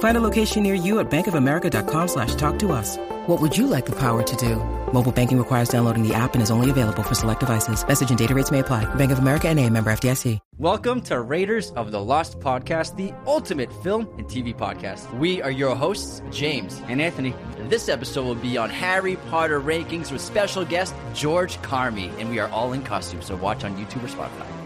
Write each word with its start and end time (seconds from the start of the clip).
Find 0.00 0.16
a 0.16 0.20
location 0.20 0.62
near 0.62 0.74
you 0.74 0.98
at 0.98 1.10
bankofamerica.com 1.10 2.08
slash 2.08 2.34
talk 2.36 2.58
to 2.60 2.72
us. 2.72 2.96
What 3.26 3.38
would 3.40 3.56
you 3.56 3.66
like 3.66 3.84
the 3.84 3.96
power 3.96 4.22
to 4.22 4.36
do? 4.36 4.56
Mobile 4.94 5.12
banking 5.12 5.36
requires 5.36 5.68
downloading 5.68 6.02
the 6.06 6.14
app 6.14 6.32
and 6.32 6.42
is 6.42 6.50
only 6.50 6.70
available 6.70 7.02
for 7.02 7.14
select 7.14 7.40
devices. 7.40 7.86
Message 7.86 8.08
and 8.08 8.18
data 8.18 8.34
rates 8.34 8.50
may 8.50 8.60
apply. 8.60 8.86
Bank 8.94 9.12
of 9.12 9.18
America 9.18 9.48
and 9.48 9.60
a 9.60 9.68
member 9.68 9.92
FDIC. 9.92 10.38
Welcome 10.56 11.02
to 11.02 11.20
Raiders 11.20 11.70
of 11.72 11.90
the 11.90 12.02
Lost 12.02 12.40
Podcast, 12.40 12.96
the 12.96 13.12
ultimate 13.26 13.70
film 13.82 14.08
and 14.16 14.26
TV 14.26 14.56
podcast. 14.56 15.12
We 15.18 15.42
are 15.42 15.50
your 15.50 15.76
hosts, 15.76 16.22
James 16.30 16.80
and 16.88 17.02
Anthony. 17.02 17.34
And 17.58 17.68
this 17.68 17.90
episode 17.90 18.24
will 18.24 18.34
be 18.34 18.56
on 18.56 18.70
Harry 18.70 19.16
Potter 19.28 19.60
rankings 19.60 20.10
with 20.10 20.22
special 20.22 20.64
guest 20.64 20.94
George 21.12 21.58
Carmi. 21.58 22.10
And 22.18 22.30
we 22.30 22.38
are 22.38 22.48
all 22.48 22.72
in 22.72 22.82
costume, 22.82 23.20
so 23.20 23.36
watch 23.36 23.64
on 23.64 23.76
YouTube 23.76 24.02
or 24.02 24.08
Spotify. 24.08 24.59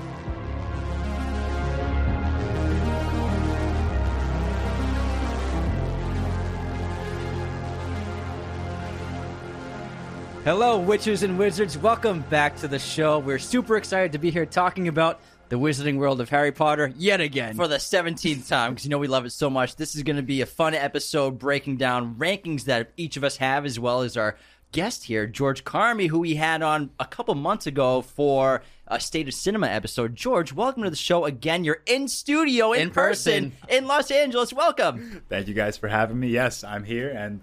Hello, 10.45 10.79
witches 10.79 11.23
and 11.23 11.39
wizards. 11.39 11.79
Welcome 11.79 12.21
back 12.29 12.57
to 12.57 12.69
the 12.69 12.79
show. 12.79 13.19
We're 13.19 13.39
super 13.39 13.77
excited 13.79 14.13
to 14.13 14.19
be 14.19 14.31
here 14.31 14.45
talking 14.45 14.89
about 14.89 15.21
the 15.49 15.57
wizarding 15.57 15.97
world 15.97 16.21
of 16.21 16.29
Harry 16.29 16.53
Potter 16.53 16.93
yet 16.97 17.21
again 17.23 17.55
for 17.55 17.67
the 17.67 17.77
17th 17.77 18.47
time 18.47 18.73
because 18.73 18.85
you 18.85 18.91
know 18.91 18.99
we 18.99 19.07
love 19.09 19.25
it 19.25 19.31
so 19.31 19.49
much. 19.49 19.77
This 19.77 19.95
is 19.95 20.03
going 20.03 20.17
to 20.17 20.23
be 20.23 20.43
a 20.43 20.47
fun 20.47 20.75
episode 20.75 21.39
breaking 21.39 21.79
down 21.79 22.17
rankings 22.17 22.65
that 22.65 22.91
each 22.99 23.17
of 23.17 23.25
us 23.25 23.39
have, 23.39 23.65
as 23.65 23.81
well 23.81 24.03
as 24.03 24.19
our 24.19 24.37
guest 24.73 25.05
here, 25.05 25.27
George 25.27 25.65
Carmi, 25.65 26.09
who 26.09 26.19
we 26.19 26.35
had 26.35 26.61
on 26.61 26.91
a 27.01 27.07
couple 27.07 27.35
months 27.35 27.67
ago 27.67 28.03
for 28.03 28.61
a 28.87 29.01
State 29.01 29.29
of 29.29 29.35
Cinema 29.35 29.69
episode. 29.69 30.15
George, 30.15 30.53
welcome 30.53 30.83
to 30.83 30.91
the 30.91 30.97
show 30.97 31.25
again. 31.25 31.65
You're 31.65 31.81
in 31.87 32.07
studio 32.07 32.73
in, 32.73 32.83
In 32.83 32.91
person. 32.91 33.53
in 33.71 33.87
Los 33.87 34.11
Angeles. 34.11 34.53
Welcome. 34.53 35.23
Thank 35.31 35.49
you 35.49 35.55
guys 35.55 35.79
for 35.79 35.89
having 35.89 36.21
me. 36.21 36.29
Yes, 36.29 36.65
I'm 36.65 36.85
here, 36.85 37.09
and 37.09 37.41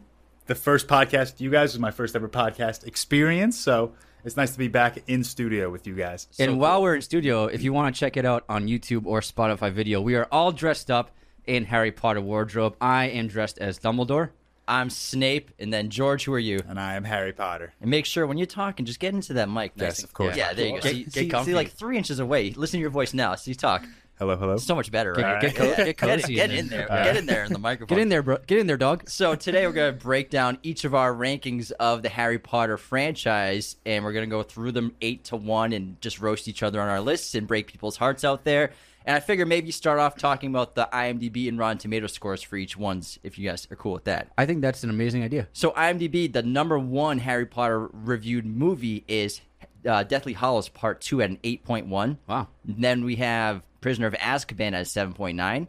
the 0.52 0.56
first 0.56 0.86
podcast 0.90 1.40
you 1.40 1.50
guys 1.50 1.72
was 1.72 1.80
my 1.80 1.92
first 1.92 2.14
ever 2.14 2.28
podcast 2.28 2.86
experience. 2.86 3.58
So 3.58 3.94
it's 4.26 4.36
nice 4.36 4.52
to 4.52 4.58
be 4.58 4.68
back 4.68 4.98
in 5.08 5.24
studio 5.24 5.70
with 5.70 5.88
you 5.88 5.96
guys. 5.96 6.28
and 6.40 6.60
while 6.60 6.82
we're 6.82 6.96
in 6.96 7.02
studio, 7.02 7.46
if 7.46 7.64
you 7.64 7.72
want 7.72 7.96
to 7.96 7.98
check 7.98 8.18
it 8.18 8.26
out 8.26 8.44
on 8.50 8.68
YouTube 8.68 9.06
or 9.06 9.22
Spotify 9.22 9.72
video, 9.72 10.02
we 10.02 10.16
are 10.16 10.28
all 10.30 10.52
dressed 10.52 10.92
up 10.92 11.12
in 11.46 11.64
Harry 11.64 11.94
Potter 11.94 12.20
wardrobe. 12.20 12.76
I 12.82 13.06
am 13.06 13.30
dressed 13.30 13.60
as 13.60 13.80
Dumbledore. 13.80 14.32
I'm 14.68 14.90
Snape, 14.90 15.52
and 15.58 15.72
then 15.72 15.90
George, 15.90 16.26
who 16.26 16.34
are 16.34 16.40
you? 16.40 16.60
and 16.68 16.80
I 16.80 16.96
am 16.96 17.06
Harry 17.06 17.32
Potter. 17.34 17.74
And 17.82 17.90
make 17.90 18.06
sure 18.06 18.28
when 18.28 18.38
you're 18.38 18.46
talking, 18.46 18.86
just 18.86 19.00
get 19.00 19.14
into 19.14 19.34
that 19.34 19.50
mic. 19.50 19.76
nice 19.78 20.00
Yes, 20.00 20.04
of 20.04 20.14
course. 20.14 20.36
Yeah, 20.36 20.52
there 20.54 20.66
you 20.68 20.72
go. 20.74 20.78
Of 20.80 20.84
See, 20.84 21.04
course. 21.04 21.14
see, 21.14 21.22
Get 21.24 21.32
comfy. 21.32 21.52
see, 21.52 21.56
like 21.56 21.72
three 21.72 21.98
inches 21.98 22.20
away. 22.20 22.52
Listen 22.52 22.78
to 22.78 22.82
your 22.82 22.90
voice 22.90 23.14
now. 23.14 23.36
See, 23.36 23.56
talk. 23.56 23.84
Hello, 24.22 24.36
hello. 24.36 24.56
So 24.58 24.76
much 24.76 24.92
better, 24.92 25.14
Get- 25.14 25.24
right? 25.24 25.42
get 25.42 25.56
co- 25.56 25.76
get 25.76 25.98
cozy 25.98 26.36
Get, 26.36 26.52
in 26.52 26.60
in 26.60 26.68
there. 26.68 26.86
there. 26.88 27.04
Get 27.06 27.18
in 27.18 27.26
there 27.26 27.44
in 27.44 27.52
the 27.52 27.58
microphone. 27.58 27.88
Get 27.98 28.02
in 28.04 28.10
there, 28.10 28.22
bro. 28.22 28.38
Get 28.46 28.60
in 28.60 28.68
there, 28.68 28.78
dog. 28.78 29.10
So 29.10 29.34
today 29.34 29.66
we're 29.66 29.74
going 29.74 29.92
to 29.96 30.00
break 30.00 30.30
down 30.30 30.60
each 30.62 30.86
of 30.86 30.94
our 30.94 31.12
rankings 31.12 31.72
of 31.80 32.04
the 32.04 32.10
Harry 32.10 32.38
Potter 32.38 32.78
franchise, 32.78 33.78
and 33.84 34.04
we're 34.04 34.14
going 34.14 34.30
to 34.30 34.30
go 34.30 34.44
through 34.44 34.74
them 34.74 34.94
eight 35.02 35.24
to 35.24 35.38
one 35.38 35.74
and 35.74 36.00
just 36.02 36.20
roast 36.20 36.48
each 36.48 36.62
other 36.62 36.80
on 36.80 36.88
our 36.88 37.02
lists 37.02 37.34
and 37.34 37.48
break 37.48 37.66
people's 37.66 37.98
hearts 37.98 38.24
out 38.24 38.44
there. 38.44 38.74
And 39.08 39.16
I 39.16 39.20
figure 39.22 39.48
maybe 39.48 39.72
start 39.72 39.98
off 39.98 40.16
talking 40.18 40.52
about 40.52 40.76
the 40.76 40.88
IMDb 40.94 41.48
and 41.50 41.58
Rotten 41.58 41.80
Tomato 41.80 42.06
scores 42.06 42.44
for 42.44 42.58
each 42.58 42.78
ones, 42.78 43.18
if 43.24 43.40
you 43.40 43.50
guys 43.50 43.68
are 43.72 43.76
cool 43.76 43.94
with 43.94 44.04
that. 44.04 44.28
I 44.38 44.46
think 44.46 44.62
that's 44.62 44.84
an 44.84 44.92
amazing 44.92 45.24
idea. 45.24 45.48
So 45.52 45.72
IMDb, 45.72 46.32
the 46.32 46.44
number 46.44 46.78
one 46.78 47.18
Harry 47.18 47.48
Potter 47.48 47.88
reviewed 47.92 48.46
movie 48.46 49.04
is 49.08 49.42
uh, 49.84 50.04
Deathly 50.04 50.34
Hallows 50.34 50.70
Part 50.70 51.02
Two 51.02 51.24
at 51.24 51.32
an 51.32 51.40
eight 51.44 51.64
point 51.64 51.88
one. 51.88 52.20
Wow. 52.28 52.50
Then 52.64 53.04
we 53.04 53.16
have 53.16 53.64
Prisoner 53.82 54.08
of 54.08 54.14
Azkaban 54.14 54.74
at 54.74 54.88
seven 54.88 55.14
point 55.14 55.36
nine, 55.36 55.68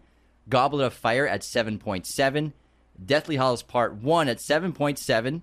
Goblet 0.49 0.87
of 0.87 0.93
Fire 0.95 1.27
at 1.27 1.43
seven 1.43 1.79
point 1.79 2.07
seven, 2.07 2.53
Deathly 3.05 3.37
Hallows 3.37 3.63
Part 3.63 3.95
One 3.95 4.29
at 4.29 4.41
seven 4.41 4.73
point 4.73 4.99
seven, 4.99 5.43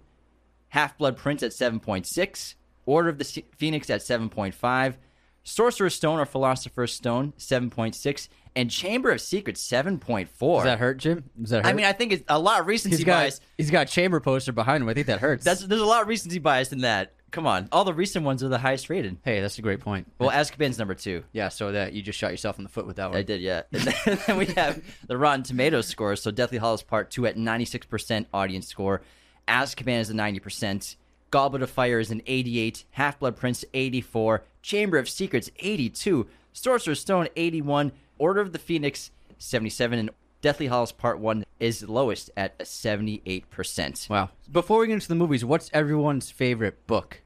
Half 0.69 0.97
Blood 0.97 1.18
Prince 1.18 1.44
at 1.44 1.52
seven 1.52 1.80
point 1.80 2.06
six, 2.07 2.56
Order 2.85 3.09
of 3.09 3.18
the 3.18 3.44
Phoenix 3.57 3.90
at 3.90 4.03
seven 4.03 4.30
point 4.30 4.53
five, 4.53 4.97
Sorcerer's 5.44 5.96
Stone 5.96 6.19
or 6.19 6.25
Philosopher's 6.25 6.94
Stone 6.94 7.34
seven 7.38 7.69
point 7.69 7.96
six, 7.96 8.30
and 8.56 8.69
Chamber 8.69 9.12
of 9.12 9.22
Secrets 9.22 9.68
seven 9.68 9.97
point 9.97 10.30
four. 10.30 10.62
Does 10.62 10.72
that 10.72 10.80
hurt, 10.80 10.97
Jim? 10.97 11.24
Does 11.41 11.50
that 11.50 11.66
hurt? 11.66 11.69
I 11.69 11.74
mean, 11.74 11.86
I 11.86 11.94
think 11.94 12.12
it's 12.13 12.24
a 12.28 12.38
lot 12.38 12.59
of 12.62 12.68
recency 12.68 12.97
he's 12.97 13.06
got 13.06 13.22
bias. 13.22 13.41
he's 13.57 13.72
got 13.72 13.88
a 13.88 13.91
chamber 13.91 14.19
poster 14.19 14.51
behind 14.51 14.84
him. 14.84 14.90
I 14.90 14.94
think 14.94 15.07
that 15.07 15.19
hurts. 15.19 15.44
That's 15.44 15.66
there's 15.66 15.81
a 15.81 15.86
lot 15.86 16.03
of 16.03 16.07
recency 16.07 16.40
bias 16.40 16.72
in 16.72 16.81
that. 16.81 17.13
Come 17.32 17.46
on, 17.46 17.68
all 17.72 17.84
the 17.84 17.94
recent 17.94 18.26
ones 18.26 18.44
are 18.44 18.48
the 18.50 18.58
highest 18.58 18.90
rated. 18.90 19.18
hey, 19.24 19.40
that's 19.42 19.58
a 19.60 19.62
great 19.62 19.80
point. 19.82 20.12
Well, 20.20 20.30
Azkaban's 20.32 20.78
number 20.80 20.96
two. 20.96 21.24
yeah, 21.32 21.50
so 21.50 21.72
that 21.72 21.94
you 21.94 22.02
just 22.02 22.18
shot 22.18 22.32
yourself 22.32 22.58
in 22.58 22.64
the 22.64 22.70
foot 22.70 22.88
with 22.88 22.96
that 22.96 23.10
one. 23.10 23.18
I 23.20 23.24
did, 23.24 23.42
yeah. 23.42 23.64
And 23.72 23.84
then, 23.84 24.20
then 24.28 24.38
we 24.38 24.46
have 24.48 24.82
the 25.08 25.18
Rotten 25.18 25.44
Tomatoes 25.44 25.88
score. 25.88 26.16
So 26.16 26.32
Deathly 26.32 26.58
Hallows 26.58 26.82
Part 26.84 27.12
Two 27.12 27.26
at 27.28 27.36
96% 27.36 28.26
audience 28.34 28.68
score. 28.68 29.02
Azkaban 29.48 30.00
is 30.00 30.10
a 30.10 30.14
90%. 30.14 30.96
Goblet 31.32 31.62
of 31.62 31.70
Fire 31.70 32.00
is 32.00 32.12
an 32.12 32.22
88. 32.26 32.86
Half 32.92 33.20
Blood 33.20 33.36
Prince 33.36 33.66
84. 33.74 34.44
Chamber 34.62 34.98
of 34.98 35.10
Secrets 35.10 35.52
82. 35.60 36.28
Sorcerer's 36.54 37.00
Stone 37.00 37.28
81. 37.36 37.92
Order 38.18 38.42
of 38.42 38.52
the 38.52 38.60
Phoenix 38.60 39.12
77. 39.38 40.00
And 40.00 40.10
Deathly 40.42 40.68
Hallows 40.68 40.92
Part 40.92 41.20
One 41.20 41.46
is 41.60 41.88
lowest 41.88 42.32
at 42.38 42.58
78%. 42.60 44.10
Wow. 44.10 44.30
Before 44.52 44.80
we 44.80 44.88
get 44.88 44.94
into 44.94 45.08
the 45.08 45.16
movies, 45.16 45.44
what's 45.44 45.70
everyone's 45.74 46.32
favorite 46.32 46.86
book? 46.88 47.22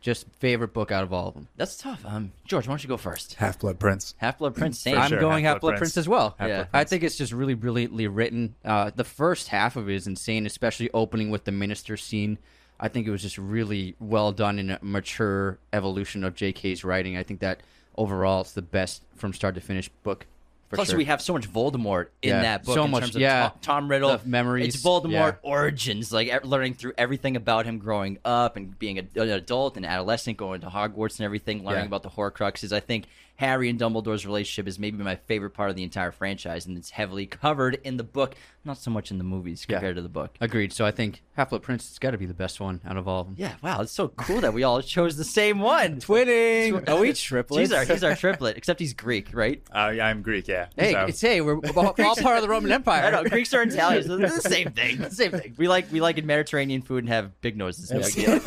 Just 0.00 0.26
favorite 0.38 0.72
book 0.72 0.90
out 0.90 1.02
of 1.02 1.12
all 1.12 1.28
of 1.28 1.34
them. 1.34 1.48
That's 1.56 1.76
tough. 1.76 2.04
Um, 2.06 2.32
George, 2.46 2.66
why 2.66 2.72
don't 2.72 2.82
you 2.82 2.88
go 2.88 2.96
first? 2.96 3.34
Half 3.34 3.58
Blood 3.58 3.78
Prince. 3.78 4.14
Half 4.16 4.38
Blood 4.38 4.54
Prince, 4.54 4.78
same. 4.78 4.94
For 4.94 5.00
I'm 5.00 5.08
sure, 5.10 5.20
going 5.20 5.44
Half-Blood 5.44 5.52
Half 5.54 5.60
Blood 5.60 5.70
Prince. 5.72 5.80
Prince 5.80 5.96
as 5.98 6.08
well. 6.08 6.34
Half-Blood 6.38 6.48
Yeah. 6.48 6.66
I 6.72 6.84
think 6.84 7.02
it's 7.02 7.16
just 7.16 7.32
really 7.32 7.52
brilliantly 7.54 8.06
written. 8.06 8.54
Uh, 8.64 8.90
the 8.94 9.04
first 9.04 9.48
half 9.48 9.76
of 9.76 9.90
it 9.90 9.94
is 9.94 10.06
insane, 10.06 10.46
especially 10.46 10.90
opening 10.94 11.30
with 11.30 11.44
the 11.44 11.52
minister 11.52 11.98
scene. 11.98 12.38
I 12.78 12.88
think 12.88 13.06
it 13.06 13.10
was 13.10 13.20
just 13.20 13.36
really 13.36 13.94
well 14.00 14.32
done 14.32 14.58
in 14.58 14.70
a 14.70 14.78
mature 14.80 15.58
evolution 15.74 16.24
of 16.24 16.34
J.K.'s 16.34 16.82
writing. 16.82 17.18
I 17.18 17.22
think 17.22 17.40
that 17.40 17.60
overall 17.96 18.40
it's 18.40 18.52
the 18.52 18.62
best 18.62 19.02
from 19.16 19.34
start 19.34 19.54
to 19.56 19.60
finish 19.60 19.90
book. 20.02 20.26
Plus, 20.72 20.88
sure. 20.90 20.98
we 20.98 21.04
have 21.06 21.20
so 21.20 21.32
much 21.32 21.50
Voldemort 21.52 22.06
in 22.22 22.30
Yeah, 22.30 22.42
that 22.42 22.64
book. 22.64 22.74
so 22.76 22.84
in 22.84 22.90
much, 22.92 23.02
terms 23.02 23.16
of 23.16 23.20
yeah. 23.22 23.48
Tom, 23.48 23.58
Tom 23.60 23.90
Riddle 23.90 24.16
The 24.16 24.28
memories, 24.28 24.74
It's 24.76 24.84
Voldemort 24.84 25.10
yeah. 25.10 25.34
origins, 25.42 26.12
like 26.12 26.44
learning 26.44 26.74
through 26.74 26.92
everything 26.96 27.34
about 27.34 27.66
him 27.66 27.78
growing 27.78 28.18
up 28.24 28.56
and 28.56 28.78
being 28.78 28.98
a, 28.98 29.20
an 29.20 29.30
adult 29.30 29.76
and 29.76 29.84
adolescent, 29.84 30.36
going 30.36 30.60
to 30.60 30.68
Hogwarts 30.68 31.18
and 31.18 31.24
everything, 31.24 31.64
learning 31.64 31.86
about 31.86 32.02
the 32.04 32.10
Horcruxes. 32.10 32.72
I 32.72 32.80
think 32.80 33.06
Harry 33.40 33.70
and 33.70 33.80
Dumbledore's 33.80 34.26
relationship 34.26 34.68
is 34.68 34.78
maybe 34.78 35.02
my 35.02 35.16
favorite 35.16 35.52
part 35.54 35.70
of 35.70 35.76
the 35.76 35.82
entire 35.82 36.12
franchise, 36.12 36.66
and 36.66 36.76
it's 36.76 36.90
heavily 36.90 37.24
covered 37.24 37.80
in 37.84 37.96
the 37.96 38.04
book, 38.04 38.34
not 38.66 38.76
so 38.76 38.90
much 38.90 39.10
in 39.10 39.16
the 39.16 39.24
movies 39.24 39.64
Yeah. 39.66 39.76
compared 39.76 39.96
to 39.96 40.02
the 40.02 40.10
book. 40.10 40.36
Agreed. 40.42 40.74
So 40.74 40.84
I 40.84 40.90
think 40.90 41.22
Half 41.36 41.48
Blood 41.48 41.62
Prince 41.62 41.88
has 41.88 41.98
got 41.98 42.10
to 42.10 42.18
be 42.18 42.26
the 42.26 42.34
best 42.34 42.60
one 42.60 42.82
out 42.86 42.98
of 42.98 43.08
all 43.08 43.22
of 43.22 43.26
them. 43.28 43.36
Yeah, 43.38 43.54
wow, 43.62 43.80
it's 43.80 43.92
so 43.92 44.08
cool 44.08 44.42
that 44.42 44.52
we 44.52 44.62
all 44.62 44.82
chose 44.82 45.16
the 45.16 45.24
same 45.24 45.58
one. 45.58 46.00
Twinning. 46.00 46.86
Are 46.86 47.00
we 47.00 47.14
triplets? 47.14 47.60
He's 47.60 47.72
our, 47.72 47.86
he's 47.86 48.04
our 48.04 48.14
triplet, 48.14 48.58
except 48.58 48.78
he's 48.78 48.92
Greek, 48.92 49.28
right? 49.32 49.62
Uh, 49.72 49.90
yeah, 49.96 50.06
I'm 50.06 50.20
Greek, 50.20 50.46
yeah. 50.46 50.66
Hey, 50.76 50.92
So- 50.92 51.04
it's 51.06 51.20
hey, 51.22 51.40
we're 51.40 51.56
all, 51.56 51.94
all 51.98 52.16
part 52.16 52.36
of 52.36 52.42
the 52.42 52.48
Roman 52.50 52.70
Empire. 52.80 53.04
I 53.04 53.10
know 53.10 53.24
Greeks 53.24 53.54
are 53.54 53.62
Italians. 53.62 54.06
They're 54.06 54.18
the 54.18 54.28
same 54.42 54.72
thing. 54.72 54.98
The 54.98 55.10
same 55.10 55.30
thing. 55.30 55.54
We 55.56 55.66
like 55.66 55.90
we 55.90 56.02
like 56.02 56.22
Mediterranean 56.22 56.82
food 56.82 57.04
and 57.04 57.08
have 57.08 57.40
big 57.40 57.56
noses. 57.56 57.90
No 57.90 58.00
big. 58.00 58.42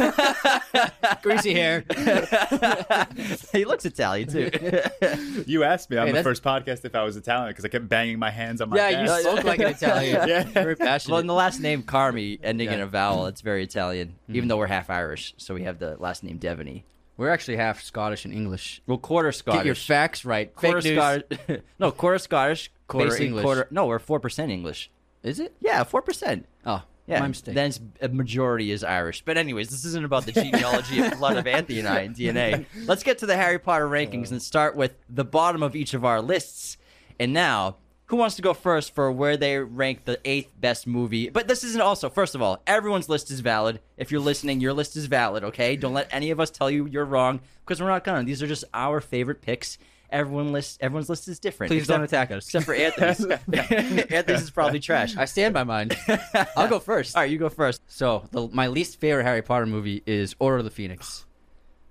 Greasy 1.24 1.56
hair. 1.56 1.84
he 3.54 3.66
looks 3.66 3.86
Italian 3.86 4.30
too. 4.30 4.52
you 5.46 5.64
asked 5.64 5.90
me 5.90 5.98
on 5.98 6.08
Hey, 6.08 6.12
the 6.12 6.18
that's- 6.18 6.24
first 6.24 6.44
podcast 6.44 6.86
if 6.86 6.96
I 6.96 7.04
was 7.04 7.16
Italian 7.18 7.50
because 7.50 7.66
I 7.66 7.68
kept 7.68 7.88
banging 7.88 8.20
my 8.20 8.30
hands 8.30 8.62
on 8.62 8.70
my 8.70 8.78
Yeah, 8.78 9.02
you 9.02 9.08
desk. 9.08 9.22
spoke 9.22 9.44
like 9.44 9.60
an 9.60 9.68
Italian. 9.68 10.28
Yeah. 10.28 10.44
Very 10.44 10.76
passionate. 10.76 11.12
well, 11.12 11.20
in 11.20 11.28
the 11.28 11.34
last 11.34 11.60
name 11.60 11.84
Carmi, 11.84 12.40
ending 12.44 12.72
in 12.72 12.80
a 12.80 12.88
vowel, 12.88 13.28
it's 13.28 13.42
very 13.42 13.64
Italian. 13.64 14.16
Even 14.28 14.42
mm-hmm. 14.42 14.48
though 14.50 14.58
we're 14.58 14.68
half 14.68 14.90
Irish, 14.90 15.34
so 15.38 15.54
we 15.54 15.64
have 15.64 15.80
the 15.80 15.98
last 16.00 16.24
name 16.24 16.40
Devaney. 16.40 16.84
We're 17.18 17.30
actually 17.30 17.58
half 17.58 17.82
Scottish 17.82 18.26
and 18.26 18.34
English. 18.34 18.82
Well, 18.88 18.98
quarter 18.98 19.32
Scottish. 19.32 19.60
Get 19.60 19.66
your 19.66 19.76
facts 19.76 20.26
right. 20.26 20.54
quarter 20.56 20.82
Fake 20.82 20.96
news. 20.96 21.00
Scottish. 21.00 21.62
no, 21.80 21.92
quarter 21.92 22.18
Scottish, 22.18 22.72
Quarter 22.88 23.06
basically 23.06 23.28
English. 23.28 23.44
Quarter. 23.44 23.68
No, 23.72 23.86
we're 23.86 24.00
four 24.00 24.20
percent 24.20 24.52
English. 24.52 24.90
Is 25.22 25.40
it? 25.40 25.56
Yeah, 25.62 25.84
four 25.84 26.02
percent. 26.02 26.48
Oh, 26.66 26.84
Yeah, 27.06 27.20
my 27.20 27.28
mistake. 27.28 27.56
Then 27.56 27.72
a 28.02 28.08
majority 28.08 28.72
is 28.72 28.84
Irish. 28.84 29.24
But 29.26 29.38
anyways, 29.38 29.70
this 29.70 29.84
isn't 29.86 30.06
about 30.06 30.26
the 30.26 30.32
genealogy 30.44 31.00
and 31.00 31.18
blood 31.18 31.38
of 31.38 31.46
Anthony 31.48 31.80
and 31.80 31.88
I 31.88 32.02
in 32.02 32.14
DNA. 32.14 32.66
Let's 32.86 33.04
get 33.04 33.18
to 33.20 33.26
the 33.26 33.36
Harry 33.36 33.60
Potter 33.60 33.88
rankings 33.88 34.32
and 34.32 34.42
start 34.42 34.76
with 34.76 34.96
the 35.10 35.26
bottom 35.26 35.64
of 35.64 35.76
each 35.76 35.94
of 35.94 36.06
our 36.06 36.22
lists. 36.22 36.78
And 37.20 37.34
now, 37.34 37.76
who 38.06 38.18
wants 38.18 38.36
to 38.36 38.42
go 38.42 38.54
first 38.54 38.94
for 38.94 39.12
where 39.12 39.38
they 39.38 39.58
rank 39.58 40.06
the 40.06 40.20
eighth 40.24 40.52
best 40.60 40.88
movie? 40.88 41.30
But 41.30 41.48
this 41.48 41.64
isn't 41.64 41.82
also. 41.82 42.10
First 42.10 42.36
of 42.36 42.42
all, 42.42 42.62
everyone's 42.68 43.10
list 43.10 43.32
is 43.32 43.40
valid. 43.40 43.80
If 43.98 44.12
you're 44.12 44.22
listening, 44.22 44.60
your 44.62 44.74
list 44.74 44.96
is 44.96 45.06
valid. 45.08 45.44
Okay, 45.44 45.76
don't 45.76 45.94
let 45.94 46.08
any 46.12 46.32
of 46.32 46.40
us 46.40 46.52
tell 46.52 46.70
you 46.70 46.86
you're 46.86 47.06
wrong 47.06 47.42
because 47.66 47.82
we're 47.82 47.90
not 47.90 48.04
gonna. 48.04 48.24
These 48.24 48.44
are 48.44 48.48
just 48.48 48.66
our 48.74 49.02
favorite 49.02 49.42
picks. 49.42 49.78
Everyone 50.14 50.52
list, 50.52 50.78
everyone's 50.80 51.10
list 51.10 51.28
is 51.28 51.40
different. 51.40 51.72
Please 51.72 51.82
except- 51.82 51.98
don't 51.98 52.04
attack 52.06 52.32
us. 52.32 52.46
Except 52.46 52.66
for 52.66 52.76
Anthony's. 52.76 53.26
Anthony's 54.12 54.44
is 54.44 54.52
probably 54.52 54.80
trash. 54.80 55.18
I 55.18 55.26
stand 55.26 55.54
by 55.54 55.64
mine. 55.64 55.90
I'll 56.56 56.70
go 56.70 56.80
first. 56.80 57.16
All 57.16 57.24
right, 57.24 57.32
you 57.32 57.40
go 57.40 57.50
first. 57.50 57.82
So 57.88 58.28
the, 58.32 58.48
my 58.50 58.68
least 58.68 59.00
favorite 59.00 59.24
Harry 59.24 59.42
Potter 59.42 59.66
movie 59.66 60.04
is 60.06 60.36
Order 60.40 60.60
of 60.60 60.66
the 60.66 60.70
Phoenix. 60.70 61.26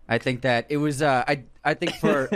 I 0.09 0.19
think 0.19 0.43
that 0.43 0.67
it 0.69 0.77
was. 0.77 1.03
Uh, 1.03 1.25
I 1.27 1.45
I 1.65 1.75
think 1.75 1.95
for 1.95 2.29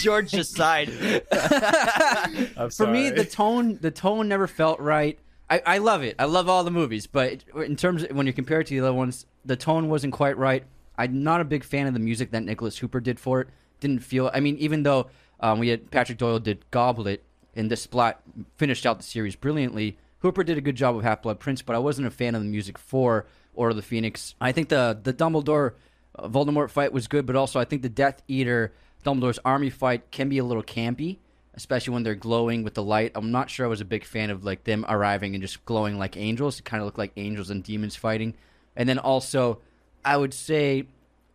George 0.00 0.30
just 0.30 0.54
sighed. 0.54 0.90
For 0.90 2.86
me 2.86 3.10
the 3.10 3.26
tone 3.30 3.78
the 3.80 3.90
tone 3.90 4.28
never 4.28 4.46
felt 4.46 4.80
right. 4.80 5.18
I, 5.50 5.62
I 5.66 5.78
love 5.78 6.02
it. 6.02 6.16
I 6.18 6.24
love 6.24 6.48
all 6.48 6.64
the 6.64 6.70
movies, 6.70 7.06
but 7.06 7.44
in 7.54 7.76
terms 7.76 8.02
of 8.02 8.16
when 8.16 8.26
you 8.26 8.32
compare 8.32 8.60
it 8.60 8.66
to 8.68 8.74
the 8.74 8.80
other 8.80 8.94
ones, 8.94 9.26
the 9.44 9.56
tone 9.56 9.88
wasn't 9.88 10.12
quite 10.12 10.38
right. 10.38 10.64
I'm 10.96 11.22
not 11.22 11.40
a 11.40 11.44
big 11.44 11.64
fan 11.64 11.86
of 11.86 11.92
the 11.94 12.00
music 12.00 12.30
that 12.30 12.42
Nicholas 12.42 12.78
Hooper 12.78 13.00
did 13.00 13.18
for 13.20 13.40
it. 13.42 13.48
Didn't 13.80 14.00
feel. 14.00 14.30
I 14.32 14.40
mean, 14.40 14.56
even 14.58 14.84
though 14.84 15.08
um, 15.44 15.58
we 15.58 15.68
had 15.68 15.90
Patrick 15.90 16.16
Doyle 16.16 16.38
did 16.38 16.64
Goblet 16.70 17.22
and 17.54 17.70
Desplat 17.70 18.14
finished 18.56 18.86
out 18.86 18.96
the 18.96 19.04
series 19.04 19.36
brilliantly, 19.36 19.98
Hooper 20.20 20.42
did 20.42 20.56
a 20.56 20.62
good 20.62 20.74
job 20.74 20.96
of 20.96 21.02
Half 21.02 21.20
Blood 21.20 21.38
Prince, 21.38 21.60
but 21.60 21.76
I 21.76 21.78
wasn't 21.78 22.06
a 22.06 22.10
fan 22.10 22.34
of 22.34 22.42
the 22.42 22.48
music 22.48 22.78
for 22.78 23.26
Order 23.54 23.70
of 23.70 23.76
the 23.76 23.82
Phoenix. 23.82 24.34
I 24.40 24.52
think 24.52 24.70
the 24.70 24.98
the 25.00 25.12
Dumbledore 25.12 25.72
uh, 26.18 26.28
Voldemort 26.28 26.70
fight 26.70 26.94
was 26.94 27.08
good, 27.08 27.26
but 27.26 27.36
also 27.36 27.60
I 27.60 27.66
think 27.66 27.82
the 27.82 27.90
Death 27.90 28.22
Eater 28.26 28.72
Dumbledore's 29.04 29.38
army 29.44 29.68
fight 29.68 30.10
can 30.10 30.30
be 30.30 30.38
a 30.38 30.44
little 30.44 30.62
campy, 30.62 31.18
especially 31.52 31.92
when 31.92 32.04
they're 32.04 32.14
glowing 32.14 32.62
with 32.62 32.72
the 32.72 32.82
light. 32.82 33.12
I'm 33.14 33.30
not 33.30 33.50
sure 33.50 33.66
I 33.66 33.68
was 33.68 33.82
a 33.82 33.84
big 33.84 34.04
fan 34.06 34.30
of 34.30 34.44
like 34.44 34.64
them 34.64 34.86
arriving 34.88 35.34
and 35.34 35.42
just 35.42 35.62
glowing 35.66 35.98
like 35.98 36.16
angels. 36.16 36.58
It 36.58 36.64
kind 36.64 36.80
of 36.80 36.86
looked 36.86 36.98
like 36.98 37.12
angels 37.18 37.50
and 37.50 37.62
demons 37.62 37.96
fighting. 37.96 38.32
And 38.76 38.88
then 38.88 38.98
also, 38.98 39.58
I 40.02 40.16
would 40.16 40.32
say 40.32 40.86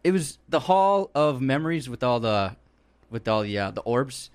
it 0.03 0.11
was 0.13 0.39
the 0.49 0.61
Hall 0.61 1.11
of 1.13 1.41
Memories 1.41 1.87
with 1.87 2.03
all 2.03 2.19
the 2.19 2.55
with 3.09 3.27
all 3.27 3.41
the 3.43 3.57
uh, 3.57 3.71
the 3.71 3.81
orbs. 3.81 4.29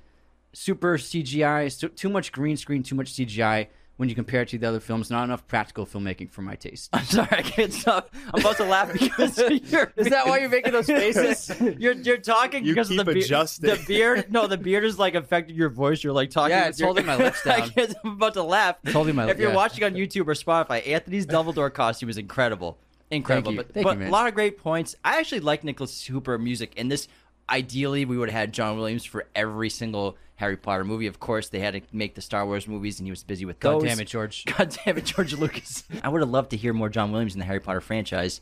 Super 0.52 0.98
CGI, 0.98 1.70
so, 1.72 1.88
too 1.88 2.08
much 2.08 2.30
green 2.30 2.56
screen, 2.56 2.82
too 2.84 2.94
much 2.94 3.12
CGI. 3.12 3.66
When 3.96 4.08
you 4.08 4.16
compare 4.16 4.42
it 4.42 4.48
to 4.48 4.58
the 4.58 4.66
other 4.68 4.80
films, 4.80 5.08
not 5.08 5.22
enough 5.22 5.46
practical 5.46 5.86
filmmaking 5.86 6.28
for 6.32 6.42
my 6.42 6.56
taste. 6.56 6.90
I'm 6.92 7.04
sorry, 7.04 7.28
I 7.30 7.42
can't 7.42 7.72
stop. 7.72 8.12
I'm 8.34 8.40
about 8.40 8.56
to 8.56 8.64
laugh 8.64 8.92
because 8.92 9.38
you're. 9.70 9.92
Is 9.96 10.08
that 10.08 10.26
why 10.26 10.38
you're 10.40 10.48
making 10.48 10.72
those 10.72 10.86
faces? 10.86 11.52
You're 11.78 11.92
you're 11.92 12.16
talking 12.18 12.64
You 12.64 12.72
because 12.74 12.90
of 12.90 12.96
keep 12.96 13.06
the 13.06 13.12
beard. 13.12 13.24
adjusting. 13.24 13.70
The 13.70 13.84
beard, 13.86 14.32
no, 14.32 14.48
the 14.48 14.56
beard 14.58 14.82
is 14.84 14.98
like 14.98 15.14
affecting 15.14 15.54
your 15.54 15.68
voice. 15.68 16.02
You're 16.02 16.12
like 16.12 16.30
talking. 16.30 16.50
Yeah, 16.50 16.62
with 16.62 16.70
it's 16.70 16.80
your- 16.80 16.88
holding 16.88 17.06
my 17.06 17.14
lips 17.14 17.46
I 17.46 17.60
down. 17.60 17.70
can't, 17.70 17.94
I'm 18.04 18.10
about 18.14 18.34
to 18.34 18.42
laugh. 18.42 18.78
It's 18.82 18.92
holding 18.92 19.14
my- 19.14 19.26
lips. 19.26 19.34
If 19.36 19.40
you're 19.40 19.50
yeah. 19.50 19.56
watching 19.56 19.84
on 19.84 19.94
YouTube 19.94 20.26
or 20.26 20.34
Spotify, 20.34 20.84
Anthony's 20.88 21.24
Dumbledore 21.26 21.72
costume 21.72 22.08
is 22.10 22.18
incredible, 22.18 22.78
incredible. 23.12 23.52
you. 23.52 23.58
But, 23.58 23.72
Thank 23.74 23.84
but 23.84 23.92
you, 23.92 23.98
man. 24.00 24.08
a 24.08 24.12
lot 24.12 24.26
of 24.26 24.34
great 24.34 24.58
points. 24.58 24.96
I 25.04 25.20
actually 25.20 25.40
like 25.40 25.62
Nicholas 25.62 26.04
Hooper 26.06 26.36
music 26.36 26.72
in 26.76 26.88
this. 26.88 27.06
Ideally, 27.48 28.04
we 28.04 28.16
would 28.16 28.30
have 28.30 28.38
had 28.38 28.52
John 28.52 28.76
Williams 28.76 29.04
for 29.04 29.26
every 29.34 29.70
single 29.70 30.16
Harry 30.36 30.56
Potter 30.56 30.84
movie. 30.84 31.06
Of 31.06 31.20
course, 31.20 31.48
they 31.48 31.60
had 31.60 31.74
to 31.74 31.80
make 31.92 32.14
the 32.14 32.20
Star 32.20 32.46
Wars 32.46 32.66
movies, 32.66 32.98
and 32.98 33.06
he 33.06 33.10
was 33.10 33.22
busy 33.22 33.44
with 33.44 33.60
God 33.60 33.74
those. 33.74 33.84
damn 33.84 34.00
it, 34.00 34.08
George. 34.08 34.44
God 34.58 34.76
damn 34.84 34.98
it, 34.98 35.04
George 35.04 35.34
Lucas. 35.34 35.84
I 36.02 36.08
would 36.08 36.20
have 36.20 36.30
loved 36.30 36.50
to 36.50 36.56
hear 36.56 36.72
more 36.72 36.88
John 36.88 37.12
Williams 37.12 37.34
in 37.34 37.38
the 37.38 37.44
Harry 37.44 37.60
Potter 37.60 37.80
franchise, 37.80 38.40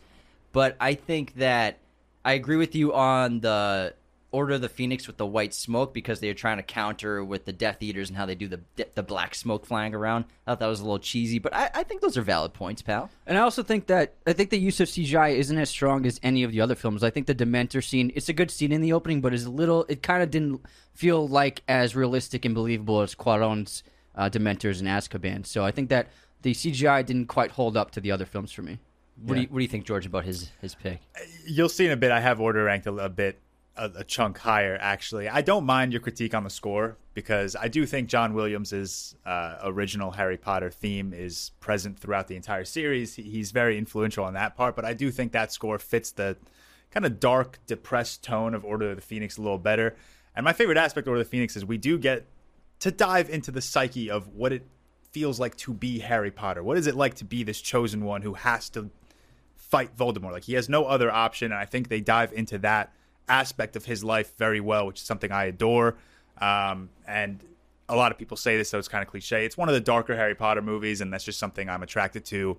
but 0.52 0.76
I 0.81 0.94
think 0.94 1.34
that 1.34 1.78
I 2.25 2.34
agree 2.34 2.56
with 2.56 2.75
you 2.75 2.94
on 2.94 3.40
the 3.40 3.94
Order 4.32 4.55
of 4.55 4.61
the 4.62 4.69
Phoenix 4.69 5.06
with 5.06 5.19
the 5.19 5.26
white 5.26 5.55
smoke 5.55 5.94
because 5.94 6.20
they 6.20 6.29
were 6.29 6.34
trying 6.34 6.56
to 6.56 6.62
counter 6.62 7.23
with 7.23 7.44
the 7.44 7.52
Death 7.52 7.82
Eaters 7.82 8.08
and 8.08 8.17
how 8.17 8.26
they 8.26 8.34
do 8.34 8.49
the 8.49 8.61
the 8.94 9.02
black 9.02 9.34
smoke 9.34 9.67
flying 9.67 9.94
around. 9.94 10.25
I 10.46 10.50
thought 10.50 10.61
that 10.61 10.67
was 10.67 10.81
a 10.81 10.84
little 10.84 10.99
cheesy, 10.99 11.38
but 11.38 11.55
I, 11.55 11.70
I 11.75 11.82
think 11.82 12.00
those 12.00 12.17
are 12.17 12.23
valid 12.23 12.55
points, 12.55 12.82
pal. 12.82 13.11
And 13.26 13.38
I 13.38 13.43
also 13.43 13.62
think 13.62 13.87
that 13.87 14.14
I 14.26 14.32
think 14.32 14.50
the 14.50 14.58
use 14.58 14.81
of 14.81 14.88
CGI 14.88 15.37
isn't 15.37 15.58
as 15.58 15.70
strong 15.70 16.06
as 16.06 16.19
any 16.23 16.43
of 16.43 16.52
the 16.52 16.61
other 16.61 16.75
films. 16.75 17.02
I 17.02 17.11
think 17.11 17.26
the 17.26 17.34
Dementor 17.34 17.84
scene 17.84 18.11
it's 18.14 18.29
a 18.29 18.32
good 18.32 18.50
scene 18.50 18.73
in 18.73 18.81
the 18.81 18.93
opening, 18.93 19.20
but 19.20 19.34
is 19.34 19.44
a 19.44 19.50
little. 19.50 19.84
It 19.88 20.02
kind 20.02 20.23
of 20.23 20.31
didn't 20.31 20.62
feel 20.94 21.29
like 21.29 21.62
as 21.69 21.94
realistic 21.94 22.44
and 22.44 22.55
believable 22.55 23.00
as 23.02 23.14
Cuarón's 23.14 23.82
uh, 24.14 24.29
Dementors 24.29 24.81
in 24.81 24.87
Azkaban. 24.87 25.46
So 25.46 25.64
I 25.64 25.70
think 25.70 25.88
that 25.90 26.08
the 26.43 26.52
CGI 26.52 27.05
didn't 27.05 27.26
quite 27.26 27.52
hold 27.52 27.76
up 27.76 27.90
to 27.93 28.00
the 28.00 28.11
other 28.11 28.26
films 28.26 28.52
for 28.52 28.62
me. 28.62 28.79
What 29.23 29.34
do 29.34 29.40
you 29.43 29.46
what 29.49 29.58
do 29.58 29.62
you 29.62 29.69
think, 29.69 29.84
George, 29.84 30.06
about 30.06 30.25
his 30.25 30.50
his 30.61 30.75
pick? 30.75 31.00
You'll 31.46 31.69
see 31.69 31.87
in 31.87 31.93
a 31.93 31.96
bit. 31.96 32.11
I 32.11 32.20
have 32.20 32.40
order 32.40 32.64
ranked 32.64 32.87
a, 32.87 32.93
a 32.94 33.08
bit, 33.08 33.38
a, 33.76 33.90
a 33.96 34.04
chunk 34.04 34.38
higher. 34.38 34.78
Actually, 34.80 35.28
I 35.28 35.42
don't 35.42 35.64
mind 35.64 35.92
your 35.92 36.00
critique 36.00 36.34
on 36.34 36.44
the 36.44 36.50
score 36.50 36.96
because 37.14 37.56
I 37.56 37.69
do 37.69 37.86
think 37.86 38.08
John 38.08 38.34
Williams's 38.34 39.16
uh, 39.24 39.56
original 39.64 40.12
Harry 40.12 40.36
Potter 40.36 40.70
theme 40.70 41.12
is 41.12 41.50
present 41.60 41.98
throughout 41.98 42.28
the 42.28 42.36
entire 42.36 42.64
series. 42.64 43.14
He's 43.14 43.50
very 43.50 43.78
influential 43.78 44.24
on 44.24 44.34
that 44.34 44.56
part, 44.56 44.76
but 44.76 44.84
I 44.84 44.94
do 44.94 45.10
think 45.10 45.32
that 45.32 45.52
score 45.52 45.78
fits 45.78 46.10
the 46.12 46.36
kind 46.90 47.06
of 47.06 47.20
dark, 47.20 47.58
depressed 47.66 48.22
tone 48.22 48.54
of 48.54 48.64
Order 48.64 48.90
of 48.90 48.96
the 48.96 49.02
Phoenix 49.02 49.36
a 49.36 49.42
little 49.42 49.58
better. 49.58 49.96
And 50.34 50.44
my 50.44 50.52
favorite 50.52 50.78
aspect 50.78 51.06
of 51.06 51.10
Order 51.10 51.20
of 51.20 51.26
the 51.26 51.30
Phoenix 51.30 51.56
is 51.56 51.64
we 51.64 51.78
do 51.78 51.98
get 51.98 52.26
to 52.80 52.90
dive 52.90 53.30
into 53.30 53.50
the 53.50 53.60
psyche 53.60 54.10
of 54.10 54.28
what 54.28 54.52
it 54.52 54.66
feels 55.10 55.38
like 55.38 55.56
to 55.56 55.74
be 55.74 56.00
Harry 56.00 56.30
Potter. 56.30 56.62
What 56.62 56.78
is 56.78 56.86
it 56.86 56.94
like 56.94 57.14
to 57.14 57.24
be 57.24 57.42
this 57.42 57.60
chosen 57.60 58.04
one 58.04 58.22
who 58.22 58.34
has 58.34 58.69
to 58.70 58.90
fight 59.72 59.96
Voldemort. 59.96 60.32
Like 60.32 60.44
he 60.44 60.52
has 60.52 60.69
no 60.69 60.84
other 60.84 61.10
option, 61.10 61.50
and 61.50 61.58
I 61.58 61.64
think 61.64 61.88
they 61.88 62.02
dive 62.02 62.30
into 62.34 62.58
that 62.58 62.92
aspect 63.28 63.76
of 63.76 63.84
his 63.84 64.02
life 64.02 64.36
very 64.36 64.60
well, 64.60 64.86
which 64.86 65.00
is 65.00 65.06
something 65.06 65.32
I 65.32 65.44
adore. 65.44 65.96
Um, 66.40 66.90
and 67.06 67.40
a 67.88 67.96
lot 67.96 68.12
of 68.12 68.19
people 68.19 68.36
say 68.36 68.56
this, 68.56 68.69
so 68.69 68.78
it's 68.78 68.88
kind 68.88 69.02
of 69.02 69.08
cliche. 69.08 69.44
It's 69.44 69.56
one 69.56 69.69
of 69.69 69.74
the 69.74 69.80
darker 69.80 70.16
Harry 70.16 70.34
Potter 70.34 70.62
movies, 70.62 71.00
and 71.00 71.12
that's 71.12 71.24
just 71.24 71.38
something 71.38 71.69
I'm 71.69 71.82
attracted 71.82 72.24
to 72.26 72.56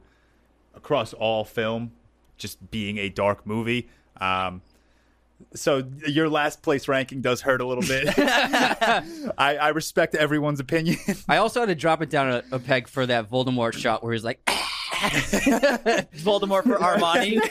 across 0.75 1.13
all 1.13 1.43
film, 1.43 1.91
just 2.37 2.71
being 2.71 2.97
a 2.97 3.09
dark 3.09 3.45
movie. 3.45 3.89
Um, 4.19 4.61
so 5.53 5.83
your 6.07 6.29
last 6.29 6.61
place 6.61 6.87
ranking 6.87 7.21
does 7.21 7.41
hurt 7.41 7.61
a 7.61 7.65
little 7.65 7.83
bit. 7.83 8.07
I, 8.17 9.57
I 9.57 9.69
respect 9.69 10.15
everyone's 10.15 10.59
opinion. 10.59 10.97
I 11.27 11.37
also 11.37 11.59
had 11.59 11.67
to 11.67 11.75
drop 11.75 12.01
it 12.01 12.09
down 12.09 12.29
a, 12.29 12.43
a 12.55 12.59
peg 12.59 12.87
for 12.87 13.05
that 13.05 13.29
Voldemort 13.29 13.73
shot 13.73 14.03
where 14.03 14.13
he's 14.13 14.23
like 14.23 14.39
Voldemort 16.13 16.63
for 16.63 16.77
Armani. 16.77 17.41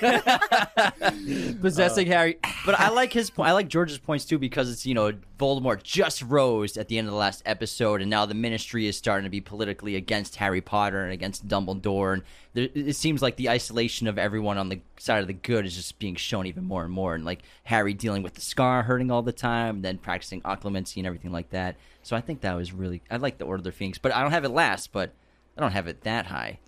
possessing 1.61 2.09
uh, 2.09 2.17
Harry. 2.17 2.39
But 2.65 2.79
I 2.79 2.91
like 2.91 3.13
his 3.13 3.29
point. 3.29 3.49
I 3.49 3.53
like 3.55 3.67
George's 3.67 3.99
points 3.99 4.25
too 4.25 4.39
because 4.39 4.71
it's 4.71 4.87
you 4.87 4.95
know 4.95 5.13
Voldemort 5.37 5.83
just 5.83 6.23
rose 6.23 6.77
at 6.77 6.87
the 6.87 6.97
end 6.97 7.09
of 7.09 7.13
the 7.13 7.19
last 7.19 7.43
episode, 7.45 8.01
and 8.01 8.09
now 8.09 8.25
the 8.25 8.35
Ministry 8.35 8.87
is 8.87 8.97
starting 8.97 9.25
to 9.25 9.31
be 9.31 9.41
politically 9.41 9.97
against 9.97 10.37
Harry 10.37 10.61
Potter 10.61 11.03
and 11.03 11.13
against 11.13 11.49
Dumbledore, 11.49 12.13
and 12.13 12.23
there, 12.55 12.69
it 12.73 12.95
seems 12.95 13.21
like 13.21 13.35
the 13.35 13.51
isolation 13.51 14.07
of 14.07 14.17
everyone 14.17 14.59
on 14.59 14.69
the 14.69 14.81
side 14.97 15.23
of 15.23 15.27
the 15.27 15.33
good 15.33 15.67
is 15.67 15.75
just 15.75 15.99
being 15.99 16.15
shown 16.15 16.47
even 16.47 16.63
more 16.63 16.85
and 16.85 16.93
more, 16.93 17.17
and 17.17 17.25
like 17.25 17.43
Harry 17.65 17.95
dealing 17.95 18.23
with 18.23 18.35
the 18.35 18.41
scar 18.41 18.85
hurting 18.85 19.11
all 19.11 19.23
the 19.23 19.33
time, 19.33 19.83
then 19.83 19.99
practicing 19.99 20.41
occlumency 20.43 20.99
and 20.99 21.07
everything 21.07 21.33
like 21.33 21.51
that. 21.51 21.75
So 22.05 22.15
I 22.15 22.21
think 22.21 22.43
that 22.43 22.55
was 22.55 22.73
really 22.73 23.03
I 23.11 23.17
like 23.17 23.39
the 23.39 23.45
Order 23.45 23.61
of 23.61 23.65
the 23.65 23.73
Phoenix, 23.73 23.99
but 23.99 24.15
I 24.15 24.23
don't 24.23 24.31
have 24.31 24.45
it 24.45 24.51
last, 24.51 24.93
but 24.93 25.13
I 25.59 25.61
don't 25.61 25.73
have 25.73 25.89
it 25.89 26.03
that 26.03 26.27
high. 26.27 26.61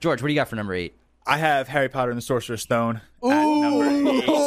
George, 0.00 0.22
what 0.22 0.28
do 0.28 0.32
you 0.34 0.38
got 0.40 0.48
for 0.48 0.56
number 0.56 0.74
eight? 0.74 0.94
I 1.26 1.38
have 1.38 1.68
Harry 1.68 1.88
Potter 1.88 2.10
and 2.10 2.18
the 2.18 2.22
Sorcerer's 2.22 2.62
Stone 2.62 3.00
at 3.22 3.44
number 3.44 3.84
eight. 4.10 4.24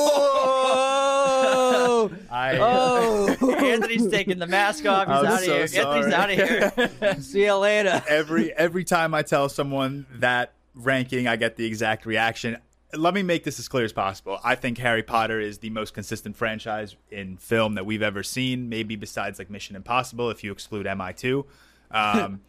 Oh, 2.02 2.10
I, 2.32 2.54
Anthony's 3.66 4.08
taking 4.08 4.40
the 4.40 4.48
mask 4.48 4.86
off. 4.86 5.08
He's 5.08 5.18
I'm 5.18 5.26
out 5.26 5.34
of 5.34 5.40
so 5.40 5.54
here. 5.54 5.62
Anthony's 5.62 6.12
sorry. 6.12 6.14
out 6.14 6.30
of 6.30 7.00
here. 7.00 7.16
see 7.22 7.44
you 7.46 7.56
later. 7.56 8.02
every 8.08 8.54
every 8.54 8.84
time 8.86 9.14
I 9.14 9.22
tell 9.22 9.50
someone 9.50 10.06
that 10.16 10.54
ranking, 10.76 11.28
I 11.28 11.36
get 11.36 11.58
the 11.58 11.66
exact 11.66 12.06
reaction. 12.06 12.58
Let 12.94 13.14
me 13.14 13.22
make 13.22 13.44
this 13.44 13.60
as 13.60 13.68
clear 13.68 13.84
as 13.84 13.92
possible. 13.92 14.40
I 14.44 14.56
think 14.56 14.78
Harry 14.78 15.04
Potter 15.04 15.40
is 15.42 15.58
the 15.60 15.70
most 15.72 15.94
consistent 15.94 16.38
franchise 16.38 16.96
in 17.12 17.38
film 17.38 17.76
that 17.76 17.86
we've 17.86 18.02
ever 18.02 18.24
seen, 18.24 18.70
maybe 18.70 18.96
besides 18.96 19.38
like 19.38 19.50
Mission 19.50 19.76
Impossible, 19.76 20.30
if 20.30 20.44
you 20.44 20.52
exclude 20.54 20.86
MI2. 20.86 21.44
Um, 21.92 22.42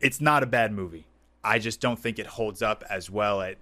it's 0.00 0.20
not 0.20 0.42
a 0.42 0.46
bad 0.46 0.72
movie. 0.72 1.06
I 1.44 1.58
just 1.58 1.80
don't 1.80 1.98
think 1.98 2.18
it 2.18 2.26
holds 2.26 2.62
up 2.62 2.84
as 2.88 3.10
well 3.10 3.40
at 3.40 3.56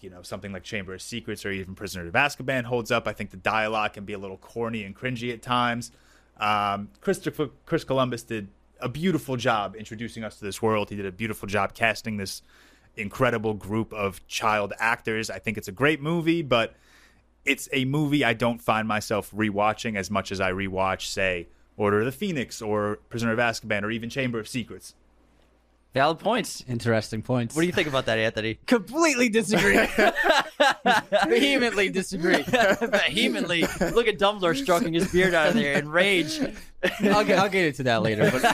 you 0.00 0.10
know 0.10 0.22
something 0.22 0.52
like 0.52 0.64
Chamber 0.64 0.94
of 0.94 1.02
Secrets 1.02 1.44
or 1.46 1.52
even 1.52 1.74
Prisoner 1.74 2.06
of 2.06 2.14
Azkaban 2.14 2.64
holds 2.64 2.90
up. 2.90 3.06
I 3.06 3.12
think 3.12 3.30
the 3.30 3.36
dialogue 3.36 3.92
can 3.92 4.04
be 4.04 4.12
a 4.12 4.18
little 4.18 4.38
corny 4.38 4.84
and 4.84 4.96
cringy 4.96 5.32
at 5.32 5.42
times. 5.42 5.92
Um, 6.38 6.88
Christopher 7.00 7.50
Chris 7.66 7.84
Columbus 7.84 8.22
did 8.22 8.48
a 8.80 8.88
beautiful 8.88 9.36
job 9.36 9.76
introducing 9.76 10.24
us 10.24 10.38
to 10.38 10.44
this 10.44 10.60
world. 10.62 10.90
He 10.90 10.96
did 10.96 11.06
a 11.06 11.12
beautiful 11.12 11.46
job 11.46 11.74
casting 11.74 12.16
this 12.16 12.42
incredible 12.96 13.54
group 13.54 13.92
of 13.92 14.26
child 14.26 14.72
actors. 14.78 15.30
I 15.30 15.38
think 15.38 15.58
it's 15.58 15.68
a 15.68 15.72
great 15.72 16.00
movie, 16.00 16.42
but 16.42 16.74
it's 17.44 17.68
a 17.72 17.84
movie 17.84 18.24
I 18.24 18.32
don't 18.32 18.60
find 18.60 18.88
myself 18.88 19.30
rewatching 19.32 19.96
as 19.96 20.10
much 20.10 20.32
as 20.32 20.40
I 20.40 20.52
rewatch, 20.52 21.06
say, 21.06 21.48
Order 21.76 22.00
of 22.00 22.06
the 22.06 22.12
Phoenix 22.12 22.60
or 22.60 22.98
Prisoner 23.08 23.32
of 23.32 23.38
Azkaban 23.38 23.82
or 23.82 23.90
even 23.90 24.10
Chamber 24.10 24.38
of 24.38 24.48
Secrets. 24.48 24.94
Valid 25.92 26.20
points. 26.20 26.62
Interesting 26.68 27.20
points. 27.20 27.56
What 27.56 27.62
do 27.62 27.66
you 27.66 27.72
think 27.72 27.88
about 27.88 28.06
that, 28.06 28.16
Anthony? 28.16 28.54
Completely 28.66 29.28
disagree. 29.28 29.74
Vehemently 31.26 31.88
disagree. 31.88 32.42
Vehemently. 32.42 33.62
Look 33.62 34.06
at 34.06 34.16
Dumbledore 34.16 34.56
stroking 34.56 34.94
his 34.94 35.10
beard 35.10 35.34
out 35.34 35.48
of 35.48 35.54
there 35.54 35.78
in 35.78 35.88
rage. 35.88 36.38
I'll 37.02 37.24
get, 37.24 37.40
I'll 37.40 37.48
get 37.48 37.66
into 37.66 37.82
that 37.84 38.02
later. 38.02 38.30
But, 38.30 38.44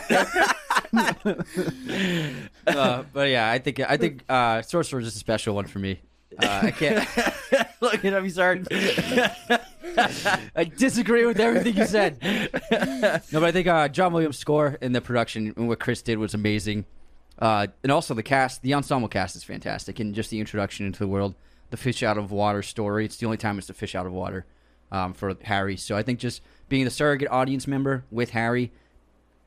uh, 2.67 3.05
but 3.13 3.29
yeah, 3.29 3.51
I 3.51 3.59
think 3.59 3.81
I 3.81 3.99
think 3.99 4.25
uh, 4.31 4.63
Sorcerer's 4.63 5.07
is 5.07 5.15
a 5.15 5.19
special 5.19 5.55
one 5.55 5.67
for 5.67 5.79
me. 5.79 6.01
Uh, 6.43 6.61
I 6.65 6.71
can't. 6.71 7.07
Look 7.83 7.95
at 7.97 8.15
him, 8.15 8.25
he's 8.25 8.37
hard. 8.37 8.67
I 8.71 10.65
disagree 10.77 11.27
with 11.27 11.39
everything 11.39 11.77
you 11.77 11.87
said. 11.87 12.19
no, 12.23 13.21
but 13.41 13.45
I 13.45 13.53
think 13.53 13.69
uh, 13.69 13.89
John 13.89 14.15
Williams' 14.15 14.39
score 14.39 14.79
and 14.81 14.95
the 14.95 15.01
production 15.03 15.53
and 15.57 15.69
what 15.69 15.81
Chris 15.81 16.01
did 16.01 16.19
was 16.19 16.33
amazing. 16.35 16.87
Uh, 17.39 17.67
and 17.83 17.93
also 17.93 18.15
the 18.15 18.23
cast, 18.23 18.63
the 18.63 18.73
ensemble 18.75 19.09
cast 19.09 19.37
is 19.37 19.45
fantastic, 19.45 20.01
and 20.01 20.15
just 20.15 20.31
the 20.31 20.41
introduction 20.41 20.87
into 20.87 20.99
the 20.99 21.07
world, 21.09 21.35
the 21.71 21.77
fish 21.77 22.03
out 22.03 22.17
of 22.17 22.31
water 22.33 22.63
story. 22.63 23.05
It's 23.05 23.17
the 23.17 23.27
only 23.27 23.37
time 23.39 23.59
it's 23.59 23.67
the 23.67 23.75
fish 23.75 23.95
out 23.95 24.07
of 24.07 24.13
water 24.13 24.47
um, 24.91 25.13
for 25.13 25.37
Harry. 25.43 25.77
So 25.77 25.97
I 25.97 26.03
think 26.03 26.19
just 26.19 26.41
being 26.69 26.85
the 26.85 26.91
surrogate 26.91 27.29
audience 27.31 27.67
member 27.67 28.05
with 28.11 28.31
Harry, 28.31 28.73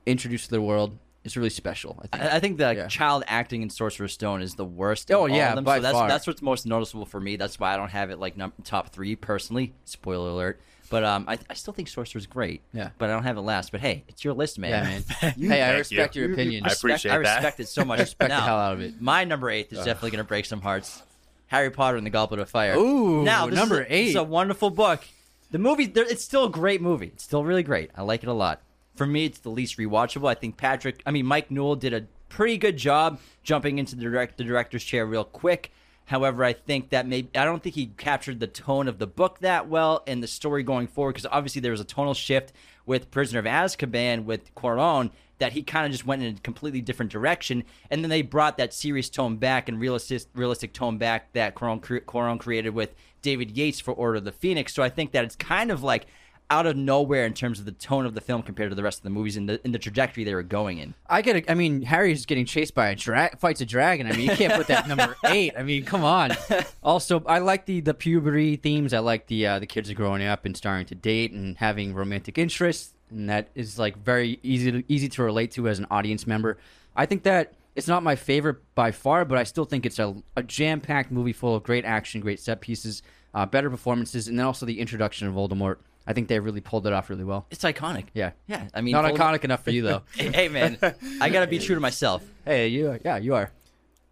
introduced 0.05 0.46
to 0.46 0.51
the 0.51 0.62
world, 0.62 0.98
is 1.24 1.36
really 1.36 1.50
special. 1.50 1.98
I 2.01 2.08
think. 2.17 2.24
I 2.31 2.36
I 2.36 2.39
think 2.39 2.58
the 2.58 2.75
Yeah. 2.75 2.88
child 2.88 3.24
acting 3.27 3.62
in 3.62 3.69
Sorcerer's 3.69 4.13
Stone 4.13 4.41
is 4.41 4.55
the 4.55 4.65
worst. 4.65 5.12
Oh, 5.12 5.25
yeah, 5.25 5.60
by 5.60 5.77
so 5.77 5.81
that's 5.81 5.93
far. 5.93 6.08
that's 6.08 6.25
what's 6.27 6.41
most 6.41 6.65
noticeable 6.65 7.05
for 7.05 7.19
me. 7.19 7.36
That's 7.36 7.60
why 7.60 7.74
I 7.74 7.77
don't 7.77 7.89
have 7.91 8.10
it 8.10 8.19
like 8.19 8.38
num- 8.38 8.53
top 8.63 8.89
three 8.93 9.15
personally. 9.15 9.74
Spoiler 9.86 10.29
alert. 10.29 10.62
But 10.89 11.03
um, 11.03 11.25
I, 11.27 11.38
I 11.50 11.53
still 11.53 11.74
think 11.74 11.88
Sorcerer's 11.88 12.25
great. 12.25 12.62
Yeah. 12.74 12.89
But 12.98 13.10
I 13.10 13.13
don't 13.13 13.24
have 13.24 13.38
it 13.38 13.41
last. 13.41 13.72
But 13.72 13.81
hey, 13.81 14.03
it's 14.08 14.24
your 14.25 14.34
list, 14.34 14.58
man. 14.58 14.69
yeah, 14.72 14.84
man. 15.29 15.34
hey, 15.50 15.62
I 15.62 15.77
respect 15.77 16.15
you. 16.15 16.24
your 16.24 16.34
opinion. 16.34 16.63
I 16.63 16.69
Respect- 16.69 16.84
appreciate 16.84 17.12
I 17.12 17.17
that. 17.19 17.36
respect 17.36 17.60
it 17.60 17.67
so 17.67 17.86
much. 17.86 18.00
respect 18.01 18.29
the 18.29 18.36
hell 18.36 18.58
out 18.58 18.74
of 18.74 18.81
it. 18.81 19.00
My 19.01 19.24
number 19.24 19.50
eight 19.50 19.72
is 19.72 19.77
definitely 19.79 20.12
going 20.12 20.24
to 20.24 20.27
break 20.27 20.46
some 20.46 20.62
hearts. 20.62 21.03
Harry 21.48 21.69
Potter 21.72 21.98
and 21.98 22.05
the 22.05 22.10
Goblet 22.12 22.39
of 22.39 22.50
Fire. 22.50 22.75
Ooh, 22.75 23.24
now 23.24 23.48
this 23.48 23.55
number 23.55 23.81
is 23.81 23.88
a, 23.89 23.93
eight. 23.96 24.08
It's 24.08 24.15
a 24.15 24.24
wonderful 24.24 24.69
book. 24.69 25.03
The 25.51 25.58
movie, 25.60 25.86
there- 25.88 26.05
it's 26.08 26.24
still 26.24 26.46
a 26.46 26.50
great 26.50 26.81
movie. 26.81 27.08
It's 27.08 27.24
still 27.24 27.43
really 27.43 27.63
great. 27.63 27.91
I 27.96 28.01
like 28.03 28.24
it 28.24 28.29
a 28.29 28.34
lot. 28.34 28.62
For 28.96 29.05
me, 29.08 29.25
it's 29.25 29.39
the 29.39 29.50
least 29.50 29.77
rewatchable. 29.77 30.27
I 30.29 30.34
think 30.36 30.58
Patrick, 30.58 31.01
I 31.05 31.12
mean 31.12 31.25
Mike 31.25 31.50
Newell 31.51 31.75
did 31.75 31.93
a 31.93 32.05
pretty 32.29 32.58
good 32.58 32.77
job 32.77 33.19
jumping 33.43 33.77
into 33.79 33.96
the 33.96 34.01
direct 34.03 34.38
the 34.38 34.43
director's 34.43 34.84
chair 34.84 35.05
real 35.05 35.24
quick. 35.24 35.72
However, 36.09 36.43
I 36.43 36.53
think 36.53 36.89
that 36.89 37.05
maybe 37.05 37.29
I 37.35 37.45
don't 37.45 37.61
think 37.61 37.75
he 37.75 37.91
captured 37.97 38.39
the 38.39 38.47
tone 38.47 38.87
of 38.87 38.97
the 38.97 39.05
book 39.05 39.41
that 39.41 39.69
well 39.69 40.01
and 40.07 40.23
the 40.23 40.27
story 40.27 40.63
going 40.63 40.87
forward 40.87 41.13
because 41.13 41.27
obviously 41.31 41.61
there 41.61 41.71
was 41.71 41.81
a 41.81 41.85
tonal 41.85 42.15
shift 42.15 42.51
with 42.87 43.11
Prisoner 43.11 43.37
of 43.37 43.45
Azkaban 43.45 44.23
with 44.23 44.55
Cuarón 44.55 45.11
that 45.37 45.53
he 45.53 45.61
kind 45.61 45.85
of 45.85 45.91
just 45.91 46.07
went 46.07 46.23
in 46.23 46.35
a 46.35 46.39
completely 46.39 46.81
different 46.81 47.11
direction, 47.11 47.63
and 47.91 48.03
then 48.03 48.09
they 48.09 48.23
brought 48.23 48.57
that 48.57 48.73
serious 48.73 49.07
tone 49.07 49.37
back 49.37 49.69
and 49.69 49.79
realistic 49.79 50.23
realistic 50.33 50.73
tone 50.73 50.97
back 50.97 51.31
that 51.33 51.53
cre- 51.53 51.67
Cuarón 51.67 52.39
created 52.39 52.71
with 52.71 52.95
David 53.21 53.55
Yates 53.55 53.79
for 53.79 53.93
Order 53.93 54.17
of 54.17 54.23
the 54.23 54.31
Phoenix. 54.31 54.73
So 54.73 54.81
I 54.81 54.89
think 54.89 55.11
that 55.11 55.23
it's 55.23 55.35
kind 55.35 55.69
of 55.69 55.83
like 55.83 56.07
out 56.51 56.65
of 56.65 56.75
nowhere 56.75 57.25
in 57.25 57.33
terms 57.33 57.59
of 57.59 57.65
the 57.65 57.71
tone 57.71 58.05
of 58.05 58.15
the 58.15 58.21
film 58.21 58.41
compared 58.41 58.71
to 58.71 58.75
the 58.75 58.81
rest 58.83 58.99
of 58.99 59.03
the 59.03 59.09
movies 59.09 59.37
and 59.37 59.47
the, 59.47 59.63
in 59.63 59.71
the 59.71 59.77
trajectory 59.77 60.23
they 60.23 60.33
were 60.33 60.43
going 60.43 60.79
in. 60.79 60.95
I 61.07 61.21
get. 61.21 61.35
A, 61.35 61.51
I 61.51 61.53
mean, 61.53 61.83
Harry's 61.83 62.25
getting 62.25 62.45
chased 62.45 62.73
by 62.73 62.89
a 62.89 62.95
drag, 62.95 63.37
fights 63.39 63.61
a 63.61 63.65
dragon. 63.65 64.07
I 64.07 64.13
mean, 64.13 64.29
you 64.29 64.35
can't 64.35 64.53
put 64.53 64.67
that 64.67 64.87
number 64.87 65.15
eight. 65.25 65.53
I 65.57 65.63
mean, 65.63 65.85
come 65.85 66.03
on. 66.03 66.31
Also, 66.81 67.21
I 67.25 67.39
like 67.39 67.65
the 67.65 67.81
the 67.81 67.93
puberty 67.93 68.55
themes. 68.55 68.93
I 68.93 68.99
like 68.99 69.27
the 69.27 69.45
uh, 69.45 69.59
the 69.59 69.67
kids 69.67 69.89
are 69.89 69.93
growing 69.93 70.23
up 70.23 70.45
and 70.45 70.55
starting 70.55 70.87
to 70.87 70.95
date 70.95 71.31
and 71.31 71.57
having 71.57 71.93
romantic 71.93 72.37
interests, 72.37 72.93
and 73.09 73.29
that 73.29 73.49
is 73.53 73.77
like 73.77 73.97
very 73.97 74.39
easy 74.43 74.71
to 74.71 74.83
easy 74.87 75.09
to 75.09 75.23
relate 75.23 75.51
to 75.51 75.67
as 75.67 75.77
an 75.77 75.85
audience 75.91 76.25
member. 76.25 76.57
I 76.95 77.05
think 77.05 77.23
that 77.23 77.53
it's 77.75 77.87
not 77.87 78.01
my 78.01 78.15
favorite 78.15 78.57
by 78.75 78.91
far, 78.91 79.25
but 79.25 79.37
I 79.37 79.43
still 79.43 79.65
think 79.65 79.85
it's 79.85 79.99
a, 79.99 80.15
a 80.35 80.43
jam 80.43 80.81
packed 80.81 81.11
movie 81.11 81.33
full 81.33 81.55
of 81.55 81.63
great 81.63 81.85
action, 81.85 82.21
great 82.21 82.39
set 82.39 82.61
pieces, 82.61 83.03
uh, 83.33 83.45
better 83.45 83.69
performances, 83.69 84.27
and 84.27 84.39
then 84.39 84.45
also 84.45 84.65
the 84.65 84.79
introduction 84.79 85.27
of 85.27 85.33
Voldemort. 85.33 85.77
I 86.09 86.13
think 86.13 86.27
they 86.27 86.39
really 86.39 86.59
pulled 86.59 86.87
it 86.87 86.91
off 86.93 87.09
really 87.11 87.23
well. 87.23 87.45
It's 87.51 87.63
iconic. 87.63 88.05
Yeah, 88.15 88.31
Yeah. 88.47 88.67
I 88.73 88.81
mean, 88.81 88.93
not 88.93 89.05
Voldemort- 89.05 89.17
iconic 89.17 89.43
enough 89.43 89.63
for 89.63 89.69
you 89.69 89.83
though. 89.83 90.01
Hey, 90.15 90.31
hey, 90.33 90.47
man, 90.49 90.77
I 91.21 91.29
got 91.29 91.41
to 91.41 91.47
be 91.47 91.59
true 91.59 91.75
to 91.75 91.81
myself. 91.81 92.23
hey, 92.45 92.67
you. 92.67 92.99
Yeah, 93.05 93.17
you 93.17 93.35
are. 93.35 93.51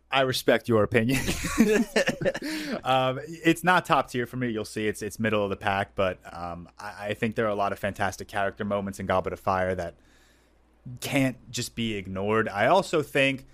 I 0.09 0.21
respect 0.21 0.69
your 0.69 0.83
opinion. 0.83 1.19
um, 2.83 3.19
it's 3.27 3.63
not 3.63 3.85
top 3.85 4.09
tier 4.09 4.25
for 4.25 4.37
me. 4.37 4.49
You'll 4.49 4.63
see 4.63 4.87
it's 4.87 5.01
it's 5.01 5.19
middle 5.19 5.43
of 5.43 5.49
the 5.49 5.57
pack, 5.57 5.95
but 5.95 6.19
um, 6.31 6.69
I, 6.79 7.07
I 7.09 7.13
think 7.13 7.35
there 7.35 7.45
are 7.45 7.49
a 7.49 7.55
lot 7.55 7.73
of 7.73 7.79
fantastic 7.79 8.27
character 8.27 8.63
moments 8.63 8.99
in 8.99 9.05
Goblet 9.05 9.33
of 9.33 9.39
Fire 9.39 9.75
that 9.75 9.95
can't 11.01 11.35
just 11.51 11.75
be 11.75 11.95
ignored. 11.95 12.47
I 12.47 12.67
also 12.67 13.01
think 13.01 13.45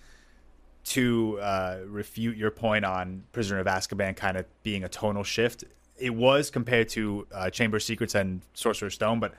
to 0.85 1.39
uh, 1.41 1.77
refute 1.87 2.37
your 2.37 2.51
point 2.51 2.85
on 2.85 3.23
Prisoner 3.31 3.59
of 3.59 3.67
Azkaban 3.67 4.15
kind 4.15 4.37
of 4.37 4.45
being 4.63 4.83
a 4.83 4.89
tonal 4.89 5.23
shift, 5.23 5.63
it 6.03 6.13
was 6.13 6.49
compared 6.49 6.89
to 6.89 7.25
uh, 7.33 7.49
Chamber 7.49 7.77
of 7.77 7.83
Secrets 7.83 8.13
and 8.13 8.41
Sorcerer's 8.53 8.93
Stone, 8.93 9.21
but 9.21 9.33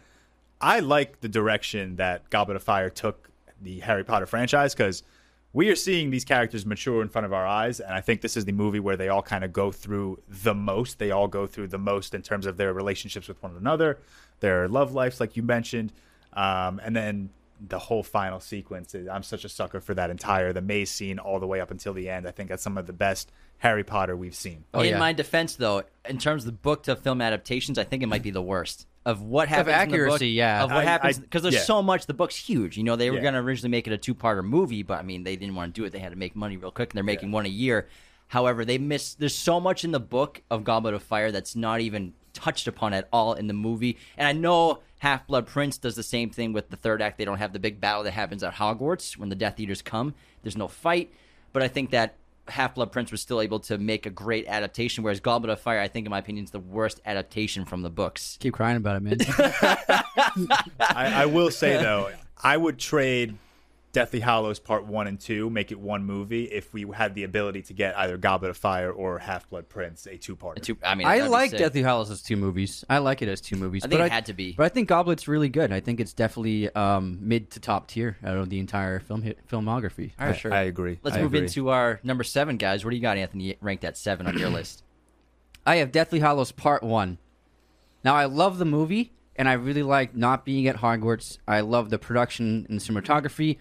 I 0.62 0.80
like 0.80 1.20
the 1.20 1.28
direction 1.28 1.96
that 1.96 2.30
Goblet 2.30 2.56
of 2.56 2.62
Fire 2.62 2.88
took 2.88 3.28
the 3.60 3.80
Harry 3.80 4.02
Potter 4.02 4.24
franchise 4.24 4.74
because 4.74 5.02
we 5.52 5.68
are 5.68 5.76
seeing 5.76 6.08
these 6.08 6.24
characters 6.24 6.64
mature 6.64 7.02
in 7.02 7.10
front 7.10 7.26
of 7.26 7.34
our 7.34 7.46
eyes, 7.46 7.80
and 7.80 7.92
I 7.92 8.00
think 8.00 8.22
this 8.22 8.34
is 8.34 8.46
the 8.46 8.52
movie 8.52 8.80
where 8.80 8.96
they 8.96 9.10
all 9.10 9.20
kind 9.20 9.44
of 9.44 9.52
go 9.52 9.70
through 9.70 10.22
the 10.26 10.54
most. 10.54 10.98
They 10.98 11.10
all 11.10 11.28
go 11.28 11.46
through 11.46 11.68
the 11.68 11.78
most 11.78 12.14
in 12.14 12.22
terms 12.22 12.46
of 12.46 12.56
their 12.56 12.72
relationships 12.72 13.28
with 13.28 13.42
one 13.42 13.54
another, 13.56 13.98
their 14.40 14.66
love 14.66 14.94
lives, 14.94 15.20
like 15.20 15.36
you 15.36 15.42
mentioned, 15.42 15.92
um, 16.32 16.80
and 16.82 16.96
then 16.96 17.28
the 17.68 17.78
whole 17.78 18.02
final 18.02 18.40
sequence. 18.40 18.94
is- 18.94 19.08
I'm 19.08 19.22
such 19.22 19.44
a 19.44 19.48
sucker 19.48 19.80
for 19.80 19.94
that 19.94 20.10
entire 20.10 20.52
the 20.52 20.60
maze 20.60 20.90
scene 20.90 21.18
all 21.18 21.38
the 21.40 21.46
way 21.46 21.60
up 21.60 21.70
until 21.70 21.92
the 21.92 22.08
end. 22.08 22.26
I 22.26 22.30
think 22.30 22.48
that's 22.48 22.62
some 22.62 22.76
of 22.78 22.86
the 22.86 22.92
best 22.92 23.30
Harry 23.58 23.84
Potter 23.84 24.16
we've 24.16 24.34
seen. 24.34 24.64
Oh, 24.74 24.80
in 24.80 24.90
yeah. 24.90 24.98
my 24.98 25.12
defense, 25.12 25.56
though, 25.56 25.84
in 26.08 26.18
terms 26.18 26.42
of 26.42 26.46
the 26.46 26.52
book 26.52 26.82
to 26.84 26.96
film 26.96 27.20
adaptations, 27.20 27.78
I 27.78 27.84
think 27.84 28.02
it 28.02 28.06
might 28.06 28.22
be 28.22 28.30
the 28.30 28.42
worst 28.42 28.86
of 29.06 29.20
what 29.22 29.48
happens 29.48 29.68
in 29.68 29.72
the 29.90 29.96
book, 29.98 30.08
accuracy, 30.08 30.28
yeah. 30.30 30.64
of 30.64 30.70
what 30.70 30.78
I- 30.80 30.84
happens 30.84 31.18
because 31.18 31.42
there's 31.42 31.54
yeah. 31.54 31.60
so 31.60 31.82
much. 31.82 32.06
The 32.06 32.14
book's 32.14 32.36
huge. 32.36 32.76
You 32.76 32.84
know, 32.84 32.96
they 32.96 33.10
were 33.10 33.16
Yeah. 33.16 33.22
going 33.22 33.34
to 33.34 33.40
originally 33.40 33.70
make 33.70 33.86
it 33.86 33.92
a 33.92 33.98
two-parter 33.98 34.42
movie, 34.44 34.82
but 34.82 34.98
I 34.98 35.02
mean, 35.02 35.24
they 35.24 35.36
didn't 35.36 35.54
want 35.54 35.74
to 35.74 35.80
do 35.80 35.84
it. 35.84 35.90
They 35.92 35.98
had 35.98 36.12
to 36.12 36.18
make 36.18 36.34
money 36.34 36.56
real 36.56 36.70
quick, 36.70 36.90
and 36.90 36.96
they're 36.96 37.04
making 37.04 37.30
one 37.30 37.44
a 37.46 37.50
year. 37.50 37.86
However, 38.28 38.64
they 38.64 38.78
miss. 38.78 39.14
There's 39.14 39.34
so 39.34 39.60
much 39.60 39.84
in 39.84 39.92
the 39.92 40.00
book 40.00 40.42
of 40.50 40.64
Goblet 40.64 40.94
of 40.94 41.02
Fire 41.02 41.30
that's 41.30 41.54
not 41.54 41.80
even 41.80 42.14
touched 42.32 42.66
upon 42.66 42.92
at 42.94 43.06
all 43.12 43.34
in 43.34 43.46
the 43.46 43.52
movie. 43.54 43.96
And 44.16 44.26
I 44.26 44.32
know 44.32 44.80
Half 45.04 45.26
Blood 45.26 45.46
Prince 45.46 45.76
does 45.76 45.96
the 45.96 46.02
same 46.02 46.30
thing 46.30 46.54
with 46.54 46.70
the 46.70 46.76
third 46.76 47.02
act. 47.02 47.18
They 47.18 47.26
don't 47.26 47.36
have 47.36 47.52
the 47.52 47.58
big 47.58 47.78
battle 47.78 48.04
that 48.04 48.12
happens 48.12 48.42
at 48.42 48.54
Hogwarts 48.54 49.18
when 49.18 49.28
the 49.28 49.34
Death 49.34 49.60
Eaters 49.60 49.82
come. 49.82 50.14
There's 50.42 50.56
no 50.56 50.66
fight, 50.66 51.12
but 51.52 51.62
I 51.62 51.68
think 51.68 51.90
that 51.90 52.16
Half 52.48 52.76
Blood 52.76 52.90
Prince 52.90 53.12
was 53.12 53.20
still 53.20 53.42
able 53.42 53.60
to 53.60 53.76
make 53.76 54.06
a 54.06 54.10
great 54.10 54.46
adaptation, 54.46 55.04
whereas 55.04 55.20
Goblet 55.20 55.50
of 55.50 55.60
Fire, 55.60 55.78
I 55.78 55.88
think, 55.88 56.06
in 56.06 56.10
my 56.10 56.20
opinion, 56.20 56.46
is 56.46 56.52
the 56.52 56.58
worst 56.58 57.02
adaptation 57.04 57.66
from 57.66 57.82
the 57.82 57.90
books. 57.90 58.38
Keep 58.40 58.54
crying 58.54 58.78
about 58.78 58.96
it, 58.96 59.00
man. 59.00 59.18
I, 60.80 61.12
I 61.22 61.26
will 61.26 61.50
say 61.50 61.76
though, 61.76 62.10
I 62.42 62.56
would 62.56 62.78
trade 62.78 63.36
Deathly 63.94 64.20
Hallows 64.20 64.58
Part 64.58 64.86
One 64.86 65.06
and 65.06 65.18
Two, 65.18 65.48
make 65.48 65.70
it 65.70 65.78
one 65.78 66.04
movie, 66.04 66.44
if 66.44 66.74
we 66.74 66.84
had 66.94 67.14
the 67.14 67.22
ability 67.22 67.62
to 67.62 67.72
get 67.72 67.96
either 67.96 68.18
Goblet 68.18 68.50
of 68.50 68.56
Fire 68.56 68.90
or 68.90 69.20
Half 69.20 69.48
Blood 69.48 69.68
Prince, 69.68 70.06
a 70.06 70.18
two-part. 70.18 70.60
Two, 70.62 70.76
I 70.82 70.96
mean, 70.96 71.06
I 71.06 71.20
like. 71.28 71.52
Deathly 71.52 71.82
Hallows 71.82 72.10
as 72.10 72.20
two 72.20 72.36
movies. 72.36 72.84
I 72.90 72.98
like 72.98 73.22
it 73.22 73.28
as 73.28 73.40
two 73.40 73.56
movies. 73.56 73.84
I 73.84 73.88
think 73.88 74.00
but 74.00 74.06
it 74.06 74.12
had 74.12 74.26
to 74.26 74.32
be. 74.34 74.52
But 74.52 74.64
I 74.64 74.68
think 74.68 74.88
Goblet's 74.88 75.28
really 75.28 75.48
good. 75.48 75.72
I 75.72 75.78
think 75.78 76.00
it's 76.00 76.12
definitely 76.12 76.74
um, 76.74 77.18
mid 77.22 77.52
to 77.52 77.60
top 77.60 77.86
tier 77.86 78.18
out 78.24 78.36
of 78.36 78.50
the 78.50 78.58
entire 78.58 78.98
film 78.98 79.22
filmography. 79.48 80.10
All 80.18 80.26
right, 80.26 80.34
for 80.34 80.40
sure. 80.40 80.52
I 80.52 80.62
agree. 80.62 80.98
Let's 81.04 81.16
I 81.16 81.20
move 81.20 81.32
agree. 81.32 81.46
into 81.46 81.70
our 81.70 82.00
number 82.02 82.24
seven, 82.24 82.56
guys. 82.56 82.84
What 82.84 82.90
do 82.90 82.96
you 82.96 83.02
got, 83.02 83.16
Anthony? 83.16 83.56
Ranked 83.60 83.84
at 83.84 83.96
seven 83.96 84.26
on 84.26 84.36
your 84.36 84.50
list. 84.50 84.82
I 85.64 85.76
have 85.76 85.92
Deathly 85.92 86.18
Hallows 86.18 86.50
Part 86.50 86.82
One. 86.82 87.18
Now 88.02 88.16
I 88.16 88.24
love 88.24 88.58
the 88.58 88.64
movie, 88.64 89.12
and 89.36 89.48
I 89.48 89.52
really 89.52 89.84
like 89.84 90.16
not 90.16 90.44
being 90.44 90.66
at 90.66 90.78
Hogwarts. 90.78 91.38
I 91.46 91.60
love 91.60 91.90
the 91.90 91.98
production 91.98 92.66
and 92.68 92.80
cinematography, 92.80 93.58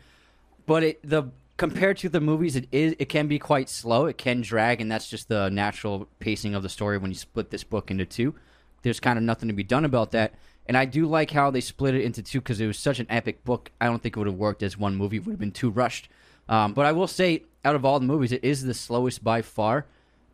but 0.66 0.84
it 0.84 1.00
the 1.08 1.32
compared 1.58 1.98
to 1.98 2.10
the 2.10 2.22
movies, 2.22 2.56
it 2.56 2.68
is 2.72 2.96
it 3.00 3.10
can 3.10 3.28
be 3.28 3.40
quite 3.40 3.70
slow. 3.70 4.06
It 4.06 4.18
can 4.18 4.42
drag, 4.42 4.82
and 4.82 4.92
that's 4.92 5.10
just 5.10 5.30
the 5.30 5.50
natural 5.50 6.08
pacing 6.20 6.56
of 6.56 6.64
the 6.64 6.70
story 6.70 6.98
when 6.98 7.12
you 7.12 7.16
split 7.16 7.50
this 7.50 7.64
book 7.64 7.92
into 7.92 8.06
two. 8.06 8.36
There's 8.82 9.00
kind 9.00 9.18
of 9.18 9.24
nothing 9.24 9.48
to 9.48 9.54
be 9.54 9.64
done 9.64 9.86
about 9.86 10.12
that. 10.12 10.34
And 10.66 10.78
I 10.78 10.86
do 10.86 11.06
like 11.06 11.32
how 11.32 11.52
they 11.52 11.62
split 11.62 11.96
it 11.96 12.04
into 12.04 12.22
two 12.22 12.40
because 12.40 12.62
it 12.62 12.68
was 12.68 12.80
such 12.80 13.00
an 13.00 13.08
epic 13.10 13.44
book. 13.44 13.72
I 13.82 13.86
don't 13.86 14.02
think 14.02 14.16
it 14.16 14.20
would 14.20 14.28
have 14.28 14.38
worked 14.38 14.64
as 14.64 14.78
one 14.78 14.96
movie. 14.96 15.18
It 15.18 15.26
would 15.26 15.34
have 15.34 15.40
been 15.40 15.52
too 15.52 15.70
rushed. 15.70 16.10
Um, 16.48 16.74
but 16.74 16.86
I 16.86 16.92
will 16.92 17.08
say, 17.08 17.44
out 17.66 17.76
of 17.76 17.86
all 17.86 18.00
the 18.00 18.06
movies, 18.06 18.32
it 18.32 18.44
is 18.44 18.64
the 18.64 18.74
slowest 18.74 19.24
by 19.24 19.42
far. 19.42 19.86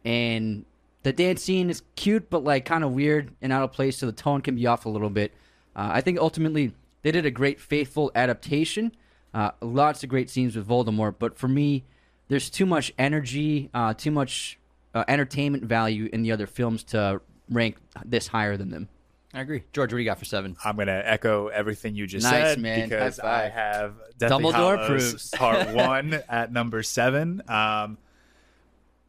And 0.05 0.65
the 1.03 1.13
dance 1.13 1.43
scene 1.43 1.69
is 1.69 1.81
cute, 1.95 2.29
but 2.29 2.43
like 2.43 2.65
kind 2.65 2.83
of 2.83 2.91
weird 2.91 3.31
and 3.41 3.53
out 3.53 3.63
of 3.63 3.71
place, 3.71 3.97
so 3.97 4.05
the 4.05 4.11
tone 4.11 4.41
can 4.41 4.55
be 4.55 4.67
off 4.67 4.85
a 4.85 4.89
little 4.89 5.09
bit. 5.09 5.33
Uh, 5.75 5.89
I 5.93 6.01
think 6.01 6.19
ultimately 6.19 6.73
they 7.01 7.11
did 7.11 7.25
a 7.25 7.31
great, 7.31 7.59
faithful 7.59 8.11
adaptation. 8.15 8.91
Uh, 9.33 9.51
lots 9.61 10.03
of 10.03 10.09
great 10.09 10.29
scenes 10.29 10.55
with 10.55 10.67
Voldemort, 10.67 11.15
but 11.19 11.37
for 11.37 11.47
me, 11.47 11.83
there's 12.27 12.49
too 12.49 12.65
much 12.65 12.93
energy, 12.97 13.69
uh, 13.73 13.93
too 13.93 14.11
much 14.11 14.57
uh, 14.93 15.03
entertainment 15.07 15.63
value 15.65 16.09
in 16.11 16.21
the 16.21 16.31
other 16.31 16.47
films 16.47 16.83
to 16.85 17.21
rank 17.49 17.77
this 18.05 18.27
higher 18.27 18.57
than 18.57 18.69
them. 18.69 18.89
I 19.33 19.41
agree. 19.41 19.63
George, 19.73 19.93
what 19.93 19.97
do 19.97 20.01
you 20.03 20.09
got 20.09 20.17
for 20.17 20.25
seven? 20.25 20.57
I'm 20.65 20.75
going 20.75 20.87
to 20.87 21.07
echo 21.07 21.47
everything 21.49 21.93
you 21.95 22.07
just 22.07 22.23
Nice, 22.23 22.33
said 22.53 22.59
man. 22.59 22.89
because 22.89 23.19
I 23.19 23.49
have 23.49 23.93
Deathly 24.17 24.43
Dumbledore 24.43 24.53
Hallows 24.53 24.83
approves. 24.85 25.29
Part 25.35 25.69
One 25.69 26.19
at 26.27 26.51
number 26.51 26.81
seven. 26.81 27.43
Um, 27.47 27.99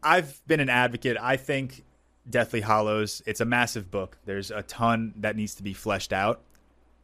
I've 0.03 0.41
been 0.47 0.61
an 0.61 0.69
advocate. 0.69 1.17
I 1.19 1.37
think 1.37 1.85
Deathly 2.29 2.61
Hallows. 2.61 3.23
It's 3.25 3.41
a 3.41 3.47
massive 3.47 3.91
book. 3.91 4.19
There's 4.27 4.51
a 4.51 4.63
ton 4.63 5.15
that 5.17 5.37
needs 5.37 5.55
to 5.55 5.63
be 5.63 5.73
fleshed 5.73 6.13
out. 6.13 6.43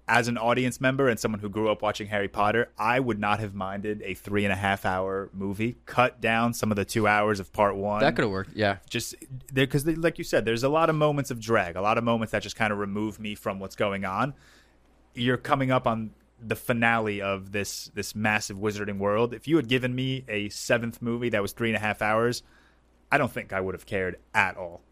As 0.08 0.28
an 0.28 0.38
audience 0.38 0.80
member 0.80 1.08
and 1.08 1.18
someone 1.18 1.40
who 1.40 1.48
grew 1.48 1.68
up 1.68 1.82
watching 1.82 2.06
Harry 2.06 2.28
Potter, 2.28 2.68
I 2.78 3.00
would 3.00 3.18
not 3.18 3.40
have 3.40 3.54
minded 3.54 4.02
a 4.04 4.14
three 4.14 4.44
and 4.44 4.52
a 4.52 4.56
half 4.56 4.84
hour 4.86 5.30
movie. 5.32 5.76
Cut 5.84 6.20
down 6.20 6.54
some 6.54 6.70
of 6.70 6.76
the 6.76 6.84
two 6.84 7.08
hours 7.08 7.40
of 7.40 7.52
part 7.52 7.74
one 7.74 8.00
That 8.00 8.14
could 8.14 8.22
have 8.22 8.30
worked. 8.30 8.54
Yeah. 8.54 8.76
just 8.88 9.16
there 9.52 9.66
because 9.66 9.84
like 9.84 10.18
you 10.18 10.22
said 10.24 10.44
there's 10.44 10.62
a 10.62 10.68
lot 10.68 10.90
of 10.90 10.94
moments 10.96 11.32
of 11.32 11.40
drag 11.40 11.74
a 11.74 11.80
lot 11.80 11.98
of 11.98 12.04
moments 12.04 12.30
that 12.32 12.42
just 12.42 12.54
kind 12.54 12.72
of 12.72 12.78
remove 12.78 13.18
me 13.18 13.34
from 13.34 13.58
what's 13.58 13.74
going 13.74 14.04
on 14.04 14.32
you're 15.14 15.36
coming 15.36 15.70
up 15.72 15.86
on 15.88 16.10
the 16.40 16.54
finale 16.54 17.20
of 17.22 17.50
this 17.50 17.90
this 17.94 18.14
massive 18.14 18.58
wizarding 18.58 18.98
world 18.98 19.34
if 19.34 19.48
you 19.48 19.56
had 19.56 19.66
given 19.66 19.92
me 19.94 20.24
a 20.28 20.48
seventh 20.50 21.00
movie 21.02 21.30
that 21.30 21.40
was 21.42 21.52
three 21.52 21.70
and 21.70 21.76
a 21.76 21.80
half 21.80 22.00
hours 22.02 22.42
i 23.10 23.16
don't 23.18 23.32
think 23.32 23.52
i 23.52 23.60
would 23.60 23.74
have 23.74 23.86
cared 23.86 24.16
at 24.34 24.56
all 24.56 24.82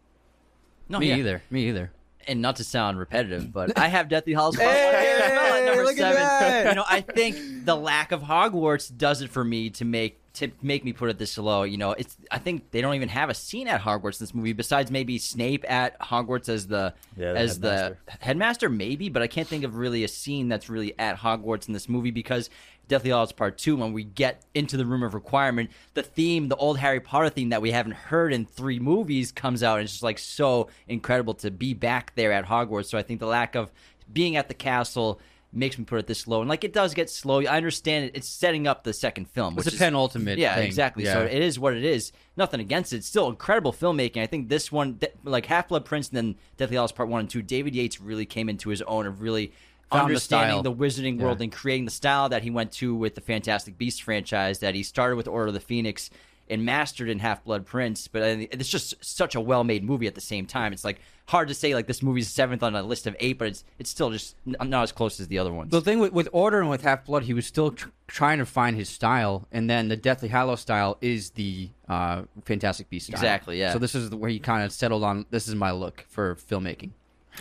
No, 0.89 0.99
Me 0.99 1.09
yeah. 1.09 1.15
either. 1.17 1.41
Me 1.49 1.67
either. 1.69 1.91
And 2.27 2.41
not 2.41 2.57
to 2.57 2.63
sound 2.63 2.97
repetitive, 2.99 3.51
but 3.51 3.77
I 3.79 3.87
have 3.87 4.09
Deathly 4.09 4.33
Hallows 4.33 4.55
Part 4.55 4.67
One 4.67 4.75
here 4.75 5.19
as 5.23 5.31
well 5.31 5.53
at 5.55 5.65
number 5.65 5.83
look 5.83 5.97
at 5.99 6.13
seven. 6.13 6.15
that. 6.15 6.67
You 6.69 6.75
know, 6.75 6.85
I 6.89 7.01
think 7.01 7.65
the 7.65 7.75
lack 7.75 8.11
of 8.11 8.21
Hogwarts 8.21 8.95
does 8.95 9.21
it 9.21 9.29
for 9.29 9.43
me 9.43 9.69
to 9.71 9.85
make 9.85 10.19
to 10.33 10.51
make 10.61 10.83
me 10.83 10.91
put 10.91 11.09
it 11.09 11.17
this 11.17 11.37
low. 11.37 11.63
You 11.63 11.77
know, 11.77 11.91
it's 11.91 12.17
I 12.29 12.39
think 12.39 12.71
they 12.71 12.81
don't 12.81 12.95
even 12.95 13.07
have 13.09 13.29
a 13.29 13.33
scene 13.33 13.67
at 13.69 13.79
Hogwarts 13.81 14.19
in 14.19 14.25
this 14.25 14.33
movie 14.35 14.51
besides 14.53 14.91
maybe 14.91 15.17
Snape 15.17 15.63
at 15.69 15.97
Hogwarts 15.99 16.49
as 16.49 16.67
the 16.67 16.93
Yeah, 17.15 17.31
the 17.33 17.39
as 17.39 17.51
headmaster. 17.53 17.97
the 18.05 18.11
headmaster, 18.25 18.69
maybe, 18.69 19.07
but 19.09 19.21
I 19.21 19.27
can't 19.27 19.47
think 19.47 19.63
of 19.63 19.77
really 19.77 20.03
a 20.03 20.09
scene 20.09 20.49
that's 20.49 20.69
really 20.69 20.93
at 20.99 21.17
Hogwarts 21.17 21.67
in 21.67 21.73
this 21.73 21.87
movie 21.87 22.11
because 22.11 22.49
Deathly 22.87 23.09
Hallows 23.09 23.31
Part 23.31 23.57
Two, 23.57 23.75
when 23.75 23.93
we 23.93 24.03
get 24.03 24.43
into 24.53 24.77
the 24.77 24.85
Room 24.85 25.03
of 25.03 25.13
Requirement, 25.13 25.71
the 25.93 26.03
theme, 26.03 26.49
the 26.49 26.55
old 26.55 26.77
Harry 26.77 26.99
Potter 26.99 27.29
theme 27.29 27.49
that 27.49 27.61
we 27.61 27.71
haven't 27.71 27.93
heard 27.93 28.33
in 28.33 28.45
three 28.45 28.79
movies, 28.79 29.31
comes 29.31 29.63
out, 29.63 29.79
and 29.79 29.85
it's 29.85 29.93
just 29.93 30.03
like 30.03 30.19
so 30.19 30.69
incredible 30.87 31.33
to 31.35 31.51
be 31.51 31.73
back 31.73 32.13
there 32.15 32.31
at 32.31 32.45
Hogwarts. 32.45 32.85
So 32.85 32.97
I 32.97 33.01
think 33.03 33.19
the 33.19 33.27
lack 33.27 33.55
of 33.55 33.71
being 34.11 34.35
at 34.35 34.47
the 34.47 34.53
castle 34.53 35.19
makes 35.51 35.77
me 35.77 35.85
put 35.85 35.97
it 35.99 36.05
this 36.05 36.27
low, 36.27 36.41
and 36.41 36.49
like 36.49 36.63
it 36.65 36.73
does 36.73 36.93
get 36.93 37.09
slow. 37.09 37.39
I 37.41 37.55
understand 37.57 38.05
it; 38.05 38.11
it's 38.13 38.27
setting 38.27 38.67
up 38.67 38.83
the 38.83 38.91
second 38.93 39.29
film, 39.29 39.55
which 39.55 39.65
It's 39.65 39.73
a 39.73 39.77
is 39.77 39.79
penultimate 39.79 40.37
yeah, 40.37 40.55
thing. 40.55 40.65
exactly. 40.65 41.05
Yeah. 41.05 41.13
So 41.13 41.21
it 41.23 41.41
is 41.41 41.57
what 41.57 41.73
it 41.73 41.83
is. 41.85 42.11
Nothing 42.35 42.59
against 42.59 42.91
it. 42.91 42.97
It's 42.97 43.07
still 43.07 43.29
incredible 43.29 43.71
filmmaking. 43.71 44.21
I 44.21 44.25
think 44.27 44.49
this 44.49 44.69
one, 44.71 44.99
like 45.23 45.45
Half 45.45 45.69
Blood 45.69 45.85
Prince 45.85 46.09
and 46.09 46.17
then 46.17 46.35
Deathly 46.57 46.75
Hallows 46.75 46.91
Part 46.91 47.07
One 47.07 47.21
and 47.21 47.29
Two, 47.29 47.41
David 47.41 47.73
Yates 47.73 48.01
really 48.01 48.25
came 48.25 48.49
into 48.49 48.69
his 48.69 48.81
own 48.81 49.05
of 49.07 49.21
really 49.21 49.53
Found 49.91 50.01
the 50.01 50.05
understanding 50.05 50.53
style. 50.55 50.63
the, 50.63 50.73
wizarding 50.73 51.19
world 51.19 51.39
Yeah. 51.39 51.43
and 51.45 51.51
creating 51.53 51.85
the 51.85 51.91
style 51.91 52.29
that 52.29 52.43
he 52.43 52.49
went 52.49 52.71
to 52.73 52.95
with 52.95 53.15
the 53.15 53.21
Fantastic 53.21 53.77
Beasts 53.77 53.99
franchise 53.99 54.59
that 54.59 54.73
he 54.75 54.83
started 54.83 55.15
with 55.15 55.27
Order 55.27 55.47
of 55.49 55.53
the 55.53 55.59
Phoenix 55.59 56.09
and 56.49 56.63
mastered 56.63 57.09
in 57.09 57.19
Half 57.19 57.43
Blood 57.43 57.65
Prince. 57.65 58.07
But 58.07 58.21
it's 58.23 58.69
just 58.69 58.93
such 59.03 59.35
a 59.35 59.41
well 59.41 59.63
made 59.63 59.83
movie 59.83 60.07
at 60.07 60.15
the 60.15 60.21
same 60.21 60.45
time. 60.45 60.73
It's 60.73 60.83
like 60.83 60.99
hard 61.27 61.47
to 61.47 61.55
say 61.55 61.73
like 61.73 61.87
this 61.87 62.03
movie's 62.03 62.27
seventh 62.27 62.61
on 62.61 62.75
a 62.75 62.83
list 62.83 63.07
of 63.07 63.15
eight, 63.19 63.39
but 63.39 63.47
it's 63.47 63.63
it's 63.79 63.89
still 63.89 64.11
just 64.11 64.35
n- 64.45 64.55
not 64.69 64.83
as 64.83 64.91
close 64.91 65.19
as 65.19 65.27
the 65.27 65.39
other 65.39 65.51
ones. 65.51 65.71
The 65.71 65.81
thing 65.81 65.97
with, 65.99 66.13
with 66.13 66.29
Order 66.31 66.61
and 66.61 66.69
with 66.69 66.83
Half 66.83 67.05
Blood, 67.05 67.23
he 67.23 67.33
was 67.33 67.47
still 67.47 67.71
tr- 67.71 67.89
trying 68.07 68.37
to 68.39 68.45
find 68.45 68.75
his 68.75 68.89
style, 68.89 69.47
and 69.51 69.67
then 69.69 69.87
the 69.87 69.95
Deathly 69.97 70.29
Hallow 70.29 70.55
style 70.55 70.97
is 71.01 71.31
the 71.31 71.69
uh, 71.89 72.23
Fantastic 72.45 72.89
Beast 72.91 73.07
style. 73.07 73.15
Exactly, 73.19 73.59
yeah. 73.59 73.73
So 73.73 73.79
this 73.79 73.95
is 73.95 74.11
where 74.11 74.29
he 74.29 74.37
kind 74.39 74.63
of 74.63 74.71
settled 74.71 75.03
on. 75.03 75.25
This 75.31 75.47
is 75.47 75.55
my 75.55 75.71
look 75.71 76.05
for 76.09 76.35
filmmaking. 76.35 76.91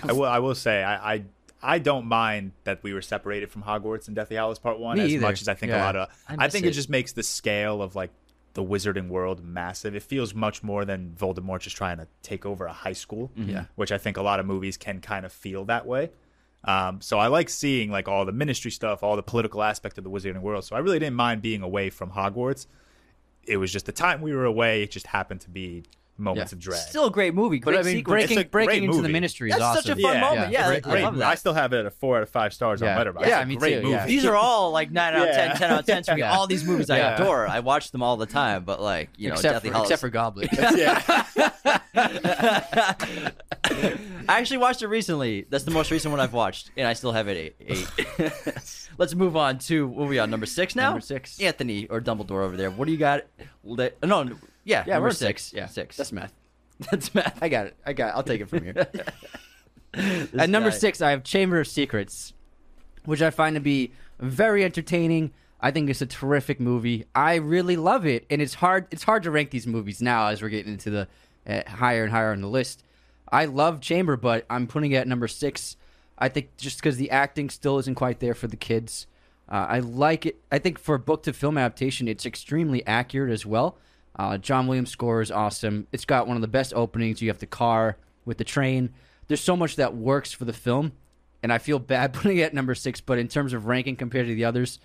i 0.02 0.12
will 0.12 0.24
i 0.24 0.38
will 0.40 0.54
say 0.56 0.82
i 0.82 1.14
i 1.14 1.22
I 1.64 1.78
don't 1.78 2.06
mind 2.06 2.52
that 2.64 2.82
we 2.82 2.92
were 2.92 3.02
separated 3.02 3.50
from 3.50 3.62
Hogwarts 3.62 4.06
and 4.06 4.14
Deathly 4.14 4.36
Hallows 4.36 4.58
Part 4.58 4.78
One 4.78 4.98
Me 4.98 5.04
as 5.04 5.12
either. 5.14 5.22
much 5.22 5.40
as 5.40 5.48
I 5.48 5.54
think 5.54 5.72
a 5.72 5.78
lot 5.78 5.96
of. 5.96 6.08
I 6.28 6.44
I, 6.44 6.48
think 6.48 6.66
it. 6.66 6.68
it 6.68 6.72
just 6.72 6.90
makes 6.90 7.12
the 7.12 7.22
scale 7.22 7.80
of 7.82 7.96
like 7.96 8.10
the 8.52 8.62
Wizarding 8.62 9.08
world 9.08 9.42
massive. 9.44 9.96
It 9.96 10.02
feels 10.02 10.34
much 10.34 10.62
more 10.62 10.84
than 10.84 11.14
Voldemort 11.18 11.60
just 11.60 11.76
trying 11.76 11.96
to 11.96 12.06
take 12.22 12.46
over 12.46 12.66
a 12.66 12.72
high 12.72 12.92
school. 12.92 13.32
Yeah. 13.34 13.64
which 13.74 13.90
I 13.90 13.98
think 13.98 14.16
a 14.16 14.22
lot 14.22 14.38
of 14.40 14.46
movies 14.46 14.76
can 14.76 15.00
kind 15.00 15.24
of 15.26 15.32
feel 15.32 15.64
that 15.64 15.86
way. 15.86 16.10
Um, 16.62 17.00
so 17.00 17.18
I 17.18 17.26
like 17.26 17.48
seeing 17.50 17.90
like 17.90 18.08
all 18.08 18.24
the 18.24 18.32
ministry 18.32 18.70
stuff, 18.70 19.02
all 19.02 19.16
the 19.16 19.22
political 19.22 19.62
aspect 19.62 19.98
of 19.98 20.04
the 20.04 20.10
Wizarding 20.10 20.40
world. 20.40 20.64
So 20.64 20.76
I 20.76 20.78
really 20.78 20.98
didn't 20.98 21.16
mind 21.16 21.42
being 21.42 21.62
away 21.62 21.90
from 21.90 22.10
Hogwarts. 22.10 22.66
It 23.46 23.56
was 23.58 23.70
just 23.72 23.86
the 23.86 23.92
time 23.92 24.22
we 24.22 24.34
were 24.34 24.44
away. 24.46 24.82
It 24.82 24.90
just 24.90 25.06
happened 25.08 25.40
to 25.42 25.50
be 25.50 25.84
moments 26.16 26.52
Yeah. 26.52 26.56
of 26.56 26.60
drag. 26.60 26.80
Still 26.80 27.06
a 27.06 27.10
great 27.10 27.34
movie. 27.34 27.58
But 27.58 27.72
Great 27.72 27.78
I 27.80 27.82
mean, 27.82 27.96
sequence. 27.96 28.24
It's 28.24 28.28
breaking 28.34 28.46
a 28.46 28.48
breaking 28.48 28.68
great 28.68 28.82
into 28.84 28.96
the 28.96 29.02
movie. 29.02 29.12
ministry 29.12 29.50
is 29.50 29.56
That's 29.58 29.82
such 29.84 29.98
a 29.98 30.00
fun 30.00 30.20
moment. 30.20 30.52
Yeah, 30.52 30.70
it's 30.70 30.86
a 30.86 30.88
I 30.88 30.92
great. 30.92 31.02
love 31.04 31.16
that. 31.16 31.28
I 31.28 31.34
still 31.34 31.54
have 31.54 31.72
it 31.72 31.78
at 31.80 31.86
a 31.86 31.90
four 31.90 32.16
out 32.18 32.22
of 32.22 32.28
five 32.30 32.52
stars 32.54 32.80
Yeah. 32.80 32.96
on 32.98 33.04
Letterboxd. 33.06 33.26
Yeah, 33.26 33.38
It's 33.40 33.44
a 33.44 33.48
me 33.48 33.56
great 33.56 33.74
too, 33.76 33.82
movie. 33.82 33.90
yeah. 33.94 34.06
These 34.06 34.24
are 34.24 34.36
all 34.36 34.70
like 34.70 34.90
nine 34.90 35.14
out 35.14 35.28
of 35.28 35.34
ten, 35.34 35.56
10 35.56 35.70
out 35.72 35.80
of 35.80 35.86
ten 35.86 36.02
to 36.04 36.14
me. 36.14 36.20
Yeah. 36.24 36.36
All 36.36 36.46
these 36.46 36.64
movies 36.64 36.90
I 36.90 36.98
adore. 36.98 37.48
I 37.48 37.60
watch 37.60 37.90
them 37.90 38.02
all 38.02 38.16
the 38.16 38.26
time. 38.26 38.64
But 38.64 38.80
like 38.80 39.10
you 39.16 39.28
know, 39.28 39.34
except 39.34 39.54
Deathly 39.64 39.70
for 39.70 39.74
Hallows. 39.74 39.90
except 39.90 40.00
for 40.00 40.08
Goblet. 40.10 40.48
Yeah. 40.76 41.24
I 44.26 44.38
actually 44.40 44.58
watched 44.58 44.82
it 44.82 44.88
recently. 44.88 45.46
That's 45.50 45.64
the 45.64 45.70
most 45.70 45.90
recent 45.90 46.10
one 46.12 46.20
I've 46.20 46.32
watched, 46.32 46.70
and 46.76 46.86
I 46.86 46.92
still 46.94 47.12
have 47.12 47.28
it 47.28 47.36
eight. 47.36 47.86
eight. 48.18 48.88
Let's 48.98 49.14
move 49.14 49.36
on 49.36 49.58
to 49.60 49.86
what 49.86 50.04
are 50.04 50.08
we 50.08 50.18
on 50.18 50.30
number 50.30 50.46
six 50.46 50.74
now. 50.76 50.90
Number 50.90 51.00
six. 51.00 51.40
Anthony 51.40 51.86
or 51.88 52.00
Dumbledore 52.00 52.42
over 52.44 52.56
there. 52.56 52.70
What 52.70 52.86
do 52.86 52.92
you 52.92 52.98
got? 52.98 53.22
No, 53.64 53.90
no, 54.22 54.36
yeah, 54.64 54.84
yeah, 54.86 54.94
number 54.94 55.08
we're 55.08 55.12
six. 55.12 55.52
Yeah, 55.52 55.66
six. 55.66 55.96
That's 55.96 56.12
math. 56.12 56.32
That's 56.90 57.14
math. 57.14 57.38
I 57.42 57.48
got 57.48 57.66
it. 57.66 57.76
I 57.86 57.92
got. 57.92 58.08
It. 58.08 58.16
I'll 58.16 58.22
take 58.22 58.40
it 58.40 58.48
from 58.48 58.64
here. 58.64 58.88
At 60.38 60.50
number 60.50 60.70
guy. 60.70 60.76
six, 60.76 61.00
I 61.00 61.10
have 61.10 61.22
Chamber 61.22 61.60
of 61.60 61.68
Secrets, 61.68 62.32
which 63.04 63.22
I 63.22 63.30
find 63.30 63.54
to 63.54 63.60
be 63.60 63.92
very 64.18 64.64
entertaining. 64.64 65.32
I 65.60 65.70
think 65.70 65.88
it's 65.88 66.02
a 66.02 66.06
terrific 66.06 66.60
movie. 66.60 67.06
I 67.14 67.36
really 67.36 67.76
love 67.76 68.04
it, 68.04 68.26
and 68.28 68.42
it's 68.42 68.54
hard. 68.54 68.86
It's 68.90 69.04
hard 69.04 69.22
to 69.22 69.30
rank 69.30 69.50
these 69.50 69.66
movies 69.66 70.02
now 70.02 70.28
as 70.28 70.42
we're 70.42 70.48
getting 70.48 70.72
into 70.72 70.90
the 70.90 71.08
uh, 71.46 71.62
higher 71.68 72.02
and 72.02 72.12
higher 72.12 72.32
on 72.32 72.40
the 72.40 72.48
list. 72.48 72.82
I 73.30 73.46
love 73.46 73.80
Chamber, 73.80 74.16
but 74.16 74.44
I'm 74.50 74.66
putting 74.66 74.92
it 74.92 74.96
at 74.96 75.08
number 75.08 75.28
six. 75.28 75.76
I 76.18 76.28
think 76.28 76.56
just 76.56 76.78
because 76.78 76.96
the 76.96 77.10
acting 77.10 77.50
still 77.50 77.78
isn't 77.78 77.96
quite 77.96 78.20
there 78.20 78.34
for 78.34 78.46
the 78.46 78.56
kids. 78.56 79.06
Uh, 79.48 79.66
I 79.68 79.78
like 79.80 80.26
it. 80.26 80.40
I 80.50 80.58
think 80.58 80.78
for 80.78 80.96
book 80.98 81.22
to 81.24 81.32
film 81.32 81.58
adaptation, 81.58 82.08
it's 82.08 82.24
extremely 82.24 82.86
accurate 82.86 83.32
as 83.32 83.44
well. 83.44 83.78
Uh, 84.16 84.38
John 84.38 84.66
Williams' 84.66 84.90
score 84.90 85.20
is 85.20 85.30
awesome. 85.30 85.86
It's 85.92 86.04
got 86.04 86.26
one 86.26 86.36
of 86.36 86.40
the 86.40 86.48
best 86.48 86.72
openings. 86.74 87.20
You 87.20 87.28
have 87.28 87.38
the 87.38 87.46
car 87.46 87.96
with 88.24 88.38
the 88.38 88.44
train. 88.44 88.90
There's 89.26 89.40
so 89.40 89.56
much 89.56 89.76
that 89.76 89.94
works 89.94 90.32
for 90.32 90.44
the 90.44 90.52
film, 90.52 90.92
and 91.42 91.52
I 91.52 91.58
feel 91.58 91.78
bad 91.78 92.12
putting 92.14 92.38
it 92.38 92.42
at 92.42 92.54
number 92.54 92.74
six. 92.74 93.00
But 93.00 93.18
in 93.18 93.28
terms 93.28 93.52
of 93.52 93.66
ranking 93.66 93.96
compared 93.96 94.26
to 94.26 94.34
the 94.34 94.44
others, 94.44 94.78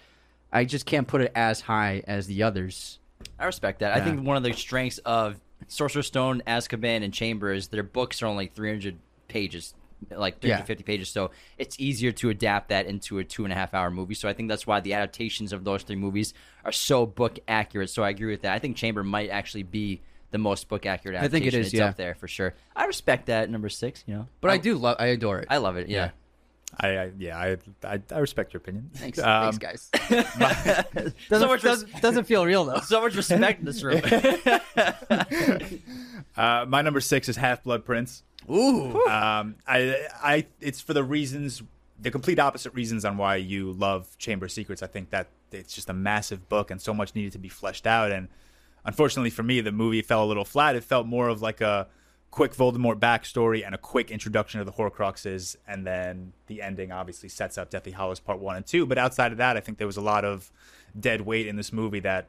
I 0.52 0.66
just 0.66 0.86
can't 0.86 1.08
put 1.08 1.22
it 1.22 1.32
as 1.36 1.62
high 1.62 2.04
as 2.08 2.28
the 2.28 2.44
others. 2.44 3.00
I 3.38 3.46
respect 3.46 3.80
that. 3.80 3.96
I 3.96 4.02
think 4.02 4.26
one 4.26 4.38
of 4.38 4.44
the 4.44 4.54
strengths 4.54 4.98
of 5.00 5.40
Sorcerer's 5.68 6.08
Stone, 6.08 6.42
Azkaban, 6.48 7.04
and 7.04 7.14
Chamber 7.14 7.52
is 7.52 7.68
their 7.68 7.84
books 7.84 8.22
are 8.22 8.28
only 8.28 8.48
300 8.48 8.98
pages, 9.28 9.74
like 10.12 10.40
350 10.40 10.84
pages. 10.84 11.10
So 11.10 11.32
it's 11.58 11.80
easier 11.80 12.12
to 12.14 12.30
adapt 12.30 12.70
that 12.70 12.86
into 12.86 13.20
a 13.20 13.24
two 13.24 13.44
and 13.44 13.54
a 13.54 13.56
half 13.56 13.74
hour 13.74 13.92
movie. 13.92 14.14
So 14.14 14.30
I 14.30 14.34
think 14.34 14.50
that's 14.50 14.66
why 14.66 14.80
the 14.80 14.94
adaptations 14.94 15.54
of 15.54 15.64
those 15.64 15.84
three 15.84 15.96
movies 15.96 16.34
are 16.64 16.72
so 16.72 17.06
book 17.06 17.40
accurate. 17.48 17.90
So 17.90 18.04
I 18.04 18.10
agree 18.10 18.32
with 18.32 18.42
that. 18.44 18.54
I 18.54 18.60
think 18.60 18.78
Chamber 18.78 19.04
might 19.04 19.30
actually 19.30 19.64
be 19.64 20.02
the 20.32 20.38
most 20.38 20.68
book 20.68 20.86
accurate 20.86 21.20
I 21.22 21.28
think 21.28 21.46
it 21.46 21.54
is, 21.54 21.68
It's 21.68 21.76
yeah. 21.76 21.88
up 21.90 21.98
there 21.98 22.14
for 22.16 22.28
sure. 22.28 22.54
I 22.76 22.86
respect 22.86 23.26
that 23.28 23.50
number 23.50 23.70
six, 23.70 24.04
you 24.06 24.14
know. 24.16 24.28
But 24.42 24.52
I 24.52 24.58
do 24.58 24.76
love. 24.78 24.98
I 25.00 25.08
adore 25.08 25.40
it. 25.40 25.48
I 25.50 25.58
love 25.58 25.76
it, 25.78 25.90
yeah. 25.90 26.12
I, 26.80 26.88
I 26.98 27.12
yeah, 27.18 27.36
I, 27.36 27.58
I 27.84 28.00
I 28.14 28.20
respect 28.20 28.54
your 28.54 28.60
opinion. 28.60 28.92
Thanks, 28.94 29.18
Um, 29.18 29.52
thanks, 29.52 29.90
guys. 29.90 29.90
doesn't, 30.94 31.16
So 31.30 31.48
much 31.48 31.64
doesn't, 31.64 32.02
doesn't 32.02 32.26
feel 32.26 32.46
real 32.46 32.64
though. 32.64 32.80
So 32.84 33.02
much 33.02 33.16
respect 33.16 33.60
in 33.60 33.66
this 33.66 33.82
room. 33.82 34.02
Uh, 36.38 36.66
my 36.68 36.82
number 36.82 37.02
six 37.02 37.28
is 37.28 37.36
Half 37.36 37.64
Blood 37.64 37.84
Prince. 37.86 38.24
Ooh, 38.50 39.06
Um, 39.06 39.56
I, 39.68 40.08
I, 40.22 40.46
it's 40.60 40.82
for 40.82 40.94
the 40.94 41.04
reasons, 41.04 41.62
the 42.00 42.12
complete 42.12 42.40
opposite 42.40 42.74
reasons 42.74 43.06
on 43.06 43.18
why 43.18 43.36
you 43.36 43.72
love 43.72 44.18
Chamber 44.18 44.46
of 44.46 44.52
Secrets. 44.52 44.82
I 44.82 44.88
think 44.88 45.12
that 45.12 45.28
it's 45.52 45.74
just 45.74 45.90
a 45.90 45.94
massive 45.94 46.50
book 46.50 46.72
and 46.72 46.82
so 46.82 46.94
much 46.94 47.16
needed 47.16 47.32
to 47.34 47.40
be 47.40 47.50
fleshed 47.50 47.86
out. 47.86 48.12
And 48.12 48.28
unfortunately 48.86 49.30
for 49.30 49.44
me, 49.44 49.62
the 49.62 49.72
movie 49.72 50.02
fell 50.02 50.24
a 50.24 50.28
little 50.28 50.46
flat. 50.46 50.76
It 50.76 50.84
felt 50.84 51.06
more 51.08 51.28
of 51.28 51.42
like 51.42 51.62
a 51.62 51.88
quick 52.32 52.54
Voldemort 52.54 53.00
backstory 53.00 53.66
and 53.66 53.74
a 53.74 53.78
quick 53.78 54.12
introduction 54.12 54.60
of 54.60 54.66
the 54.68 54.72
Horcruxes, 54.72 55.56
and 55.68 55.86
then 55.86 56.34
the 56.46 56.62
ending 56.62 56.92
obviously 56.92 57.28
sets 57.28 57.58
up 57.58 57.72
Deathly 57.72 57.92
Hallows 57.92 58.20
Part 58.20 58.40
One 58.40 58.56
and 58.56 58.66
Two. 58.66 58.86
But 58.86 58.98
outside 59.00 59.32
of 59.32 59.40
that, 59.40 59.58
I 59.58 59.60
think 59.60 59.80
there 59.80 59.88
was 59.88 59.98
a 59.98 60.02
lot 60.02 60.26
of 60.26 60.52
dead 61.00 61.22
weight 61.22 61.48
in 61.48 61.56
this 61.56 61.74
movie 61.74 62.00
that 62.02 62.28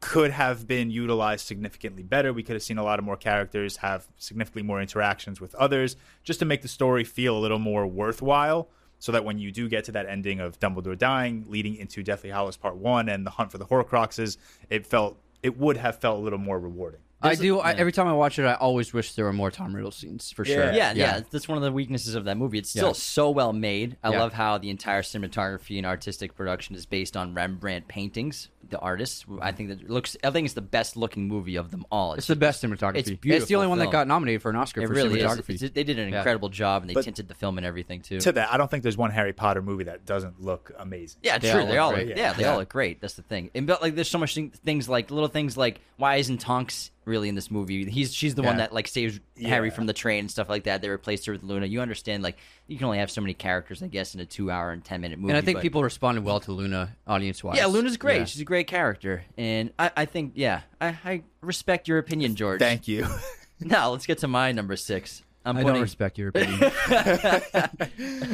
could 0.00 0.30
have 0.30 0.66
been 0.66 0.90
utilized 0.90 1.46
significantly 1.46 2.02
better. 2.02 2.32
We 2.32 2.42
could 2.42 2.54
have 2.54 2.62
seen 2.62 2.78
a 2.78 2.84
lot 2.84 2.98
of 2.98 3.04
more 3.04 3.16
characters 3.16 3.78
have 3.78 4.06
significantly 4.16 4.62
more 4.62 4.80
interactions 4.80 5.40
with 5.40 5.54
others 5.54 5.96
just 6.22 6.38
to 6.40 6.44
make 6.44 6.62
the 6.62 6.68
story 6.68 7.04
feel 7.04 7.36
a 7.36 7.40
little 7.40 7.58
more 7.58 7.86
worthwhile 7.86 8.68
so 8.98 9.12
that 9.12 9.24
when 9.24 9.38
you 9.38 9.52
do 9.52 9.68
get 9.68 9.84
to 9.84 9.92
that 9.92 10.06
ending 10.06 10.40
of 10.40 10.58
Dumbledore 10.58 10.96
dying 10.96 11.44
leading 11.48 11.76
into 11.76 12.02
Deathly 12.02 12.30
Hallows 12.30 12.56
Part 12.56 12.76
1 12.76 13.08
and 13.08 13.26
the 13.26 13.30
hunt 13.30 13.52
for 13.52 13.58
the 13.58 13.66
Horcruxes, 13.66 14.36
it 14.70 14.86
felt 14.86 15.18
it 15.42 15.58
would 15.58 15.76
have 15.76 16.00
felt 16.00 16.18
a 16.18 16.22
little 16.22 16.38
more 16.38 16.58
rewarding. 16.58 17.00
I 17.22 17.28
There's 17.28 17.40
a- 17.40 17.42
do. 17.44 17.58
I, 17.60 17.70
yeah. 17.72 17.78
every 17.78 17.92
time 17.92 18.06
I 18.08 18.12
watch 18.12 18.38
it, 18.38 18.44
I 18.44 18.54
always 18.54 18.92
wish 18.92 19.14
there 19.14 19.24
were 19.24 19.32
more 19.32 19.50
Tom 19.50 19.74
Riddle 19.74 19.90
scenes 19.90 20.30
for 20.32 20.44
sure. 20.44 20.70
Yeah, 20.72 20.92
yeah, 20.94 21.20
That's 21.30 21.48
one 21.48 21.56
of 21.56 21.64
the 21.64 21.72
weaknesses 21.72 22.14
of 22.14 22.24
that 22.24 22.36
movie. 22.36 22.58
It's 22.58 22.68
still 22.68 22.88
Yeah. 22.88 22.92
so 22.92 23.30
well 23.30 23.54
made. 23.54 23.96
I 24.04 24.10
Yeah. 24.10 24.20
love 24.20 24.34
how 24.34 24.58
the 24.58 24.68
entire 24.68 25.00
cinematography 25.02 25.78
and 25.78 25.86
artistic 25.86 26.34
production 26.36 26.74
is 26.76 26.84
based 26.84 27.16
on 27.16 27.32
Rembrandt 27.32 27.88
paintings. 27.88 28.48
The 28.68 28.78
artist, 28.80 29.24
I 29.40 29.52
think 29.52 29.68
that 29.70 29.80
it 29.82 29.88
looks. 29.88 30.16
I 30.24 30.30
think 30.30 30.44
it's 30.46 30.54
the 30.54 30.60
best 30.60 30.96
looking 30.96 31.26
movie 31.28 31.54
of 31.56 31.70
them 31.70 31.86
all. 31.90 32.14
It's 32.14 32.26
the 32.26 32.34
best 32.36 32.62
cinematography. 32.64 32.96
It's 32.96 33.08
It's, 33.10 33.20
beautiful 33.20 33.46
the 33.46 33.54
only 33.54 33.68
one 33.68 33.78
film. 33.78 33.86
that 33.86 33.92
got 33.92 34.08
nominated 34.08 34.42
for 34.42 34.50
an 34.50 34.56
Oscar 34.56 34.82
It 34.82 34.88
for 34.88 34.92
really 34.94 35.20
is. 35.20 35.24
cinematography. 35.26 35.54
It's- 35.54 35.70
they 35.70 35.84
did 35.84 35.98
an 36.00 36.10
Yeah. 36.10 36.16
incredible 36.18 36.48
job, 36.48 36.82
and 36.82 36.90
they 36.90 36.94
But- 36.94 37.04
tinted 37.04 37.28
the 37.28 37.34
film 37.34 37.56
and 37.58 37.66
everything 37.66 38.00
too. 38.02 38.18
To 38.20 38.32
that, 38.32 38.52
I 38.52 38.56
don't 38.56 38.68
think 38.70 38.82
there's 38.82 38.96
one 38.96 39.12
Harry 39.12 39.32
Potter 39.32 39.62
movie 39.62 39.84
that 39.84 40.04
doesn't 40.04 40.42
look 40.42 40.72
amazing. 40.78 41.20
Yeah, 41.22 41.38
They 41.38 41.50
true. 41.52 41.60
all 41.60 41.66
they 41.66 41.72
look 41.74 41.80
all 41.80 41.92
great. 41.92 42.08
look, 42.08 42.16
yeah, 42.18 42.32
they 42.32 42.42
Yeah. 42.42 42.52
all 42.52 42.58
look 42.58 42.68
great. 42.68 43.00
That's 43.00 43.14
the 43.14 43.22
thing. 43.22 43.50
And 43.54 43.66
but 43.68 43.80
like, 43.80 43.94
there's 43.94 44.10
so 44.10 44.18
much 44.18 44.34
thing, 44.34 44.50
things 44.64 44.88
like 44.88 45.10
little 45.12 45.28
things 45.28 45.56
like 45.56 45.80
why 45.96 46.16
isn't 46.16 46.38
Tonks 46.40 46.90
really 47.06 47.28
in 47.28 47.34
this 47.34 47.50
movie? 47.50 47.88
He's 47.88 48.12
she's 48.12 48.34
the 48.34 48.42
one 48.42 48.58
that 48.58 48.72
like 48.72 48.88
saves 48.88 49.20
Harry 49.42 49.70
from 49.70 49.86
the 49.86 49.92
train 49.92 50.20
and 50.20 50.30
stuff 50.30 50.48
like 50.48 50.64
that. 50.64 50.82
They 50.82 50.88
replaced 50.88 51.24
her 51.26 51.32
with 51.32 51.42
Luna. 51.42 51.66
You 51.66 51.80
understand? 51.80 52.22
Like 52.22 52.36
you 52.66 52.76
can 52.76 52.84
only 52.84 52.98
have 52.98 53.10
so 53.10 53.20
many 53.20 53.32
characters, 53.32 53.82
I 53.82 53.86
guess, 53.86 54.14
in 54.14 54.20
a 54.20 54.26
two 54.26 54.50
hour 54.50 54.72
and 54.72 54.84
ten 54.84 55.00
minute 55.00 55.18
movie. 55.18 55.30
and 55.30 55.38
I 55.38 55.40
think 55.40 55.56
but- 55.58 55.62
people 55.62 55.82
responded 55.82 56.24
well 56.24 56.40
to 56.40 56.52
Luna 56.52 56.96
audience 57.06 57.42
wise. 57.42 57.56
Yeah, 57.56 57.66
Luna's 57.66 57.96
great. 57.96 58.18
Yeah. 58.18 58.24
She's 58.24 58.42
a 58.42 58.44
great 58.44 58.66
character, 58.66 59.24
and 59.38 59.72
I, 59.78 59.90
I 59.96 60.04
think 60.04 60.32
yeah, 60.34 60.62
I, 60.80 60.98
I 61.04 61.22
respect 61.40 61.88
your 61.88 61.98
opinion, 61.98 62.34
George. 62.34 62.58
Thank 62.58 62.88
you. 62.88 63.06
Now 63.58 63.88
let's 63.90 64.04
get 64.04 64.18
to 64.18 64.28
my 64.28 64.52
number 64.52 64.76
six. 64.76 65.22
I'm 65.46 65.56
I 65.56 65.62
putting 65.62 65.74
don't 65.74 65.82
respect 65.82 66.18
your 66.18 66.28
opinion. 66.34 66.58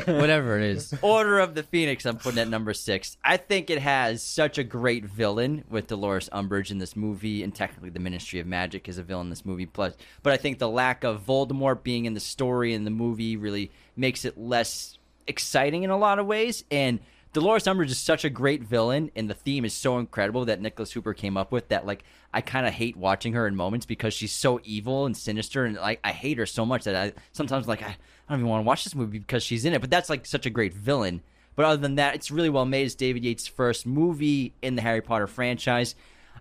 Whatever 0.06 0.58
it 0.58 0.64
is. 0.64 0.94
Order 1.02 1.40
of 1.40 1.54
the 1.54 1.62
Phoenix, 1.62 2.06
I'm 2.06 2.16
putting 2.16 2.38
at 2.38 2.48
number 2.48 2.72
six. 2.72 3.18
I 3.22 3.36
think 3.36 3.68
it 3.68 3.80
has 3.80 4.22
such 4.22 4.56
a 4.56 4.64
great 4.64 5.04
villain 5.04 5.64
with 5.68 5.88
Dolores 5.88 6.30
Umbridge 6.32 6.70
in 6.70 6.78
this 6.78 6.96
movie, 6.96 7.42
and 7.42 7.54
technically 7.54 7.90
the 7.90 8.00
Ministry 8.00 8.40
of 8.40 8.46
Magic 8.46 8.88
is 8.88 8.96
a 8.96 9.02
villain 9.02 9.26
in 9.26 9.30
this 9.30 9.44
movie. 9.44 9.66
Plus, 9.66 9.94
but 10.22 10.32
I 10.32 10.38
think 10.38 10.58
the 10.58 10.70
lack 10.70 11.04
of 11.04 11.24
Voldemort 11.26 11.82
being 11.82 12.06
in 12.06 12.14
the 12.14 12.20
story 12.20 12.72
in 12.72 12.84
the 12.84 12.90
movie 12.90 13.36
really 13.36 13.70
makes 13.94 14.24
it 14.24 14.38
less 14.38 14.96
exciting 15.26 15.82
in 15.82 15.90
a 15.90 15.98
lot 15.98 16.18
of 16.18 16.26
ways. 16.26 16.64
And 16.70 16.98
Dolores 17.32 17.64
Umbridge 17.64 17.90
is 17.90 17.98
such 17.98 18.24
a 18.26 18.30
great 18.30 18.62
villain, 18.62 19.10
and 19.16 19.28
the 19.28 19.34
theme 19.34 19.64
is 19.64 19.72
so 19.72 19.98
incredible 19.98 20.44
that 20.44 20.60
Nicholas 20.60 20.92
Hooper 20.92 21.14
came 21.14 21.38
up 21.38 21.50
with 21.50 21.68
that. 21.68 21.86
Like, 21.86 22.04
I 22.34 22.42
kind 22.42 22.66
of 22.66 22.74
hate 22.74 22.94
watching 22.96 23.32
her 23.32 23.46
in 23.46 23.56
moments 23.56 23.86
because 23.86 24.12
she's 24.12 24.32
so 24.32 24.60
evil 24.64 25.06
and 25.06 25.16
sinister, 25.16 25.64
and 25.64 25.76
like 25.76 26.00
I 26.04 26.12
hate 26.12 26.36
her 26.36 26.44
so 26.44 26.66
much 26.66 26.84
that 26.84 26.94
I 26.94 27.12
sometimes 27.32 27.66
like 27.66 27.82
I, 27.82 27.86
I 27.86 27.96
don't 28.28 28.40
even 28.40 28.50
want 28.50 28.62
to 28.62 28.66
watch 28.66 28.84
this 28.84 28.94
movie 28.94 29.18
because 29.18 29.42
she's 29.42 29.64
in 29.64 29.72
it. 29.72 29.80
But 29.80 29.90
that's 29.90 30.10
like 30.10 30.26
such 30.26 30.44
a 30.44 30.50
great 30.50 30.74
villain. 30.74 31.22
But 31.56 31.64
other 31.64 31.80
than 31.80 31.94
that, 31.94 32.14
it's 32.14 32.30
really 32.30 32.50
well 32.50 32.66
made. 32.66 32.84
It's 32.84 32.94
David 32.94 33.24
Yates' 33.24 33.46
first 33.46 33.86
movie 33.86 34.52
in 34.60 34.74
the 34.74 34.82
Harry 34.82 35.00
Potter 35.00 35.26
franchise. 35.26 35.94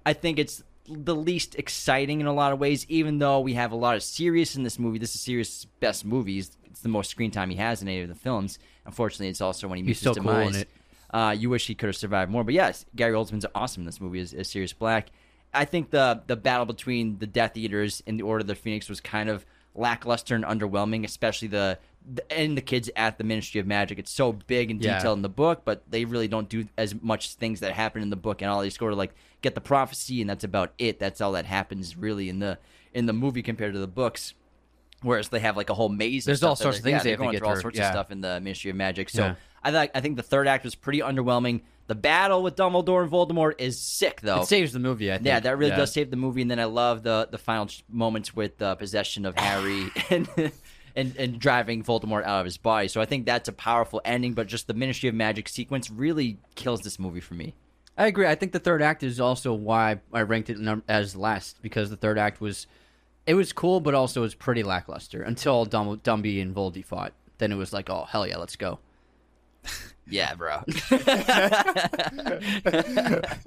I 0.06 0.12
think 0.14 0.40
it's 0.40 0.62
the 0.90 1.16
least 1.16 1.56
exciting 1.56 2.20
in 2.20 2.28
a 2.28 2.34
lot 2.34 2.52
of 2.52 2.60
ways, 2.60 2.86
even 2.90 3.20
though 3.20 3.40
we 3.40 3.54
have 3.54 3.72
a 3.72 3.78
lot 3.78 3.96
of 3.96 4.04
Sirius 4.04 4.58
in 4.58 4.64
this 4.64 4.78
movie. 4.78 4.98
This 4.98 5.16
is 5.16 5.22
Sirius 5.22 5.66
best 5.80 6.04
movies. 6.04 6.52
It's 6.66 6.82
the 6.82 6.90
most 6.90 7.12
screen 7.12 7.32
time 7.32 7.50
he 7.50 7.58
has 7.58 7.82
in 7.82 7.88
any 7.88 8.02
of 8.02 8.10
the 8.10 8.16
films. 8.16 8.60
Unfortunately, 8.86 9.28
it's 9.30 9.42
also 9.42 9.68
when 9.70 9.78
he 9.78 9.84
meets 9.84 10.00
He's 10.00 10.08
his 10.10 10.18
cool 10.18 10.24
demise. 10.34 10.58
it. 10.58 10.70
Uh, 11.12 11.36
you 11.38 11.50
wish 11.50 11.68
he 11.68 11.76
could 11.76 11.88
have 11.88 11.96
survived 11.96 12.32
more, 12.32 12.44
but 12.44 12.54
yes, 12.54 12.86
Gary 12.96 13.14
Oldman's 13.14 13.46
awesome 13.54 13.82
in 13.82 13.86
this 13.86 14.00
movie 14.00 14.20
as, 14.22 14.34
as 14.34 14.48
Sirius 14.50 14.72
Black. 14.74 15.12
I 15.54 15.66
think 15.66 15.90
the 15.90 16.24
the 16.28 16.38
battle 16.38 16.66
between 16.66 17.18
the 17.20 17.28
Death 17.28 17.58
Eaters 17.58 18.02
and 18.08 18.18
the 18.18 18.24
Order 18.24 18.42
of 18.42 18.48
the 18.48 18.56
Phoenix 18.56 18.88
was 18.88 19.02
kind 19.02 19.30
of 19.30 19.46
lackluster 19.76 20.36
and 20.36 20.46
underwhelming, 20.46 21.04
especially 21.04 21.50
the, 21.50 21.78
the 22.14 22.32
and 22.32 22.58
the 22.58 22.62
kids 22.62 22.90
at 22.96 23.18
the 23.18 23.26
Ministry 23.26 23.60
of 23.60 23.68
Magic. 23.68 24.00
It's 24.00 24.12
so 24.12 24.32
big 24.32 24.72
and 24.72 24.82
Yeah. 24.82 24.98
detailed 24.98 25.18
in 25.18 25.22
the 25.22 25.30
book, 25.30 25.64
but 25.66 25.84
they 25.90 26.06
really 26.06 26.30
don't 26.30 26.48
do 26.48 26.68
as 26.78 26.96
much 27.02 27.36
things 27.36 27.60
that 27.60 27.74
happen 27.74 28.02
in 28.02 28.10
the 28.10 28.16
book, 28.16 28.42
and 28.42 28.50
all 28.50 28.62
they 28.62 28.70
go 28.70 28.90
to 28.90 28.96
like 28.96 29.14
get 29.42 29.56
the 29.56 29.62
prophecy, 29.62 30.22
and 30.22 30.30
that's 30.30 30.46
about 30.46 30.72
it. 30.78 31.00
That's 31.00 31.20
all 31.20 31.34
that 31.34 31.46
happens 31.46 31.98
really 31.98 32.30
in 32.30 32.40
the 32.40 32.58
in 32.94 33.06
the 33.06 33.14
movie 33.14 33.42
compared 33.42 33.74
to 33.74 33.80
the 33.80 33.88
books. 33.88 34.34
Whereas 35.04 35.30
they 35.30 35.40
have 35.40 35.58
like 35.58 35.70
a 35.70 35.74
whole 35.74 35.90
maze. 35.90 36.24
of 36.24 36.28
There's 36.28 36.44
all 36.44 36.56
sorts 36.56 36.78
of 36.78 36.84
things 36.84 37.00
yeah, 37.00 37.04
they 37.04 37.10
have 37.12 37.18
to 37.20 37.24
going 37.24 37.32
get 37.32 37.40
through 37.40 37.48
all 37.50 37.56
sorts 37.56 37.78
yeah. 37.78 37.88
of 37.88 37.94
stuff 37.94 38.12
in 38.12 38.22
the 38.22 38.40
Ministry 38.40 38.70
of 38.70 38.78
Magic. 38.78 39.10
So 39.10 39.26
Yeah. 39.26 39.36
I 39.64 39.72
thought 39.72 39.90
I 39.94 40.02
think 40.02 40.18
the 40.18 40.24
third 40.24 40.48
act 40.48 40.64
was 40.64 40.76
pretty 40.76 41.00
underwhelming. 41.00 41.62
The 41.88 41.96
battle 41.96 42.42
with 42.42 42.56
Dumbledore 42.56 43.04
and 43.04 43.12
Voldemort 43.12 43.56
is 43.60 43.80
sick 43.80 44.22
though. 44.22 44.42
It 44.42 44.48
saves 44.48 44.72
the 44.74 44.80
movie, 44.80 45.12
I 45.12 45.16
think. 45.16 45.28
Yeah, 45.28 45.40
that 45.42 45.58
really 45.58 45.72
Yeah. 45.72 45.78
does 45.78 45.92
save 45.92 46.10
the 46.10 46.16
movie. 46.18 46.42
And 46.42 46.50
then 46.50 46.60
I 46.60 46.66
love 46.66 47.04
the 47.04 47.28
the 47.30 47.38
final 47.38 47.68
moments 47.90 48.36
with 48.36 48.58
the 48.58 48.76
possession 48.76 49.26
of 49.26 49.38
Harry 49.38 49.88
and, 50.10 50.28
and 50.96 51.16
and 51.18 51.40
driving 51.40 51.84
Voldemort 51.84 52.24
out 52.24 52.40
of 52.40 52.46
his 52.46 52.58
body. 52.58 52.88
So 52.88 53.02
I 53.02 53.06
think 53.06 53.26
that's 53.26 53.50
a 53.50 53.54
powerful 53.54 54.02
ending. 54.06 54.34
But 54.34 54.48
just 54.48 54.68
the 54.68 54.74
Ministry 54.74 55.10
of 55.10 55.16
Magic 55.16 55.50
sequence 55.50 55.90
really 55.90 56.38
kills 56.56 56.82
this 56.82 56.98
movie 56.98 57.20
for 57.20 57.34
me. 57.34 57.54
I 57.98 58.08
agree. 58.08 58.26
I 58.26 58.36
think 58.36 58.54
the 58.54 58.60
third 58.60 58.82
act 58.82 59.04
is 59.04 59.20
also 59.20 59.54
why 59.54 60.00
I 60.14 60.22
ranked 60.22 60.50
it 60.50 60.58
as 60.88 61.16
last 61.16 61.62
because 61.62 61.90
the 61.90 61.98
third 61.98 62.18
act 62.18 62.40
was, 62.40 62.66
it 63.28 63.34
was 63.34 63.52
cool, 63.52 63.82
but 63.82 63.94
also 63.94 64.22
it 64.22 64.24
was 64.24 64.34
pretty 64.34 64.64
lackluster 64.64 65.22
until 65.22 65.66
Dum- 65.66 66.00
Dumby 66.00 66.42
and 66.42 66.56
Voldy 66.56 66.84
fought. 66.86 67.12
Then 67.38 67.52
it 67.52 67.56
was 67.56 67.74
like, 67.74 67.90
oh 67.90 68.06
hell 68.06 68.26
yeah, 68.26 68.38
let's 68.38 68.56
go. 68.56 68.80
Yeah, 70.12 70.36
bro. 70.36 70.62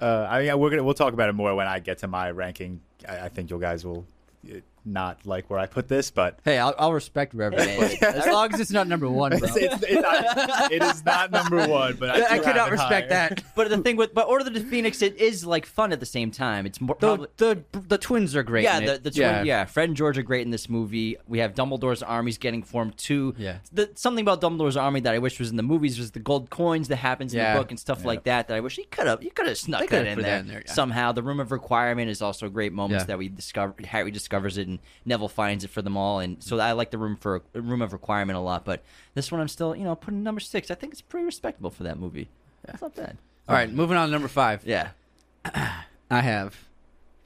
Uh, 0.00 0.26
I 0.30 0.42
mean, 0.42 0.58
we're 0.58 0.70
gonna 0.70 0.82
we'll 0.82 0.94
talk 0.94 1.12
about 1.12 1.28
it 1.28 1.34
more 1.34 1.54
when 1.54 1.66
I 1.66 1.80
get 1.80 1.98
to 1.98 2.08
my 2.08 2.30
ranking. 2.30 2.80
I, 3.06 3.26
I 3.26 3.28
think 3.28 3.50
you 3.50 3.60
guys 3.60 3.84
will 3.84 4.06
not 4.84 5.24
like 5.26 5.50
where 5.50 5.58
I 5.58 5.66
put 5.66 5.88
this, 5.88 6.10
but 6.10 6.38
Hey, 6.44 6.58
I'll, 6.58 6.74
I'll 6.78 6.92
respect 6.92 7.34
wherever 7.34 7.56
you 7.56 7.78
put 7.78 7.92
it. 7.92 8.02
as 8.02 8.26
long 8.26 8.52
as 8.54 8.60
it's 8.60 8.70
not 8.70 8.88
number 8.88 9.08
one, 9.10 9.30
bro. 9.38 9.40
it's, 9.48 9.56
it's, 9.56 9.82
it's 9.82 10.02
not, 10.02 10.72
it 10.72 10.82
is 10.82 11.04
not 11.04 11.30
number 11.30 11.66
one. 11.68 11.96
But 11.96 12.10
I, 12.10 12.34
I 12.34 12.38
do 12.38 12.44
cannot 12.44 12.70
respect 12.70 13.10
higher. 13.12 13.28
that. 13.30 13.42
but 13.54 13.68
the 13.68 13.78
thing 13.78 13.96
with 13.96 14.14
but 14.14 14.26
Order 14.28 14.46
of 14.46 14.54
the 14.54 14.60
Phoenix, 14.60 15.02
it 15.02 15.16
is 15.18 15.44
like 15.44 15.66
fun 15.66 15.92
at 15.92 16.00
the 16.00 16.06
same 16.06 16.30
time. 16.30 16.66
It's 16.66 16.80
more 16.80 16.96
The, 16.98 17.06
probably, 17.16 17.26
the 17.36 17.64
the 17.88 17.98
twins 17.98 18.34
are 18.36 18.42
great. 18.42 18.64
Yeah, 18.64 18.78
in 18.78 18.84
the, 18.86 18.94
it. 18.94 19.04
the 19.04 19.10
twin, 19.10 19.46
yeah. 19.46 19.64
Fred 19.66 19.88
and 19.90 19.96
George 19.96 20.16
are 20.18 20.22
great 20.22 20.42
in 20.42 20.50
this 20.50 20.68
movie. 20.68 21.16
We 21.28 21.38
have 21.40 21.54
Dumbledore's 21.54 22.02
armies 22.02 22.38
getting 22.38 22.62
formed 22.62 22.96
too. 22.96 23.34
Yeah. 23.38 23.58
The, 23.72 23.90
something 23.94 24.22
about 24.22 24.40
Dumbledore's 24.40 24.76
army 24.76 25.00
that 25.00 25.14
I 25.14 25.18
wish 25.18 25.38
was 25.38 25.50
in 25.50 25.56
the 25.56 25.62
movies 25.62 25.98
was 25.98 26.10
the 26.12 26.20
gold 26.20 26.50
coins 26.50 26.88
that 26.88 26.96
happens 26.96 27.34
in 27.34 27.38
Yeah. 27.38 27.54
the 27.54 27.60
book 27.60 27.70
and 27.70 27.78
stuff 27.78 28.04
like 28.04 28.24
that. 28.24 28.48
That 28.48 28.56
I 28.56 28.60
wish 28.60 28.76
he 28.76 28.84
could 28.84 29.06
have 29.06 29.22
you 29.22 29.30
could 29.30 29.46
have 29.46 29.58
snuck 29.58 29.80
They 29.80 29.86
that 29.88 30.06
in 30.06 30.18
there, 30.18 30.30
that 30.30 30.40
in 30.40 30.48
there, 30.48 30.62
yeah. 30.66 30.72
somehow. 30.72 31.12
The 31.12 31.22
room 31.22 31.40
of 31.40 31.52
requirement 31.52 32.08
is 32.10 32.22
also 32.22 32.48
great 32.48 32.72
moments 32.72 33.02
Yeah. 33.02 33.06
that 33.06 33.18
we 33.18 33.28
discover. 33.28 33.74
Harry 33.84 34.10
discovers 34.10 34.56
it 34.58 34.68
and 34.70 34.78
Neville 35.04 35.28
finds 35.28 35.64
it 35.64 35.70
for 35.70 35.82
them 35.82 35.96
all, 35.96 36.20
and 36.20 36.42
so 36.42 36.58
I 36.58 36.72
like 36.72 36.90
the 36.90 36.98
room 36.98 37.16
for 37.16 37.42
room 37.52 37.82
of 37.82 37.92
requirement 37.92 38.36
a 38.36 38.40
lot. 38.40 38.64
But 38.64 38.82
this 39.14 39.30
one 39.30 39.40
I'm 39.40 39.48
still 39.48 39.76
you 39.76 39.84
know 39.84 39.94
putting 39.94 40.22
number 40.22 40.40
six. 40.40 40.70
I 40.70 40.74
think 40.74 40.92
it's 40.92 41.02
pretty 41.02 41.26
respectable 41.26 41.70
for 41.70 41.82
that 41.82 41.98
movie. 41.98 42.28
It's 42.68 42.82
not 42.82 42.94
bad. 42.94 43.18
All 43.48 43.54
right, 43.54 43.70
moving 43.72 43.96
on 43.96 44.06
to 44.06 44.12
number 44.12 44.28
five. 44.28 44.64
Yeah. 44.64 44.90
I 46.10 46.20
have 46.22 46.56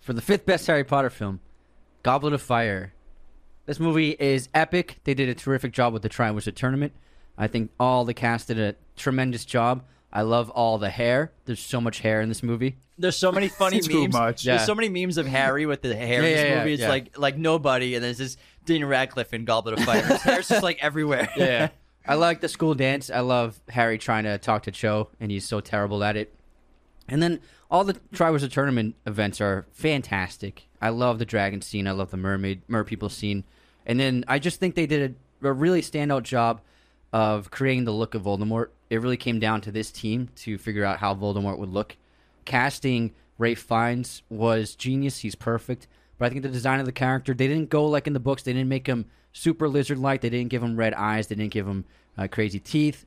for 0.01 0.13
the 0.13 0.23
fifth 0.23 0.47
best 0.47 0.67
Harry 0.67 0.85
Potter 0.85 1.11
film, 1.11 1.41
Goblet 2.03 2.33
of 2.33 2.43
Fire. 2.43 2.93
This 3.67 3.81
movie 3.81 4.11
is 4.19 4.49
epic. 4.53 4.99
They 5.05 5.15
did 5.15 5.29
a 5.29 5.35
terrific 5.35 5.73
job 5.73 5.93
with 5.93 6.03
the 6.03 6.11
Triwizard 6.11 6.55
Tournament. 6.55 6.93
I 7.37 7.47
think 7.47 7.71
all 7.81 8.05
the 8.05 8.15
cast 8.15 8.49
did 8.49 8.59
a 8.59 8.75
tremendous 8.97 9.45
job. 9.45 9.83
I 10.17 10.23
love 10.23 10.49
all 10.51 10.79
the 10.79 10.91
hair. 10.91 11.33
There's 11.45 11.59
so 11.61 11.81
much 11.81 11.99
hair 11.99 12.21
in 12.21 12.29
this 12.29 12.43
movie. 12.43 12.77
There's 12.97 13.17
so 13.19 13.33
many 13.33 13.49
funny 13.61 13.81
Too 13.81 14.03
memes. 14.03 14.13
much. 14.15 14.45
There's 14.45 14.61
Yeah. 14.61 14.65
so 14.65 14.75
many 14.75 14.89
memes 14.89 15.19
of 15.19 15.27
Harry 15.27 15.67
with 15.67 15.83
the 15.83 15.95
hair 15.97 16.09
Yeah, 16.09 16.17
in 16.19 16.23
this 16.23 16.37
yeah, 16.45 16.49
yeah, 16.53 16.59
movie. 16.61 16.73
It's 16.75 16.83
yeah. 16.83 16.89
like 16.89 17.19
like 17.19 17.37
nobody, 17.37 17.95
and 17.97 18.05
there's 18.05 18.19
this 18.19 18.37
Dean 18.65 18.85
Radcliffe 18.85 19.35
in 19.35 19.45
Goblet 19.45 19.79
of 19.79 19.85
Fire. 19.85 20.03
His 20.03 20.23
hair's 20.23 20.49
just 20.49 20.63
like 20.63 20.79
everywhere. 20.83 21.29
Yeah. 21.37 21.69
I 22.07 22.15
like 22.17 22.43
the 22.43 22.49
school 22.49 22.75
dance. 22.75 23.09
I 23.11 23.21
love 23.21 23.59
Harry 23.71 23.97
trying 23.99 24.25
to 24.25 24.37
talk 24.39 24.65
to 24.65 24.71
Cho, 24.71 25.09
and 25.21 25.31
he's 25.33 25.47
so 25.47 25.61
terrible 25.61 26.05
at 26.05 26.17
it. 26.19 26.35
And 27.09 27.23
then 27.23 27.41
all 27.71 27.83
the 27.83 27.95
Triwizard 28.15 28.53
Tournament 28.53 28.95
events 29.07 29.41
are 29.41 29.67
fantastic. 29.73 30.69
I 30.83 30.91
love 30.91 31.19
the 31.19 31.25
dragon 31.25 31.63
scene. 31.63 31.89
I 31.89 31.93
love 31.93 32.11
the 32.11 32.19
mermaid, 32.19 32.61
mer 32.69 32.85
people 32.85 33.09
scene. 33.09 33.45
And 33.87 33.99
then 33.99 34.23
I 34.29 34.39
just 34.39 34.61
think 34.61 34.75
they 34.75 34.87
did 34.87 35.17
a, 35.43 35.49
a 35.49 35.53
really 35.53 35.81
standout 35.81 36.25
job 36.25 36.61
of 37.15 37.53
creating 37.53 37.85
the 37.85 37.93
look 37.93 38.17
of 38.17 38.23
Voldemort. 38.23 38.71
It 38.91 39.01
really 39.01 39.17
came 39.17 39.39
down 39.39 39.61
to 39.61 39.71
this 39.71 39.93
team 39.93 40.31
to 40.39 40.59
figure 40.59 40.85
out 40.85 40.99
how 40.99 41.15
Voldemort 41.15 41.59
would 41.59 41.69
look. 41.69 41.97
Casting 42.45 43.13
Ralph 43.39 43.59
Fiennes 43.59 44.23
was 44.29 44.75
genius. 44.75 45.19
He's 45.19 45.37
perfect. 45.37 45.87
But 46.19 46.27
I 46.27 46.29
think 46.31 46.43
the 46.43 46.49
design 46.49 46.81
of 46.81 46.87
the 46.87 46.93
character, 46.93 47.33
they 47.33 47.47
didn't 47.47 47.71
go 47.71 47.87
like 47.87 48.09
in 48.09 48.15
the 48.15 48.21
books. 48.21 48.43
They 48.43 48.53
didn't 48.53 48.69
make 48.69 48.89
him 48.89 49.07
super 49.33 49.69
lizard-like. 49.69 50.23
They 50.23 50.29
didn't 50.29 50.51
give 50.51 50.61
him 50.61 50.75
red 50.77 50.93
eyes. 50.95 51.29
They 51.29 51.37
didn't 51.37 51.53
give 51.53 51.69
him 51.69 51.85
uh, 52.19 52.27
crazy 52.27 52.59
teeth. 52.59 53.07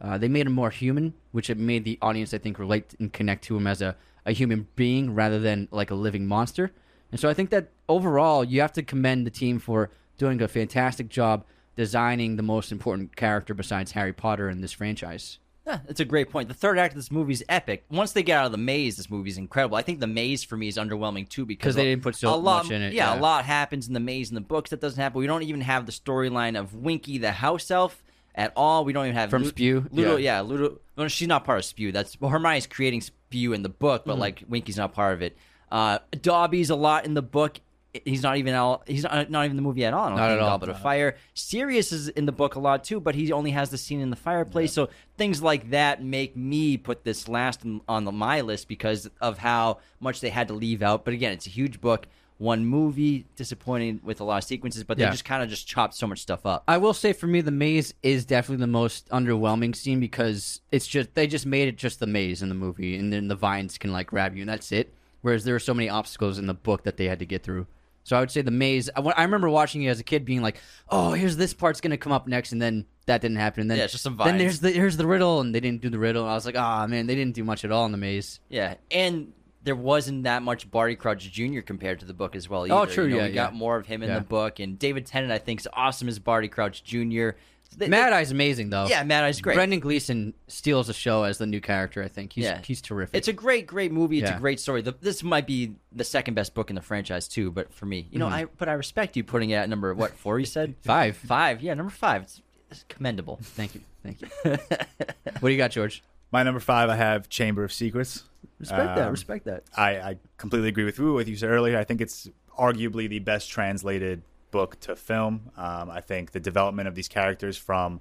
Uh, 0.00 0.18
they 0.18 0.28
made 0.28 0.46
him 0.46 0.52
more 0.52 0.70
human, 0.70 1.14
which 1.32 1.50
it 1.50 1.58
made 1.58 1.84
the 1.84 1.98
audience, 2.00 2.32
I 2.32 2.38
think, 2.38 2.60
relate 2.60 2.94
and 3.00 3.12
connect 3.12 3.42
to 3.44 3.56
him 3.56 3.66
as 3.66 3.82
a, 3.82 3.96
a 4.24 4.30
human 4.30 4.68
being 4.76 5.16
rather 5.16 5.40
than 5.40 5.66
like 5.72 5.90
a 5.90 5.96
living 5.96 6.28
monster. 6.28 6.70
And 7.10 7.18
so 7.20 7.28
I 7.28 7.34
think 7.34 7.50
that 7.50 7.70
overall, 7.88 8.44
you 8.44 8.60
have 8.60 8.72
to 8.74 8.84
commend 8.84 9.26
the 9.26 9.32
team 9.32 9.58
for 9.58 9.90
doing 10.16 10.40
a 10.40 10.46
fantastic 10.46 11.08
job 11.08 11.44
designing 11.78 12.34
the 12.36 12.42
most 12.42 12.72
important 12.72 13.14
character 13.14 13.54
besides 13.54 13.92
Harry 13.92 14.12
Potter 14.12 14.50
in 14.50 14.60
this 14.60 14.72
franchise. 14.72 15.38
Yeah, 15.64 15.78
that's 15.86 16.00
a 16.00 16.04
great 16.04 16.28
point. 16.28 16.48
The 16.48 16.54
third 16.54 16.76
act 16.76 16.92
of 16.94 16.96
this 16.96 17.12
movie 17.12 17.34
is 17.34 17.44
epic. 17.48 17.84
Once 17.88 18.10
they 18.12 18.24
get 18.24 18.36
out 18.38 18.46
of 18.46 18.52
the 18.52 18.58
maze, 18.58 18.96
this 18.96 19.08
movie 19.08 19.30
is 19.30 19.38
incredible. 19.38 19.76
I 19.76 19.82
think 19.82 20.00
the 20.00 20.06
maze 20.08 20.42
for 20.42 20.56
me 20.56 20.66
is 20.66 20.76
underwhelming 20.76 21.28
too 21.28 21.46
because 21.46 21.76
they 21.76 21.84
didn't 21.84 22.02
put 22.02 22.16
so 22.16 22.34
a 22.34 22.36
lot, 22.36 22.64
much 22.64 22.72
in 22.72 22.82
it, 22.82 22.94
Yeah, 22.94 23.12
yeah. 23.14 23.18
a 23.18 23.20
lot 23.20 23.44
happens 23.44 23.86
in 23.86 23.94
the 23.94 24.00
maze 24.00 24.28
in 24.30 24.34
the 24.34 24.40
books 24.40 24.70
that 24.70 24.80
doesn't 24.80 25.00
happen. 25.00 25.20
We 25.20 25.28
don't 25.28 25.42
even 25.44 25.60
have 25.60 25.86
the 25.86 25.92
storyline 25.92 26.58
of 26.58 26.74
Winky 26.74 27.18
the 27.18 27.30
house 27.30 27.70
elf 27.70 28.02
at 28.34 28.52
all. 28.56 28.84
We 28.84 28.92
don't 28.92 29.04
even 29.06 29.16
have 29.16 29.30
From 29.30 29.44
Lu- 29.44 29.50
Spew? 29.50 29.86
Ludo, 29.92 30.16
Yeah. 30.16 30.36
yeah, 30.36 30.40
Ludo. 30.40 30.80
No, 30.96 31.06
she's 31.06 31.28
not 31.28 31.44
part 31.44 31.58
of 31.58 31.64
Spew. 31.64 31.92
That's 31.92 32.20
well, 32.20 32.30
Hermione's 32.32 32.66
creating 32.66 33.02
Spew 33.02 33.52
in 33.52 33.62
the 33.62 33.68
book, 33.68 34.00
Mm-hmm. 34.02 34.10
but 34.10 34.18
like 34.18 34.42
Winky's 34.48 34.78
not 34.78 34.94
part 34.94 35.12
of 35.14 35.22
it. 35.22 35.36
Uh, 35.70 35.98
Dobby's 36.22 36.70
a 36.70 36.76
lot 36.76 37.04
in 37.04 37.14
the 37.14 37.22
book. 37.22 37.60
He's 38.04 38.22
not 38.22 38.36
even 38.36 38.54
out. 38.54 38.82
He's 38.86 39.02
not, 39.02 39.30
not 39.30 39.44
even 39.46 39.56
the 39.56 39.62
movie 39.62 39.84
at 39.84 39.94
all. 39.94 40.04
I 40.04 40.08
don't 40.10 40.16
Not 40.18 40.28
think 40.28 40.40
at 40.40 40.42
all. 40.42 40.48
Goblet 40.50 40.70
of 40.70 40.82
Fire. 40.82 41.16
Sirius 41.34 41.90
is 41.90 42.08
in 42.08 42.26
the 42.26 42.32
book 42.32 42.54
a 42.54 42.60
lot 42.60 42.84
too, 42.84 43.00
but 43.00 43.14
he 43.14 43.32
only 43.32 43.50
has 43.52 43.70
the 43.70 43.78
scene 43.78 44.00
in 44.00 44.10
the 44.10 44.16
fireplace. 44.16 44.72
So 44.74 44.90
things 45.16 45.42
like 45.42 45.70
that 45.70 46.02
make 46.04 46.36
me 46.36 46.76
put 46.76 47.02
this 47.04 47.28
last 47.28 47.62
on 47.88 48.04
the, 48.04 48.12
my 48.12 48.42
list 48.42 48.68
because 48.68 49.08
of 49.22 49.38
how 49.38 49.78
much 50.00 50.20
they 50.20 50.28
had 50.28 50.48
to 50.48 50.54
leave 50.54 50.82
out. 50.82 51.04
But 51.04 51.14
again, 51.14 51.32
it's 51.32 51.46
a 51.46 51.50
huge 51.50 51.80
book. 51.80 52.06
One 52.36 52.66
movie, 52.66 53.24
disappointing 53.34 54.00
with 54.04 54.20
a 54.20 54.24
lot 54.24 54.36
of 54.36 54.44
sequences, 54.44 54.84
but 54.84 54.96
they 54.96 55.02
Yeah. 55.04 55.10
just 55.10 55.24
kind 55.24 55.42
of 55.42 55.48
just 55.48 55.66
chopped 55.66 55.94
so 55.94 56.06
much 56.06 56.20
stuff 56.20 56.46
up. 56.46 56.62
I 56.68 56.76
will 56.78 56.94
say 56.94 57.12
for 57.12 57.26
me, 57.26 57.40
the 57.40 57.50
maze 57.50 57.94
is 58.02 58.24
definitely 58.26 58.60
the 58.60 58.68
most 58.68 59.08
underwhelming 59.08 59.74
scene 59.74 59.98
because 59.98 60.60
it's 60.70 60.86
just 60.86 61.14
they 61.14 61.26
just 61.26 61.46
made 61.46 61.66
it 61.68 61.76
just 61.76 61.98
the 61.98 62.06
maze 62.06 62.42
in 62.42 62.48
the 62.48 62.54
movie, 62.54 62.96
and 62.96 63.12
then 63.12 63.26
the 63.28 63.34
vines 63.34 63.76
can 63.78 63.92
like 63.92 64.06
grab 64.08 64.36
you, 64.36 64.42
and 64.42 64.48
that's 64.48 64.70
it. 64.70 64.92
Whereas 65.22 65.42
there 65.42 65.54
were 65.54 65.58
so 65.58 65.74
many 65.74 65.88
obstacles 65.88 66.38
in 66.38 66.46
the 66.46 66.54
book 66.54 66.84
that 66.84 66.96
they 66.96 67.06
had 67.06 67.18
to 67.18 67.26
get 67.26 67.42
through. 67.42 67.66
So 68.08 68.16
I 68.16 68.20
would 68.20 68.30
say 68.30 68.40
the 68.40 68.50
maze. 68.50 68.88
I, 68.96 69.02
I 69.02 69.22
remember 69.24 69.50
watching 69.50 69.82
it 69.82 69.88
as 69.88 70.00
a 70.00 70.02
kid, 70.02 70.24
being 70.24 70.40
like, 70.40 70.56
"Oh, 70.88 71.12
here's 71.12 71.36
this 71.36 71.52
part's 71.52 71.82
gonna 71.82 71.98
come 71.98 72.10
up 72.10 72.26
next," 72.26 72.52
and 72.52 72.62
then 72.62 72.86
that 73.04 73.20
didn't 73.20 73.36
happen. 73.36 73.60
And 73.60 73.70
then 73.70 73.76
Yeah, 73.76 73.84
it's 73.84 73.92
just 73.92 74.02
some 74.02 74.16
vibes. 74.16 74.24
then 74.24 74.38
there's 74.38 74.60
the 74.60 74.70
here's 74.70 74.96
the 74.96 75.06
riddle, 75.06 75.42
and 75.42 75.54
they 75.54 75.60
didn't 75.60 75.82
do 75.82 75.90
the 75.90 75.98
riddle. 75.98 76.24
I 76.26 76.32
was 76.32 76.46
like, 76.46 76.56
"Ah, 76.56 76.86
man, 76.86 77.06
they 77.06 77.14
didn't 77.14 77.34
do 77.34 77.44
much 77.44 77.66
at 77.66 77.70
all 77.70 77.84
in 77.84 77.92
the 77.92 77.98
maze." 77.98 78.40
Yeah, 78.48 78.76
and 78.90 79.34
there 79.62 79.76
wasn't 79.76 80.22
that 80.22 80.42
much 80.42 80.70
Barty 80.70 80.96
Crouch 80.96 81.30
Jr. 81.30 81.60
compared 81.60 82.00
to 82.00 82.06
the 82.06 82.14
book 82.14 82.34
as 82.34 82.48
well. 82.48 82.64
Either. 82.64 82.74
Oh, 82.74 82.86
true, 82.86 83.04
You 83.04 83.10
know, 83.10 83.16
yeah, 83.18 83.26
we 83.28 83.32
got 83.34 83.54
more 83.54 83.76
of 83.76 83.84
him 83.86 84.02
in 84.02 84.08
Yeah. 84.08 84.20
the 84.20 84.24
book, 84.24 84.58
and 84.58 84.78
David 84.78 85.04
Tennant 85.04 85.30
I 85.30 85.36
think 85.38 85.60
is 85.60 85.68
awesome 85.74 86.08
as 86.08 86.18
Barty 86.18 86.48
Crouch 86.48 86.82
Jr. 86.84 87.30
They- 87.76 87.88
Mad 87.88 88.12
Eye's 88.12 88.30
amazing 88.30 88.70
though. 88.70 88.86
Yeah, 88.86 89.02
Mad 89.04 89.24
Eye's 89.24 89.40
great. 89.40 89.54
Brendan 89.54 89.80
Gleeson 89.80 90.34
steals 90.48 90.86
the 90.88 90.92
show 90.94 91.22
as 91.24 91.38
the 91.38 91.46
new 91.46 91.60
character. 91.60 92.02
I 92.02 92.08
think 92.08 92.32
he's 92.32 92.44
Yeah. 92.44 92.60
he's 92.64 92.80
terrific. 92.80 93.14
It's 93.16 93.28
a 93.28 93.32
great, 93.32 93.66
great 93.66 93.92
movie. 93.92 94.18
It's 94.18 94.30
Yeah. 94.30 94.36
a 94.36 94.40
great 94.40 94.58
story. 94.58 94.82
The, 94.82 94.94
this 95.00 95.22
might 95.22 95.46
be 95.46 95.74
the 95.92 96.02
second 96.04 96.34
best 96.34 96.54
book 96.54 96.70
in 96.70 96.76
the 96.76 96.82
franchise 96.82 97.28
too, 97.28 97.50
but 97.52 97.72
for 97.72 97.86
me, 97.86 98.08
you 98.10 98.18
know, 98.18 98.26
Mm-hmm. 98.26 98.34
I 98.34 98.46
but 98.58 98.68
I 98.68 98.72
respect 98.72 99.16
you 99.16 99.22
putting 99.24 99.50
it 99.50 99.56
at 99.56 99.68
number 99.68 99.94
what 99.94 100.12
four? 100.12 100.38
You 100.40 100.46
said 100.46 100.74
Five. 100.82 101.16
Five, 101.16 101.60
yeah, 101.62 101.74
number 101.74 101.90
five. 101.92 102.22
It's, 102.22 102.42
it's 102.70 102.84
commendable. 102.88 103.38
Thank 103.42 103.74
you, 103.74 103.80
thank 104.02 104.20
you. 104.22 104.28
what 104.44 105.40
do 105.42 105.48
you 105.50 105.56
got, 105.58 105.70
George? 105.70 106.02
My 106.32 106.42
number 106.42 106.60
five, 106.60 106.90
I 106.90 106.96
have 106.96 107.28
Chamber 107.28 107.64
of 107.64 107.72
Secrets. 107.72 108.24
Respect 108.60 108.96
that. 108.96 109.06
Um, 109.06 109.10
Respect 109.12 109.44
that. 109.44 109.62
I, 109.76 109.90
I 110.00 110.16
completely 110.36 110.68
agree 110.68 110.84
with 110.84 110.98
you. 110.98 111.12
What 111.14 111.26
you 111.28 111.36
said 111.36 111.48
earlier, 111.50 111.78
I 111.78 111.84
think 111.84 112.00
it's 112.00 112.28
arguably 112.58 113.08
the 113.08 113.20
best 113.20 113.48
translated 113.50 114.20
book 114.50 114.78
to 114.80 114.96
film. 114.96 115.50
Um, 115.56 115.90
I 115.90 116.00
think 116.00 116.32
the 116.32 116.40
development 116.40 116.88
of 116.88 116.94
these 116.94 117.08
characters 117.08 117.56
from 117.56 118.00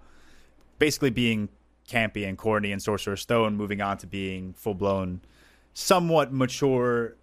basically 0.80 1.10
being 1.10 1.50
campy 1.88 2.28
and 2.28 2.38
corny 2.38 2.72
and 2.72 2.82
Sorcerer's 2.82 3.22
Stone, 3.22 3.56
moving 3.56 3.82
on 3.82 3.98
to 4.00 4.08
being 4.08 4.54
full 4.54 4.74
blown, 4.74 5.22
somewhat 5.74 6.34
mature 6.34 7.16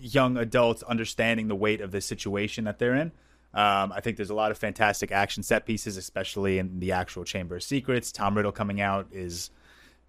young 0.00 0.36
adults 0.36 0.82
understanding 0.82 1.48
the 1.48 1.54
weight 1.54 1.80
of 1.80 1.90
the 1.90 2.00
situation 2.00 2.64
that 2.64 2.78
they're 2.78 2.94
in. 2.94 3.12
Um, 3.54 3.92
I 3.92 4.00
think 4.00 4.16
there's 4.16 4.30
a 4.30 4.34
lot 4.34 4.50
of 4.50 4.58
fantastic 4.58 5.12
action 5.12 5.42
set 5.42 5.66
pieces, 5.66 5.96
especially 5.96 6.58
in 6.58 6.80
the 6.80 6.92
actual 6.92 7.24
Chamber 7.24 7.56
of 7.56 7.62
Secrets. 7.62 8.10
Tom 8.10 8.34
Riddle 8.34 8.52
coming 8.52 8.80
out 8.80 9.08
is 9.12 9.50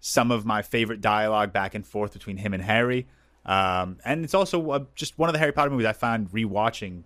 some 0.00 0.30
of 0.30 0.46
my 0.46 0.62
favorite 0.62 1.00
dialogue 1.00 1.52
back 1.52 1.74
and 1.74 1.86
forth 1.86 2.12
between 2.12 2.38
him 2.38 2.54
and 2.54 2.62
Harry. 2.62 3.06
Um, 3.44 3.98
and 4.04 4.24
it's 4.24 4.34
also 4.34 4.70
uh, 4.70 4.84
just 4.94 5.18
one 5.18 5.28
of 5.28 5.34
the 5.34 5.38
Harry 5.38 5.52
Potter 5.52 5.70
movies 5.70 5.86
I 5.86 5.92
find 5.92 6.30
rewatching 6.30 7.02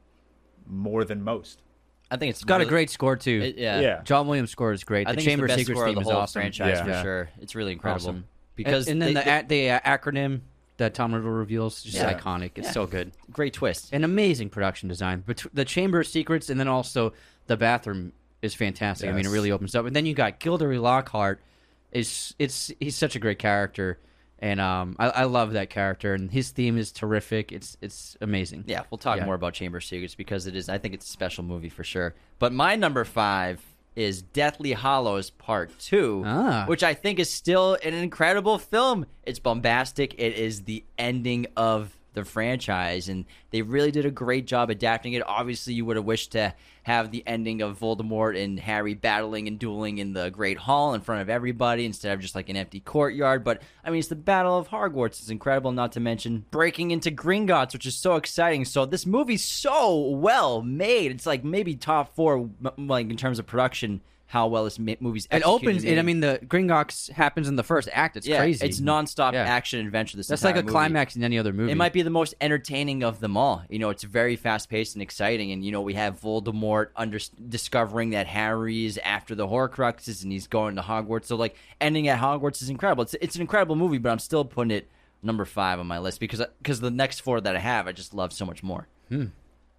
more 0.68 1.04
than 1.04 1.22
most. 1.22 1.61
I 2.11 2.16
think 2.16 2.31
it's 2.31 2.38
It's 2.40 2.44
got 2.44 2.61
a 2.61 2.64
great 2.66 2.88
score 2.90 3.16
too. 3.16 3.40
it- 3.42 3.59
yeah. 3.59 3.81
Yeah. 3.81 4.02
John 4.02 4.26
Williams' 4.28 4.50
score 4.50 4.72
is 4.72 4.83
great. 4.85 5.07
I 5.07 5.12
the 5.12 5.16
think 5.16 5.28
Chamber 5.28 5.44
it's 5.46 5.52
the 5.54 5.57
best 5.59 5.66
Secrets 5.66 5.78
score 5.78 5.88
of 5.88 5.90
theme 5.90 5.94
the 5.96 6.00
is 6.09 6.12
whole 6.12 6.22
awesome. 6.22 6.40
franchise 6.40 6.76
Yeah. 6.78 6.85
for 6.85 6.90
Yeah. 6.90 7.02
sure. 7.02 7.28
It's 7.40 7.54
really 7.54 7.72
incredible 7.72 8.09
Awesome. 8.09 8.24
because 8.57 8.88
and, 8.88 9.02
and 9.02 9.14
then 9.16 9.24
they- 9.24 9.44
the 9.46 9.66
a- 9.66 9.70
the 9.70 9.70
uh, 9.72 9.81
acronym 9.98 10.40
that 10.78 10.94
Tom 10.94 11.12
Riddle 11.14 11.31
reveals 11.31 11.78
is 11.78 11.83
just 11.92 11.96
Yeah. 11.96 12.18
iconic. 12.18 12.52
It's 12.54 12.68
Yeah. 12.68 12.72
so 12.72 12.87
good. 12.87 13.12
great 13.33 13.52
twist. 13.52 13.92
An 13.92 14.04
amazing 14.04 14.48
production 14.48 14.88
design. 14.88 15.22
But 15.26 15.44
the 15.52 15.64
Chamber 15.64 16.00
of 16.00 16.07
Secrets 16.07 16.48
and 16.50 16.59
then 16.59 16.68
also 16.68 17.12
the 17.46 17.57
bathroom 17.57 18.12
is 18.42 18.54
fantastic. 18.54 19.11
I 19.11 19.12
mean, 19.12 19.26
it 19.26 19.31
really 19.31 19.50
opens 19.50 19.74
up. 19.74 19.85
And 19.87 19.94
then 19.96 20.07
you 20.07 20.14
got 20.14 20.38
Gilderoy 20.40 20.78
Lockhart. 20.81 21.40
Is 21.90 22.35
it's 22.38 22.70
he's 22.81 22.94
such 22.96 23.16
a 23.16 23.18
great 23.18 23.38
character, 23.38 23.98
and 24.40 24.61
um, 24.61 24.94
I, 24.98 25.09
I 25.09 25.24
love 25.24 25.53
that 25.53 25.70
character. 25.70 26.14
And 26.14 26.31
his 26.31 26.51
theme 26.51 26.79
is 26.79 26.92
terrific. 26.92 27.51
It's 27.53 27.77
it's 27.81 28.16
amazing. 28.20 28.64
Yeah, 28.66 28.83
we'll 28.90 28.98
talk 28.98 29.18
Yeah. 29.18 29.24
more 29.27 29.35
about 29.35 29.55
Chamber 29.55 29.81
Secrets 29.81 30.14
because 30.14 30.46
it 30.46 30.55
is. 30.55 30.68
I 30.68 30.79
think 30.79 30.94
it's 30.94 31.07
a 31.07 31.12
special 31.12 31.44
movie 31.44 31.68
for 31.68 31.85
sure. 31.85 32.14
But 32.38 32.53
my 32.53 32.77
number 32.77 33.05
five 33.05 33.61
is 33.96 34.22
Deathly 34.22 34.74
Hallows 34.74 35.31
Part 35.31 35.77
Two, 35.81 36.22
Ah. 36.24 36.64
which 36.66 36.85
I 36.85 36.94
think 36.94 37.18
is 37.18 37.29
still 37.33 37.77
an 37.85 37.94
incredible 37.94 38.57
film. 38.59 39.07
It's 39.24 39.40
bombastic. 39.40 40.14
It 40.14 40.35
is 40.37 40.62
the 40.62 40.85
ending 40.96 41.46
of 41.57 41.98
the 42.18 42.24
franchise, 42.24 43.09
and 43.09 43.24
they 43.50 43.62
really 43.62 43.90
did 43.90 44.07
a 44.07 44.11
great 44.11 44.46
job 44.46 44.70
adapting 44.70 45.14
it. 45.14 45.22
Obviously, 45.26 45.74
you 45.74 45.85
would 45.85 45.96
have 45.96 46.04
wished 46.04 46.33
to 46.33 46.54
have 46.83 47.11
the 47.11 47.22
ending 47.26 47.61
of 47.61 47.78
Voldemort 47.78 48.42
and 48.42 48.59
Harry 48.59 48.94
battling 48.94 49.46
and 49.46 49.59
dueling 49.59 49.98
in 49.98 50.14
the 50.14 50.31
Great 50.31 50.57
Hall 50.57 50.94
in 50.94 51.00
front 51.00 51.20
of 51.20 51.28
everybody 51.28 51.85
instead 51.85 52.12
of 52.12 52.20
just 52.20 52.35
like 52.35 52.48
an 52.48 52.57
empty 52.57 52.81
courtyard. 52.81 53.44
But 53.44 53.62
I 53.85 53.90
mean, 53.90 53.98
it's 53.98 54.09
the 54.09 54.16
Battle 54.16 54.57
of 54.57 54.68
Hogwarts. 54.68 55.20
It's 55.20 55.31
incredible, 55.31 55.72
not 55.72 55.92
to 55.92 56.00
mention 56.00 56.46
breaking 56.50 56.90
into 56.90 57.11
Gringotts, 57.11 57.72
which 57.72 57.87
is 57.87 57.94
so 57.94 58.16
exciting. 58.16 58.64
So 58.64 58.87
this 58.87 59.04
movie's 59.04 59.44
so 59.44 59.98
well 59.98 60.62
made. 60.62 61.11
It's 61.11 61.26
like 61.26 61.44
maybe 61.44 61.74
top 61.74 62.14
four, 62.14 62.48
like 62.76 63.11
in 63.11 63.16
terms 63.16 63.38
of 63.38 63.46
production. 63.46 64.00
How 64.31 64.47
well 64.47 64.64
this 64.64 64.79
ma- 64.79 64.93
movie's 65.01 65.27
It 65.31 65.43
opens. 65.43 65.85
and 65.85 65.95
It, 65.95 65.99
I 65.99 66.03
mean, 66.03 66.21
the 66.21 66.38
Gringotts 66.47 67.11
happens 67.11 67.49
in 67.49 67.57
the 67.57 67.62
first 67.62 67.88
act. 67.95 68.14
It's 68.14 68.27
yeah, 68.27 68.37
crazy. 68.41 68.64
It's 68.67 68.79
nonstop 68.79 69.33
Yeah. 69.33 69.45
action 69.45 69.85
adventure. 69.87 70.19
This 70.19 70.27
That's 70.27 70.45
like 70.45 70.51
entire 70.57 70.61
a 70.61 70.64
movie. 70.64 70.73
climax 70.73 71.17
in 71.17 71.25
any 71.25 71.38
other 71.38 71.55
movie. 71.55 71.73
It 71.73 71.77
might 71.77 71.95
be 71.95 72.03
the 72.03 72.11
most 72.11 72.35
entertaining 72.43 73.03
of 73.03 73.21
them 73.21 73.38
all. 73.38 73.62
You 73.71 73.79
know, 73.79 73.88
it's 73.88 74.03
very 74.03 74.37
fast 74.37 74.69
paced 74.69 74.95
and 74.95 75.03
exciting. 75.03 75.51
And, 75.53 75.64
you 75.64 75.73
know, 75.73 75.81
we 75.81 75.95
have 75.95 76.21
Voldemort 76.21 76.88
under- 76.95 77.19
discovering 77.49 78.11
that 78.11 78.27
Harry 78.27 78.85
is 78.85 78.99
after 79.03 79.35
the 79.35 79.49
Horcruxes 79.49 80.23
and 80.23 80.31
he's 80.31 80.47
going 80.47 80.77
to 80.77 80.83
Hogwarts. 80.83 81.25
So, 81.25 81.37
like, 81.37 81.57
ending 81.81 82.07
at 82.09 82.21
Hogwarts 82.21 82.61
is 82.61 82.69
incredible. 82.69 83.05
It's, 83.05 83.14
it's 83.23 83.35
an 83.35 83.41
incredible 83.41 83.77
movie, 83.77 83.97
but 83.97 84.11
I'm 84.12 84.19
still 84.19 84.45
putting 84.45 84.73
it 84.73 84.91
number 85.23 85.47
five 85.47 85.81
on 85.81 85.87
my 85.87 85.99
list 85.99 86.21
because 86.21 86.43
because 86.62 86.81
the 86.81 86.91
next 86.91 87.21
four 87.21 87.41
that 87.41 87.57
I 87.57 87.59
have, 87.61 87.88
I 87.88 87.93
just 87.93 88.12
love 88.12 88.33
so 88.35 88.45
much 88.45 88.62
more. 88.62 88.88
Hmm. 89.09 89.25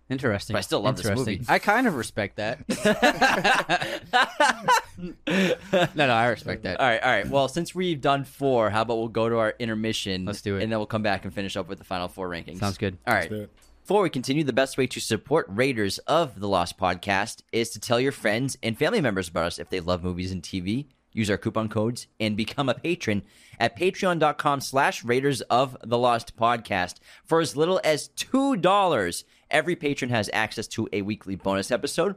Interesting. 0.10 0.56
But 0.56 0.60
I 0.60 0.62
still 0.62 0.82
love 0.82 0.98
this 0.98 1.10
movie. 1.10 1.41
I 1.48 1.60
kind 1.60 1.88
of 1.88 1.95
respect 1.95 2.38
that. 2.38 2.60
no, 4.98 5.88
no, 5.95 6.13
I 6.13 6.28
respect 6.28 6.63
that. 6.63 6.80
All 6.80 6.88
right, 6.88 7.02
all 7.02 7.12
right. 7.12 7.28
Well, 7.28 7.48
since 7.48 7.76
we've 7.76 8.02
done 8.02 8.24
four, 8.24 8.69
how 8.69 8.82
about 8.82 8.98
we'll 8.98 9.08
go 9.08 9.30
to 9.30 9.38
our 9.38 9.54
intermission? 9.60 10.26
Let's 10.26 10.41
do 10.41 10.58
it. 10.58 10.63
And 10.63 10.72
then 10.72 10.80
we'll 10.80 10.88
come 10.88 11.04
back 11.04 11.26
and 11.26 11.34
finish 11.34 11.56
up 11.56 11.67
with 11.67 11.78
the 11.78 11.86
final 11.86 12.08
four 12.08 12.30
rankings. 12.30 12.60
Sounds 12.60 12.78
good. 12.78 12.98
All 13.06 13.13
right. 13.13 13.30
do 13.30 13.41
it. 13.41 13.50
Before 13.84 14.04
we 14.04 14.10
continue, 14.10 14.43
the 14.43 14.54
best 14.54 14.78
way 14.78 14.86
to 14.88 15.00
support 15.00 15.48
Raiders 15.50 15.98
of 16.00 16.39
the 16.39 16.48
Lost 16.48 16.78
podcast 16.78 17.41
is 17.52 17.69
to 17.72 17.80
tell 17.80 18.00
your 18.00 18.12
friends 18.12 18.58
and 18.62 18.78
family 18.78 19.02
members 19.02 19.30
about 19.30 19.45
us 19.45 19.60
if 19.60 19.69
they 19.69 19.80
love 19.80 20.04
movies 20.04 20.32
and 20.32 20.43
TV. 20.43 20.86
Use 21.12 21.30
our 21.30 21.38
coupon 21.38 21.69
codes 21.69 22.06
and 22.19 22.38
become 22.38 22.69
a 22.69 22.76
patron 22.76 23.24
at 23.60 23.76
patreon.com 23.76 24.62
slash 24.62 25.04
Raiders 25.04 25.41
of 25.41 25.76
the 25.84 25.98
Lost 25.98 26.38
podcast. 26.38 26.95
For 27.26 27.41
as 27.41 27.56
little 27.56 27.82
as 27.84 28.10
$2, 28.10 29.24
every 29.52 29.76
patron 29.76 30.12
has 30.12 30.30
access 30.34 30.68
to 30.68 30.88
a 30.94 31.02
weekly 31.02 31.36
bonus 31.36 31.72
episode. 31.72 32.16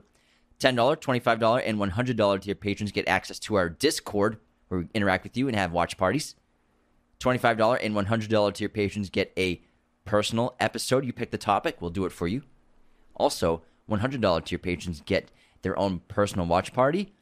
$10, 0.61 0.77
$25, 0.77 1.63
and 1.65 1.79
$100 1.79 2.41
tier 2.41 2.55
patrons 2.55 2.93
get 2.93 3.09
access 3.09 3.39
to 3.41 3.57
our 3.57 3.69
Discord 3.69 4.39
where 4.69 4.81
we 4.81 4.89
interact 4.95 5.25
with 5.25 5.37
you 5.37 5.49
and 5.49 5.57
have 5.57 5.73
watch 5.73 5.97
parties. 5.97 6.35
$25 7.21 7.79
and 7.83 7.95
$100 7.95 8.55
tier 8.55 8.69
patrons 8.69 9.11
get 9.11 9.33
a 9.37 9.61
personal 10.05 10.57
episode. 10.61 11.05
You 11.05 11.13
pick 11.13 11.31
the 11.31 11.39
topic, 11.39 11.81
we'll 11.81 11.91
do 11.91 12.05
it 12.05 12.13
for 12.13 12.27
you. 12.27 12.43
Also, 13.15 13.63
$100 13.91 14.45
tier 14.45 14.59
patrons 14.59 15.03
get 15.05 15.31
their 15.63 15.79
own 15.79 16.01
personal 16.09 16.47
watch 16.47 16.73
party. 16.73 17.13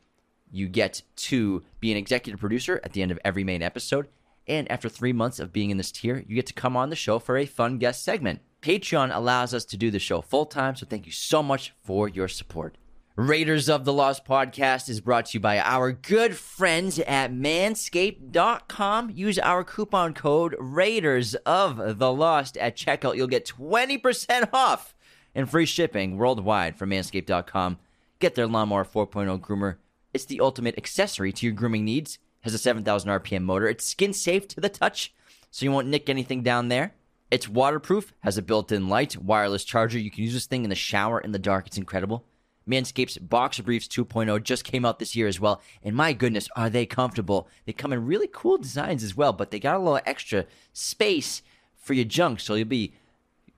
You 0.52 0.68
get 0.68 1.02
to 1.16 1.62
be 1.80 1.90
an 1.90 1.98
executive 1.98 2.40
producer 2.40 2.80
at 2.84 2.92
the 2.92 3.02
end 3.02 3.10
of 3.10 3.18
every 3.24 3.44
main 3.44 3.62
episode. 3.62 4.08
And 4.46 4.70
after 4.70 4.88
three 4.88 5.12
months 5.12 5.38
of 5.38 5.52
being 5.52 5.70
in 5.70 5.76
this 5.76 5.92
tier, 5.92 6.24
you 6.26 6.34
get 6.34 6.46
to 6.46 6.52
come 6.52 6.76
on 6.76 6.90
the 6.90 6.96
show 6.96 7.18
for 7.18 7.36
a 7.36 7.46
fun 7.46 7.78
guest 7.78 8.02
segment. 8.02 8.40
Patreon 8.60 9.14
allows 9.14 9.54
us 9.54 9.64
to 9.66 9.76
do 9.76 9.90
the 9.90 9.98
show 9.98 10.20
full 10.20 10.46
time, 10.46 10.76
so 10.76 10.86
thank 10.86 11.06
you 11.06 11.12
so 11.12 11.42
much 11.42 11.72
for 11.82 12.08
your 12.08 12.28
support. 12.28 12.76
Raiders 13.16 13.68
of 13.68 13.84
the 13.84 13.92
Lost 13.92 14.24
podcast 14.24 14.88
is 14.88 15.00
brought 15.00 15.26
to 15.26 15.34
you 15.34 15.40
by 15.40 15.58
our 15.58 15.92
good 15.92 16.36
friends 16.36 16.98
at 17.00 17.32
manscaped.com. 17.32 19.10
Use 19.10 19.38
our 19.38 19.64
coupon 19.64 20.14
code 20.14 20.54
Raiders 20.58 21.34
of 21.46 21.98
the 21.98 22.12
Lost 22.12 22.56
at 22.56 22.76
checkout. 22.76 23.16
You'll 23.16 23.26
get 23.26 23.46
20% 23.46 24.48
off 24.52 24.94
and 25.34 25.50
free 25.50 25.66
shipping 25.66 26.16
worldwide 26.16 26.76
from 26.76 26.90
manscaped.com. 26.90 27.78
Get 28.20 28.36
their 28.36 28.46
Lawnmower 28.46 28.84
4.0 28.84 29.40
groomer. 29.40 29.76
It's 30.14 30.24
the 30.24 30.40
ultimate 30.40 30.78
accessory 30.78 31.32
to 31.32 31.46
your 31.46 31.54
grooming 31.54 31.84
needs. 31.84 32.18
Has 32.40 32.54
a 32.54 32.58
7,000 32.58 33.10
RPM 33.10 33.42
motor. 33.42 33.68
It's 33.68 33.84
skin 33.84 34.12
safe 34.12 34.48
to 34.48 34.60
the 34.60 34.68
touch, 34.68 35.12
so 35.50 35.64
you 35.64 35.72
won't 35.72 35.88
nick 35.88 36.08
anything 36.08 36.42
down 36.42 36.68
there. 36.68 36.94
It's 37.30 37.48
waterproof, 37.48 38.12
has 38.20 38.36
a 38.38 38.42
built 38.42 38.72
in 38.72 38.88
light, 38.88 39.16
wireless 39.16 39.64
charger. 39.64 39.98
You 39.98 40.10
can 40.10 40.24
use 40.24 40.32
this 40.32 40.46
thing 40.46 40.64
in 40.64 40.70
the 40.70 40.76
shower 40.76 41.20
in 41.20 41.30
the 41.30 41.38
dark. 41.38 41.68
It's 41.68 41.78
incredible. 41.78 42.24
Manscaped's 42.68 43.18
Boxer 43.18 43.62
Briefs 43.62 43.88
2.0 43.88 44.42
just 44.42 44.64
came 44.64 44.84
out 44.84 44.98
this 44.98 45.16
year 45.16 45.26
as 45.26 45.40
well. 45.40 45.60
And 45.82 45.94
my 45.94 46.12
goodness, 46.12 46.48
are 46.56 46.70
they 46.70 46.86
comfortable? 46.86 47.48
They 47.66 47.72
come 47.72 47.92
in 47.92 48.06
really 48.06 48.28
cool 48.32 48.58
designs 48.58 49.02
as 49.02 49.16
well, 49.16 49.32
but 49.32 49.50
they 49.50 49.60
got 49.60 49.76
a 49.76 49.78
little 49.78 50.00
extra 50.04 50.46
space 50.72 51.42
for 51.76 51.94
your 51.94 52.04
junk, 52.04 52.40
so 52.40 52.54
you'll 52.54 52.68
be 52.68 52.94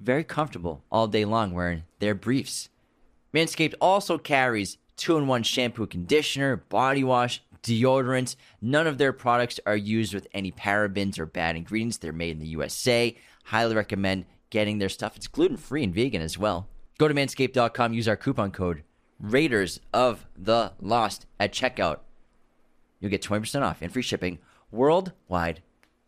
very 0.01 0.25
comfortable 0.25 0.85
all 0.91 1.07
day 1.09 1.25
long 1.25 1.53
wearing 1.53 1.85
their 1.99 2.15
briefs. 2.15 2.69
Manscaped 3.35 3.75
also 3.81 4.19
carries 4.19 4.79
two 4.97 5.17
in 5.17 5.27
one 5.27 5.43
shampoo, 5.43 5.87
conditioner, 5.87 6.57
body 6.57 7.05
wash, 7.05 7.43
deodorant. 7.63 8.37
None 8.61 8.87
of 8.87 8.99
their 8.99 9.13
products 9.13 9.61
are 9.67 9.77
used 9.77 10.15
with 10.15 10.27
any 10.35 10.53
parabens 10.53 11.19
or 11.19 11.27
bad 11.27 11.57
ingredients. 11.57 11.99
They're 11.99 12.13
made 12.13 12.33
in 12.33 12.41
the 12.41 12.47
USA. 12.49 13.17
Highly 13.45 13.75
recommend 13.75 14.25
getting 14.51 14.79
their 14.79 14.89
stuff. 14.89 15.17
It's 15.17 15.27
gluten 15.27 15.57
free 15.57 15.83
and 15.83 15.95
vegan 15.95 16.23
as 16.23 16.39
well. 16.39 16.69
Go 16.99 17.09
to 17.09 17.15
manscaped.com, 17.15 17.93
use 17.95 18.07
our 18.07 18.17
coupon 18.17 18.51
code 18.51 18.83
Raiders 19.19 19.81
of 19.93 20.27
the 20.37 20.73
Lost 20.81 21.27
at 21.41 21.53
checkout. 21.53 22.01
You'll 23.01 23.11
get 23.11 23.23
20% 23.23 23.63
off 23.63 23.83
and 23.83 23.93
free 23.93 24.03
shipping 24.03 24.39
worldwide. 24.71 25.63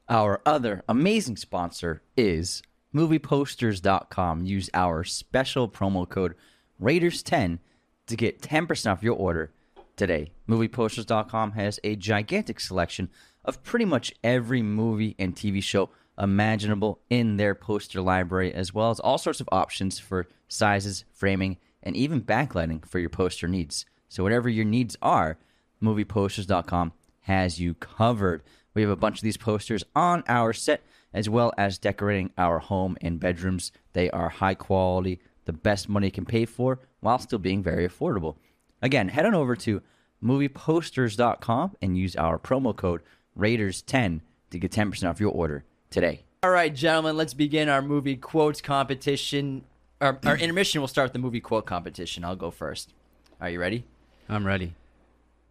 Our 0.09 0.41
other 0.45 0.83
amazing 0.89 1.37
sponsor 1.37 2.03
is 2.17 2.63
movieposters.com. 2.95 4.45
Use 4.45 4.71
our 4.75 5.05
special 5.05 5.69
promo 5.69 6.09
code 6.09 6.35
Raiders10 6.81 7.59
to 8.07 8.17
get 8.17 8.41
10% 8.41 8.93
off 8.93 9.03
your 9.03 9.17
order 9.17 9.51
today. 9.97 10.33
Movieposters.com 10.49 11.53
has 11.53 11.81
a 11.83 11.97
gigantic 11.97 12.61
selection 12.61 13.09
of 13.45 13.63
pretty 13.63 13.85
much 13.85 14.13
every 14.23 14.63
movie 14.63 15.15
and 15.19 15.35
TV 15.35 15.63
show 15.63 15.91
imaginable 16.19 17.01
in 17.11 17.37
their 17.37 17.55
poster 17.55 18.01
library, 18.01 18.53
as 18.53 18.73
well 18.73 18.91
as 18.91 19.01
all 19.01 19.19
sorts 19.19 19.41
of 19.41 19.49
options 19.51 19.99
for 19.99 20.27
sizes, 20.49 21.05
framing, 21.13 21.59
and 21.83 21.97
even 21.97 22.23
backlighting 22.23 22.87
for 22.87 22.99
your 22.99 23.11
poster 23.11 23.49
needs. 23.49 23.85
So, 24.09 24.23
whatever 24.23 24.49
your 24.49 24.65
needs 24.65 24.97
are, 25.03 25.39
movieposters.com 25.83 26.93
has 27.23 27.61
you 27.61 27.75
covered. 27.75 28.43
We 28.75 28.83
have 28.83 28.91
a 28.91 28.97
bunch 28.97 29.19
of 29.19 29.23
these 29.23 29.37
posters 29.37 29.85
on 29.95 30.25
our 30.29 30.53
set, 30.53 30.83
as 31.13 31.29
well 31.29 31.53
as 31.59 31.79
decorating 31.79 32.31
our 32.37 32.59
home 32.59 32.97
and 33.01 33.21
bedrooms. 33.21 33.73
They 33.93 34.11
are 34.11 34.29
high 34.29 34.55
quality, 34.55 35.21
the 35.45 35.53
best 35.53 35.89
money 35.89 36.11
can 36.11 36.25
pay 36.25 36.45
for, 36.45 36.81
while 37.01 37.19
still 37.19 37.39
being 37.39 37.63
very 37.63 37.87
affordable. 37.87 38.37
Again, 38.83 39.09
head 39.09 39.27
on 39.27 39.35
over 39.35 39.57
to 39.57 39.83
movieposters.com 40.23 41.77
and 41.83 41.99
use 41.99 42.17
our 42.17 42.39
promo 42.39 42.75
code 42.75 43.03
Raiders10 43.39 44.21
to 44.51 44.59
get 44.59 44.71
10% 44.71 45.09
off 45.09 45.21
your 45.21 45.33
order 45.33 45.65
today. 45.95 46.23
All 46.43 46.51
right, 46.51 46.75
gentlemen, 46.75 47.17
let's 47.17 47.33
begin 47.33 47.71
our 47.71 47.81
movie 47.81 48.17
quotes 48.17 48.61
competition. 48.61 49.65
Our, 50.01 50.19
our 50.27 50.37
intermission, 50.37 50.83
we'll 50.83 50.89
start 50.89 51.07
with 51.07 51.13
the 51.15 51.21
movie 51.21 51.41
quote 51.41 51.65
competition. 51.65 52.25
I'll 52.25 52.37
go 52.37 52.51
first. 52.51 52.93
Are 53.41 53.49
you 53.49 53.59
ready? 53.59 53.85
I'm 54.29 54.47
ready. 54.47 54.75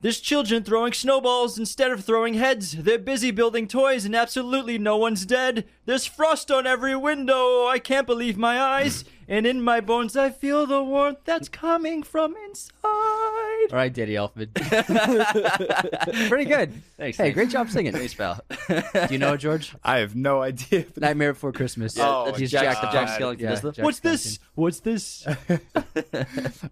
There's 0.01 0.19
children 0.19 0.63
throwing 0.63 0.91
snowballs 0.91 1.57
instead 1.57 1.91
of 1.91 2.03
throwing 2.03 2.33
heads. 2.33 2.73
They're 2.73 2.99
busy 2.99 3.31
building 3.31 3.69
toys 3.69 4.03
and 4.03 4.13
absolutely 4.13 4.77
no 4.77 4.97
one's 4.97 5.25
dead. 5.25 5.65
There's 5.85 6.05
frost 6.05 6.51
on 6.51 6.67
every 6.67 6.95
window. 6.95 7.67
I 7.67 7.79
can't 7.79 8.05
believe 8.05 8.37
my 8.37 8.59
eyes. 8.59 9.05
And 9.29 9.47
in 9.47 9.61
my 9.61 9.79
bones, 9.79 10.17
I 10.17 10.29
feel 10.29 10.67
the 10.67 10.83
warmth 10.83 11.19
that's 11.23 11.47
coming 11.47 12.03
from 12.03 12.35
inside. 12.45 13.32
All 13.71 13.77
right, 13.77 13.91
Daddy 13.93 14.13
Elfman. 14.13 14.49
Pretty 16.29 16.45
good. 16.45 16.73
Thanks, 16.97 17.17
Hey, 17.17 17.23
thanks. 17.23 17.33
great 17.35 17.49
job 17.49 17.69
singing. 17.69 17.91
Thanks, 17.93 18.13
pal. 18.13 18.39
Do 18.67 19.07
you 19.09 19.17
know 19.17 19.33
it, 19.33 19.37
George? 19.39 19.73
I 19.83 19.97
have 19.99 20.15
no 20.15 20.41
idea. 20.41 20.85
Nightmare 20.97 21.33
Before 21.33 21.51
Christmas. 21.51 21.97
Oh, 21.99 22.33
he's 22.33 22.51
Jack, 22.51 22.63
Jack, 22.81 22.91
Jack 22.91 23.19
Skellington. 23.19 23.39
Yeah, 23.39 23.55
Jack 23.71 23.83
What's 23.83 23.99
this? 23.99 24.39
What's 24.55 24.79
this? 24.81 25.25
I 25.27 25.35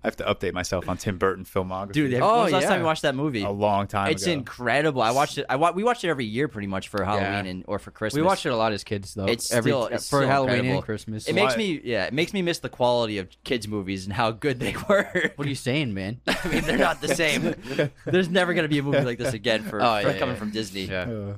have 0.03 0.15
to 0.17 0.25
update 0.25 0.53
myself 0.53 0.87
on 0.89 0.97
Tim 0.97 1.17
Burton 1.17 1.45
filmography. 1.45 1.93
Dude, 1.93 2.13
oh, 2.15 2.19
when 2.19 2.23
Oh, 2.23 2.41
was 2.43 2.49
the 2.51 2.55
last 2.57 2.63
yeah. 2.63 2.69
time 2.69 2.79
you 2.79 2.85
watched 2.85 3.01
that 3.03 3.15
movie? 3.15 3.43
a 3.43 3.49
long 3.49 3.87
time 3.87 4.05
ago. 4.07 4.11
It's 4.11 4.23
ago. 4.23 4.33
incredible. 4.33 5.01
I 5.01 5.11
watched 5.11 5.37
it. 5.37 5.45
I 5.49 5.55
wa- 5.55 5.71
we 5.71 5.83
watched 5.83 6.03
it 6.03 6.09
every 6.09 6.25
year, 6.25 6.47
pretty 6.47 6.67
much 6.67 6.89
for 6.89 7.03
Halloween 7.03 7.45
Yeah. 7.45 7.51
and 7.51 7.63
or 7.67 7.79
for 7.79 7.91
Christmas. 7.91 8.19
We 8.21 8.25
watched 8.25 8.45
it 8.45 8.49
a 8.49 8.55
lot 8.55 8.71
as 8.73 8.83
kids, 8.83 9.13
though. 9.13 9.25
It's 9.25 9.51
every 9.51 9.71
still 9.71 9.83
uh, 9.83 9.87
it's 9.87 10.09
for 10.09 10.19
still 10.19 10.27
Halloween 10.29 10.55
incredible. 10.55 10.77
and 10.77 10.85
Christmas. 10.85 11.27
It 11.27 11.33
makes 11.33 11.57
me 11.57 11.81
yeah, 11.83 12.05
it 12.05 12.13
makes 12.13 12.33
me 12.33 12.41
miss 12.41 12.59
the 12.59 12.69
quality 12.69 13.17
of 13.17 13.29
kids 13.43 13.67
movies 13.67 14.05
and 14.05 14.13
how 14.13 14.31
good 14.31 14.59
they 14.59 14.75
were. 14.89 15.31
what 15.35 15.45
are 15.45 15.49
you 15.49 15.55
saying, 15.55 15.93
man? 15.93 16.19
I 16.27 16.47
mean, 16.47 16.61
they're 16.63 16.77
not 16.81 16.99
the 17.01 17.15
same. 17.15 17.55
There's 18.05 18.29
never 18.29 18.53
gonna 18.53 18.67
be 18.67 18.79
a 18.79 18.83
movie 18.83 19.01
like 19.01 19.17
this 19.17 19.33
again 19.33 19.63
for, 19.63 19.81
Oh, 19.81 20.01
for 20.01 20.09
yeah, 20.11 20.17
coming 20.19 20.35
yeah. 20.35 20.39
from 20.39 20.51
Disney. 20.51 20.81
yeah. 20.85 21.01
Uh, 21.03 21.33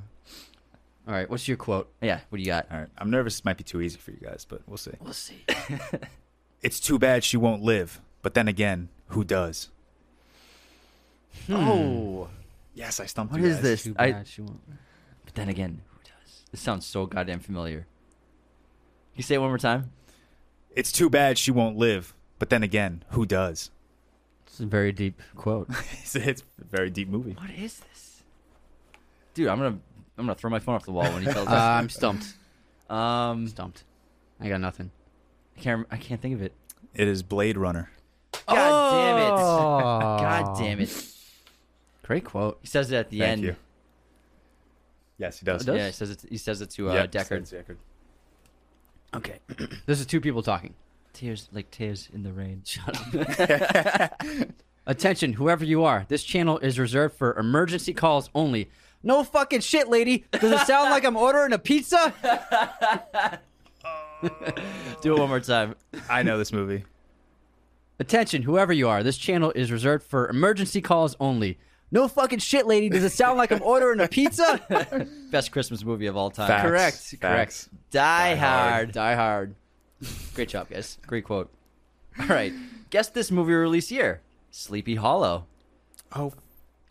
All 1.06 1.14
right. 1.14 1.28
What's 1.30 1.46
your 1.46 1.56
quote? 1.56 1.88
Yeah, 2.00 2.20
What 2.30 2.36
do 2.38 2.42
you 2.42 2.46
got? 2.48 2.66
all 2.72 2.78
right, 2.78 2.88
I'm 2.98 3.10
nervous. 3.10 3.36
This 3.36 3.44
might 3.44 3.56
be 3.58 3.64
too 3.64 3.80
easy 3.80 3.98
for 3.98 4.10
you 4.10 4.18
guys, 4.22 4.44
but 4.48 4.62
we'll 4.66 4.78
see. 4.78 4.92
We'll 5.00 5.12
see. 5.12 5.44
It's 6.62 6.80
too 6.80 6.98
bad 6.98 7.24
she 7.24 7.36
won't 7.36 7.62
live, 7.62 8.00
but 8.22 8.32
then 8.32 8.48
again, 8.48 8.88
who 9.08 9.22
does? 9.22 9.68
Oh, 11.50 12.28
Yes, 12.76 12.98
I 13.00 13.06
stumped 13.06 13.32
What 13.32 13.40
you 13.42 13.48
is 13.48 13.60
this? 13.60 13.84
Too 13.84 13.94
I- 13.98 14.22
she 14.24 14.40
won't. 14.40 14.60
but 15.24 15.34
then 15.34 15.48
again, 15.48 15.82
who 15.92 15.98
does? 16.02 16.42
This 16.50 16.60
sounds 16.60 16.86
so 16.86 17.06
goddamn 17.06 17.38
familiar. 17.40 17.80
Can 17.80 19.16
you 19.16 19.22
say 19.22 19.36
it 19.36 19.38
one 19.38 19.50
more 19.50 19.58
time? 19.58 19.90
It's 20.74 20.90
too 20.90 21.08
bad 21.08 21.38
she 21.38 21.50
won't 21.52 21.76
live, 21.76 22.14
but 22.40 22.50
then 22.50 22.62
again, 22.64 23.04
who 23.10 23.26
does? 23.26 23.70
It's 24.54 24.60
a 24.60 24.66
very 24.66 24.92
deep 24.92 25.20
quote. 25.34 25.68
it's, 26.02 26.14
it's 26.14 26.44
a 26.60 26.64
very 26.76 26.88
deep 26.88 27.08
movie. 27.08 27.32
What 27.32 27.50
is 27.50 27.80
this? 27.80 28.22
Dude, 29.34 29.48
I'm 29.48 29.58
gonna 29.58 29.78
I'm 30.16 30.26
gonna 30.26 30.36
throw 30.36 30.48
my 30.48 30.60
phone 30.60 30.76
off 30.76 30.84
the 30.84 30.92
wall 30.92 31.10
when 31.12 31.22
he 31.24 31.32
tells 31.32 31.48
Uh, 31.48 31.50
us. 31.50 31.58
I'm 31.60 31.88
stumped. 31.88 32.34
Um, 32.88 33.48
Stumped. 33.48 33.82
I 34.40 34.48
got 34.48 34.60
nothing. 34.60 34.92
I 35.56 35.60
can't 35.60 35.86
I 35.90 35.96
can't 35.96 36.20
think 36.20 36.34
of 36.36 36.42
it. 36.42 36.52
It 36.94 37.08
is 37.08 37.24
Blade 37.24 37.56
Runner. 37.56 37.90
God 38.46 38.92
damn 38.92 39.18
it! 39.18 39.30
Oh. 39.32 40.18
God 40.20 40.58
damn 40.60 40.78
it! 40.80 41.06
Great 42.04 42.24
quote. 42.24 42.58
He 42.60 42.68
says 42.68 42.92
it 42.92 42.96
at 42.96 43.10
the 43.10 43.18
Thank 43.18 43.32
end. 43.32 43.42
you. 43.42 43.56
Yes, 45.18 45.40
he 45.40 45.46
does. 45.46 45.62
Oh, 45.62 45.72
does? 45.72 45.76
Yeah, 45.80 45.86
he 45.86 45.92
says 45.92 46.10
it. 46.10 46.24
He 46.30 46.36
says 46.38 46.60
it 46.60 46.70
to 46.70 46.90
uh, 46.90 46.94
Yep, 46.94 47.10
Deckard. 47.10 47.50
Deckard. 47.52 47.76
Okay. 49.16 49.38
this 49.86 49.98
is 49.98 50.06
two 50.06 50.20
people 50.20 50.44
talking. 50.44 50.74
Tears 51.14 51.48
like 51.52 51.70
tears 51.70 52.08
in 52.12 52.22
the 52.24 52.32
rain. 52.32 52.62
Shut 52.66 52.98
up. 53.40 54.22
Attention, 54.86 55.32
whoever 55.32 55.64
you 55.64 55.84
are. 55.84 56.04
This 56.08 56.22
channel 56.24 56.58
is 56.58 56.78
reserved 56.78 57.16
for 57.16 57.38
emergency 57.38 57.94
calls 57.94 58.28
only. 58.34 58.68
No 59.02 59.22
fucking 59.22 59.60
shit, 59.60 59.88
lady. 59.88 60.24
Does 60.32 60.52
it 60.52 60.66
sound 60.66 60.90
like 60.90 61.04
I'm 61.04 61.16
ordering 61.16 61.52
a 61.52 61.58
pizza? 61.58 62.12
Do 65.02 65.14
it 65.14 65.18
one 65.18 65.28
more 65.28 65.40
time. 65.40 65.74
I 66.10 66.22
know 66.22 66.36
this 66.36 66.52
movie. 66.52 66.84
Attention, 68.00 68.42
whoever 68.42 68.72
you 68.72 68.88
are. 68.88 69.02
This 69.02 69.16
channel 69.16 69.52
is 69.54 69.70
reserved 69.70 70.04
for 70.04 70.28
emergency 70.28 70.80
calls 70.80 71.16
only. 71.20 71.58
No 71.92 72.08
fucking 72.08 72.40
shit, 72.40 72.66
lady. 72.66 72.88
Does 72.88 73.04
it 73.04 73.12
sound 73.12 73.38
like 73.38 73.52
I'm 73.52 73.62
ordering 73.62 74.00
a 74.00 74.08
pizza? 74.08 75.06
Best 75.30 75.52
Christmas 75.52 75.84
movie 75.84 76.06
of 76.06 76.16
all 76.16 76.30
time. 76.30 76.48
Facts. 76.48 76.62
Correct, 76.66 76.96
Facts. 76.96 77.16
correct. 77.20 77.68
Die, 77.92 78.30
Die 78.30 78.36
hard. 78.36 78.72
Hard. 78.72 78.92
Die 78.92 79.14
hard. 79.14 79.54
Great 80.34 80.48
job, 80.48 80.68
guys. 80.68 80.98
Great 81.06 81.24
quote. 81.24 81.50
All 82.18 82.26
right. 82.26 82.52
Guess 82.90 83.08
this 83.10 83.30
movie 83.30 83.52
release 83.52 83.90
year. 83.90 84.20
Sleepy 84.50 84.94
Hollow. 84.96 85.46
Oh, 86.14 86.32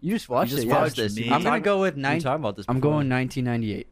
You 0.02 0.14
just 0.16 0.28
watched 0.30 0.52
You 0.52 0.58
just 0.58 0.68
it. 0.68 0.70
yeah. 0.70 0.82
watched 0.82 0.96
this. 0.98 1.16
me. 1.16 1.30
I'm 1.32 1.44
gonna 1.44 1.60
go 1.62 1.80
with 1.82 1.96
you 1.96 2.02
nine. 2.02 2.20
talking 2.20 2.42
about 2.42 2.56
this 2.58 2.66
I'm 2.68 2.80
going 2.80 3.10
1998. 3.10 3.88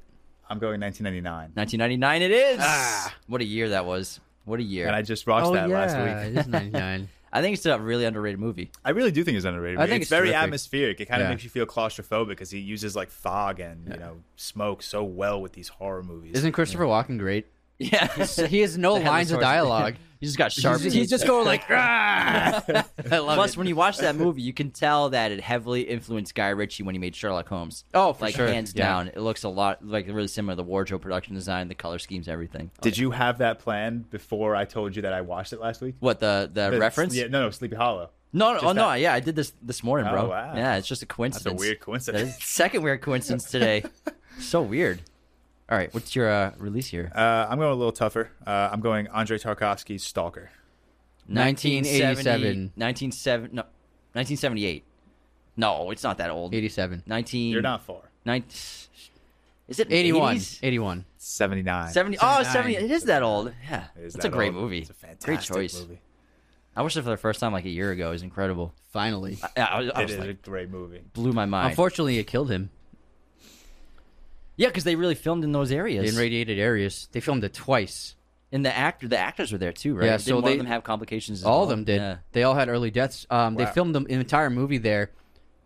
I'm 0.49 0.59
going 0.59 0.81
1999. 0.81 1.51
1999 1.53 2.21
it 2.21 2.31
is. 2.31 2.57
Ah. 2.61 3.15
What 3.27 3.39
a 3.41 3.45
year 3.45 3.69
that 3.69 3.85
was. 3.85 4.19
What 4.43 4.59
a 4.59 4.63
year. 4.63 4.87
And 4.87 4.95
I 4.95 5.01
just 5.01 5.25
watched 5.25 5.47
oh 5.47 5.53
that 5.53 5.69
yeah, 5.69 5.75
last 5.77 5.97
week. 5.97 6.35
it 6.35 6.39
is 6.39 6.47
99. 6.49 7.07
I 7.33 7.41
think 7.41 7.53
it's 7.55 7.65
a 7.65 7.79
really 7.79 8.03
underrated 8.03 8.41
movie. 8.41 8.71
I 8.83 8.89
really 8.89 9.11
do 9.11 9.23
think 9.23 9.37
it's 9.37 9.45
underrated. 9.45 9.79
I 9.79 9.83
think 9.87 10.01
it's, 10.01 10.03
it's 10.03 10.09
very 10.09 10.27
terrific. 10.29 10.43
atmospheric. 10.43 10.99
It 10.99 11.05
kind 11.05 11.21
of 11.21 11.27
Yeah. 11.27 11.29
makes 11.29 11.45
you 11.45 11.49
feel 11.49 11.65
claustrophobic 11.65 12.27
because 12.29 12.51
he 12.51 12.59
uses 12.59 12.93
like 12.93 13.09
fog 13.09 13.61
and 13.61 13.87
you 13.87 13.97
know 13.97 14.17
smoke 14.35 14.83
so 14.83 15.01
well 15.03 15.41
with 15.41 15.53
these 15.53 15.69
horror 15.69 16.03
movies. 16.03 16.33
Isn't 16.35 16.51
Christopher 16.51 16.83
Walken 16.83 17.17
great? 17.17 17.47
Yeah. 17.81 18.07
He 18.47 18.59
has 18.61 18.77
no 18.77 18.97
The 18.99 19.05
lines 19.05 19.31
of 19.31 19.35
headless 19.41 19.53
dialogue. 19.53 19.95
He 20.19 20.27
just 20.27 20.37
got 20.37 20.51
sharp. 20.51 20.81
He's, 20.81 20.93
he's 20.93 21.09
just 21.09 21.25
going 21.25 21.47
like, 21.47 21.63
"Ah!" 21.67 22.63
I 23.11 23.17
love 23.17 23.35
Plus, 23.37 23.51
it. 23.53 23.57
when 23.57 23.65
you 23.65 23.75
watch 23.75 23.97
that 23.97 24.15
movie, 24.15 24.43
you 24.43 24.53
can 24.53 24.69
tell 24.69 25.09
that 25.09 25.31
it 25.31 25.41
heavily 25.41 25.81
influenced 25.81 26.35
Guy 26.35 26.49
Ritchie 26.49 26.83
when 26.83 26.93
he 26.93 26.99
made 26.99 27.15
Sherlock 27.15 27.47
Holmes. 27.49 27.85
Oh, 27.95 28.13
for 28.13 28.25
like 28.25 28.35
sure. 28.35 28.47
hands 28.47 28.71
Yeah. 28.75 28.85
down, 28.87 29.07
it 29.07 29.17
looks 29.17 29.43
a 29.43 29.49
lot 29.49 29.83
like 29.83 30.05
really 30.07 30.27
similar. 30.27 30.55
The 30.55 30.61
wardrobe, 30.63 31.01
production 31.01 31.33
design, 31.33 31.69
the 31.69 31.73
color 31.75 31.97
schemes, 31.97 32.27
everything. 32.27 32.69
Did 32.81 32.99
you 32.99 33.09
have 33.09 33.39
that 33.39 33.57
plan 33.59 34.05
before 34.11 34.55
I 34.55 34.65
told 34.65 34.95
you 34.95 35.01
that 35.01 35.13
I 35.13 35.21
watched 35.21 35.53
it 35.53 35.59
last 35.59 35.81
week? 35.81 35.95
What 35.99 36.19
the 36.19 36.49
the 36.53 36.69
The- 36.69 36.79
reference? 36.79 37.15
Yeah, 37.15 37.25
no, 37.27 37.41
no, 37.41 37.49
Sleepy 37.49 37.75
Hollow. 37.75 38.11
No, 38.31 38.53
no, 38.53 38.59
oh 38.59 38.71
no, 38.73 38.89
that- 38.89 38.99
yeah, 38.99 39.13
I 39.15 39.21
did 39.21 39.35
this 39.35 39.53
this 39.63 39.83
morning, 39.83 40.07
bro. 40.11 40.27
Oh, 40.27 40.29
wow. 40.29 40.53
Yeah, 40.55 40.75
it's 40.75 40.87
just 40.87 41.01
a 41.01 41.07
coincidence. 41.07 41.45
That's 41.45 41.53
a 41.61 41.65
weird 41.65 41.79
That 41.79 41.83
coincidence. 41.85 42.37
is 42.37 42.43
second 42.43 42.83
weird 42.83 43.01
coincidence 43.01 43.49
today. 43.49 43.83
so 44.39 44.61
weird. 44.61 45.01
All 45.71 45.77
right, 45.77 45.93
what's 45.93 46.13
your 46.17 46.29
uh, 46.29 46.51
release 46.57 46.87
here? 46.87 47.09
Uh, 47.15 47.47
I'm 47.49 47.57
going 47.57 47.71
a 47.71 47.75
little 47.75 47.93
tougher. 47.93 48.29
Uh, 48.45 48.69
I'm 48.71 48.81
going 48.81 49.07
Andre 49.07 49.37
Tarkovsky's 49.37 50.03
Stalker. 50.03 50.49
1987. 51.27 52.73
1970, 52.75 53.55
no, 53.55 53.61
1978. 54.13 54.83
No, 55.55 55.91
it's 55.91 56.03
not 56.03 56.17
that 56.17 56.29
old. 56.29 56.53
87. 56.53 57.03
19. 57.05 57.51
You're 57.53 57.61
not 57.61 57.83
far. 57.83 58.01
Nine, 58.25 58.43
is 58.49 59.79
it 59.79 59.87
81. 59.89 60.35
80s? 60.37 60.59
81. 60.61 61.05
79. 61.17 61.87
70. 61.93 62.17
Oh, 62.21 62.43
70. 62.43 62.75
It 62.75 62.91
is 62.91 63.03
that 63.05 63.23
old. 63.23 63.53
Yeah. 63.69 63.85
It 63.97 64.03
is 64.03 64.15
It's 64.15 64.25
a 64.25 64.29
great 64.29 64.47
old. 64.53 64.55
movie. 64.55 64.79
It's 64.79 64.89
a 64.89 64.93
fantastic 64.93 65.53
great 65.55 65.69
choice. 65.71 65.79
movie. 65.79 66.01
I 66.75 66.81
watched 66.81 66.97
it 66.97 67.03
for 67.03 67.09
the 67.09 67.17
first 67.17 67.39
time 67.39 67.53
like 67.53 67.65
a 67.65 67.69
year 67.69 67.91
ago. 67.91 68.09
It 68.09 68.13
was 68.13 68.23
incredible. 68.23 68.73
Finally. 68.91 69.37
I, 69.55 69.61
I, 69.61 69.79
was- 69.79 69.89
I 69.95 69.99
It 70.01 70.03
was 70.03 70.11
is 70.11 70.17
a 70.17 70.21
like, 70.27 70.41
great 70.41 70.69
movie. 70.69 71.01
blew 71.13 71.31
my 71.31 71.45
mind. 71.45 71.69
Unfortunately, 71.69 72.17
it 72.17 72.27
killed 72.27 72.51
him 72.51 72.69
yeah, 74.61 74.67
because 74.67 74.83
they 74.83 74.95
really 74.95 75.15
filmed 75.15 75.43
in 75.43 75.51
those 75.51 75.71
areas. 75.71 76.11
in 76.13 76.17
radiated 76.19 76.59
areas. 76.59 77.07
They 77.11 77.19
filmed 77.19 77.43
it 77.43 77.53
twice. 77.53 78.15
And 78.51 78.63
the 78.65 78.75
actor, 78.77 79.07
the 79.07 79.17
actors 79.17 79.51
were 79.51 79.57
there 79.57 79.71
too, 79.73 79.95
right? 79.95 80.05
Yeah, 80.05 80.11
Didn't 80.17 80.27
so 80.27 80.35
one 80.35 80.43
they- 80.45 80.51
of 80.53 80.57
them 80.59 80.67
have 80.67 80.83
complications. 80.83 81.39
As 81.39 81.45
All 81.45 81.53
well? 81.53 81.63
of 81.63 81.69
them 81.69 81.83
did. 81.83 81.97
Yeah. 82.01 82.17
They 82.33 82.43
all 82.43 82.53
had 82.53 82.69
early 82.69 82.91
deaths. 82.91 83.25
Um, 83.29 83.55
They 83.55 83.63
Wow. 83.65 83.71
filmed 83.71 83.95
the 83.95 84.03
entire 84.05 84.49
movie 84.49 84.77
there, 84.77 85.11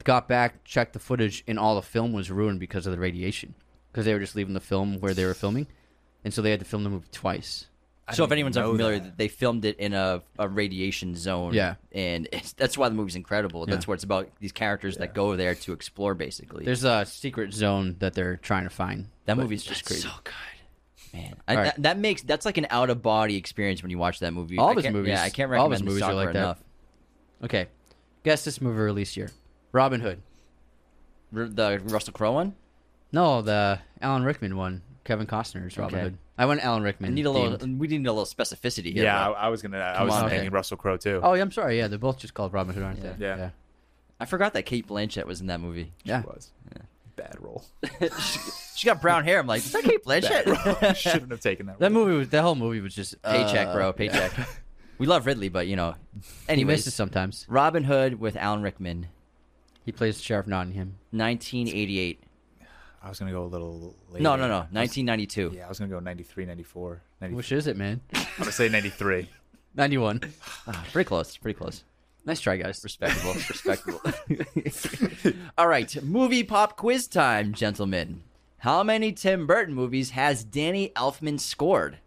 got 0.04 0.28
back, 0.30 0.64
checked 0.64 0.93
the 0.93 1.00
footage, 1.00 1.43
and 1.48 1.58
all 1.60 1.76
the 1.76 1.82
film 1.82 2.14
was 2.14 2.30
ruined 2.32 2.60
because 2.60 2.86
of 2.88 2.91
the 2.93 3.00
radiation. 3.00 3.56
Because 3.91 4.06
they 4.06 4.14
were 4.14 4.20
just 4.20 4.36
leaving 4.36 4.54
the 4.54 4.60
film 4.62 5.00
where 5.02 5.14
they 5.14 5.26
were 5.26 5.34
filming, 5.34 5.68
and 6.24 6.34
so 6.34 6.41
they 6.41 6.52
had 6.52 6.60
to 6.60 6.66
film 6.66 6.84
the 6.84 6.89
movie 6.89 7.08
twice. 7.12 7.68
So 8.14 8.24
if 8.24 8.32
anyone's 8.32 8.56
unfamiliar, 8.56 8.99
that. 8.99 9.18
they 9.18 9.28
filmed 9.28 9.66
it 9.66 9.78
in 9.80 9.93
a, 9.93 10.22
a 10.38 10.47
radiation 10.47 11.16
zone. 11.16 11.53
Yeah. 11.53 11.76
and 11.91 12.28
it's, 12.32 12.53
that's 12.53 12.78
why 12.78 12.88
the 12.89 12.93
movie's 12.95 13.16
incredible. 13.16 13.66
That's 13.66 13.86
Yeah. 13.86 13.88
what 13.89 13.93
it's 13.95 14.03
about. 14.03 14.30
These 14.39 14.51
characters 14.51 14.97
that 14.97 15.16
go 15.16 15.36
there 15.36 15.56
to 15.56 15.74
explore, 15.74 16.14
basically. 16.14 16.66
There's 16.66 16.84
a 16.84 17.03
secret 17.06 17.51
zone 17.53 17.95
that 17.99 18.14
they're 18.14 18.38
trying 18.38 18.66
to 18.66 18.70
find. 18.70 19.08
that 19.26 19.38
movie's 19.38 19.64
just 19.64 19.86
crazy. 19.86 20.03
so 20.03 20.10
good, 20.24 20.34
man. 21.20 21.36
I, 21.47 21.51
All 21.51 21.58
right. 21.58 21.66
that, 21.76 21.82
that 21.84 21.97
makes 21.97 22.22
that's 22.22 22.45
like 22.45 22.58
an 22.58 22.68
out 22.70 22.91
of 22.91 23.01
body 23.01 23.38
experience 23.38 23.82
when 23.82 23.89
you 23.89 23.97
watch 23.97 24.20
that 24.20 24.34
movie. 24.34 24.60
All 24.60 24.68
I 24.70 24.72
of 24.74 24.84
his 24.84 24.93
movies- 24.93 25.10
Yeah, 25.10 25.24
I 25.24 25.30
can't 25.32 25.49
all 25.51 25.70
recommend 25.70 25.74
his 25.74 25.84
movies 25.84 26.03
are 26.03 26.14
like 26.14 26.28
that. 26.34 26.36
enough. 26.36 26.64
Okay, 27.43 27.68
guess 28.24 28.43
this 28.45 28.62
movie 28.62 28.78
release 28.80 29.18
year. 29.18 29.32
Robin 29.72 29.99
Hood. 30.01 30.22
R- 31.36 31.45
The 31.47 31.82
Russell 31.86 32.14
Crowe 32.14 32.34
one. 32.34 32.53
No, 33.12 33.41
the 33.41 33.80
Alan 33.99 34.24
Rickman 34.24 34.56
one. 34.58 34.84
Kevin 35.06 35.26
Costner's 35.28 35.78
Robin 35.78 35.95
Okay. 35.95 36.03
Hood. 36.03 36.18
I 36.38 36.45
want 36.47 36.61
Alan 36.63 36.83
Rickman. 36.83 37.11
I 37.11 37.13
need 37.13 37.25
a 37.25 37.31
little. 37.31 37.57
themed. 37.57 37.77
We 37.77 37.88
need 37.88 38.05
a 38.05 38.11
little 38.11 38.25
specificity 38.25 38.93
here. 38.93 39.03
Yeah, 39.05 39.21
I, 39.21 39.25
bro. 39.27 39.33
I 39.36 39.47
was 39.49 39.61
gonna. 39.61 39.79
I 39.79 39.97
Come 39.97 40.07
was 40.07 40.15
on, 40.15 40.21
thinking 40.29 40.47
okay. 40.47 40.49
Russell 40.49 40.77
Crowe 40.77 40.97
too. 40.97 41.19
Oh, 41.23 41.33
yeah, 41.33 41.41
I'm 41.41 41.51
sorry. 41.51 41.77
Yeah, 41.77 41.88
they're 41.88 41.97
both 41.99 42.17
just 42.17 42.33
called 42.33 42.51
Robin 42.53 42.73
Hood, 42.75 42.83
aren't 42.83 43.03
Yeah. 43.03 43.13
they? 43.17 43.25
Yeah. 43.25 43.49
I 44.19 44.25
forgot 44.25 44.53
that 44.53 44.63
Cate 44.63 44.88
Blanchett 44.88 45.25
was 45.25 45.41
in 45.41 45.47
that 45.47 45.59
movie. 45.61 45.91
Yeah. 46.03 46.21
She 46.21 46.27
was. 46.27 46.51
Bad 47.15 47.38
role. 47.39 47.63
she, 48.19 48.39
she 48.75 48.86
got 48.88 49.01
brown 49.01 49.23
hair. 49.23 49.39
I'm 49.39 49.47
like, 49.47 49.59
is 49.59 49.71
that 49.71 49.83
Cate 49.86 50.03
Blanchett? 50.03 50.95
Shouldn't 50.97 51.31
have 51.31 51.39
taken 51.39 51.67
that. 51.67 51.79
That 51.79 51.91
role. 51.93 52.05
movie 52.05 52.17
was 52.17 52.29
that 52.29 52.41
whole 52.41 52.55
movie 52.55 52.81
was 52.81 52.93
just 52.93 53.21
paycheck, 53.21 53.67
uh, 53.67 53.73
bro. 53.73 53.93
Paycheck. 53.93 54.33
we 54.97 55.05
love 55.07 55.25
Ridley, 55.25 55.47
but 55.47 55.67
you 55.67 55.77
know. 55.77 55.95
and 56.13 56.23
He 56.23 56.51
Anyways, 56.63 56.79
misses 56.79 56.93
sometimes. 56.93 57.45
Robin 57.47 57.86
Hood 57.86 58.19
with 58.19 58.36
Alan 58.36 58.61
Rickman, 58.61 59.07
He 59.86 59.93
plays 59.93 60.21
Sheriff 60.21 60.47
Nottingham. 60.47 60.95
1988. 61.11 62.19
I 63.06 63.10
was 63.10 63.20
gonna 63.20 63.32
go 63.32 63.43
a 63.43 63.45
little. 63.45 63.95
Later. 64.10 64.24
No, 64.24 64.36
no, 64.36 64.47
no, 64.47 64.58
1992. 64.72 65.51
Yeah, 65.56 65.66
I 65.66 65.70
was 65.70 65.78
gonna 65.78 65.91
go 65.91 65.99
93, 65.99 66.45
94. 66.45 67.01
93. 67.22 67.38
Which 67.38 67.51
is 67.51 67.68
it, 67.68 67.78
man? 67.78 68.01
I'm 68.16 68.26
gonna 68.39 68.51
say 68.51 68.68
93. 68.68 69.30
91. 69.76 70.22
Ah, 70.68 70.86
pretty 70.91 71.08
close. 71.08 71.38
Pretty 71.38 71.56
close. 71.58 71.84
Nice 72.26 72.39
try, 72.41 72.58
guys. 72.58 72.82
Respectable. 72.84 73.34
respectable. 73.49 74.01
All 75.58 75.68
right, 75.68 76.01
movie 76.03 76.43
pop 76.43 76.78
quiz 76.78 77.08
time, 77.08 77.53
gentlemen. 77.53 78.24
How 78.58 78.82
many 78.82 79.12
Tim 79.12 79.45
Burton 79.45 79.76
movies 79.76 80.10
has 80.12 80.43
Danny 80.43 80.89
Elfman 80.95 81.39
scored? 81.39 81.99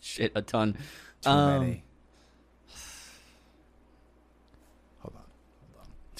Shit, 0.00 0.32
a 0.34 0.40
ton. 0.40 0.78
Too 1.20 1.28
Um, 1.30 1.60
many. 1.60 1.84
Hold 5.00 5.14
on. 5.16 5.22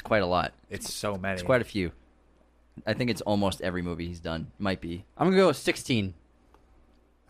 It's 0.03 0.09
quite 0.09 0.23
a 0.25 0.27
lot. 0.27 0.53
It's 0.69 0.93
so 0.93 1.17
many. 1.17 1.35
It's 1.35 1.45
quite 1.45 1.61
a 1.61 1.65
few. 1.65 1.93
I 2.85 2.93
think 2.93 3.09
it's 3.09 3.21
almost 3.21 3.61
every 3.61 3.83
movie 3.83 4.09
he's 4.09 4.19
done. 4.19 4.51
Might 4.59 4.81
be. 4.81 5.05
I'm 5.17 5.29
gonna 5.29 5.37
go 5.37 5.47
with 5.47 5.59
16. 5.59 6.13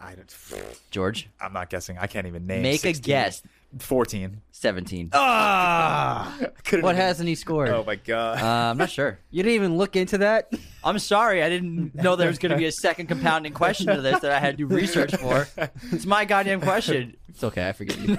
I 0.01 0.15
don't, 0.15 0.35
George, 0.91 1.29
I'm 1.39 1.53
not 1.53 1.69
guessing. 1.69 1.99
I 1.99 2.07
can't 2.07 2.27
even 2.27 2.47
name. 2.47 2.63
make 2.63 2.81
16. 2.81 3.05
a 3.05 3.07
guess. 3.07 3.43
14. 3.79 4.41
17. 4.53 5.11
Ah! 5.13 6.39
What 6.81 6.97
hasn't 6.97 7.29
he 7.29 7.35
scored? 7.35 7.69
Oh 7.69 7.85
my 7.85 7.97
god. 7.97 8.41
Uh, 8.41 8.71
I'm 8.71 8.79
not 8.79 8.89
sure. 8.89 9.19
You 9.31 9.43
didn't 9.43 9.57
even 9.57 9.77
look 9.77 9.95
into 9.95 10.19
that. 10.19 10.51
I'm 10.85 10.99
sorry. 10.99 11.43
I 11.43 11.51
didn't 11.51 11.95
know 11.95 12.17
there 12.17 12.29
was 12.29 12.39
going 12.39 12.53
to 12.53 12.57
be 12.57 12.65
a 12.65 12.73
second 12.73 13.09
compounding 13.09 13.53
question 13.53 13.89
to 13.89 14.01
this 14.01 14.21
that 14.21 14.33
I 14.33 14.39
had 14.39 14.57
to 14.57 14.67
do 14.67 14.75
research 14.75 15.15
for. 15.17 15.47
It's 15.91 16.07
my 16.07 16.25
goddamn 16.25 16.63
question. 16.63 17.19
It's 17.29 17.45
okay. 17.45 17.69
I 17.69 17.73
forgive 17.73 18.03
you. 18.03 18.19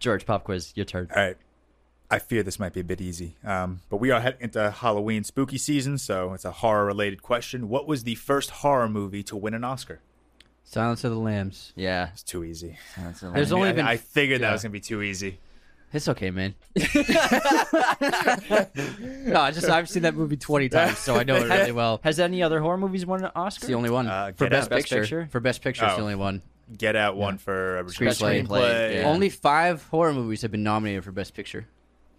George, 0.00 0.26
pop 0.26 0.42
quiz. 0.42 0.72
Your 0.74 0.84
turn. 0.84 1.08
All 1.14 1.22
right. 1.22 1.36
I 2.12 2.18
fear 2.18 2.42
this 2.42 2.58
might 2.58 2.72
be 2.74 2.80
a 2.80 2.84
bit 2.84 3.00
easy, 3.00 3.36
um, 3.44 3.80
but 3.88 3.96
we 3.96 4.10
are 4.10 4.20
heading 4.20 4.42
into 4.42 4.70
Halloween 4.70 5.24
spooky 5.24 5.56
season, 5.58 5.96
so 5.98 6.34
it's 6.34 6.44
a 6.44 6.52
horror 6.52 6.84
related 6.84 7.22
question. 7.22 7.68
What 7.70 7.86
was 7.88 8.04
the 8.04 8.14
first 8.16 8.50
horror 8.50 8.88
movie 8.88 9.22
to 9.24 9.36
win 9.36 9.54
an 9.54 9.64
Oscar? 9.64 10.00
Silence 10.64 11.04
of 11.04 11.10
the 11.10 11.18
Lambs. 11.18 11.72
Yeah. 11.74 12.10
It's 12.12 12.22
too 12.22 12.44
easy. 12.44 12.78
That's 12.98 13.22
a 13.22 13.30
There's 13.30 13.52
only 13.52 13.70
I, 13.70 13.72
been- 13.72 13.86
I 13.86 13.96
figured 13.96 14.42
that 14.42 14.52
was 14.52 14.62
gonna 14.62 14.72
be 14.72 14.80
too 14.80 15.00
easy. 15.02 15.38
It's 15.92 16.08
okay, 16.08 16.30
man. 16.30 16.54
no, 16.74 16.82
I 19.40 19.50
just 19.50 19.68
I've 19.68 19.88
seen 19.88 20.02
that 20.04 20.14
movie 20.14 20.36
20 20.36 20.68
times, 20.70 20.98
so 20.98 21.16
I 21.16 21.24
know 21.24 21.36
it 21.36 21.48
really 21.48 21.72
well. 21.72 22.00
Has 22.04 22.20
any 22.20 22.42
other 22.42 22.60
horror 22.60 22.78
movies 22.78 23.04
won 23.06 23.24
an 23.24 23.30
Oscar? 23.34 23.58
It's 23.64 23.66
the 23.66 23.74
only 23.74 23.90
one 23.90 24.06
Uh, 24.06 24.32
for 24.34 24.48
best 24.48 24.70
Best 24.70 24.84
picture. 24.88 25.00
Picture? 25.02 25.28
For 25.30 25.40
best 25.40 25.60
picture, 25.62 25.84
it's 25.84 25.94
the 25.94 25.98
Oh. 26.00 26.04
only 26.04 26.14
one. 26.14 26.42
Get 26.78 26.96
Out 26.96 27.16
one 27.16 27.36
for 27.38 27.78
original 27.80 28.12
Screenplay. 28.14 28.46
screenplay. 28.46 28.94
Yeah. 28.96 29.02
Only 29.08 29.28
five 29.28 29.82
horror 29.88 30.14
movies 30.14 30.40
have 30.42 30.50
been 30.50 30.62
nominated 30.62 31.04
for 31.04 31.12
best 31.12 31.34
picture. 31.34 31.66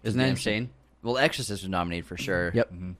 Isn't 0.04 0.18
that 0.18 0.24
Damn 0.24 0.30
insane? 0.32 0.70
Well, 1.02 1.18
Exorcist 1.18 1.62
was 1.62 1.68
nominated 1.68 2.06
for 2.06 2.16
sure. 2.16 2.52
Yep. 2.54 2.70
Um, 2.72 2.96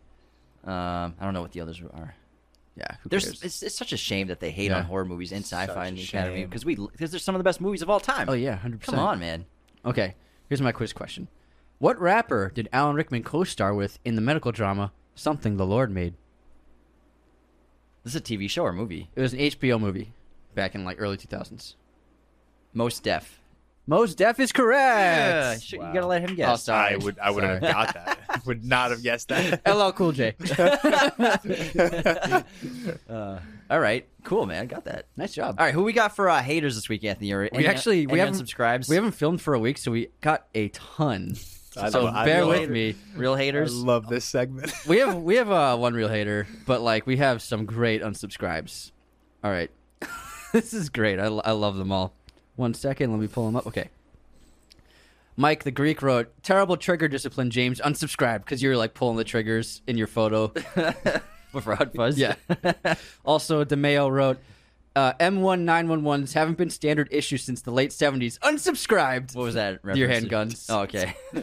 I 0.67 1.13
don't 1.21 1.35
know 1.35 1.43
what 1.43 1.53
the 1.53 1.61
others 1.61 1.81
are. 1.81 2.15
Yeah. 2.77 2.97
Who 3.03 3.09
There's, 3.09 3.25
cares? 3.25 3.43
it's, 3.43 3.63
it's 3.63 3.77
such 3.77 3.93
a 3.93 3.97
shame 3.97 4.27
that 4.29 4.41
they 4.41 4.51
hate 4.51 4.71
Yeah. 4.71 4.79
on 4.79 4.85
horror 4.85 5.05
movies 5.05 5.31
and 5.31 5.45
sci-fi 5.45 5.87
in 5.87 5.95
the 5.95 6.01
a 6.01 6.05
Academy 6.05 6.45
because 6.45 6.65
we 6.65 6.75
because 6.75 7.11
they're 7.13 7.21
some 7.21 7.35
of 7.35 7.39
the 7.39 7.45
best 7.45 7.61
movies 7.61 7.83
of 7.83 7.89
all 7.91 8.01
time. 8.01 8.29
Oh 8.29 8.33
yeah, 8.33 8.57
hundred 8.57 8.81
percent. 8.81 8.97
Come 8.97 9.07
on, 9.07 9.19
man. 9.21 9.45
Okay, 9.85 10.15
here's 10.49 10.61
my 10.63 10.73
quiz 10.73 10.93
question: 10.93 11.29
What 11.79 12.01
rapper 12.01 12.51
did 12.53 12.69
Alan 12.73 12.97
Rickman 12.97 13.23
co-star 13.23 13.73
with 13.75 13.99
in 14.05 14.17
the 14.17 14.21
medical 14.21 14.51
drama 14.51 14.93
"Something 15.15 15.57
the 15.57 15.67
Lord 15.67 15.91
Made"? 15.93 16.15
This 18.03 18.15
is 18.15 18.21
a 18.21 18.25
TV 18.25 18.51
show 18.51 18.65
or 18.65 18.73
movie. 18.73 19.09
It 19.15 19.21
was 19.21 19.33
an 19.33 19.39
HBO 19.39 19.81
movie 19.81 20.13
back 20.55 20.75
in 20.75 20.85
like 20.85 21.01
early 21.01 21.17
2000s. 21.17 21.75
Mos 22.73 22.99
Def. 22.99 23.41
Mos 23.87 24.15
Def 24.15 24.41
is 24.41 24.51
correct. 24.51 25.63
Shit, 25.63 25.79
Wow. 25.79 25.89
You 25.89 25.95
gotta 25.95 26.07
let 26.07 26.23
him 26.23 26.31
Oh, 26.33 26.37
guess. 26.37 26.63
sorry. 26.65 26.95
I 26.95 26.97
would 26.97 27.19
I 27.19 27.31
would 27.31 27.45
have 27.45 27.61
got 27.61 27.93
that. 27.95 28.43
would 28.47 28.65
not 28.65 28.91
have 28.91 29.03
guessed 29.03 29.29
that. 29.29 29.61
LL 29.67 29.91
Cool 29.93 30.13
J. 30.13 30.35
all 33.71 33.81
right, 33.81 34.07
cool, 34.23 34.47
man. 34.47 34.67
Got 34.67 34.85
that. 34.85 35.07
nice 35.17 35.35
job. 35.35 35.57
All 35.59 35.65
right, 35.67 35.75
who 35.75 35.83
we 35.83 35.93
got 35.93 36.15
for 36.17 36.29
uh, 36.29 36.43
haters 36.43 36.75
this 36.75 36.89
week, 36.89 37.05
Anthony? 37.05 37.33
Or 37.33 37.43
We 37.43 37.51
any- 37.59 37.67
actually 37.67 38.07
we 38.07 38.13
any 38.13 38.21
haven't 38.21 38.35
subscribes. 38.37 38.89
We 38.89 38.97
haven't 38.97 39.13
filmed 39.13 39.41
for 39.41 39.55
a 39.55 39.59
week, 39.59 39.79
so 39.79 39.91
we 39.91 40.09
got 40.21 40.47
a 40.55 40.69
ton. 40.69 41.37
I 41.77 41.91
so 41.91 42.05
love- 42.05 42.15
I 42.15 42.25
bear 42.25 42.43
love 42.45 42.61
with 42.61 42.63
it. 42.63 42.71
me. 42.71 42.95
real 43.17 43.35
I 43.35 43.39
haters. 43.39 43.75
love 43.83 44.07
this 44.09 44.25
segment. 44.25 44.73
We 44.87 44.99
have 44.99 45.17
we 45.17 45.37
have 45.37 45.51
uh, 45.51 45.77
one 45.77 45.95
real 45.95 46.09
hater, 46.09 46.47
but 46.67 46.81
like 46.81 47.07
we 47.07 47.17
have 47.19 47.43
some 47.43 47.65
great 47.67 48.03
unsubscribes. 48.03 48.93
All 49.43 49.51
right, 49.51 49.71
this 50.53 50.73
is 50.73 50.89
great. 50.89 51.19
I, 51.19 51.25
I 51.27 51.53
love 51.53 51.77
them 51.77 51.93
all. 51.93 52.15
One 52.57 52.75
second, 52.75 53.11
let 53.11 53.21
me 53.21 53.27
pull 53.27 53.47
them 53.47 53.57
up. 53.57 53.67
Okay. 53.67 53.89
Mike 55.37 55.65
the 55.65 55.71
Greek 55.71 56.01
wrote, 56.03 56.33
"Terrible 56.43 56.77
trigger 56.77 57.09
discipline, 57.09 57.51
James. 57.51 57.81
Unsubscribe 57.81 58.39
because 58.39 58.63
you're 58.63 58.77
like 58.77 58.95
pulling 58.95 59.17
the 59.17 59.25
triggers 59.25 59.83
in 59.87 59.97
your 59.97 60.07
photo." 60.07 60.53
With 61.53 61.67
Rod 61.67 61.93
Fuzz. 61.95 62.19
yeah. 62.19 62.35
also, 63.25 63.65
DeMeo 63.65 64.11
wrote, 64.11 64.39
uh, 64.97 65.13
"M1911s 65.15 66.33
haven't 66.35 66.59
been 66.59 66.71
standard 66.71 67.09
issue 67.11 67.37
since 67.37 67.63
the 67.63 67.71
late 67.73 67.91
'70s. 67.91 68.39
Unsubscribed." 68.41 69.35
What 69.35 69.45
was 69.45 69.55
that? 69.55 69.81
Your 69.95 70.09
handguns. 70.09 70.67
Oh, 70.69 70.83
okay. 70.83 71.15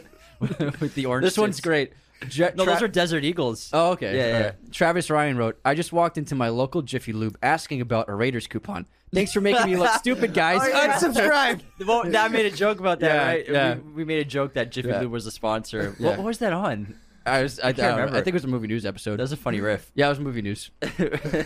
With 0.80 0.94
the 0.94 1.06
orange. 1.06 1.24
This 1.24 1.38
one's 1.38 1.56
tips. 1.56 1.66
great. 1.66 1.92
Je- 2.28 2.50
No, 2.54 2.64
those 2.64 2.82
are 2.82 2.88
Desert 2.88 3.24
Eagles. 3.24 3.70
Oh, 3.72 3.90
okay. 3.92 4.16
Yeah, 4.16 4.26
yeah, 4.26 4.38
yeah. 4.38 4.44
right. 4.44 4.72
Travis 4.72 5.10
Ryan 5.10 5.36
wrote, 5.36 5.58
I 5.64 5.74
just 5.74 5.92
walked 5.92 6.18
into 6.18 6.34
my 6.34 6.48
local 6.48 6.82
Jiffy 6.82 7.12
Lube 7.12 7.36
asking 7.42 7.80
about 7.80 8.08
a 8.08 8.14
Raiders 8.14 8.46
coupon. 8.46 8.86
Thanks 9.12 9.32
for 9.32 9.40
making 9.40 9.66
me 9.66 9.76
look 9.76 9.90
stupid, 9.98 10.32
guys. 10.32 10.60
Oh, 10.62 10.68
yeah. 10.68 10.94
Unsubscribe. 10.94 11.60
Well, 11.86 12.16
I 12.16 12.28
made 12.28 12.46
a 12.46 12.50
joke 12.50 12.80
about 12.80 13.00
that, 13.00 13.14
Yeah, 13.14 13.26
right? 13.26 13.48
yeah. 13.48 13.74
We, 13.74 13.92
we 13.92 14.04
made 14.04 14.20
a 14.20 14.24
joke 14.24 14.54
that 14.54 14.70
Jiffy 14.70 14.88
Yeah. 14.88 15.00
Lube 15.00 15.12
was 15.12 15.26
a 15.26 15.30
sponsor. 15.30 15.94
Yeah. 15.98 16.10
What, 16.10 16.18
what 16.18 16.26
was 16.26 16.38
that 16.38 16.52
on? 16.52 16.94
I 17.24 17.42
was. 17.42 17.60
I, 17.60 17.68
I, 17.68 17.72
can't 17.72 17.76
don't 17.76 17.90
remember. 17.98 18.16
I 18.16 18.22
think 18.22 18.28
it 18.28 18.34
was 18.34 18.44
a 18.44 18.48
movie 18.48 18.66
news 18.66 18.84
episode. 18.84 19.16
That 19.18 19.22
was 19.22 19.32
a 19.32 19.36
funny 19.36 19.58
mm-hmm. 19.58 19.66
riff. 19.66 19.92
yeah, 19.94 20.06
it 20.06 20.10
was 20.10 20.20
movie 20.20 20.42
news. 20.42 20.70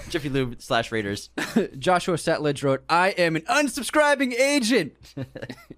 Jiffy 0.09 0.29
Lube 0.29 0.61
slash 0.61 0.91
Raiders. 0.91 1.31
Joshua 1.79 2.16
Setledge 2.16 2.62
wrote, 2.62 2.83
"I 2.89 3.11
am 3.11 3.37
an 3.37 3.43
unsubscribing 3.43 4.33
agent." 4.33 4.95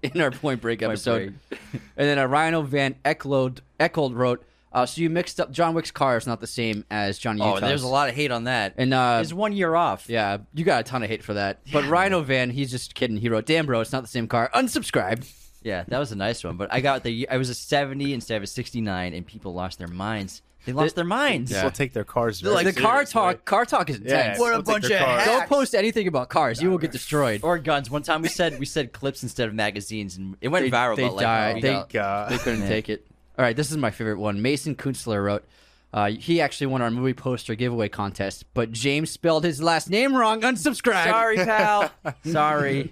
in 0.01 0.21
our 0.21 0.31
Point 0.31 0.61
Break 0.61 0.81
episode, 0.81 1.35
and 1.51 1.69
then 1.97 2.17
a 2.17 2.27
Rhino 2.27 2.61
Van 2.61 2.95
Eckload 3.03 3.59
Eckhold 3.79 4.15
wrote, 4.15 4.43
uh, 4.71 4.85
"So 4.85 5.01
you 5.01 5.09
mixed 5.09 5.39
up 5.39 5.51
John 5.51 5.73
Wick's 5.73 5.91
car 5.91 6.17
is 6.17 6.27
not 6.27 6.39
the 6.41 6.47
same 6.47 6.85
as 6.91 7.17
Johnny 7.17 7.41
Oh, 7.41 7.55
Utah's." 7.55 7.61
there's 7.69 7.83
a 7.83 7.87
lot 7.87 8.09
of 8.09 8.15
hate 8.15 8.31
on 8.31 8.45
that. 8.45 8.73
And 8.77 8.93
uh, 8.93 9.19
It's 9.21 9.33
one 9.33 9.53
year 9.53 9.75
off. 9.75 10.09
yeah, 10.09 10.37
you 10.53 10.63
got 10.65 10.81
a 10.81 10.83
ton 10.83 11.03
of 11.03 11.09
hate 11.09 11.23
for 11.23 11.33
that. 11.35 11.59
But 11.71 11.85
Rhino 11.87 12.21
Van, 12.21 12.49
he's 12.49 12.71
just 12.71 12.95
kidding. 12.95 13.17
He 13.17 13.29
wrote, 13.29 13.45
"Damn, 13.45 13.65
bro, 13.65 13.81
it's 13.81 13.91
not 13.91 14.01
the 14.01 14.07
same 14.09 14.27
car." 14.27 14.49
Unsubscribed. 14.53 15.31
Yeah, 15.61 15.83
that 15.89 15.99
was 15.99 16.11
a 16.11 16.15
nice 16.15 16.43
one. 16.43 16.55
But 16.57 16.71
I 16.73 16.79
got 16.79 17.03
the 17.03 17.27
I 17.29 17.37
was 17.37 17.49
a 17.49 17.55
70 17.55 18.13
instead 18.13 18.37
of 18.37 18.43
a 18.43 18.47
69, 18.47 19.13
and 19.13 19.25
people 19.25 19.53
lost 19.53 19.77
their 19.77 19.87
minds. 19.89 20.41
They 20.65 20.73
lost 20.73 20.95
their 20.95 21.05
minds. 21.05 21.51
Yeah. 21.51 21.59
People 21.61 21.71
take 21.71 21.93
their 21.93 22.03
cars. 22.03 22.43
Like 22.43 22.65
the 22.65 22.73
car 22.73 22.95
seriously. 23.05 23.13
talk, 23.13 23.45
car 23.45 23.65
talk 23.65 23.89
is 23.89 23.95
intense. 23.97 24.37
Yeah, 24.39 24.53
people 24.55 24.61
take 24.63 24.81
their 24.83 24.99
cars- 24.99 25.25
Don't 25.25 25.47
post 25.49 25.73
anything 25.73 26.07
about 26.07 26.29
cars; 26.29 26.61
you 26.61 26.69
will 26.69 26.77
get 26.77 26.91
destroyed. 26.91 27.41
Or 27.43 27.57
guns. 27.57 27.89
One 27.89 28.03
time 28.03 28.21
we 28.21 28.27
said 28.27 28.59
we 28.59 28.65
said 28.65 28.91
clips 28.93 29.23
instead 29.23 29.47
of 29.47 29.55
magazines, 29.55 30.17
and 30.17 30.35
it 30.41 30.49
went 30.49 30.65
They, 30.65 30.69
viral. 30.71 30.95
they 30.97 31.03
but 31.07 31.15
like, 31.15 31.23
died. 31.23 31.55
we 31.55 31.61
They, 31.61 31.71
got- 31.71 31.89
God. 31.89 32.31
they 32.31 32.37
couldn't 32.37 32.61
Yeah. 32.61 32.67
take 32.69 32.89
it. 32.89 33.05
All 33.39 33.45
right, 33.45 33.55
this 33.55 33.71
is 33.71 33.77
my 33.77 33.89
favorite 33.89 34.19
one. 34.19 34.41
Mason 34.41 34.75
Kunstler 34.75 35.23
wrote, 35.23 35.45
Uh, 35.93 36.09
he 36.11 36.41
actually 36.41 36.67
won 36.67 36.81
our 36.81 36.91
movie 36.91 37.13
poster 37.13 37.55
giveaway 37.55 37.87
contest, 37.87 38.43
but 38.53 38.71
James 38.73 39.09
spelled 39.09 39.45
his 39.45 39.63
last 39.63 39.89
name 39.89 40.13
wrong. 40.13 40.41
Unsubscribe. 40.41 41.05
Sorry, 41.05 41.37
pal. 41.37 41.89
Sorry. 42.25 42.91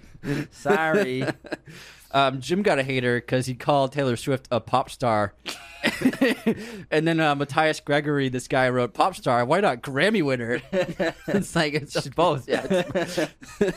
Sorry. 0.50 1.24
Um, 2.10 2.40
Jim 2.40 2.62
got 2.62 2.78
a 2.78 2.82
hater 2.82 3.20
because 3.20 3.44
he 3.44 3.54
called 3.54 3.92
Taylor 3.92 4.16
Swift 4.16 4.48
a 4.50 4.60
pop 4.60 4.88
star. 4.88 5.34
and 6.90 7.06
then 7.06 7.20
uh, 7.20 7.34
Matthias 7.34 7.80
Gregory, 7.80 8.30
this 8.30 8.48
guy 8.48 8.70
wrote 8.70 8.94
pop 8.94 9.14
star. 9.14 9.44
Why 9.44 9.60
not 9.60 9.82
Grammy 9.82 10.22
winner? 10.24 10.62
it's 10.72 11.54
like 11.54 11.74
it's 11.74 12.08
both. 12.08 12.48
Yeah, 12.48 12.64
it's- 12.64 13.28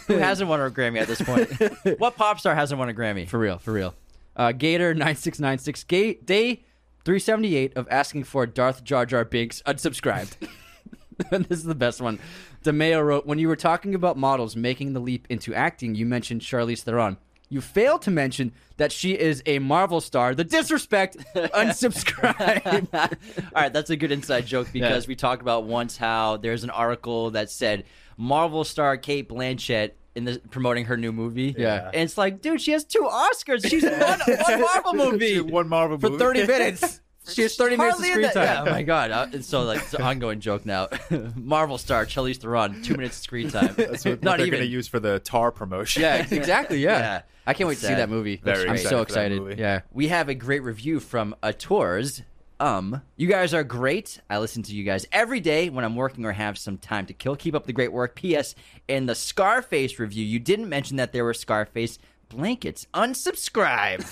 Who 0.07 0.13
hasn't 0.15 0.49
won 0.49 0.61
a 0.61 0.71
Grammy 0.71 1.01
at 1.01 1.09
this 1.09 1.21
point? 1.21 1.99
what 1.99 2.15
pop 2.15 2.39
star 2.39 2.55
hasn't 2.55 2.79
won 2.79 2.87
a 2.87 2.93
Grammy? 2.93 3.27
for 3.27 3.37
real, 3.37 3.57
for 3.57 3.73
real. 3.73 3.93
Uh, 4.41 4.51
Gator 4.51 4.95
nine 4.95 5.15
six 5.15 5.39
nine 5.39 5.59
six. 5.59 5.83
Day 5.83 6.63
three 7.05 7.19
seventy 7.19 7.55
eight 7.55 7.77
of 7.77 7.87
asking 7.91 8.23
for 8.23 8.47
Darth 8.47 8.83
Jar 8.83 9.05
Jar 9.05 9.23
Binks 9.23 9.61
unsubscribed. 9.67 10.35
this 11.29 11.59
is 11.59 11.63
the 11.63 11.75
best 11.75 12.01
one. 12.01 12.17
DeMeo 12.63 13.05
wrote, 13.05 13.27
"When 13.27 13.37
you 13.37 13.47
were 13.47 13.55
talking 13.55 13.93
about 13.93 14.17
models 14.17 14.55
making 14.55 14.93
the 14.93 14.99
leap 14.99 15.27
into 15.29 15.53
acting, 15.53 15.93
you 15.93 16.07
mentioned 16.07 16.41
Charlize 16.41 16.81
Theron." 16.81 17.17
You 17.49 17.61
failed 17.61 18.01
to 18.03 18.11
mention 18.11 18.53
that 18.77 18.91
she 18.91 19.11
is 19.11 19.43
a 19.45 19.59
Marvel 19.59 20.01
star. 20.01 20.33
The 20.33 20.43
disrespect, 20.43 21.17
unsubscribe. 21.35 22.87
All 23.53 23.61
right, 23.61 23.71
that's 23.71 23.91
a 23.91 23.95
good 23.95 24.11
inside 24.11 24.47
joke 24.47 24.69
because 24.73 25.03
Yeah. 25.05 25.07
we 25.09 25.15
talked 25.15 25.43
about 25.43 25.65
once 25.65 25.97
how 25.97 26.37
there's 26.37 26.63
an 26.63 26.71
article 26.71 27.29
that 27.31 27.51
said 27.51 27.83
Marvel 28.17 28.63
star 28.63 28.97
Cate 28.97 29.29
Blanchett 29.29 29.91
in 30.15 30.25
the 30.25 30.41
promoting 30.49 30.85
her 30.85 30.97
new 30.97 31.11
movie. 31.11 31.55
Yeah. 31.57 31.87
and 31.93 32.03
it's 32.03 32.17
like, 32.17 32.41
dude, 32.41 32.61
she 32.61 32.71
has 32.71 32.83
two 32.83 33.07
Oscars. 33.09 33.67
She's 33.69 33.83
in 33.83 33.99
one, 33.99 34.19
one 34.27 34.61
Marvel 34.61 34.93
movie. 34.93 35.39
One 35.41 35.69
Marvel 35.69 35.97
For 35.97 36.09
movie. 36.09 36.19
30 36.23 36.47
minutes. 36.47 37.01
She 37.29 37.43
has 37.43 37.55
30 37.55 37.77
minutes 37.77 37.99
of 37.99 38.05
screen 38.05 38.21
that- 38.23 38.33
time. 38.33 38.43
Yeah, 38.45 38.63
oh 38.63 38.71
my 38.71 38.81
god! 38.81 39.11
Uh, 39.11 39.27
and 39.31 39.45
so 39.45 39.61
like 39.61 39.77
it's 39.79 39.93
an 39.93 40.01
ongoing 40.01 40.39
joke 40.39 40.65
now. 40.65 40.87
Marvel 41.35 41.77
star 41.77 42.05
Charlize 42.07 42.37
Theron, 42.37 42.81
two 42.81 42.95
minutes 42.95 43.17
of 43.17 43.23
screen 43.23 43.49
time. 43.51 43.75
That's 43.77 44.03
what 44.03 44.23
Not 44.23 44.37
they're 44.37 44.47
even. 44.47 44.57
going 44.57 44.67
to 44.67 44.73
use 44.73 44.87
for 44.87 44.99
the 44.99 45.19
Tar 45.19 45.51
promotion. 45.51 46.01
Yeah, 46.01 46.25
exactly. 46.29 46.79
Yeah. 46.79 46.97
Yeah. 46.97 47.21
I 47.45 47.53
can't 47.53 47.67
wait 47.67 47.75
to 47.75 47.81
see 47.81 47.87
Sad. 47.87 47.99
that 47.99 48.09
movie. 48.09 48.41
Very 48.43 48.67
I'm 48.69 48.77
so 48.77 49.01
excited. 49.01 49.59
Yeah. 49.59 49.81
we 49.91 50.07
have 50.07 50.29
a 50.29 50.33
great 50.35 50.63
review 50.63 50.99
from 50.99 51.35
a 51.43 51.53
tours. 51.53 52.23
Um, 52.61 53.01
you 53.17 53.27
guys 53.27 53.55
are 53.55 53.63
great. 53.63 54.21
I 54.29 54.37
listen 54.37 54.61
to 54.63 54.75
you 54.75 54.83
guys 54.83 55.07
every 55.11 55.39
day 55.39 55.69
when 55.69 55.83
I'm 55.83 55.95
working 55.95 56.25
or 56.25 56.31
have 56.31 56.59
some 56.59 56.77
time 56.77 57.07
to 57.07 57.13
kill. 57.13 57.35
Keep 57.35 57.55
up 57.55 57.65
the 57.65 57.73
great 57.73 57.91
work. 57.91 58.13
P.S. 58.15 58.53
In 58.87 59.07
the 59.07 59.15
Scarface 59.15 59.97
review, 59.97 60.23
you 60.23 60.37
didn't 60.37 60.69
mention 60.69 60.97
that 60.97 61.11
there 61.11 61.23
were 61.25 61.33
Scarface 61.33 61.97
blankets. 62.29 62.85
Unsubscribe. 62.93 64.05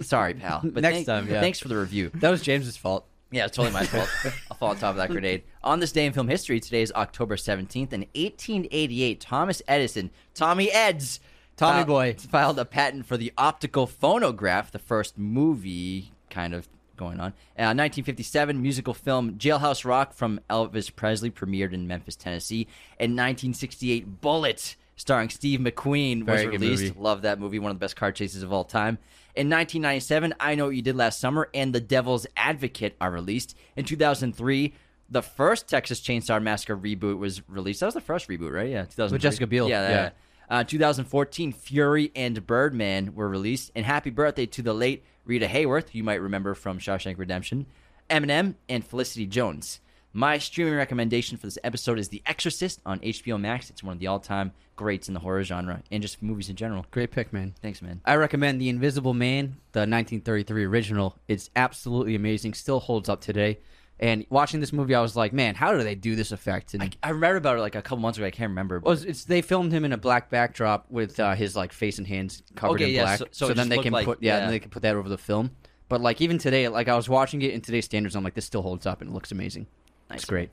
Sorry, 0.04 0.34
pal. 0.34 0.60
But 0.62 0.82
Next 0.82 0.94
thank- 0.94 1.06
time, 1.06 1.28
yeah. 1.28 1.40
Thanks 1.40 1.58
for 1.58 1.66
the 1.66 1.76
review. 1.76 2.12
That 2.14 2.30
was 2.30 2.40
James's 2.40 2.76
fault. 2.76 3.04
Yeah, 3.32 3.46
it's 3.46 3.56
totally 3.56 3.72
my 3.74 3.84
fault. 3.84 4.08
I'll 4.50 4.56
fall 4.58 4.68
on 4.70 4.76
top 4.76 4.90
of 4.90 4.96
that 4.98 5.10
grenade. 5.10 5.42
On 5.64 5.80
this 5.80 5.90
day 5.90 6.06
in 6.06 6.12
film 6.12 6.28
history, 6.28 6.60
today 6.60 6.82
is 6.82 6.92
October 6.92 7.34
17th. 7.34 7.92
In 7.92 8.00
1888, 8.14 9.20
Thomas 9.20 9.60
Edison, 9.66 10.10
Tommy 10.34 10.70
Eds, 10.70 11.18
Tommy 11.56 11.78
fil- 11.80 11.86
boy. 11.86 12.14
filed 12.14 12.58
a 12.60 12.64
patent 12.64 13.06
for 13.06 13.16
the 13.16 13.32
optical 13.36 13.88
phonograph, 13.88 14.70
the 14.70 14.78
first 14.78 15.18
movie 15.18 16.12
kind 16.30 16.54
of 16.54 16.68
going 17.02 17.20
on. 17.20 17.30
Uh, 17.58 17.74
1957, 17.74 18.60
musical 18.62 18.94
film 18.94 19.32
Jailhouse 19.34 19.84
Rock 19.84 20.12
from 20.12 20.40
Elvis 20.48 20.94
Presley 20.94 21.30
premiered 21.30 21.72
in 21.72 21.86
Memphis, 21.86 22.16
Tennessee. 22.16 22.62
In 22.98 23.12
1968, 23.12 24.20
Bullitt, 24.20 24.76
starring 24.96 25.28
Steve 25.28 25.60
McQueen, 25.60 26.20
was 26.20 26.40
Very 26.42 26.44
good 26.52 26.60
released. 26.60 26.82
movie. 26.94 27.00
Love 27.00 27.22
that 27.22 27.40
movie, 27.40 27.58
one 27.58 27.70
of 27.70 27.76
the 27.76 27.80
best 27.84 27.96
car 27.96 28.12
chases 28.12 28.42
of 28.42 28.52
all 28.52 28.64
time. 28.64 28.98
In 29.34 29.48
1997, 29.48 30.34
I 30.38 30.54
Know 30.54 30.66
What 30.66 30.76
You 30.76 30.82
Did 30.82 30.94
Last 30.96 31.18
Summer 31.18 31.48
and 31.54 31.74
The 31.74 31.80
Devil's 31.80 32.26
Advocate 32.36 32.94
are 33.00 33.10
released. 33.10 33.56
In 33.76 33.84
2003, 33.84 34.74
the 35.10 35.22
first 35.22 35.68
Texas 35.68 36.00
Chainsaw 36.00 36.42
Massacre 36.42 36.76
reboot 36.76 37.18
was 37.18 37.46
released. 37.48 37.80
That 37.80 37.86
was 37.86 37.94
the 37.94 38.00
first 38.00 38.28
reboot, 38.28 38.52
right? 38.52 38.68
Yeah, 38.70 38.82
2003. 38.84 39.14
With 39.14 39.22
Jessica 39.22 39.46
Biel, 39.46 39.68
Yeah, 39.68 39.82
yeah. 39.82 39.90
yeah. 39.90 40.10
Uh, 40.52 40.62
2014, 40.62 41.50
Fury 41.50 42.12
and 42.14 42.46
Birdman 42.46 43.14
were 43.14 43.26
released. 43.26 43.72
And 43.74 43.86
happy 43.86 44.10
birthday 44.10 44.44
to 44.44 44.60
the 44.60 44.74
late 44.74 45.02
Rita 45.24 45.46
Hayworth, 45.46 45.94
you 45.94 46.04
might 46.04 46.20
remember 46.20 46.52
from 46.52 46.78
Shawshank 46.78 47.16
Redemption, 47.16 47.64
Eminem, 48.10 48.56
and 48.68 48.84
Felicity 48.84 49.24
Jones. 49.24 49.80
My 50.12 50.36
streaming 50.36 50.74
recommendation 50.74 51.38
for 51.38 51.46
this 51.46 51.56
episode 51.64 51.98
is 51.98 52.10
The 52.10 52.22
Exorcist 52.26 52.82
on 52.84 53.00
HBO 53.00 53.40
Max. 53.40 53.70
It's 53.70 53.82
one 53.82 53.94
of 53.94 53.98
the 53.98 54.08
all-time 54.08 54.52
greats 54.76 55.08
in 55.08 55.14
the 55.14 55.20
horror 55.20 55.42
genre 55.42 55.82
and 55.90 56.02
just 56.02 56.22
movies 56.22 56.50
in 56.50 56.56
general. 56.56 56.84
Great 56.90 57.12
pick, 57.12 57.32
man. 57.32 57.54
Thanks, 57.62 57.80
man. 57.80 58.02
I 58.04 58.16
recommend 58.16 58.60
The 58.60 58.68
Invisible 58.68 59.14
Man, 59.14 59.56
the 59.72 59.80
1933 59.80 60.66
original. 60.66 61.16
It's 61.28 61.48
absolutely 61.56 62.14
amazing. 62.14 62.52
Still 62.52 62.80
holds 62.80 63.08
up 63.08 63.22
today. 63.22 63.60
And 64.02 64.26
watching 64.30 64.58
this 64.60 64.72
movie, 64.72 64.94
I 64.96 65.00
was 65.00 65.14
like, 65.16 65.32
man, 65.32 65.54
how 65.54 65.72
do 65.72 65.82
they 65.84 65.94
do 65.94 66.16
this 66.16 66.32
effect? 66.32 66.74
And 66.74 66.94
I 67.04 67.12
read 67.12 67.36
about 67.36 67.56
it 67.56 67.60
like 67.60 67.76
a 67.76 67.82
couple 67.82 67.98
months 67.98 68.18
ago. 68.18 68.26
I 68.26 68.30
can't 68.32 68.50
remember. 68.50 68.80
Well, 68.80 68.92
it's, 68.94 69.02
it's- 69.02 69.24
they 69.24 69.40
filmed 69.42 69.72
him 69.72 69.84
in 69.84 69.92
a 69.92 69.96
black 69.96 70.28
backdrop 70.28 70.90
with 70.90 71.20
uh, 71.20 71.34
his 71.36 71.54
like 71.54 71.72
face 71.72 71.98
and 71.98 72.06
hands 72.06 72.42
covered 72.56 72.74
Okay, 72.82 72.90
in 72.90 72.96
yeah, 72.96 73.02
black. 73.04 73.18
so- 73.20 73.26
so 73.30 73.48
it 73.50 73.54
then 73.54 73.68
they 73.68 73.78
can 73.78 73.92
like- 73.92 74.04
put 74.04 74.20
yeah, 74.20 74.34
yeah. 74.34 74.40
then 74.40 74.50
they 74.50 74.58
can 74.58 74.70
put 74.70 74.82
that 74.82 74.96
over 74.96 75.08
the 75.08 75.16
film. 75.16 75.52
But 75.88 76.00
like 76.00 76.20
even 76.20 76.38
today, 76.38 76.66
like 76.68 76.88
I 76.88 76.96
was 76.96 77.08
watching 77.08 77.42
it 77.42 77.52
in 77.52 77.60
today's 77.60 77.84
standards, 77.84 78.16
I'm 78.16 78.24
like, 78.24 78.34
this 78.34 78.44
still 78.44 78.62
holds 78.62 78.86
up 78.86 79.00
and 79.02 79.10
it 79.10 79.14
looks 79.14 79.30
amazing. 79.30 79.66
It's 80.10 80.24
great. 80.24 80.50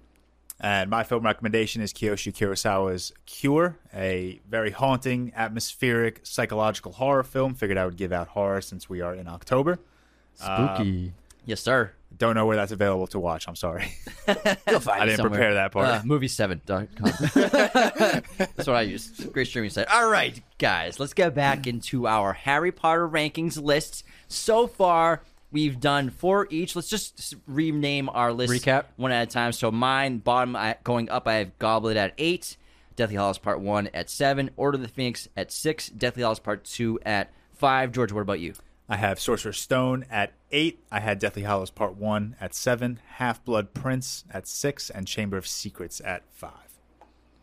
And 0.60 0.90
my 0.90 1.04
film 1.04 1.24
recommendation 1.24 1.82
is 1.82 1.92
Kiyoshi 1.94 2.34
Kurosawa's 2.34 3.14
Cure, 3.26 3.80
a 3.94 4.42
very 4.50 4.72
haunting, 4.72 5.32
atmospheric, 5.36 6.20
psychological 6.24 6.92
horror 6.92 7.24
film. 7.24 7.54
Figured 7.56 7.78
I 7.78 7.86
would 7.86 7.96
give 7.98 8.12
out 8.12 8.28
horror 8.28 8.60
since 8.62 8.90
we 8.90 9.00
are 9.02 9.16
in 9.16 9.28
October. 9.28 9.80
Spooky. 10.36 11.14
Yes, 11.50 11.62
sir. 11.62 11.92
Don't 12.18 12.36
know 12.36 12.46
where 12.46 12.58
that's 12.58 12.72
available 12.72 13.08
to 13.08 13.20
watch. 13.20 13.48
I'm 13.48 13.56
sorry. 13.56 13.94
You'll 14.68 14.80
find 14.80 15.02
I 15.02 15.06
didn't 15.06 15.18
somewhere. 15.18 15.40
prepare 15.40 15.54
that 15.56 15.72
part. 15.72 15.88
Uh, 15.88 16.02
movie7.com. 16.02 18.24
That's 18.56 18.68
what 18.68 18.76
I 18.76 18.82
use. 18.82 19.08
Great 19.32 19.48
streaming 19.48 19.70
site. 19.70 19.88
All 19.88 20.10
right, 20.10 20.42
guys, 20.58 21.00
let's 21.00 21.14
get 21.14 21.36
back 21.36 21.68
into 21.68 22.08
our 22.08 22.34
Harry 22.34 22.72
Potter 22.72 23.08
rankings 23.08 23.62
lists. 23.62 24.04
So 24.28 24.68
far, 24.68 25.22
we've 25.52 25.80
done 25.80 26.10
four 26.10 26.48
each. 26.50 26.76
Let's 26.76 26.90
just 26.90 27.36
rename 27.48 28.10
our 28.10 28.34
list 28.34 28.54
Recap. 28.54 28.86
one 28.98 29.12
at 29.12 29.28
a 29.28 29.32
time. 29.32 29.52
So 29.52 29.72
mine, 29.72 30.18
bottom 30.18 30.58
going 30.84 31.10
up, 31.10 31.28
I 31.28 31.36
have 31.36 31.58
Goblet 31.60 31.96
at 31.96 32.14
eight, 32.18 32.58
Deathly 32.96 33.16
Hallows 33.16 33.38
Part 33.38 33.62
One 33.62 33.88
at 33.94 34.10
seven, 34.10 34.50
Order 34.58 34.78
of 34.78 34.82
the 34.82 34.88
Phoenix 34.88 35.28
at 35.38 35.52
six, 35.52 35.90
Deathly 35.90 36.24
Hallows 36.24 36.40
Part 36.40 36.66
Two 36.66 37.00
at 37.06 37.32
five. 37.54 37.92
George, 37.92 38.12
what 38.12 38.22
about 38.22 38.40
you? 38.40 38.54
I 38.90 38.98
have 38.98 39.20
Sorcerer's 39.20 39.62
Stone 39.62 40.06
at 40.10 40.34
eight. 40.52 40.84
I 40.92 41.00
had 41.00 41.20
Deathly 41.20 41.44
Hallows 41.44 41.70
Part 41.70 41.96
One 41.96 42.36
at 42.42 42.56
seven, 42.56 43.00
Half 43.18 43.46
Blood 43.46 43.76
Prince 43.76 44.24
at 44.32 44.48
six, 44.48 44.90
and 44.90 45.08
Chamber 45.08 45.38
of 45.38 45.48
Secrets 45.48 46.02
at 46.04 46.24
five. 46.32 46.52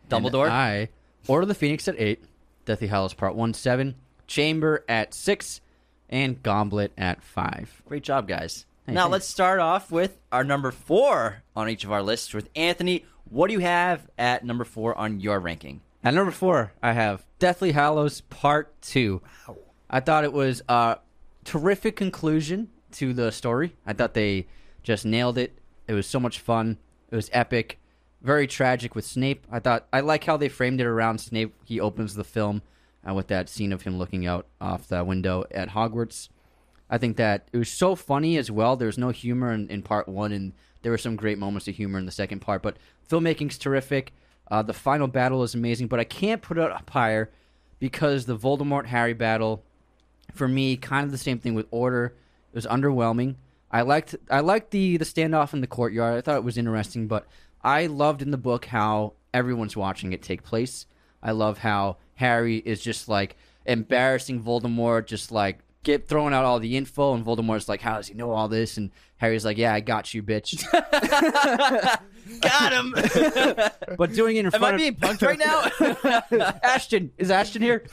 Dumbledore. 0.08 0.50
I 0.50 0.88
Order 1.28 1.46
the 1.46 1.54
Phoenix 1.54 1.88
at 1.88 1.96
eight, 1.98 2.24
Deathly 2.64 2.88
Hallows 2.88 3.14
Part 3.14 3.34
One 3.34 3.54
seven, 3.54 3.94
Chamber 4.26 4.84
at 4.88 5.14
six, 5.14 5.60
and 6.08 6.42
Goblet 6.42 6.92
at 6.98 7.22
five. 7.22 7.82
Great 7.86 8.02
job, 8.02 8.28
guys. 8.28 8.66
Hey, 8.86 8.92
now 8.92 9.02
thanks. 9.02 9.12
let's 9.12 9.26
start 9.26 9.58
off 9.60 9.90
with 9.90 10.18
our 10.30 10.44
number 10.44 10.70
four 10.70 11.42
on 11.54 11.68
each 11.68 11.84
of 11.84 11.92
our 11.92 12.02
lists 12.02 12.34
with 12.34 12.48
Anthony. 12.54 13.04
What 13.28 13.48
do 13.48 13.54
you 13.54 13.60
have 13.60 14.08
at 14.16 14.44
number 14.44 14.64
four 14.64 14.96
on 14.96 15.20
your 15.20 15.40
ranking? 15.40 15.80
At 16.04 16.14
number 16.14 16.30
four, 16.30 16.72
I 16.82 16.92
have 16.92 17.24
Deathly 17.40 17.72
Hallows 17.72 18.20
Part 18.20 18.80
Two. 18.80 19.22
Wow. 19.48 19.56
I 19.90 20.00
thought 20.00 20.24
it 20.24 20.32
was 20.32 20.62
a 20.68 20.98
terrific 21.46 21.96
conclusion 21.96 22.68
to 22.92 23.14
the 23.14 23.30
story. 23.30 23.74
I 23.86 23.92
thought 23.92 24.14
they 24.14 24.46
just 24.82 25.06
nailed 25.06 25.38
it. 25.38 25.58
It 25.88 25.94
was 25.94 26.06
so 26.06 26.20
much 26.20 26.40
fun. 26.40 26.78
It 27.10 27.16
was 27.16 27.30
epic. 27.32 27.78
Very 28.20 28.46
tragic 28.46 28.94
with 28.94 29.04
Snape. 29.04 29.46
I 29.50 29.60
thought 29.60 29.86
I 29.92 30.00
like 30.00 30.24
how 30.24 30.36
they 30.36 30.48
framed 30.48 30.80
it 30.80 30.86
around 30.86 31.18
Snape. 31.18 31.54
He 31.64 31.80
opens 31.80 32.14
the 32.14 32.24
film 32.24 32.62
uh, 33.08 33.14
with 33.14 33.28
that 33.28 33.48
scene 33.48 33.72
of 33.72 33.82
him 33.82 33.98
looking 33.98 34.26
out 34.26 34.46
off 34.60 34.88
the 34.88 35.04
window 35.04 35.44
at 35.52 35.70
Hogwarts. 35.70 36.28
I 36.90 36.98
think 36.98 37.16
that 37.16 37.48
it 37.52 37.58
was 37.58 37.70
so 37.70 37.94
funny 37.94 38.36
as 38.36 38.50
well. 38.50 38.76
There 38.76 38.86
was 38.86 38.98
no 38.98 39.10
humor 39.10 39.52
in, 39.52 39.68
in 39.68 39.82
part 39.82 40.08
one, 40.08 40.32
and 40.32 40.52
there 40.82 40.92
were 40.92 40.98
some 40.98 41.16
great 41.16 41.38
moments 41.38 41.68
of 41.68 41.76
humor 41.76 41.98
in 41.98 42.06
the 42.06 42.12
second 42.12 42.40
part. 42.40 42.62
But 42.62 42.76
filmmaking's 43.08 43.58
terrific. 43.58 44.12
Uh, 44.50 44.62
the 44.62 44.72
final 44.72 45.08
battle 45.08 45.42
is 45.42 45.54
amazing, 45.54 45.88
but 45.88 46.00
I 46.00 46.04
can't 46.04 46.42
put 46.42 46.58
it 46.58 46.70
up 46.70 46.90
higher 46.90 47.30
because 47.78 48.26
the 48.26 48.36
Voldemort 48.36 48.86
Harry 48.86 49.12
battle, 49.12 49.64
for 50.32 50.48
me, 50.48 50.76
kind 50.76 51.04
of 51.04 51.12
the 51.12 51.18
same 51.18 51.38
thing 51.38 51.54
with 51.54 51.66
Order. 51.70 52.14
It 52.52 52.54
was 52.54 52.66
underwhelming. 52.66 53.36
I 53.70 53.82
liked 53.82 54.14
I 54.30 54.40
liked 54.40 54.70
the 54.70 54.96
the 54.96 55.04
standoff 55.04 55.52
in 55.52 55.60
the 55.60 55.66
courtyard. 55.66 56.16
I 56.16 56.20
thought 56.20 56.36
it 56.36 56.44
was 56.44 56.58
interesting, 56.58 57.08
but 57.08 57.26
I 57.62 57.86
loved 57.86 58.22
in 58.22 58.30
the 58.30 58.38
book 58.38 58.66
how 58.66 59.14
everyone's 59.34 59.76
watching 59.76 60.12
it 60.12 60.22
take 60.22 60.42
place. 60.42 60.86
I 61.22 61.32
love 61.32 61.58
how 61.58 61.96
Harry 62.14 62.58
is 62.58 62.80
just 62.80 63.08
like 63.08 63.36
embarrassing 63.66 64.42
Voldemort, 64.42 65.06
just 65.06 65.32
like 65.32 65.58
get 65.86 66.08
throwing 66.08 66.34
out 66.34 66.44
all 66.44 66.58
the 66.58 66.76
info, 66.76 67.14
and 67.14 67.24
Voldemort's 67.24 67.68
like, 67.68 67.80
"How 67.80 67.96
does 67.96 68.08
he 68.08 68.14
know 68.14 68.32
all 68.32 68.48
this?" 68.48 68.76
And 68.76 68.90
Harry's 69.16 69.44
like, 69.44 69.56
"Yeah, 69.56 69.72
I 69.72 69.80
got 69.80 70.12
you, 70.12 70.22
bitch." 70.22 70.62
Got 72.40 72.72
him. 72.72 72.92
but 73.96 74.12
doing 74.12 74.36
it 74.36 74.46
in 74.46 74.50
front 74.50 74.74
of—Am 74.74 74.94
front 74.96 75.12
I 75.14 75.14
of 75.14 75.18
being 75.18 75.18
punked 75.18 75.22
right 75.22 76.30
now? 76.32 76.58
Ashton 76.62 77.12
is 77.18 77.30
Ashton 77.30 77.62
here, 77.62 77.84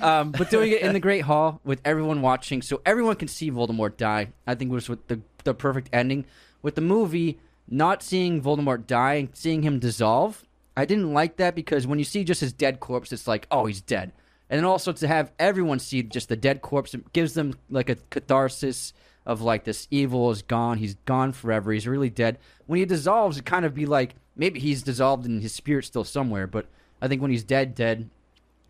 um, 0.00 0.32
but 0.32 0.50
doing 0.50 0.72
it 0.72 0.82
in 0.82 0.92
the 0.92 0.98
Great 0.98 1.20
Hall 1.20 1.60
with 1.64 1.80
everyone 1.84 2.20
watching, 2.20 2.62
so 2.62 2.82
everyone 2.84 3.14
can 3.14 3.28
see 3.28 3.48
Voldemort 3.48 3.96
die. 3.96 4.32
I 4.44 4.56
think 4.56 4.72
was 4.72 4.88
with 4.88 5.06
the 5.06 5.20
the 5.44 5.54
perfect 5.54 5.88
ending. 5.92 6.26
With 6.62 6.74
the 6.74 6.80
movie, 6.80 7.38
not 7.68 8.02
seeing 8.02 8.42
Voldemort 8.42 8.88
die 8.88 9.14
and 9.14 9.28
seeing 9.34 9.62
him 9.62 9.78
dissolve, 9.78 10.44
I 10.76 10.84
didn't 10.84 11.14
like 11.14 11.36
that 11.36 11.54
because 11.54 11.86
when 11.86 12.00
you 12.00 12.04
see 12.04 12.24
just 12.24 12.40
his 12.40 12.52
dead 12.52 12.80
corpse, 12.80 13.12
it's 13.12 13.28
like, 13.28 13.46
oh, 13.52 13.66
he's 13.66 13.80
dead. 13.80 14.10
And 14.48 14.58
then 14.58 14.64
also 14.64 14.92
to 14.92 15.08
have 15.08 15.32
everyone 15.38 15.78
see 15.80 16.02
just 16.02 16.28
the 16.28 16.36
dead 16.36 16.62
corpse, 16.62 16.94
it 16.94 17.12
gives 17.12 17.34
them 17.34 17.54
like 17.68 17.88
a 17.88 17.96
catharsis 18.10 18.92
of 19.24 19.40
like 19.42 19.64
this 19.64 19.88
evil 19.90 20.30
is 20.30 20.42
gone. 20.42 20.78
He's 20.78 20.94
gone 21.04 21.32
forever. 21.32 21.72
He's 21.72 21.88
really 21.88 22.10
dead. 22.10 22.38
When 22.66 22.78
he 22.78 22.84
dissolves, 22.84 23.38
it 23.38 23.44
kind 23.44 23.64
of 23.64 23.74
be 23.74 23.86
like 23.86 24.14
maybe 24.36 24.60
he's 24.60 24.82
dissolved 24.82 25.26
and 25.26 25.42
his 25.42 25.52
spirit's 25.52 25.88
still 25.88 26.04
somewhere. 26.04 26.46
But 26.46 26.66
I 27.02 27.08
think 27.08 27.22
when 27.22 27.30
he's 27.32 27.42
dead, 27.44 27.74
dead, 27.74 28.08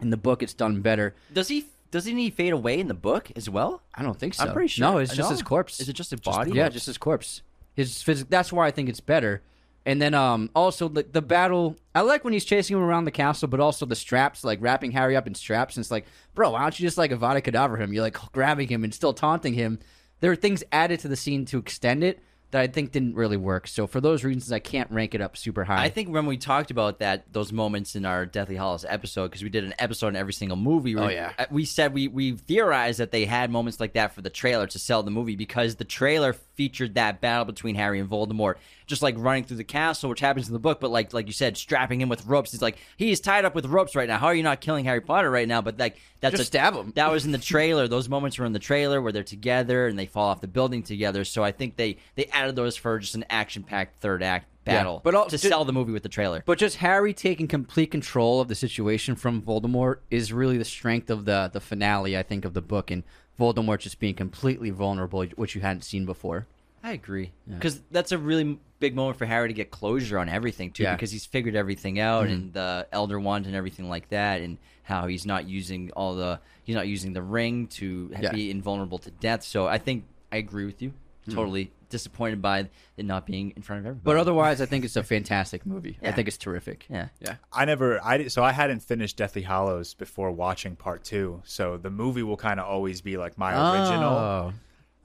in 0.01 0.11
the 0.11 0.17
book, 0.17 0.43
it's 0.43 0.55
done 0.55 0.81
better. 0.81 1.15
Does 1.33 1.49
he? 1.49 1.67
Doesn't 1.91 2.17
he 2.17 2.31
fade 2.31 2.53
away 2.53 2.81
in 2.81 2.89
the 2.89 2.95
book 2.95 3.31
as 3.37 3.49
well? 3.49 3.83
I 3.95 4.03
don't 4.03 4.19
think 4.19 4.35
so. 4.35 4.45
I'm 4.45 4.53
pretty 4.53 4.69
sure. 4.69 4.91
No, 4.91 4.99
it's 4.99 5.15
just 5.15 5.31
his 5.31 5.43
corpse. 5.43 5.81
Is 5.81 5.89
it 5.89 5.93
just 5.95 6.13
a 6.13 6.17
body? 6.19 6.51
yeah, 6.53 6.69
just 6.69 6.87
his 6.87 6.99
corpse. 6.99 7.43
His 7.75 7.95
phys- 8.03 8.27
That's 8.29 8.53
why 8.53 8.67
I 8.67 8.71
think 8.71 8.89
it's 8.89 9.01
better. 9.01 9.43
And 9.87 10.03
then 10.03 10.13
um 10.15 10.51
also 10.55 10.89
the, 10.89 11.05
the 11.05 11.23
battle. 11.23 11.77
I 11.95 12.01
like 12.03 12.25
when 12.25 12.33
he's 12.35 12.45
chasing 12.45 12.77
him 12.77 12.83
around 12.83 13.05
the 13.07 13.11
castle, 13.13 13.49
but 13.49 13.61
also 13.61 13.87
the 13.87 13.97
straps, 13.97 14.45
like 14.45 14.59
wrapping 14.61 14.91
Harry 14.91 15.17
up 15.17 15.27
in 15.27 15.35
straps. 15.35 15.77
And 15.77 15.83
it's 15.83 15.91
like, 15.91 16.05
bro, 16.35 16.51
why 16.51 16.61
don't 16.61 16.79
you 16.79 16.85
just 16.87 16.99
like 16.99 17.13
Avada 17.13 17.41
Kedavra 17.41 17.79
him? 17.79 17.93
You're 17.93 18.03
like 18.03 18.19
grabbing 18.33 18.69
him 18.69 18.85
and 18.85 18.93
still 18.93 19.15
taunting 19.15 19.55
him. 19.55 19.79
There 20.21 20.33
are 20.33 20.37
things 20.37 20.65
added 20.73 21.01
to 21.01 21.09
the 21.09 21.17
scene 21.17 21.45
to 21.47 21.59
extend 21.59 22.03
it 22.03 22.21
that 22.53 22.61
I 22.63 22.69
think 22.69 22.93
didn't 22.93 23.17
really 23.17 23.37
work. 23.37 23.67
So 23.67 23.89
for 23.89 24.01
those 24.01 24.23
reasons, 24.23 24.53
I 24.53 24.61
can't 24.61 24.89
rank 24.93 25.15
it 25.17 25.21
up 25.21 25.37
super 25.37 25.65
high. 25.65 25.83
I 25.83 25.89
think 25.89 26.11
when 26.11 26.27
we 26.27 26.37
talked 26.37 26.71
about 26.71 27.01
that, 27.01 27.33
those 27.33 27.53
moments 27.53 27.97
in 27.97 28.07
our 28.07 28.25
Deathly 28.25 28.55
Hallows 28.55 28.85
episode, 28.89 29.29
because 29.29 29.43
we 29.43 29.49
did 29.49 29.65
an 29.65 29.75
episode 29.81 30.09
in 30.09 30.17
every 30.17 30.33
single 30.33 30.57
movie. 30.57 30.95
Oh, 30.97 31.09
we- 31.09 31.15
yeah. 31.15 31.33
uh, 31.39 31.47
we 31.51 31.65
said 31.65 31.93
we 31.93 32.07
we 32.07 32.33
theorized 32.33 33.01
that 33.01 33.11
they 33.11 33.25
had 33.25 33.51
moments 33.51 33.81
like 33.81 33.95
that 33.95 34.15
for 34.15 34.23
the 34.23 34.31
trailer 34.31 34.67
to 34.69 34.79
sell 34.79 35.03
the 35.03 35.11
movie 35.11 35.35
because 35.35 35.75
the 35.75 35.85
trailer 35.85 36.33
featured 36.33 36.95
that 36.95 37.21
battle 37.21 37.45
between 37.47 37.75
Harry 37.75 37.99
and 37.99 38.09
Voldemort, 38.09 38.55
just 38.87 39.03
like 39.03 39.15
running 39.19 39.45
through 39.45 39.57
the 39.57 39.65
castle, 39.65 40.09
which 40.09 40.21
happens 40.21 40.47
in 40.47 40.53
the 40.53 40.59
book. 40.59 40.81
But 40.81 40.91
like 40.91 41.13
like 41.13 41.27
you 41.27 41.33
said, 41.33 41.57
strapping 41.57 42.01
him 42.01 42.09
with 42.09 42.25
ropes. 42.27 42.53
He's 42.53 42.63
like 42.63 42.79
he's 42.97 43.21
tied 43.21 43.45
up 43.45 43.55
with 43.55 43.67
ropes 43.67 43.95
right 43.95 44.09
now. 44.09 44.19
How 44.19 44.27
are 44.27 44.35
you 44.35 44.43
not 44.43 44.61
killing 44.61 44.85
Harry 44.85 45.01
Potter 45.01 45.31
right 45.31 45.49
now? 45.49 45.61
But 45.61 45.79
like 45.79 45.97
that's 46.21 46.33
Just 46.33 46.43
a, 46.43 46.47
stab 46.47 46.75
him. 46.75 46.93
That 46.95 47.11
was 47.11 47.25
in 47.25 47.33
the 47.33 47.39
trailer. 47.53 47.89
Those 47.89 48.09
moments 48.09 48.39
were 48.39 48.47
in 48.47 48.53
the 48.53 48.59
trailer 48.59 49.03
where 49.03 49.13
they're 49.13 49.23
together 49.23 49.87
and 49.87 49.99
they 49.99 50.07
fall 50.07 50.29
off 50.29 50.41
the 50.41 50.49
building 50.49 50.83
together. 50.83 51.25
So 51.25 51.43
I 51.43 51.53
think 51.53 51.77
they 51.77 51.99
they 52.15 52.27
added 52.27 52.57
those 52.57 52.77
for 52.77 52.99
just 52.99 53.15
an 53.15 53.25
action 53.31 53.63
packed 53.63 54.01
third 54.01 54.23
act 54.23 54.47
battle, 54.65 55.01
but 55.05 55.15
al- 55.15 55.27
to 55.27 55.39
ju- 55.39 55.49
sell 55.49 55.65
the 55.65 55.73
movie 55.73 55.93
with 55.93 56.03
the 56.03 56.09
trailer. 56.09 56.43
But 56.45 56.59
just 56.59 56.77
Harry 56.79 57.15
taking 57.15 57.47
complete 57.47 57.91
control 57.91 58.41
of 58.41 58.49
the 58.49 58.55
situation 58.55 59.15
from 59.15 59.41
Voldemort 59.43 59.99
is 60.11 60.33
really 60.33 60.59
the 60.59 60.65
strength 60.65 61.11
of 61.11 61.25
the 61.25 61.51
the 61.53 61.61
finale, 61.61 62.17
I 62.17 62.23
think, 62.23 62.45
of 62.45 62.55
the 62.55 62.63
book, 62.63 62.91
and 62.91 63.03
Voldemort 63.39 63.79
just 63.81 63.99
being 64.01 64.15
completely 64.15 64.71
vulnerable, 64.71 65.25
which 65.37 65.55
you 65.55 65.61
hadn't 65.61 65.83
seen 65.83 66.07
before. 66.07 66.47
I 66.83 66.93
agree 66.93 67.33
because 67.49 67.81
that's 67.91 68.13
a 68.13 68.19
really 68.19 68.59
big 68.79 68.95
moment 68.95 69.17
for 69.19 69.27
Harry 69.27 69.49
to 69.49 69.55
get 69.55 69.71
closure 69.71 70.19
on 70.19 70.29
everything 70.29 70.71
too, 70.71 70.83
Yeah. 70.85 70.95
because 70.95 71.11
he's 71.11 71.25
figured 71.27 71.55
everything 71.57 71.99
out 71.99 72.27
and 72.29 72.53
the 72.53 72.87
Elder 72.93 73.19
Wand 73.19 73.47
and 73.47 73.55
everything 73.55 73.89
like 73.89 74.09
that, 74.11 74.41
and 74.43 74.59
how 74.83 75.07
he's 75.07 75.27
not 75.27 75.47
using 75.49 75.91
all 75.97 76.15
the 76.15 76.41
he's 76.65 76.77
not 76.77 76.87
using 76.89 77.13
the 77.13 77.23
ring 77.23 77.67
to 77.69 78.11
Yeah. 78.21 78.33
be 78.33 78.51
invulnerable 78.51 78.99
to 78.99 79.11
death. 79.11 79.43
So 79.43 79.67
I 79.67 79.79
think 79.79 80.05
I 80.33 80.37
agree 80.37 80.67
with 80.67 80.83
you. 80.83 80.93
Totally 81.31 81.73
disappointed 81.89 82.41
by 82.43 82.69
it 82.97 83.05
not 83.05 83.27
being 83.27 83.53
in 83.57 83.63
front 83.63 83.81
of 83.81 83.87
everybody. 83.87 84.05
But 84.05 84.17
otherwise, 84.17 84.61
I 84.61 84.67
think 84.67 84.85
it's 84.85 84.95
a 84.97 85.03
fantastic 85.03 85.65
movie. 85.67 85.99
I 86.03 86.13
think 86.13 86.29
it's 86.29 86.37
terrific. 86.37 86.85
yeah, 86.89 87.09
Yeah. 87.21 87.37
I 87.53 87.65
never, 87.65 88.05
I 88.05 88.19
di- 88.19 88.29
so 88.29 88.45
I 88.45 88.53
hadn't 88.53 88.81
finished 88.81 89.17
Deathly 89.17 89.43
Hallows 89.43 89.95
before 89.95 90.31
watching 90.31 90.77
part 90.77 91.03
two. 91.05 91.43
So 91.45 91.77
the 91.79 91.91
movie 91.91 92.23
will 92.23 92.37
kind 92.37 92.61
of 92.61 92.67
always 92.67 93.01
be 93.01 93.17
like 93.17 93.39
my 93.39 93.53
original. 93.53 94.13
Oh. 94.15 94.53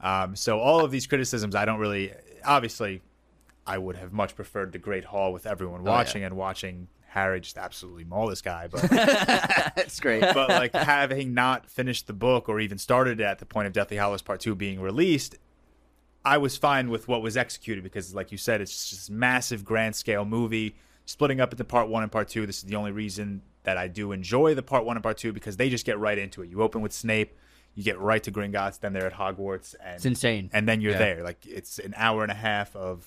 Um, 0.00 0.36
so 0.36 0.58
all 0.60 0.84
of 0.84 0.90
these 0.90 1.06
criticisms, 1.06 1.54
I 1.56 1.64
don't 1.64 1.78
really. 1.80 2.12
Obviously, 2.44 3.00
I 3.66 3.78
would 3.78 3.96
have 3.96 4.12
much 4.12 4.34
preferred 4.34 4.72
the 4.72 4.78
Great 4.78 5.04
Hall 5.04 5.32
with 5.32 5.46
everyone 5.46 5.80
oh, 5.82 5.90
watching 5.90 6.24
and 6.24 6.36
watching 6.36 6.88
Harry 7.08 7.40
just 7.40 7.58
absolutely 7.58 8.04
maul 8.04 8.26
this 8.28 8.42
guy. 8.42 8.68
But 8.68 8.82
That's 8.90 10.00
great. 10.00 10.20
but 10.22 10.48
like 10.48 10.74
having 10.74 11.34
not 11.34 11.68
finished 11.70 12.06
the 12.06 12.12
book 12.12 12.48
or 12.48 12.58
even 12.60 12.78
started 12.78 13.20
it 13.20 13.24
at 13.24 13.38
the 13.38 13.46
point 13.46 13.66
of 13.66 13.72
Deathly 13.72 13.96
Hallows 13.98 14.22
Part 14.22 14.40
Two 14.40 14.54
being 14.54 14.80
released, 14.80 15.36
I 16.24 16.38
was 16.38 16.56
fine 16.56 16.88
with 16.90 17.08
what 17.08 17.22
was 17.22 17.36
executed 17.36 17.82
because, 17.84 18.14
like 18.14 18.32
you 18.32 18.38
said, 18.38 18.60
it's 18.60 18.88
just 18.90 19.08
this 19.08 19.10
massive, 19.10 19.64
grand 19.64 19.94
scale 19.96 20.24
movie 20.24 20.76
splitting 21.04 21.40
up 21.40 21.52
into 21.52 21.64
Part 21.64 21.88
One 21.88 22.02
and 22.02 22.10
Part 22.12 22.28
Two. 22.28 22.46
This 22.46 22.58
is 22.58 22.64
the 22.64 22.76
only 22.76 22.92
reason 22.92 23.42
that 23.64 23.76
I 23.76 23.86
do 23.88 24.10
enjoy 24.12 24.54
the 24.54 24.62
Part 24.62 24.84
One 24.84 24.96
and 24.96 25.02
Part 25.02 25.18
Two 25.18 25.32
because 25.32 25.56
they 25.56 25.68
just 25.68 25.84
get 25.86 25.98
right 25.98 26.18
into 26.18 26.42
it. 26.42 26.48
You 26.48 26.62
open 26.62 26.80
with 26.80 26.92
Snape, 26.92 27.36
you 27.74 27.84
get 27.84 27.98
right 28.00 28.22
to 28.24 28.32
Gringotts, 28.32 28.80
then 28.80 28.92
they're 28.92 29.06
at 29.06 29.14
Hogwarts, 29.14 29.74
and 29.84 29.96
It's 29.96 30.04
insane. 30.06 30.50
and 30.52 30.68
then 30.68 30.80
you're 30.80 30.92
Yeah. 30.92 30.98
there. 30.98 31.22
Like 31.22 31.44
it's 31.46 31.78
an 31.78 31.94
hour 31.96 32.22
and 32.22 32.32
a 32.32 32.36
half 32.36 32.74
of 32.74 33.06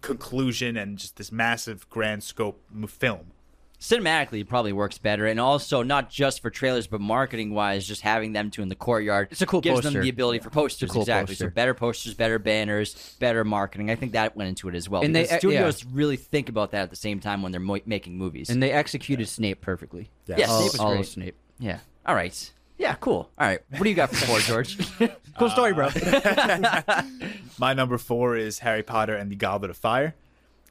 conclusion 0.00 0.76
and 0.76 0.98
just 0.98 1.16
this 1.16 1.30
massive, 1.32 1.88
grand 1.90 2.22
scope 2.22 2.60
film. 2.88 3.32
cinematically 3.80 4.40
it 4.42 4.48
probably 4.48 4.72
works 4.72 4.98
better, 4.98 5.26
and 5.26 5.40
also 5.40 5.82
not 5.82 6.08
just 6.08 6.40
for 6.40 6.50
trailers, 6.50 6.86
but 6.86 7.00
marketing 7.00 7.52
wise, 7.52 7.84
just 7.86 8.00
having 8.02 8.32
them 8.32 8.50
two 8.50 8.62
in 8.62 8.68
the 8.68 8.76
courtyard. 8.76 9.28
It's 9.32 9.42
a 9.42 9.46
cool 9.46 9.60
gives 9.60 9.80
them 9.82 9.94
the 9.94 10.08
ability 10.08 10.38
for 10.38 10.50
posters. 10.50 10.90
cool 10.90 11.02
exactly. 11.02 11.34
poster. 11.34 11.46
So 11.46 11.50
better 11.50 11.74
posters, 11.74 12.14
better 12.14 12.38
banners, 12.38 13.16
better 13.18 13.44
marketing. 13.44 13.90
I 13.90 13.96
think 13.96 14.12
that 14.12 14.36
went 14.36 14.48
into 14.48 14.68
it 14.68 14.74
as 14.76 14.88
well. 14.88 15.02
And 15.02 15.14
they- 15.16 15.22
because 15.22 15.36
uh, 15.36 15.38
studios 15.38 15.84
really 15.84 16.16
think 16.16 16.48
about 16.48 16.70
that 16.70 16.82
at 16.82 16.90
the 16.90 16.96
same 16.96 17.18
time 17.20 17.42
when 17.42 17.50
they're 17.50 17.60
mo- 17.60 17.80
making 17.84 18.16
movies. 18.16 18.50
And 18.50 18.62
they 18.62 18.70
executed 18.70 19.28
Snape 19.28 19.60
perfectly. 19.60 20.10
Yeah. 20.26 20.36
Yeah, 20.38 20.46
all, 20.46 20.60
Snape 20.60 20.72
was 20.72 20.80
all 20.80 20.90
great. 20.92 21.00
of 21.00 21.06
Snape. 21.06 21.36
yeah. 21.58 21.78
All 22.06 22.14
right. 22.14 22.52
Yeah. 22.82 22.96
Cool. 22.96 23.30
All 23.38 23.46
right. 23.46 23.60
What 23.70 23.84
do 23.84 23.88
you 23.88 23.94
got 23.94 24.10
for 24.10 24.26
four, 24.26 24.38
George? 24.40 24.76
Cool 25.38 25.48
story, 25.48 25.72
bro. 25.72 25.88
My 27.58 27.72
number 27.72 27.96
four 27.96 28.36
is 28.36 28.58
Harry 28.58 28.82
Potter 28.82 29.14
and 29.16 29.32
the 29.32 29.34
Goblet 29.34 29.70
of 29.70 29.78
Fire. 29.78 30.14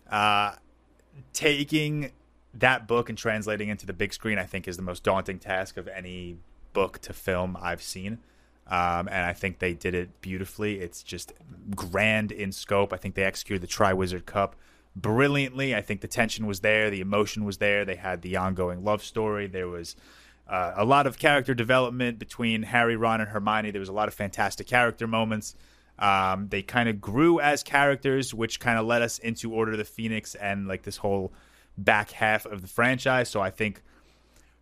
Uh, 0.07 0.51
taking 1.33 2.11
that 2.53 2.87
book 2.87 3.09
and 3.09 3.17
translating 3.17 3.69
into 3.69 3.87
the 3.87 3.93
big 3.93 4.13
screen, 4.13 4.37
I 4.37 4.43
think, 4.43 4.67
is 4.67 4.77
the 4.77 4.83
most 4.83 5.03
daunting 5.03 5.39
task 5.39 5.77
of 5.77 5.87
any 5.87 6.37
book 6.73 6.99
to 6.99 7.11
film 7.11 7.57
I've 7.59 7.81
seen. 7.81 8.19
Um, 8.67 9.07
and 9.07 9.25
I 9.25 9.33
think 9.33 9.57
they 9.57 9.73
did 9.73 9.95
it 9.95 10.21
beautifully. 10.21 10.79
It's 10.79 11.01
just 11.01 11.33
grand 11.75 12.31
in 12.31 12.51
scope. 12.51 12.93
I 12.93 12.97
think 12.97 13.15
they 13.15 13.23
executed 13.23 13.63
the 13.63 13.67
Triwizard 13.67 14.27
Cup 14.27 14.55
brilliantly. 14.95 15.73
I 15.73 15.81
think 15.81 16.01
the 16.01 16.07
tension 16.07 16.45
was 16.45 16.59
there, 16.59 16.91
the 16.91 17.01
emotion 17.01 17.45
was 17.45 17.57
there. 17.57 17.83
They 17.83 17.95
had 17.95 18.21
the 18.21 18.37
ongoing 18.37 18.83
love 18.83 19.03
story. 19.03 19.47
There 19.47 19.67
was 19.67 19.95
uh, 20.47 20.73
a 20.75 20.85
lot 20.85 21.07
of 21.07 21.17
character 21.17 21.53
development 21.53 22.19
between 22.19 22.63
Harry, 22.63 22.95
Ron, 22.95 23.21
and 23.21 23.29
Hermione. 23.29 23.71
There 23.71 23.79
was 23.79 23.89
a 23.89 23.93
lot 23.93 24.07
of 24.07 24.13
fantastic 24.13 24.67
character 24.67 25.07
moments. 25.07 25.55
Um, 25.97 26.47
they 26.49 26.61
kind 26.61 26.89
of 26.89 26.99
grew 26.99 27.39
as 27.39 27.63
characters, 27.63 28.33
which 28.33 28.59
kind 28.59 28.79
of 28.79 28.85
led 28.85 29.01
us 29.01 29.19
into 29.19 29.53
Order 29.53 29.73
of 29.73 29.77
the 29.77 29.85
Phoenix 29.85 30.35
and 30.35 30.67
like 30.67 30.83
this 30.83 30.97
whole 30.97 31.31
back 31.77 32.11
half 32.11 32.45
of 32.45 32.61
the 32.61 32.67
franchise. 32.67 33.29
So 33.29 33.39
I 33.39 33.49
think 33.49 33.81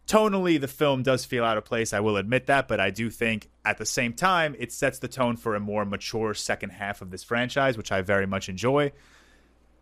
tonally 0.06 0.60
the 0.60 0.68
film 0.68 1.02
does 1.02 1.26
feel 1.26 1.46
out 1.46 1.58
of 1.58 1.66
place. 1.66 1.94
I 1.94 2.02
will 2.02 2.18
admit 2.18 2.48
that, 2.48 2.68
but 2.68 2.80
I 2.80 2.90
do 2.90 3.10
think 3.10 3.50
at 3.64 3.78
the 3.78 3.86
same 3.86 4.14
time 4.14 4.56
it 4.60 4.72
sets 4.72 5.00
the 5.00 5.08
tone 5.08 5.38
for 5.38 5.56
a 5.56 5.60
more 5.60 5.86
mature 5.86 6.34
second 6.34 6.72
half 6.72 7.02
of 7.02 7.10
this 7.10 7.24
franchise, 7.24 7.78
which 7.78 7.92
I 7.92 8.02
very 8.02 8.28
much 8.28 8.50
enjoy. 8.50 8.92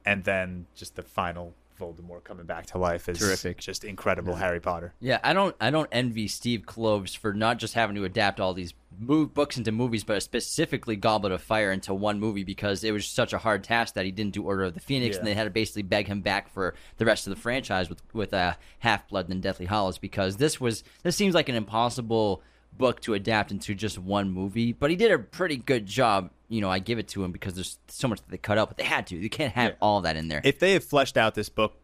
And 0.06 0.24
then 0.24 0.68
just 0.76 0.95
the 0.95 1.04
final 1.04 1.54
Voldemort 1.80 2.23
coming 2.23 2.45
back 2.45 2.65
to 2.67 2.78
life 2.78 3.07
is 3.09 3.19
Terrific. 3.19 3.59
Just 3.59 3.84
incredible 3.84 4.36
Harry 4.36 4.59
Potter. 4.59 4.93
Yeah, 4.99 5.19
I 5.23 5.34
don't 5.34 5.55
I 5.61 5.69
don't 5.69 5.89
envy 5.91 6.28
Steve 6.28 6.63
Kloves 6.65 7.15
for 7.15 7.34
not 7.34 7.57
just 7.57 7.73
having 7.73 7.95
to 7.95 8.03
adapt 8.03 8.39
all 8.39 8.53
these 8.53 8.73
mo- 8.99 9.25
books 9.25 9.57
into 9.57 9.71
movies, 9.71 10.03
but 10.03 10.21
specifically 10.23 10.95
Goblet 10.95 11.32
of 11.32 11.41
Fire 11.41 11.71
into 11.71 11.93
one 11.93 12.19
movie 12.19 12.43
because 12.43 12.84
it 12.84 12.91
was 12.91 13.05
such 13.07 13.34
a 13.34 13.38
hard 13.38 13.63
task 13.63 13.93
that 13.95 14.05
he 14.05 14.11
didn't 14.11 14.34
do 14.34 14.43
Order 14.43 14.63
of 14.63 14.73
the 14.73 14.80
Phoenix, 14.80 15.15
Yeah. 15.15 15.19
and 15.19 15.28
they 15.28 15.34
had 15.34 15.43
to 15.45 15.49
basically 15.49 15.84
beg 15.84 16.07
him 16.07 16.21
back 16.21 16.49
for 16.49 16.73
the 16.97 17.05
rest 17.05 17.28
of 17.28 17.36
the 17.36 17.39
franchise 17.41 17.89
with 17.89 18.01
with 18.13 18.34
uh, 18.34 18.53
Half 18.80 19.07
Blood 19.09 19.30
and 19.30 19.41
Deathly 19.41 19.65
Hallows 19.67 19.97
because 19.97 20.38
this 20.38 20.59
was 20.59 20.84
this 21.03 21.15
seems 21.15 21.36
like 21.36 21.49
an 21.49 21.55
impossible 21.55 22.41
book 22.78 23.01
to 23.01 23.13
adapt 23.13 23.51
into 23.51 23.75
just 23.75 23.97
one 23.97 24.32
movie, 24.32 24.73
but 24.73 24.89
he 24.89 24.95
did 24.95 25.11
a 25.11 25.19
pretty 25.19 25.57
good 25.57 25.86
job. 25.86 26.32
You 26.49 26.61
know, 26.61 26.69
I 26.69 26.80
give 26.80 26.99
it 26.99 27.09
to 27.09 27.23
him 27.23 27.32
because 27.32 27.55
there's 27.55 27.78
so 27.88 28.07
much 28.07 28.19
that 28.19 28.30
they 28.30 28.38
cut 28.38 28.57
out, 28.57 28.69
but 28.69 28.78
they 28.78 28.84
had 28.84 29.07
to. 29.07 29.17
You 29.17 29.30
can't 29.30 29.53
have 29.53 29.75
all 29.82 30.01
that 30.01 30.15
in 30.15 30.28
there. 30.28 30.41
If 30.43 30.59
they 30.59 30.73
had 30.73 30.84
fleshed 30.84 31.17
out 31.17 31.36
this 31.36 31.49
book 31.49 31.75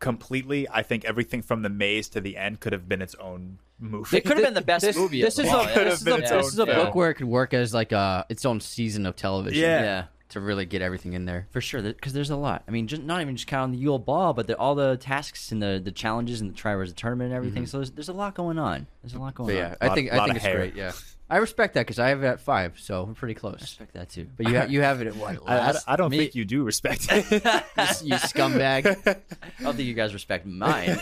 completely, 0.00 0.68
I 0.68 0.82
think 0.82 1.04
everything 1.04 1.42
from 1.42 1.62
the 1.62 1.68
maze 1.68 2.08
to 2.10 2.20
the 2.20 2.36
end 2.36 2.60
could 2.60 2.72
have 2.72 2.88
been 2.88 3.00
its 3.00 3.14
own 3.16 3.58
movie. 3.78 4.16
it 4.16 4.24
could 4.24 4.36
have 4.36 4.44
been 4.44 4.54
the 4.54 4.60
best 4.66 4.84
this, 4.84 4.96
movie. 4.96 5.22
This 5.22 5.38
of 5.38 5.44
is 5.44 5.50
them 5.50 5.60
a, 5.60 5.64
yeah. 5.64 5.84
this 5.84 6.00
is 6.00 6.06
a, 6.06 6.16
this 6.16 6.46
is 6.48 6.58
a 6.58 6.66
book 6.66 6.94
where 6.94 7.10
it 7.10 7.14
could 7.14 7.26
work 7.28 7.54
as 7.54 7.72
like 7.72 7.92
a 7.92 8.26
its 8.28 8.44
own 8.44 8.60
season 8.60 9.06
of 9.06 9.16
television. 9.16 9.62
Yeah. 9.62 9.82
yeah. 9.82 10.04
To 10.32 10.40
really 10.40 10.64
get 10.66 10.82
everything 10.82 11.12
in 11.12 11.24
there. 11.26 11.46
For 11.50 11.60
sure, 11.60 11.82
because 11.82 12.12
there's 12.12 12.30
a 12.30 12.36
lot. 12.36 12.62
I 12.66 12.70
mean, 12.70 12.86
just, 12.86 13.02
not 13.02 13.20
even 13.20 13.36
just 13.36 13.46
counting 13.48 13.72
the 13.72 13.78
Yule 13.82 13.98
Ball, 13.98 14.32
but 14.32 14.46
the, 14.46 14.56
all 14.56 14.74
the 14.74 14.96
tasks 14.96 15.52
and 15.52 15.62
the, 15.62 15.80
the 15.82 15.92
challenges 15.92 16.40
and 16.40 16.50
the 16.54 16.58
Triwizard 16.58 16.96
Tournament 16.96 17.28
and 17.28 17.36
everything. 17.36 17.64
Mm-hmm. 17.64 17.70
So 17.70 17.78
there's, 17.78 17.90
there's 17.90 18.08
a 18.08 18.12
lot 18.14 18.34
going 18.34 18.58
on. 18.58 18.86
There's 19.02 19.14
a 19.14 19.18
lot 19.18 19.34
going 19.34 19.48
But 19.54 19.62
on. 19.62 19.70
yeah, 19.70 19.74
I 19.80 19.94
think 19.94 20.10
lot 20.10 20.20
I 20.20 20.24
think 20.24 20.36
it's 20.36 20.44
hair. 20.44 20.56
great. 20.56 20.74
Yeah, 20.74 20.92
I 21.28 21.36
respect 21.36 21.74
that 21.74 21.80
because 21.80 21.98
I 21.98 22.08
have 22.08 22.22
it 22.22 22.26
at 22.26 22.40
five, 22.40 22.78
so 22.80 23.04
we're 23.04 23.14
pretty 23.14 23.34
close. 23.34 23.56
I 23.60 23.62
respect 23.62 23.92
that 23.94 24.08
too. 24.10 24.26
But 24.36 24.48
you 24.48 24.58
ha- 24.58 24.66
you 24.68 24.80
have 24.82 25.00
it 25.02 25.06
at 25.08 25.16
what? 25.16 25.38
I, 25.46 25.70
I. 25.70 25.74
I 25.88 25.96
don't 25.96 26.10
Me- 26.10 26.18
think 26.18 26.34
you 26.34 26.44
do 26.46 26.62
respect 26.64 27.08
it. 27.10 27.30
you 27.30 28.14
scumbag. 28.16 28.86
I 29.42 29.62
don't 29.62 29.76
think 29.76 29.86
you 29.86 29.94
guys 29.94 30.14
respect 30.14 30.46
mine. 30.46 30.98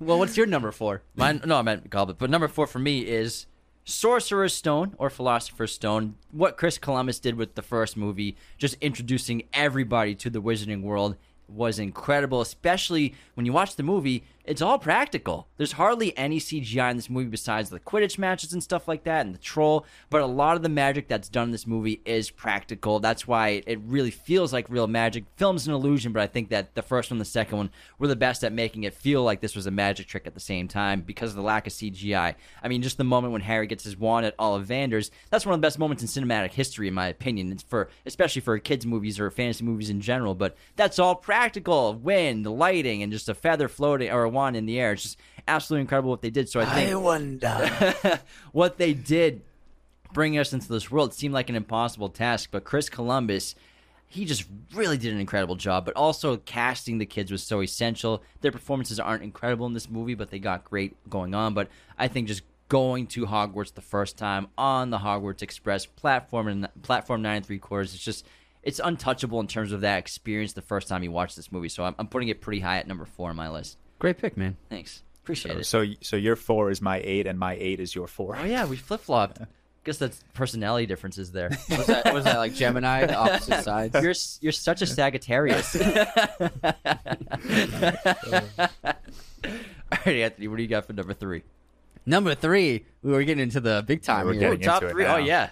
well, 0.00 0.18
what's 0.18 0.36
your 0.36 0.46
number 0.46 0.70
four? 0.72 1.02
mine, 1.14 1.42
no, 1.44 1.58
I 1.58 1.62
meant 1.62 1.90
Goblet. 1.90 2.18
But 2.18 2.30
number 2.30 2.48
four 2.48 2.66
for 2.66 2.78
me 2.78 3.00
is 3.00 3.46
Sorcerer's 3.84 4.54
Stone 4.54 4.94
or 4.98 5.10
Philosopher's 5.10 5.72
Stone, 5.72 6.14
what 6.30 6.56
Chris 6.56 6.78
Columbus 6.78 7.18
did 7.18 7.34
with 7.34 7.54
the 7.54 7.62
first 7.62 7.96
movie, 7.96 8.36
just 8.58 8.76
introducing 8.80 9.42
everybody 9.52 10.14
to 10.16 10.30
the 10.30 10.42
wizarding 10.42 10.82
world, 10.82 11.16
was 11.48 11.78
incredible, 11.78 12.40
especially 12.40 13.14
when 13.34 13.46
you 13.46 13.52
watch 13.52 13.76
the 13.76 13.82
movie. 13.82 14.24
It's 14.50 14.62
all 14.62 14.80
practical. 14.80 15.46
There's 15.58 15.70
hardly 15.70 16.16
any 16.18 16.40
CGI 16.40 16.90
in 16.90 16.96
this 16.96 17.08
movie 17.08 17.28
besides 17.28 17.70
the 17.70 17.78
Quidditch 17.78 18.18
matches 18.18 18.52
and 18.52 18.60
stuff 18.60 18.88
like 18.88 19.04
that 19.04 19.24
and 19.24 19.32
the 19.32 19.38
troll, 19.38 19.86
but 20.10 20.22
a 20.22 20.26
lot 20.26 20.56
of 20.56 20.64
the 20.64 20.68
magic 20.68 21.06
that's 21.06 21.28
done 21.28 21.44
in 21.44 21.50
this 21.52 21.68
movie 21.68 22.02
is 22.04 22.32
practical. 22.32 22.98
That's 22.98 23.28
why 23.28 23.62
it 23.64 23.78
really 23.86 24.10
feels 24.10 24.52
like 24.52 24.68
real 24.68 24.88
magic. 24.88 25.26
Film's 25.36 25.68
an 25.68 25.72
illusion, 25.72 26.10
but 26.12 26.20
I 26.20 26.26
think 26.26 26.48
that 26.48 26.74
the 26.74 26.82
first 26.82 27.12
one 27.12 27.18
and 27.18 27.20
the 27.20 27.30
second 27.30 27.58
one 27.58 27.70
were 28.00 28.08
the 28.08 28.16
best 28.16 28.42
at 28.42 28.52
making 28.52 28.82
it 28.82 28.92
feel 28.92 29.22
like 29.22 29.40
this 29.40 29.54
was 29.54 29.68
a 29.68 29.70
magic 29.70 30.08
trick 30.08 30.26
at 30.26 30.34
the 30.34 30.40
same 30.40 30.66
time 30.66 31.02
because 31.02 31.30
of 31.30 31.36
the 31.36 31.42
lack 31.42 31.68
of 31.68 31.72
CGI. 31.72 32.34
I 32.60 32.68
mean, 32.68 32.82
just 32.82 32.96
the 32.96 33.04
moment 33.04 33.32
when 33.32 33.42
Harry 33.42 33.68
gets 33.68 33.84
his 33.84 33.96
wand 33.96 34.26
at 34.26 34.36
Ollivanders, 34.36 35.12
that's 35.30 35.46
one 35.46 35.54
of 35.54 35.60
the 35.60 35.64
best 35.64 35.78
moments 35.78 36.02
in 36.02 36.08
cinematic 36.08 36.54
history, 36.54 36.88
in 36.88 36.94
my 36.94 37.06
opinion. 37.06 37.52
It's 37.52 37.62
for 37.62 37.88
especially 38.04 38.42
for 38.42 38.58
kids' 38.58 38.84
movies 38.84 39.20
or 39.20 39.30
fantasy 39.30 39.62
movies 39.62 39.90
in 39.90 40.00
general, 40.00 40.34
but 40.34 40.56
that's 40.74 40.98
all 40.98 41.14
practical. 41.14 41.94
Wind, 41.94 42.44
the 42.44 42.50
lighting, 42.50 43.04
and 43.04 43.12
just 43.12 43.28
a 43.28 43.34
feather 43.34 43.68
floating 43.68 44.10
or 44.10 44.24
a 44.24 44.39
in 44.48 44.66
the 44.66 44.78
air. 44.78 44.92
It's 44.92 45.02
just 45.02 45.18
absolutely 45.46 45.82
incredible 45.82 46.10
what 46.10 46.22
they 46.22 46.30
did. 46.30 46.48
So 46.48 46.60
I 46.60 46.64
think 46.66 46.90
I 46.90 46.94
wonder. 46.94 48.20
what 48.52 48.78
they 48.78 48.92
did 48.94 49.42
bringing 50.12 50.38
us 50.38 50.52
into 50.52 50.68
this 50.68 50.90
world 50.90 51.14
seemed 51.14 51.34
like 51.34 51.48
an 51.48 51.56
impossible 51.56 52.08
task, 52.08 52.50
but 52.50 52.64
Chris 52.64 52.88
Columbus, 52.88 53.54
he 54.06 54.24
just 54.24 54.44
really 54.74 54.98
did 54.98 55.12
an 55.12 55.20
incredible 55.20 55.56
job. 55.56 55.84
But 55.84 55.96
also 55.96 56.36
casting 56.36 56.98
the 56.98 57.06
kids 57.06 57.30
was 57.30 57.42
so 57.42 57.62
essential. 57.62 58.22
Their 58.40 58.52
performances 58.52 58.98
aren't 58.98 59.22
incredible 59.22 59.66
in 59.66 59.72
this 59.74 59.88
movie, 59.88 60.14
but 60.14 60.30
they 60.30 60.38
got 60.38 60.64
great 60.64 60.96
going 61.08 61.34
on. 61.34 61.54
But 61.54 61.68
I 61.98 62.08
think 62.08 62.28
just 62.28 62.42
going 62.68 63.06
to 63.08 63.26
Hogwarts 63.26 63.74
the 63.74 63.80
first 63.80 64.16
time 64.16 64.48
on 64.56 64.90
the 64.90 64.98
Hogwarts 64.98 65.42
Express 65.42 65.86
platform 65.86 66.48
and 66.48 66.68
platform 66.82 67.22
nine 67.22 67.36
and 67.36 67.46
three 67.46 67.58
quarters, 67.58 67.94
it's 67.94 68.04
just 68.04 68.26
it's 68.62 68.80
untouchable 68.82 69.40
in 69.40 69.46
terms 69.46 69.72
of 69.72 69.80
that 69.80 69.98
experience 69.98 70.52
the 70.52 70.62
first 70.62 70.86
time 70.86 71.02
you 71.02 71.10
watch 71.10 71.34
this 71.34 71.50
movie. 71.50 71.68
So 71.68 71.84
I'm, 71.84 71.94
I'm 71.98 72.08
putting 72.08 72.28
it 72.28 72.40
pretty 72.40 72.60
high 72.60 72.78
at 72.78 72.86
number 72.86 73.06
four 73.06 73.30
on 73.30 73.36
my 73.36 73.48
list. 73.48 73.78
Great 74.00 74.18
pick, 74.18 74.36
man. 74.36 74.56
Thanks, 74.68 75.02
appreciate 75.22 75.58
it. 75.58 75.64
so 75.66 75.84
so 76.00 76.16
your 76.16 76.34
four 76.34 76.70
is 76.70 76.82
my 76.82 77.00
eight, 77.04 77.28
and 77.28 77.38
my 77.38 77.54
eight 77.54 77.78
is 77.78 77.94
your 77.94 78.08
four. 78.08 78.36
Oh 78.36 78.44
yeah, 78.44 78.66
we 78.66 78.76
flip 78.76 79.00
flopped. 79.00 79.38
Guess 79.84 79.96
that's 79.96 80.22
personality 80.34 80.84
differences 80.84 81.32
there. 81.32 81.48
Was 81.70 81.86
that, 81.86 82.12
was 82.12 82.24
that 82.24 82.36
like 82.36 82.52
Gemini, 82.52 83.06
the 83.06 83.14
opposite 83.14 83.64
sides? 83.64 83.94
You're 83.94 84.12
you're 84.42 84.52
such 84.52 84.82
a 84.82 84.86
Sagittarius. 84.86 85.74
All 85.74 85.80
right, 90.06 90.16
Anthony, 90.16 90.48
what 90.48 90.56
do 90.56 90.62
you 90.62 90.68
got 90.68 90.86
for 90.86 90.92
number 90.92 91.14
three? 91.14 91.42
Number 92.04 92.34
three, 92.34 92.84
we 93.02 93.12
were 93.12 93.22
getting 93.24 93.42
into 93.42 93.60
the 93.60 93.82
big 93.86 94.02
time 94.02 94.26
We're 94.26 94.32
here. 94.34 94.42
getting 94.50 94.60
Top 94.60 94.82
into 94.82 94.88
it 94.88 94.92
three. 94.92 95.04
Oh, 95.04 95.08
now. 95.08 95.14
Oh 95.16 95.18
yeah, 95.18 95.50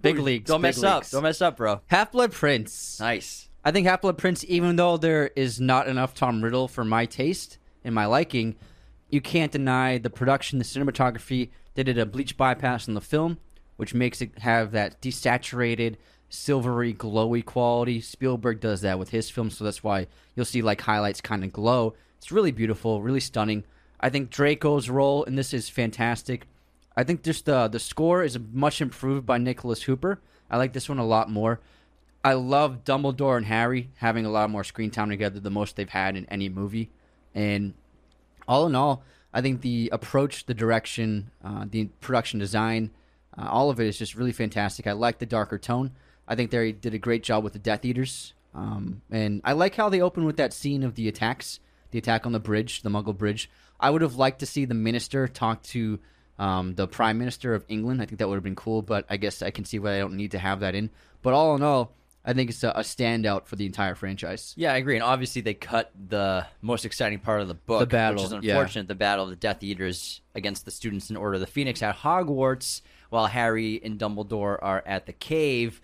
Big 0.00 0.18
leagues. 0.18 0.48
don't 0.48 0.60
big 0.60 0.76
mess 0.76 0.82
up. 0.82 1.08
Don't 1.10 1.22
mess 1.22 1.40
up, 1.42 1.56
bro. 1.58 1.80
Half 1.86 2.12
Blood 2.12 2.32
Prince. 2.32 2.98
Nice. 3.00 3.45
I 3.66 3.72
think 3.72 3.88
Half 3.88 4.02
Blood 4.02 4.16
Prince, 4.16 4.44
even 4.46 4.76
though 4.76 4.96
there 4.96 5.32
is 5.34 5.60
not 5.60 5.88
enough 5.88 6.14
Tom 6.14 6.44
Riddle 6.44 6.68
for 6.68 6.84
my 6.84 7.04
taste 7.04 7.58
and 7.82 7.92
my 7.92 8.06
liking, 8.06 8.54
you 9.10 9.20
can't 9.20 9.50
deny 9.50 9.98
the 9.98 10.08
production, 10.08 10.60
the 10.60 10.64
cinematography. 10.64 11.50
They 11.74 11.82
did 11.82 11.98
a 11.98 12.06
bleach 12.06 12.36
bypass 12.36 12.86
on 12.86 12.94
the 12.94 13.00
film, 13.00 13.38
which 13.74 13.92
makes 13.92 14.22
it 14.22 14.38
have 14.38 14.70
that 14.70 15.02
desaturated, 15.02 15.96
silvery, 16.28 16.94
glowy 16.94 17.44
quality. 17.44 18.00
Spielberg 18.00 18.60
does 18.60 18.82
that 18.82 19.00
with 19.00 19.10
his 19.10 19.30
films, 19.30 19.56
so 19.56 19.64
that's 19.64 19.82
why 19.82 20.06
you'll 20.36 20.44
see 20.44 20.62
like 20.62 20.82
highlights 20.82 21.20
kind 21.20 21.42
of 21.42 21.52
glow. 21.52 21.94
It's 22.18 22.30
really 22.30 22.52
beautiful, 22.52 23.02
really 23.02 23.18
stunning. 23.18 23.64
I 23.98 24.10
think 24.10 24.30
Draco's 24.30 24.88
role 24.88 25.24
in 25.24 25.34
this 25.34 25.52
is 25.52 25.68
fantastic. 25.68 26.46
I 26.96 27.02
think 27.02 27.24
just 27.24 27.46
the 27.46 27.66
the 27.66 27.80
score 27.80 28.22
is 28.22 28.38
much 28.52 28.80
improved 28.80 29.26
by 29.26 29.38
Nicholas 29.38 29.82
Hooper. 29.82 30.20
I 30.48 30.56
like 30.56 30.72
this 30.72 30.88
one 30.88 30.98
a 30.98 31.04
lot 31.04 31.28
more. 31.28 31.58
I 32.26 32.32
love 32.32 32.82
Dumbledore 32.82 33.36
and 33.36 33.46
Harry 33.46 33.90
having 33.98 34.26
a 34.26 34.30
lot 34.30 34.50
more 34.50 34.64
screen 34.64 34.90
time 34.90 35.10
together, 35.10 35.38
the 35.38 35.48
most 35.48 35.76
they've 35.76 35.88
had 35.88 36.16
in 36.16 36.26
any 36.26 36.48
movie. 36.48 36.90
And 37.36 37.74
all 38.48 38.66
in 38.66 38.74
all, 38.74 39.04
I 39.32 39.42
think 39.42 39.60
the 39.60 39.90
approach, 39.92 40.44
the 40.46 40.52
direction, 40.52 41.30
uh, 41.44 41.66
the 41.70 41.84
production 42.00 42.40
design, 42.40 42.90
uh, 43.38 43.46
all 43.48 43.70
of 43.70 43.78
it 43.78 43.86
is 43.86 43.96
just 43.96 44.16
really 44.16 44.32
fantastic. 44.32 44.88
I 44.88 44.92
like 44.92 45.20
the 45.20 45.24
darker 45.24 45.56
tone. 45.56 45.92
I 46.26 46.34
think 46.34 46.50
they 46.50 46.72
did 46.72 46.94
a 46.94 46.98
great 46.98 47.22
job 47.22 47.44
with 47.44 47.52
the 47.52 47.60
Death 47.60 47.84
Eaters. 47.84 48.34
Um, 48.56 49.02
and 49.08 49.40
I 49.44 49.52
like 49.52 49.76
how 49.76 49.88
they 49.88 50.00
open 50.00 50.24
with 50.24 50.38
that 50.38 50.52
scene 50.52 50.82
of 50.82 50.96
the 50.96 51.06
attacks, 51.06 51.60
the 51.92 51.98
attack 51.98 52.26
on 52.26 52.32
the 52.32 52.40
bridge, 52.40 52.82
the 52.82 52.90
Muggle 52.90 53.16
bridge. 53.16 53.48
I 53.78 53.90
would 53.90 54.02
have 54.02 54.16
liked 54.16 54.40
to 54.40 54.46
see 54.46 54.64
the 54.64 54.74
minister 54.74 55.28
talk 55.28 55.62
to 55.64 56.00
um, 56.40 56.74
the 56.74 56.88
Prime 56.88 57.18
Minister 57.18 57.54
of 57.54 57.64
England. 57.68 58.02
I 58.02 58.06
think 58.06 58.18
that 58.18 58.28
would 58.28 58.34
have 58.34 58.42
been 58.42 58.56
cool, 58.56 58.82
but 58.82 59.06
I 59.08 59.16
guess 59.16 59.42
I 59.42 59.52
can 59.52 59.64
see 59.64 59.78
why 59.78 59.94
I 59.94 60.00
don't 60.00 60.16
need 60.16 60.32
to 60.32 60.40
have 60.40 60.58
that 60.58 60.74
in. 60.74 60.90
But 61.22 61.32
all 61.32 61.54
in 61.54 61.62
all, 61.62 61.92
I 62.26 62.32
think 62.32 62.50
it's 62.50 62.64
a, 62.64 62.70
a 62.70 62.80
standout 62.80 63.46
for 63.46 63.54
the 63.54 63.66
entire 63.66 63.94
franchise. 63.94 64.52
Yeah, 64.56 64.72
I 64.72 64.78
agree. 64.78 64.96
And 64.96 65.04
obviously, 65.04 65.42
they 65.42 65.54
cut 65.54 65.92
the 66.08 66.44
most 66.60 66.84
exciting 66.84 67.20
part 67.20 67.40
of 67.40 67.46
the 67.46 67.54
book, 67.54 67.80
The 67.80 67.86
battle, 67.86 68.24
which 68.24 68.32
is 68.32 68.44
yeah. 68.44 68.54
unfortunate. 68.54 68.88
The 68.88 68.96
battle 68.96 69.24
of 69.24 69.30
the 69.30 69.36
Death 69.36 69.62
Eaters 69.62 70.20
against 70.34 70.64
the 70.64 70.72
students 70.72 71.08
in 71.08 71.16
Order 71.16 71.34
of 71.34 71.40
the 71.40 71.46
Phoenix 71.46 71.82
at 71.82 71.98
Hogwarts, 71.98 72.82
while 73.10 73.26
Harry 73.26 73.80
and 73.82 73.98
Dumbledore 73.98 74.58
are 74.60 74.82
at 74.84 75.06
the 75.06 75.12
cave. 75.12 75.80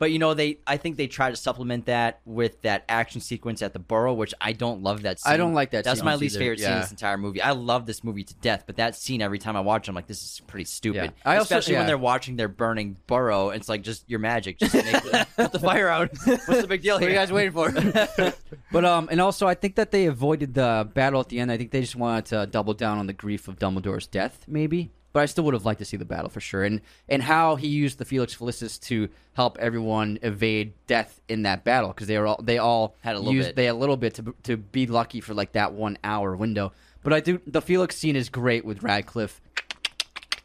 But 0.00 0.12
you 0.12 0.18
know, 0.18 0.32
they 0.32 0.58
I 0.66 0.78
think 0.78 0.96
they 0.96 1.06
try 1.08 1.28
to 1.28 1.36
supplement 1.36 1.84
that 1.84 2.20
with 2.24 2.62
that 2.62 2.84
action 2.88 3.20
sequence 3.20 3.60
at 3.60 3.74
the 3.74 3.78
Burrow, 3.78 4.14
which 4.14 4.32
I 4.40 4.52
don't 4.52 4.82
love 4.82 5.02
that 5.02 5.20
scene. 5.20 5.30
I 5.30 5.36
don't 5.36 5.52
like 5.52 5.72
that 5.72 5.84
That's 5.84 6.00
scene 6.00 6.06
my 6.06 6.14
least 6.14 6.36
either, 6.36 6.42
favorite 6.42 6.58
scene 6.60 6.68
in 6.68 6.74
yeah. 6.76 6.80
this 6.80 6.90
entire 6.90 7.18
movie. 7.18 7.42
I 7.42 7.50
love 7.50 7.84
this 7.84 8.02
movie 8.02 8.24
to 8.24 8.34
death, 8.36 8.64
but 8.66 8.76
that 8.76 8.96
scene 8.96 9.20
every 9.20 9.38
time 9.38 9.56
I 9.56 9.60
watch 9.60 9.86
it, 9.86 9.90
I'm 9.90 9.94
like, 9.94 10.06
this 10.06 10.22
is 10.22 10.40
pretty 10.46 10.64
stupid. 10.64 11.12
Yeah. 11.14 11.30
I 11.30 11.36
also- 11.36 11.54
Especially 11.54 11.76
when 11.76 11.86
they're 11.86 11.98
watching 11.98 12.36
their 12.36 12.48
burning 12.48 12.96
Burrow. 13.06 13.50
It's 13.50 13.68
like 13.68 13.82
just 13.82 14.08
your 14.08 14.20
magic. 14.20 14.58
Just 14.58 14.72
make 14.74 14.84
the, 14.86 15.26
put 15.36 15.52
the 15.52 15.58
fire 15.60 15.88
out. 15.88 16.10
What's 16.24 16.46
the 16.46 16.66
big 16.66 16.80
deal 16.80 16.94
What 16.94 17.02
here? 17.02 17.10
are 17.10 17.12
you 17.12 17.18
guys 17.18 17.30
waiting 17.30 17.52
for? 17.52 17.70
but 18.72 18.84
um, 18.86 19.08
and 19.12 19.20
also 19.20 19.46
I 19.46 19.54
think 19.54 19.74
that 19.74 19.90
they 19.90 20.06
avoided 20.06 20.54
the 20.54 20.88
battle 20.94 21.20
at 21.20 21.28
the 21.28 21.40
end. 21.40 21.52
I 21.52 21.58
think 21.58 21.72
they 21.72 21.82
just 21.82 21.94
wanted 21.96 22.24
to 22.26 22.46
double 22.46 22.72
down 22.72 22.96
on 22.96 23.06
the 23.06 23.12
grief 23.12 23.48
of 23.48 23.58
Dumbledore's 23.58 24.06
death, 24.06 24.46
maybe. 24.48 24.90
But 25.12 25.20
I 25.22 25.26
still 25.26 25.42
would 25.44 25.54
have 25.54 25.64
liked 25.64 25.80
to 25.80 25.84
see 25.84 25.96
the 25.96 26.04
battle 26.04 26.28
for 26.30 26.40
sure, 26.40 26.62
and 26.62 26.80
and 27.08 27.22
how 27.22 27.56
he 27.56 27.66
used 27.66 27.98
the 27.98 28.04
Felix 28.04 28.34
Felicis 28.36 28.80
to 28.82 29.08
help 29.34 29.58
everyone 29.58 30.18
evade 30.22 30.72
death 30.86 31.20
in 31.28 31.42
that 31.42 31.64
battle 31.64 31.88
because 31.88 32.06
they 32.06 32.16
were 32.18 32.26
all 32.28 32.40
they 32.42 32.58
all 32.58 32.94
Had 33.00 33.16
a 33.16 33.18
little 33.18 33.34
used 33.34 33.48
bit. 33.48 33.56
they 33.56 33.64
had 33.64 33.72
a 33.74 33.78
little 33.78 33.96
bit 33.96 34.14
to 34.14 34.34
to 34.44 34.56
be 34.56 34.86
lucky 34.86 35.20
for 35.20 35.34
like 35.34 35.52
that 35.52 35.72
one 35.72 35.98
hour 36.04 36.36
window. 36.36 36.72
But 37.02 37.12
I 37.12 37.20
do 37.20 37.40
the 37.46 37.60
Felix 37.62 37.96
scene 37.96 38.14
is 38.14 38.28
great 38.28 38.64
with 38.64 38.82
Radcliffe, 38.84 39.40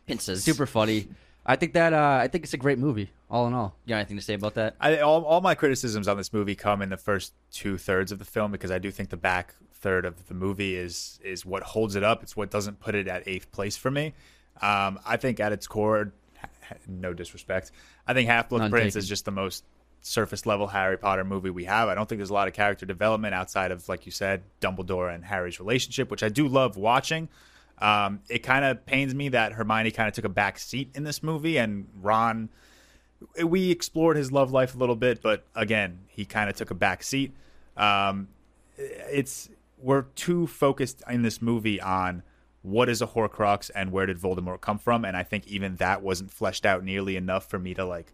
Pincers. 0.08 0.44
super 0.44 0.66
funny. 0.66 1.08
I 1.46 1.56
think 1.56 1.74
that 1.74 1.94
uh, 1.94 2.20
I 2.22 2.28
think 2.28 2.44
it's 2.44 2.54
a 2.56 2.58
great 2.58 2.80
movie, 2.80 3.12
all 3.30 3.46
in 3.48 3.54
all. 3.54 3.76
You 3.86 3.90
got 3.90 3.98
anything 3.98 4.18
to 4.18 4.24
say 4.24 4.34
about 4.34 4.56
that? 4.56 4.76
I, 4.80 4.98
all, 5.00 5.24
all 5.26 5.42
my 5.42 5.54
criticisms 5.54 6.08
on 6.08 6.18
this 6.18 6.34
movie 6.34 6.56
come 6.56 6.82
in 6.82 6.90
the 6.90 6.98
first 6.98 7.34
two 7.52 7.78
thirds 7.78 8.12
of 8.12 8.18
the 8.18 8.26
film 8.26 8.52
because 8.52 8.72
I 8.72 8.80
do 8.80 8.90
think 8.90 9.10
the 9.10 9.18
back 9.18 9.54
third 9.74 10.06
of 10.06 10.28
the 10.28 10.34
movie 10.34 10.76
is 10.76 11.20
is 11.24 11.46
what 11.46 11.62
holds 11.62 11.96
it 11.96 12.04
up. 12.04 12.24
It's 12.24 12.36
what 12.36 12.50
doesn't 12.50 12.80
put 12.80 12.96
it 12.96 13.08
at 13.08 13.28
eighth 13.28 13.52
place 13.52 13.78
for 13.78 13.92
me. 13.92 14.14
Um, 14.62 15.00
I 15.06 15.18
think 15.18 15.40
at 15.40 15.52
its 15.52 15.68
core, 15.68 16.14
no 16.88 17.14
disrespect, 17.14 17.72
I 18.08 18.14
think 18.14 18.30
Half 18.30 18.50
Blood 18.50 18.72
Prince 18.72 18.94
taken. 18.94 19.00
is 19.00 19.10
just 19.10 19.26
the 19.26 19.32
most 19.32 19.64
surface 20.02 20.46
level 20.46 20.68
Harry 20.68 20.98
Potter 20.98 21.24
movie 21.24 21.50
we 21.50 21.66
have. 21.66 21.90
I 21.90 21.96
don't 21.96 22.08
think 22.08 22.20
there's 22.20 22.30
a 22.30 22.34
lot 22.34 22.48
of 22.48 22.54
character 22.54 22.86
development 22.86 23.34
outside 23.34 23.72
of, 23.72 23.88
like 23.90 24.06
you 24.06 24.12
said, 24.12 24.44
Dumbledore 24.62 25.14
and 25.14 25.26
Harry's 25.26 25.60
relationship, 25.60 26.12
which 26.12 26.24
I 26.24 26.30
do 26.30 26.48
love 26.48 26.78
watching. 26.78 27.28
Um, 27.80 28.22
it 28.30 28.40
kind 28.40 28.64
of 28.64 28.86
pains 28.86 29.14
me 29.14 29.30
that 29.30 29.54
Hermione 29.54 29.92
kind 29.92 30.08
of 30.08 30.14
took 30.14 30.26
a 30.26 30.30
back 30.30 30.60
seat 30.60 30.92
in 30.96 31.04
this 31.04 31.22
movie, 31.22 31.58
and 31.58 31.88
Ron 32.02 32.50
we 33.44 33.72
explored 33.72 34.18
his 34.18 34.32
love 34.32 34.52
life 34.52 34.76
a 34.76 34.78
little 34.78 34.96
bit, 34.96 35.22
but 35.22 35.46
again, 35.56 36.00
he 36.08 36.26
kind 36.26 36.50
of 36.50 36.56
took 36.56 36.72
a 36.72 36.76
back 36.76 37.04
seat. 37.04 37.34
Um, 37.78 38.30
it's 38.78 39.50
we're 39.82 40.04
too 40.04 40.48
focused 40.48 41.04
in 41.10 41.22
this 41.22 41.42
movie 41.42 41.80
on 41.82 42.24
what 42.66 42.90
is 42.90 43.02
a 43.02 43.08
Horcrux 43.08 43.70
and 43.76 43.92
where 43.92 44.06
did 44.06 44.18
Voldemort 44.20 44.62
come 44.62 44.78
from, 44.80 45.06
and 45.06 45.16
I 45.16 45.24
think 45.24 45.48
even 45.48 45.76
that 45.78 46.02
wasn't 46.02 46.32
fleshed 46.32 46.66
out 46.66 46.84
nearly 46.84 47.16
enough 47.16 47.50
for 47.50 47.60
me 47.60 47.74
to 47.76 47.86
like 47.86 48.12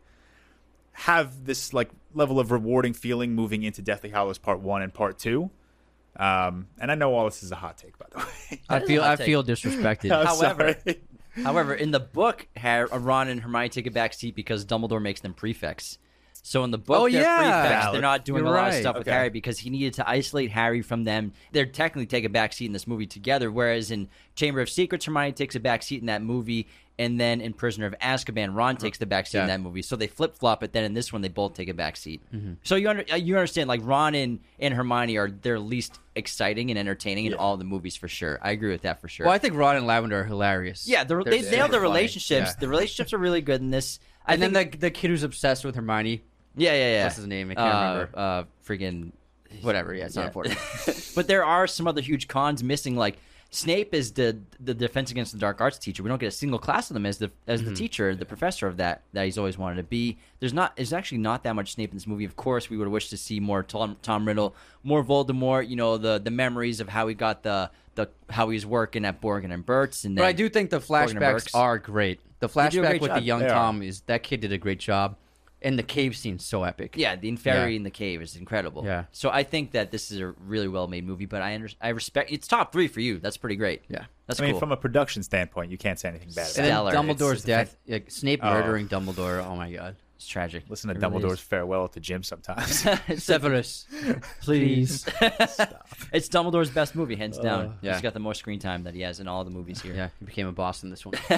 have 0.93 1.45
this 1.45 1.74
like 1.74 1.89
level 2.14 2.39
of 2.39 2.52
rewarding 2.52 2.93
feeling 2.93 3.34
moving 3.34 3.64
into 3.64 3.82
Deathly 3.82 4.10
Hallows 4.10 4.38
Part 4.38 4.60
One 4.60 4.82
and 4.82 4.93
Part 4.93 5.18
Two. 5.18 5.49
Um, 6.18 6.68
and 6.80 6.91
I 6.91 6.95
know 6.95 7.14
all 7.14 7.26
this 7.26 7.41
is 7.43 7.52
a 7.52 7.56
hot 7.56 7.78
take, 7.78 7.97
by 7.97 8.06
the 8.12 8.18
way. 8.52 8.60
I 8.70 8.80
feel 8.82 9.02
I 9.04 9.16
take. 9.16 9.26
feel 9.26 9.43
disrespected. 9.45 10.12
I'm 10.12 10.26
However- 10.28 10.76
sorry. 10.86 10.99
However, 11.43 11.74
in 11.74 11.91
the 11.91 11.99
book, 12.02 12.45
Har- 12.58 12.88
Ron 12.88 13.30
and 13.30 13.39
Hermione 13.39 13.70
take 13.70 13.88
a 13.88 13.91
back 13.91 14.14
seat 14.14 14.36
because 14.36 14.66
Dumbledore 14.66 15.02
makes 15.02 15.22
them 15.22 15.34
prefects. 15.34 15.97
So 16.44 16.64
in 16.64 16.72
the 16.72 16.78
book, 16.80 16.98
Oh, 17.00 17.10
they're 17.10 17.22
yeah. 17.22 17.62
prefects. 17.62 17.92
They're 17.92 18.02
not 18.02 18.26
doing 18.26 18.44
You're 18.44 18.54
a 18.54 18.58
lot 18.58 18.68
of 18.70 18.74
right. 18.74 18.82
stuff 18.82 18.98
with 18.98 19.08
Okay. 19.08 19.16
Harry 19.16 19.30
because 19.30 19.60
he 19.60 19.70
needed 19.70 19.94
to 19.96 20.10
isolate 20.10 20.50
Harry 20.52 20.82
from 20.82 21.04
them. 21.04 21.34
They're 21.52 21.66
technically 21.68 22.08
take 22.08 22.24
a 22.26 22.30
back 22.30 22.54
seat 22.54 22.66
in 22.66 22.74
this 22.74 22.88
movie 22.88 23.06
together, 23.06 23.52
whereas 23.52 23.92
in 23.92 24.08
Chamber 24.36 24.60
of 24.62 24.70
Secrets, 24.70 25.06
Hermione 25.06 25.34
takes 25.34 25.56
a 25.56 25.60
back 25.60 25.84
seat 25.84 26.00
in 26.02 26.08
that 26.08 26.24
movie, 26.24 26.68
and 26.98 27.20
then 27.20 27.42
in 27.42 27.54
Prisoner 27.54 27.86
of 27.86 27.96
Azkaban, 28.00 28.56
Ron 28.56 28.76
takes 28.78 28.98
the 28.98 29.06
back 29.06 29.28
seat 29.28 29.39
in 29.39 29.48
that 29.48 29.62
movie. 29.62 29.82
So 29.84 29.96
they 29.96 30.08
flip 30.08 30.36
flop, 30.36 30.60
but 30.62 30.74
then 30.74 30.84
in 30.84 30.94
this 30.94 31.14
one, 31.14 31.22
they 31.22 31.30
both 31.30 31.54
take 31.54 31.70
a 31.70 31.74
back 31.76 31.96
seat. 31.96 32.22
Mm-hmm. 32.34 32.54
So 32.64 32.76
you 32.76 32.89
under, 32.89 33.04
you 33.18 33.36
understand, 33.38 33.68
like 33.68 33.82
Ron 33.84 34.16
and, 34.16 34.39
and 34.60 34.74
Hermione 34.74 35.18
are 35.18 35.30
their 35.30 35.60
least 35.60 36.00
exciting 36.16 36.70
and 36.72 36.78
entertaining 36.80 37.26
in 37.26 37.34
all 37.36 37.56
the 37.58 37.64
movies 37.64 37.96
for 37.96 38.08
sure. 38.08 38.39
I 38.42 38.52
agree 38.52 38.72
with 38.72 38.82
that 38.82 39.00
for 39.00 39.08
sure. 39.08 39.26
Well, 39.28 39.34
I 39.36 39.38
think 39.38 39.56
Ron 39.56 39.78
and 39.78 39.86
Lavender 39.88 40.22
are 40.22 40.26
hilarious. 40.26 40.88
yeah, 40.88 41.04
the, 41.04 41.24
they 41.24 41.42
nailed 41.42 41.72
the 41.72 41.80
relationships. 41.80 42.50
Yeah. 42.52 42.60
The 42.60 42.68
relationships 42.68 43.14
are 43.14 43.18
really 43.20 43.42
good 43.42 43.62
in 43.62 43.70
this. 43.72 44.00
I 44.26 44.34
And 44.34 44.42
then 44.42 44.54
the 44.54 44.66
the 44.78 44.92
kid 44.92 45.10
who's 45.10 45.24
obsessed 45.24 45.66
with 45.66 45.74
Hermione, 45.76 46.22
yeah, 46.56 46.74
yeah, 46.74 46.91
yeah. 46.93 47.04
what's 47.06 47.18
his 47.18 47.28
name? 47.28 47.52
I 47.52 47.56
can't 47.56 47.68
uh, 47.68 47.89
remember. 47.91 48.10
Uh, 48.14 48.43
freaking 48.66 49.12
whatever. 49.62 49.93
Yeah, 49.93 50.06
it's 50.06 50.16
not 50.16 50.24
Yeah. 50.24 50.28
important. 50.28 51.12
but 51.16 51.28
there 51.28 51.43
are 51.45 51.68
some 51.68 51.88
other 51.88 52.02
huge 52.02 52.28
cons 52.28 52.64
missing. 52.64 52.95
Like 52.95 53.18
Snape 53.54 53.93
is 53.93 54.14
the 54.14 54.39
the 54.60 54.74
Defense 54.74 55.12
Against 55.12 55.34
the 55.34 55.38
Dark 55.38 55.60
Arts 55.60 55.78
teacher. 55.78 56.04
We 56.04 56.10
don't 56.10 56.20
get 56.20 56.28
a 56.28 56.32
single 56.32 56.58
class 56.60 56.89
of 56.89 56.93
them 56.93 57.06
as 57.06 57.18
the 57.18 57.32
as 57.47 57.62
Mm-hmm. 57.62 57.70
the 57.70 57.76
teacher, 57.76 58.16
the 58.16 58.26
professor 58.26 58.66
of 58.68 58.78
that 58.78 59.02
that 59.14 59.26
he's 59.26 59.38
always 59.38 59.58
wanted 59.58 59.76
to 59.78 59.84
be. 59.84 60.18
There's 60.39 60.54
not. 60.54 60.76
There's 60.78 60.93
actually 60.93 61.18
not 61.20 61.43
that 61.43 61.54
much 61.56 61.74
Snape 61.74 61.91
in 61.91 61.97
this 61.97 62.08
movie. 62.08 62.26
Of 62.26 62.36
course, 62.38 62.70
we 62.70 62.78
would 62.78 62.88
wish 62.88 63.10
to 63.10 63.18
see 63.18 63.39
more 63.39 63.62
Tom, 63.64 63.97
Tom 64.02 64.26
Riddle, 64.26 64.56
more 64.84 65.04
Voldemort. 65.04 65.68
You 65.68 65.76
know 65.76 65.97
the 65.97 66.18
the 66.20 66.32
memories 66.32 66.80
of 66.80 66.88
how 66.89 67.08
he 67.08 67.14
got 67.14 67.43
the 67.43 67.70
the 67.95 68.08
how 68.30 68.47
he 68.49 68.56
was 68.56 68.66
working 68.66 69.04
at 69.04 69.20
Borgin 69.22 69.54
and 69.54 69.66
Burkes. 69.66 70.06
And 70.06 70.16
But 70.16 70.26
I 70.26 70.32
do 70.32 70.47
think 70.47 70.70
the 70.70 70.80
flashbacks 70.80 71.54
are 71.54 71.78
great. 71.78 72.22
The 72.39 72.47
flashback 72.47 72.80
great 72.88 73.02
with 73.02 73.14
the 73.14 73.22
young 73.22 73.41
They. 73.41 73.49
Tom 73.49 73.84
is 73.84 73.99
that 74.02 74.24
kid 74.24 74.39
did 74.39 74.54
a 74.54 74.58
great 74.58 74.80
job, 74.80 75.18
and 75.62 75.78
the 75.78 75.84
cave 75.84 76.16
scene's 76.18 76.45
so 76.45 76.64
epic. 76.64 76.95
Yeah, 76.97 77.16
the 77.16 77.32
Inferi 77.32 77.45
Yeah. 77.45 77.66
in 77.68 77.84
the 77.84 77.91
cave 77.91 78.22
is 78.22 78.36
incredible. 78.36 78.84
Yeah. 78.86 79.05
So 79.12 79.30
I 79.30 79.43
think 79.43 79.72
that 79.72 79.91
this 79.91 80.12
is 80.12 80.20
a 80.20 80.28
really 80.45 80.68
well 80.68 80.88
made 80.88 81.05
movie. 81.05 81.26
But 81.26 81.41
I 81.41 81.53
under, 81.55 81.70
I 81.82 81.89
respect 81.89 82.32
it's 82.32 82.47
top 82.47 82.72
three 82.74 82.88
for 82.88 82.99
you. 83.01 83.20
That's 83.20 83.38
pretty 83.38 83.55
great. 83.55 83.84
Yeah. 83.88 84.05
That's 84.28 84.39
I 84.39 84.43
mean, 84.43 84.53
cool. 84.53 84.59
from 84.59 84.72
a 84.72 84.78
production 84.78 85.24
standpoint, 85.24 85.72
you 85.72 85.78
can't 85.78 85.99
say 85.99 86.09
anything 86.09 86.30
bad 86.30 86.49
about 86.51 86.57
And 86.57 86.66
it. 86.66 86.70
then 86.70 86.70
Stellar. 86.70 86.91
Dumbledore's 86.93 87.22
It's- 87.22 87.38
it's 87.39 87.45
death, 87.45 87.78
like 87.88 88.12
Snape 88.12 88.39
Oh. 88.43 88.53
murdering 88.53 88.88
Dumbledore. 88.88 89.45
Oh 89.45 89.55
my 89.55 89.72
god. 89.72 89.95
it's 90.16 90.28
tragic. 90.28 90.64
Listen 90.70 90.88
to 90.89 90.95
It 90.95 90.99
really 91.01 91.20
Dumbledore's 91.24 91.34
is. 91.34 91.39
farewell 91.41 91.84
at 91.84 91.93
the 91.93 91.99
gym 91.99 92.22
sometimes. 92.24 92.88
Severus, 93.24 93.88
please. 94.41 95.03
it's 96.14 96.30
Dumbledore's 96.30 96.70
best 96.70 96.95
movie, 96.95 97.16
hands 97.16 97.38
down. 97.39 97.78
yeah. 97.82 97.93
He's 97.93 98.01
got 98.01 98.14
the 98.14 98.20
most 98.20 98.38
screen 98.39 98.59
time 98.59 98.84
that 98.84 98.93
he 98.93 99.01
has 99.01 99.20
in 99.20 99.28
all 99.28 99.43
the 99.43 99.49
movies 99.51 99.82
here. 99.82 99.93
yeah, 99.95 100.09
he 100.20 100.26
became 100.26 100.47
a 100.47 100.51
boss 100.51 100.84
in 100.84 100.89
this 100.91 101.05
one. 101.05 101.16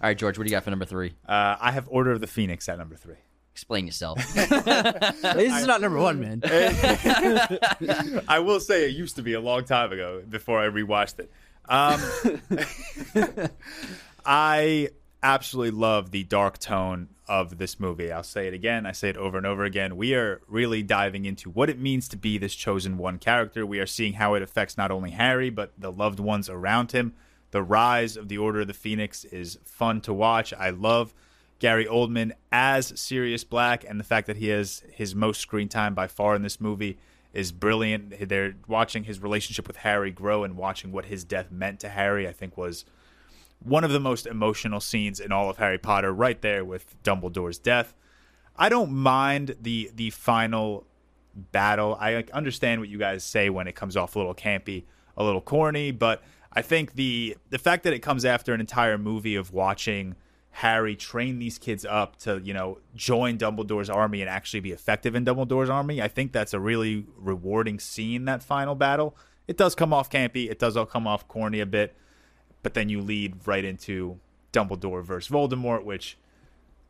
All 0.00 0.06
right, 0.06 0.16
George, 0.16 0.38
what 0.38 0.44
do 0.46 0.50
you 0.50 0.56
got 0.56 0.62
for 0.62 0.70
number 0.70 0.84
three? 0.84 1.14
uh, 1.28 1.56
I 1.60 1.72
have 1.72 1.88
Order 1.90 2.12
of 2.12 2.20
the 2.20 2.28
Phoenix 2.28 2.68
at 2.68 2.78
number 2.78 2.94
three. 2.94 3.16
Explain 3.58 3.86
yourself. 3.86 4.18
this 4.34 5.52
is 5.52 5.66
not 5.66 5.80
number 5.80 5.98
one, 5.98 6.20
man. 6.20 6.42
I 8.28 8.38
will 8.38 8.60
say 8.60 8.84
it 8.84 8.94
used 8.94 9.16
to 9.16 9.22
be 9.22 9.32
a 9.32 9.40
long 9.40 9.64
time 9.64 9.90
ago 9.90 10.22
before 10.28 10.60
I 10.60 10.68
rewatched 10.68 11.18
it. 11.18 11.32
Um, 11.68 13.50
I 14.24 14.90
absolutely 15.24 15.72
love 15.72 16.12
the 16.12 16.22
dark 16.22 16.58
tone 16.58 17.08
of 17.26 17.58
this 17.58 17.80
movie. 17.80 18.12
I'll 18.12 18.22
say 18.22 18.46
it 18.46 18.54
again. 18.54 18.86
I 18.86 18.92
say 18.92 19.08
it 19.08 19.16
over 19.16 19.36
and 19.36 19.44
over 19.44 19.64
again. 19.64 19.96
We 19.96 20.14
are 20.14 20.40
really 20.46 20.84
diving 20.84 21.24
into 21.24 21.50
what 21.50 21.68
it 21.68 21.80
means 21.80 22.06
to 22.10 22.16
be 22.16 22.38
this 22.38 22.54
chosen 22.54 22.96
one 22.96 23.18
character. 23.18 23.66
We 23.66 23.80
are 23.80 23.86
seeing 23.86 24.12
how 24.12 24.34
it 24.34 24.42
affects 24.42 24.78
not 24.78 24.92
only 24.92 25.10
Harry, 25.10 25.50
but 25.50 25.72
the 25.76 25.90
loved 25.90 26.20
ones 26.20 26.48
around 26.48 26.92
him. 26.92 27.14
The 27.50 27.64
rise 27.64 28.16
of 28.16 28.28
the 28.28 28.38
Order 28.38 28.60
of 28.60 28.68
the 28.68 28.72
Phoenix 28.72 29.24
is 29.24 29.58
fun 29.64 30.00
to 30.02 30.14
watch. 30.14 30.54
I 30.54 30.70
love 30.70 31.12
Gary 31.58 31.86
Oldman 31.86 32.32
as 32.52 32.92
Sirius 32.98 33.44
Black, 33.44 33.84
and 33.88 33.98
the 33.98 34.04
fact 34.04 34.26
that 34.26 34.36
he 34.36 34.48
has 34.48 34.82
his 34.92 35.14
most 35.14 35.40
screen 35.40 35.68
time 35.68 35.94
by 35.94 36.06
far 36.06 36.34
in 36.34 36.42
this 36.42 36.60
movie 36.60 36.98
is 37.32 37.52
brilliant. 37.52 38.28
They're 38.28 38.54
watching 38.66 39.04
his 39.04 39.20
relationship 39.20 39.66
with 39.66 39.78
Harry 39.78 40.10
grow 40.10 40.44
and 40.44 40.56
watching 40.56 40.92
what 40.92 41.06
his 41.06 41.24
death 41.24 41.50
meant 41.50 41.80
to 41.80 41.88
Harry. 41.88 42.28
I 42.28 42.32
think 42.32 42.56
was 42.56 42.84
one 43.62 43.84
of 43.84 43.90
the 43.90 44.00
most 44.00 44.26
emotional 44.26 44.80
scenes 44.80 45.18
in 45.20 45.32
all 45.32 45.50
of 45.50 45.58
Harry 45.58 45.78
Potter, 45.78 46.12
right 46.12 46.40
there 46.40 46.64
with 46.64 46.94
Dumbledore's 47.02 47.58
death. 47.58 47.94
I 48.56 48.68
don't 48.68 48.92
mind 48.92 49.56
the 49.60 49.90
the 49.94 50.10
final 50.10 50.84
battle. 51.34 51.96
I 52.00 52.24
understand 52.32 52.80
what 52.80 52.88
you 52.88 52.98
guys 52.98 53.24
say 53.24 53.50
when 53.50 53.66
it 53.68 53.74
comes 53.74 53.96
off 53.96 54.16
a 54.16 54.18
little 54.18 54.34
campy, 54.34 54.84
a 55.16 55.24
little 55.24 55.40
corny, 55.40 55.90
but 55.90 56.22
I 56.52 56.62
think 56.62 56.94
the 56.94 57.36
the 57.50 57.58
fact 57.58 57.84
that 57.84 57.92
it 57.92 58.00
comes 58.00 58.24
after 58.24 58.54
an 58.54 58.60
entire 58.60 58.98
movie 58.98 59.36
of 59.36 59.52
watching 59.52 60.16
Harry 60.58 60.96
train 60.96 61.38
these 61.38 61.56
kids 61.56 61.84
up 61.84 62.16
to, 62.16 62.40
you 62.42 62.52
know, 62.52 62.78
join 62.96 63.38
Dumbledore's 63.38 63.88
army 63.88 64.20
and 64.22 64.28
actually 64.28 64.58
be 64.58 64.72
effective 64.72 65.14
in 65.14 65.24
Dumbledore's 65.24 65.70
army, 65.70 66.02
I 66.02 66.08
think 66.08 66.32
that's 66.32 66.52
a 66.52 66.58
really 66.58 67.06
rewarding 67.16 67.78
scene 67.78 68.24
that 68.24 68.42
final 68.42 68.74
battle. 68.74 69.16
It 69.46 69.56
does 69.56 69.76
come 69.76 69.92
off 69.92 70.10
campy, 70.10 70.50
it 70.50 70.58
does 70.58 70.76
all 70.76 70.84
come 70.84 71.06
off 71.06 71.28
corny 71.28 71.60
a 71.60 71.66
bit, 71.66 71.94
but 72.64 72.74
then 72.74 72.88
you 72.88 73.00
lead 73.00 73.46
right 73.46 73.64
into 73.64 74.18
Dumbledore 74.52 75.04
versus 75.04 75.32
Voldemort, 75.32 75.84
which 75.84 76.18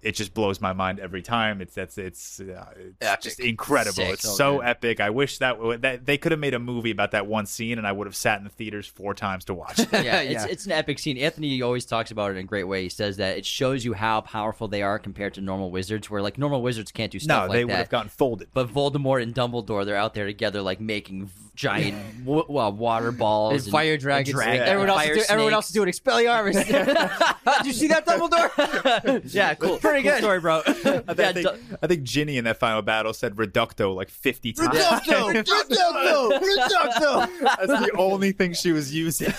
it 0.00 0.12
just 0.12 0.32
blows 0.32 0.60
my 0.60 0.72
mind 0.72 1.00
every 1.00 1.22
time. 1.22 1.60
It's 1.60 1.74
that's 1.74 1.98
it's, 1.98 2.40
uh, 2.40 2.66
it's 3.00 3.24
just 3.24 3.40
incredible. 3.40 3.94
Sick. 3.94 4.12
It's 4.14 4.22
So 4.22 4.34
so 4.34 4.56
good. 4.58 4.66
epic. 4.66 5.00
I 5.00 5.10
wish 5.10 5.38
that, 5.38 5.56
that 5.82 6.06
they 6.06 6.16
could 6.18 6.30
have 6.32 6.38
made 6.40 6.54
a 6.54 6.58
movie 6.58 6.90
about 6.92 7.10
that 7.12 7.26
one 7.26 7.46
scene, 7.46 7.78
and 7.78 7.86
I 7.86 7.92
would 7.92 8.06
have 8.06 8.14
sat 8.16 8.38
in 8.38 8.44
the 8.44 8.50
theaters 8.50 8.86
four 8.86 9.12
times 9.14 9.44
to 9.46 9.54
watch 9.54 9.78
it. 9.80 9.88
yeah, 9.92 10.20
it's, 10.20 10.32
Yeah. 10.32 10.46
it's 10.48 10.66
an 10.66 10.72
epic 10.72 10.98
scene. 11.00 11.18
Anthony 11.18 11.60
always 11.62 11.84
talks 11.84 12.10
about 12.12 12.30
it 12.30 12.34
in 12.34 12.38
a 12.38 12.42
great 12.44 12.64
way. 12.64 12.84
He 12.84 12.88
says 12.88 13.16
that 13.16 13.38
it 13.38 13.44
shows 13.46 13.84
you 13.84 13.92
how 13.94 14.20
powerful 14.20 14.68
they 14.68 14.82
are 14.82 14.98
compared 14.98 15.34
to 15.34 15.40
normal 15.40 15.70
wizards, 15.70 16.08
where 16.08 16.22
like 16.22 16.38
normal 16.38 16.62
wizards 16.62 16.92
can't 16.92 17.10
do 17.10 17.18
stuff 17.18 17.42
no, 17.44 17.48
like 17.48 17.56
they 17.56 17.64
would 17.64 17.72
that. 17.72 17.78
have 17.78 17.88
gotten 17.90 18.08
folded. 18.08 18.48
But 18.54 18.68
Voldemort 18.68 19.22
and 19.22 19.34
Dumbledore, 19.34 19.84
they're 19.84 19.96
out 19.96 20.14
there 20.14 20.26
together, 20.26 20.62
like 20.62 20.80
making 20.80 21.30
giant 21.56 21.96
w- 22.24 22.44
well, 22.48 22.70
water 22.72 23.10
balls, 23.10 23.50
There's 23.50 23.64
and, 23.64 23.72
fire 23.72 23.92
and 23.94 24.00
dragons. 24.00 24.32
dragons, 24.32 24.68
everyone, 24.68 24.90
else 24.90 25.02
fire 25.02 25.12
is 25.14 25.26
do, 25.26 25.32
everyone 25.32 25.52
else 25.54 25.66
is 25.66 25.72
snakes. 25.74 25.98
doing 25.98 26.24
Expelliarmus. 26.26 27.34
Did 27.58 27.66
you 27.66 27.72
see 27.72 27.88
that, 27.88 28.06
Dumbledore? 28.06 29.34
Yeah, 29.34 29.54
cool. 29.54 29.78
Pretty 29.88 30.02
Cool 30.02 30.12
good. 30.12 30.18
story, 30.18 30.40
bro. 30.40 30.62
I, 30.66 31.02
yeah, 31.18 31.32
think, 31.32 31.46
Du- 31.46 31.58
I 31.82 31.86
think 31.86 32.02
Ginny 32.02 32.36
in 32.38 32.44
that 32.44 32.58
final 32.58 32.82
battle 32.82 33.12
said 33.12 33.36
reducto 33.36 33.94
like 33.94 34.08
50 34.10 34.52
times. 34.52 34.68
Reducto! 34.68 35.44
Reducto! 35.44 36.40
Reducto! 36.40 37.28
That's 37.66 37.66
the 37.86 37.92
only 37.96 38.32
thing 38.32 38.52
she 38.54 38.72
was 38.72 38.94
using. 38.94 39.28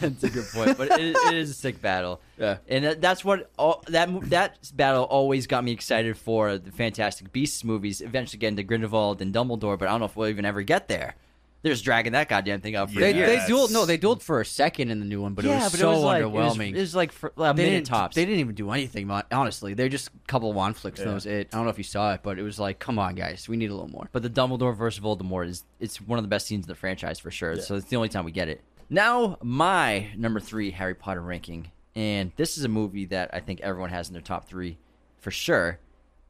That's 0.00 0.22
a 0.24 0.30
good 0.30 0.46
point, 0.52 0.78
but 0.78 0.90
it, 1.00 1.16
it 1.16 1.34
is 1.34 1.50
a 1.50 1.54
sick 1.54 1.80
battle. 1.80 2.20
Yeah. 2.38 2.58
and 2.68 2.84
that, 2.84 3.00
that's 3.00 3.24
what 3.24 3.50
all, 3.58 3.82
that 3.88 4.08
that 4.30 4.58
battle 4.74 5.04
always 5.04 5.46
got 5.46 5.64
me 5.64 5.72
excited 5.72 6.16
for 6.18 6.58
the 6.58 6.70
Fantastic 6.70 7.32
Beasts 7.32 7.64
movies. 7.64 8.00
Eventually 8.00 8.38
getting 8.38 8.56
to 8.56 8.62
Grindelwald 8.62 9.22
and 9.22 9.34
Dumbledore, 9.34 9.78
but 9.78 9.88
I 9.88 9.92
don't 9.92 10.00
know 10.00 10.06
if 10.06 10.16
we'll 10.16 10.28
even 10.28 10.44
ever 10.44 10.62
get 10.62 10.88
there. 10.88 11.14
They're 11.62 11.72
just 11.72 11.84
dragging 11.84 12.12
that 12.12 12.28
goddamn 12.28 12.60
thing 12.60 12.76
out 12.76 12.92
for 12.92 13.00
They, 13.00 13.12
years. 13.14 13.28
they 13.28 13.34
Yes. 13.36 13.50
dueled. 13.50 13.72
No, 13.72 13.86
they 13.86 13.98
dueled 13.98 14.22
for 14.22 14.40
a 14.40 14.46
second 14.46 14.90
in 14.90 15.00
the 15.00 15.04
new 15.06 15.20
one, 15.20 15.34
but 15.34 15.44
it 15.44 15.48
was 15.48 15.72
so 15.72 15.98
like, 16.00 16.22
it 16.22 16.26
was- 16.30 16.56
underwhelming. 16.56 16.74
It 16.76 16.78
was, 16.80 16.94
like 16.94 17.10
for 17.10 17.32
a 17.36 17.52
they 17.54 17.64
minute 17.64 17.86
tops. 17.86 18.14
They 18.14 18.24
didn't 18.24 18.38
even 18.40 18.54
do 18.54 18.70
anything. 18.70 19.10
Honestly, 19.32 19.74
they're 19.74 19.88
just 19.88 20.08
a 20.08 20.10
couple 20.28 20.52
wand 20.52 20.76
flicks. 20.76 21.00
And 21.00 21.10
that 21.10 21.14
was 21.14 21.26
it. 21.26 21.48
I 21.52 21.56
don't 21.56 21.64
know 21.64 21.70
if 21.70 21.78
you 21.78 21.84
saw 21.84 22.12
it, 22.14 22.20
but 22.22 22.38
it 22.38 22.42
was 22.42 22.60
like, 22.60 22.78
come 22.78 22.98
on, 23.00 23.14
guys, 23.16 23.48
we 23.48 23.56
need 23.56 23.70
a 23.70 23.74
little 23.74 23.90
more. 23.90 24.08
But 24.12 24.22
the 24.22 24.30
Dumbledore 24.30 24.76
versus 24.76 25.02
Voldemort 25.02 25.48
is 25.48 25.64
it's 25.80 26.00
one 26.00 26.18
of 26.18 26.24
the 26.24 26.28
best 26.28 26.46
scenes 26.46 26.66
in 26.66 26.68
the 26.68 26.74
franchise 26.76 27.18
for 27.18 27.30
sure. 27.32 27.56
So 27.56 27.74
it's 27.74 27.86
the 27.88 27.96
only 27.96 28.10
time 28.10 28.24
we 28.24 28.32
get 28.32 28.48
it. 28.48 28.60
Now 28.88 29.36
my 29.42 30.08
number 30.16 30.38
three 30.38 30.70
Harry 30.70 30.94
Potter 30.94 31.20
ranking, 31.20 31.72
and 31.96 32.30
this 32.36 32.56
is 32.56 32.62
a 32.64 32.68
movie 32.68 33.06
that 33.06 33.30
I 33.32 33.40
think 33.40 33.60
everyone 33.62 33.90
has 33.90 34.06
in 34.08 34.12
their 34.12 34.22
top 34.22 34.46
three 34.48 34.78
for 35.18 35.32
sure. 35.32 35.80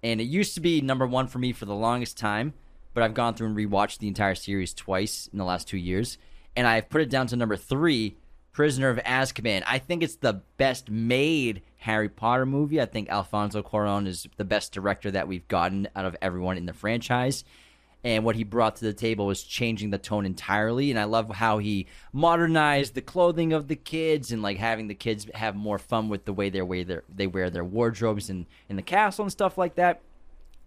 And 0.02 0.20
it 0.20 0.24
used 0.24 0.54
to 0.54 0.60
be 0.60 0.80
number 0.80 1.06
one 1.06 1.26
for 1.26 1.38
me 1.38 1.52
for 1.52 1.66
the 1.66 1.74
longest 1.74 2.16
time, 2.16 2.54
but 2.96 3.02
I've 3.02 3.12
gone 3.12 3.34
through 3.34 3.48
and 3.48 3.56
rewatched 3.56 3.98
the 3.98 4.08
entire 4.08 4.34
series 4.34 4.72
twice 4.72 5.28
in 5.30 5.38
the 5.38 5.44
last 5.44 5.68
two 5.68 5.76
years, 5.76 6.16
and 6.56 6.66
I've 6.66 6.88
put 6.88 7.02
it 7.02 7.10
down 7.10 7.26
to 7.26 7.36
number 7.36 7.56
three. 7.56 8.16
Prisoner 8.52 8.88
of 8.88 8.96
Azkaban. 8.96 9.62
I 9.66 9.78
think 9.78 10.02
it's 10.02 10.16
the 10.16 10.40
best 10.56 10.90
made 10.90 11.60
Harry 11.76 12.08
Potter 12.08 12.46
movie. 12.46 12.80
I 12.80 12.86
think 12.86 13.10
Alfonso 13.10 13.62
Cuarón 13.62 14.06
is 14.06 14.26
the 14.38 14.46
best 14.46 14.72
director 14.72 15.10
that 15.10 15.28
we've 15.28 15.46
gotten 15.46 15.88
out 15.94 16.06
of 16.06 16.16
everyone 16.22 16.56
in 16.56 16.64
the 16.64 16.72
franchise. 16.72 17.44
And 18.02 18.24
what 18.24 18.34
he 18.34 18.44
brought 18.44 18.76
to 18.76 18.86
the 18.86 18.94
table 18.94 19.26
was 19.26 19.42
changing 19.42 19.90
the 19.90 19.98
tone 19.98 20.24
entirely. 20.24 20.90
And 20.90 20.98
I 20.98 21.04
love 21.04 21.28
how 21.28 21.58
he 21.58 21.86
modernized 22.14 22.94
the 22.94 23.02
clothing 23.02 23.52
of 23.52 23.68
the 23.68 23.76
kids 23.76 24.32
and 24.32 24.40
like 24.40 24.56
having 24.56 24.88
the 24.88 24.94
kids 24.94 25.26
have 25.34 25.54
more 25.54 25.78
fun 25.78 26.08
with 26.08 26.24
the 26.24 26.32
way 26.32 26.48
they 26.48 26.62
wear 26.62 26.82
their 26.82 27.02
they 27.14 27.26
wear 27.26 27.50
their 27.50 27.62
wardrobes 27.62 28.30
and 28.30 28.46
in 28.70 28.76
the 28.76 28.82
castle 28.82 29.24
and 29.26 29.32
stuff 29.32 29.58
like 29.58 29.74
that. 29.74 30.00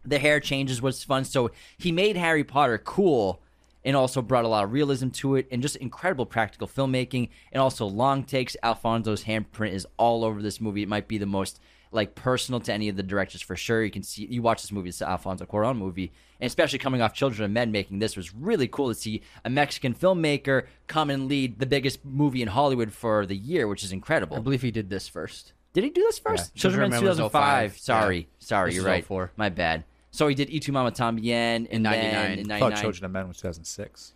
The 0.06 0.20
hair 0.20 0.40
changes 0.40 0.82
was 0.82 1.04
fun. 1.04 1.26
So 1.26 1.52
he 1.78 1.92
made 1.92 2.16
Harry 2.16 2.44
Potter 2.44 2.78
cool 2.78 3.42
and 3.84 3.96
also 3.96 4.22
brought 4.22 4.46
a 4.46 4.50
lot 4.50 4.64
of 4.64 4.74
realism 4.74 5.10
to 5.10 5.36
it 5.36 5.48
and 5.52 5.62
just 5.62 5.76
incredible 5.78 6.26
practical 6.26 6.68
filmmaking 6.68 7.30
and 7.52 7.62
also 7.62 7.86
long 7.86 8.24
takes. 8.24 8.56
Alfonso's 8.64 9.24
handprint 9.24 9.74
is 9.74 9.88
all 9.98 10.24
over 10.24 10.42
this 10.42 10.60
movie. 10.60 10.84
It 10.84 10.90
might 10.90 11.08
be 11.08 11.18
the 11.18 11.26
most 11.26 11.60
like 11.92 12.14
personal 12.14 12.60
to 12.62 12.74
any 12.74 12.88
of 12.90 12.96
the 12.96 13.04
directors 13.04 13.42
for 13.42 13.56
sure. 13.56 13.84
You 13.84 13.92
can 13.92 14.04
see 14.04 14.26
you 14.26 14.42
watch 14.42 14.62
this 14.62 14.72
movie, 14.72 14.90
it's 14.90 15.00
the 15.00 15.10
Alfonso 15.10 15.46
Cuarón 15.46 15.78
movie, 15.78 16.12
and 16.40 16.48
especially 16.48 16.80
coming 16.80 17.02
off 17.02 17.14
Children 17.14 17.46
of 17.46 17.52
Men 17.52 17.72
making 17.72 18.00
this 18.00 18.16
was 18.16 18.34
really 18.34 18.68
cool 18.68 18.90
to 18.90 18.96
see 18.96 19.22
a 19.44 19.50
Mexican 19.50 19.94
filmmaker 19.94 20.68
come 20.88 21.10
and 21.10 21.28
lead 21.28 21.60
the 21.60 21.66
biggest 21.66 22.06
movie 22.06 22.42
in 22.42 22.50
Hollywood 22.50 22.94
for 22.94 23.26
the 23.26 23.36
year, 23.36 23.68
which 23.68 23.84
is 23.84 23.92
incredible. 23.92 24.38
I 24.38 24.40
believe 24.40 24.62
he 24.62 24.72
did 24.72 24.90
this 24.90 25.08
first. 25.08 25.54
Did 25.74 25.84
he 25.84 25.90
do 25.92 26.02
this 26.02 26.20
first? 26.20 26.52
Yeah. 26.56 26.62
Children 26.62 26.84
of 26.86 26.90
Men 26.92 27.00
Children 27.02 27.12
of 27.26 27.34
Men 27.34 27.42
was 27.64 27.72
2005. 27.72 27.78
Sorry, 27.80 28.18
Yeah. 28.18 28.24
sorry, 28.40 28.70
This 28.70 28.76
you're 28.78 28.86
oh 28.88 28.92
right. 28.92 29.06
04. 29.06 29.32
My 29.38 29.50
bad. 29.50 29.84
So 30.12 30.28
he 30.28 30.34
did 30.36 30.50
Y 30.52 30.58
Tu 30.60 30.72
Mamá 30.72 30.92
También 30.96 31.68
in 31.68 31.84
99. 31.84 32.12
then 32.12 32.40
in 32.40 32.52
I 32.52 32.60
thought 32.60 32.70
99. 32.72 32.82
Children 32.82 33.06
of 33.06 33.12
Men 33.12 33.28
was 33.28 33.38
2006. 33.38 34.14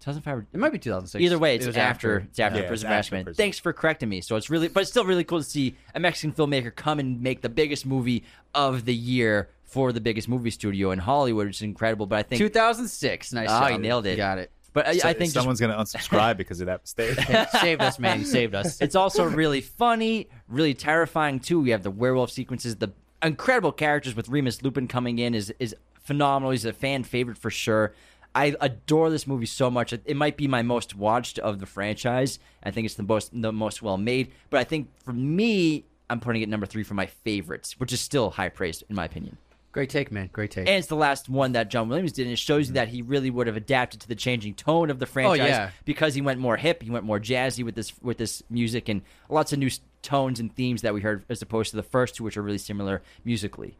2005. 0.00 0.46
It 0.52 0.58
might 0.60 0.70
be 0.72 0.78
2006. 0.78 1.20
Either 1.22 1.38
way, 1.38 1.56
it's 1.56 1.64
It 1.64 1.68
was 1.68 1.76
after, 1.76 2.18
it's 2.18 2.38
after 2.38 2.60
Yeah, 2.60 2.66
Prison 2.68 2.90
it's 2.90 3.08
of 3.08 3.14
after 3.14 3.16
Azkaban. 3.16 3.24
Prison. 3.24 3.42
Thanks 3.42 3.58
for 3.58 3.72
correcting 3.72 4.08
me. 4.10 4.20
So 4.20 4.36
it's 4.36 4.50
really, 4.50 4.68
but 4.68 4.80
it's 4.82 4.90
still 4.90 5.04
really 5.04 5.24
cool 5.24 5.38
to 5.38 5.44
see 5.44 5.74
a 5.94 6.00
Mexican 6.00 6.32
filmmaker 6.32 6.74
come 6.74 6.98
and 7.00 7.20
make 7.22 7.40
the 7.40 7.48
biggest 7.48 7.86
movie 7.86 8.22
of 8.54 8.84
the 8.84 8.94
year 8.94 9.48
for 9.64 9.92
the 9.92 10.00
biggest 10.00 10.28
movie 10.28 10.50
studio 10.50 10.90
in 10.90 10.98
Hollywood, 11.00 11.46
which 11.46 11.56
is 11.56 11.62
incredible. 11.62 12.06
But 12.06 12.18
I 12.18 12.22
think 12.22 12.38
2006. 12.38 13.32
Nice. 13.32 13.48
Oh, 13.50 13.60
job. 13.60 13.70
you 13.72 13.78
nailed 13.78 14.06
it. 14.06 14.10
You 14.10 14.16
got 14.18 14.38
it. 14.38 14.50
But 14.74 14.86
I, 14.88 14.96
So- 14.98 15.08
I 15.08 15.12
think 15.14 15.32
just 15.32 15.34
someone's 15.34 15.60
going 15.60 15.72
to 15.72 15.78
unsubscribe 15.78 16.36
because 16.36 16.60
of 16.60 16.66
that 16.66 16.82
mistake. 16.82 17.18
saved 17.60 17.80
us, 17.80 17.98
man. 17.98 18.18
You 18.18 18.26
saved 18.26 18.54
us. 18.54 18.80
It's 18.82 18.94
also 18.96 19.24
really 19.24 19.62
funny, 19.62 20.28
really 20.48 20.74
terrifying 20.74 21.40
too. 21.40 21.60
We 21.60 21.70
have 21.70 21.82
the 21.82 21.90
werewolf 21.90 22.30
sequences, 22.30 22.76
the 22.76 22.92
incredible 23.22 23.72
characters 23.72 24.14
with 24.14 24.28
Remus 24.28 24.62
Lupin 24.62 24.86
coming 24.88 25.18
in 25.18 25.34
is 25.34 25.54
is 25.58 25.74
phenomenal. 26.02 26.50
He's 26.50 26.66
a 26.66 26.72
fan 26.74 27.04
favorite 27.04 27.38
for 27.38 27.50
sure. 27.50 27.94
I 28.34 28.56
adore 28.60 29.10
this 29.10 29.26
movie 29.28 29.46
so 29.46 29.70
much. 29.70 29.92
It 29.92 30.02
it 30.04 30.16
might 30.16 30.36
be 30.36 30.48
my 30.48 30.62
most 30.62 30.94
watched 30.96 31.38
of 31.38 31.60
the 31.60 31.66
franchise. 31.66 32.38
I 32.62 32.70
think 32.72 32.84
it's 32.84 32.96
the 32.96 33.04
most 33.04 33.30
the 33.40 33.52
most 33.52 33.80
well 33.80 33.96
made. 33.96 34.32
But 34.50 34.58
I 34.60 34.64
think 34.64 34.88
for 35.04 35.12
me, 35.12 35.84
I'm 36.10 36.18
putting 36.20 36.42
it 36.42 36.48
number 36.48 36.66
three 36.66 36.82
for 36.82 36.94
my 36.94 37.06
favorites, 37.06 37.78
which 37.78 37.92
is 37.92 38.00
still 38.00 38.30
high 38.30 38.48
praise 38.48 38.82
in 38.90 38.96
my 38.96 39.04
opinion. 39.04 39.38
Great 39.74 39.90
take, 39.90 40.12
man. 40.12 40.30
Great 40.32 40.52
take. 40.52 40.68
And 40.68 40.78
it's 40.78 40.86
the 40.86 40.94
last 40.94 41.28
one 41.28 41.50
that 41.52 41.68
John 41.68 41.88
Williams 41.88 42.12
did, 42.12 42.26
and 42.26 42.32
it 42.32 42.38
shows 42.38 42.68
you 42.68 42.74
mm-hmm. 42.74 42.74
that 42.74 42.88
he 42.88 43.02
really 43.02 43.28
would 43.28 43.48
have 43.48 43.56
adapted 43.56 44.00
to 44.02 44.08
the 44.08 44.14
changing 44.14 44.54
tone 44.54 44.88
of 44.88 45.00
the 45.00 45.04
oh, 45.04 45.08
franchise 45.08 45.40
oh, 45.40 45.46
yeah. 45.46 45.70
because 45.84 46.14
he 46.14 46.22
went 46.22 46.38
more 46.38 46.56
hip, 46.56 46.80
he 46.80 46.90
went 46.90 47.04
more 47.04 47.18
jazzy 47.18 47.64
with 47.64 47.74
this 47.74 47.92
with 48.00 48.16
this 48.16 48.40
music, 48.48 48.88
and 48.88 49.02
lots 49.28 49.52
of 49.52 49.58
new 49.58 49.68
tones 50.00 50.38
and 50.38 50.54
themes 50.54 50.82
that 50.82 50.94
we 50.94 51.00
heard 51.00 51.24
as 51.28 51.42
opposed 51.42 51.70
to 51.70 51.76
the 51.76 51.82
first 51.82 52.14
two, 52.14 52.22
which 52.22 52.36
are 52.36 52.42
really 52.42 52.56
similar 52.56 53.02
musically. 53.24 53.76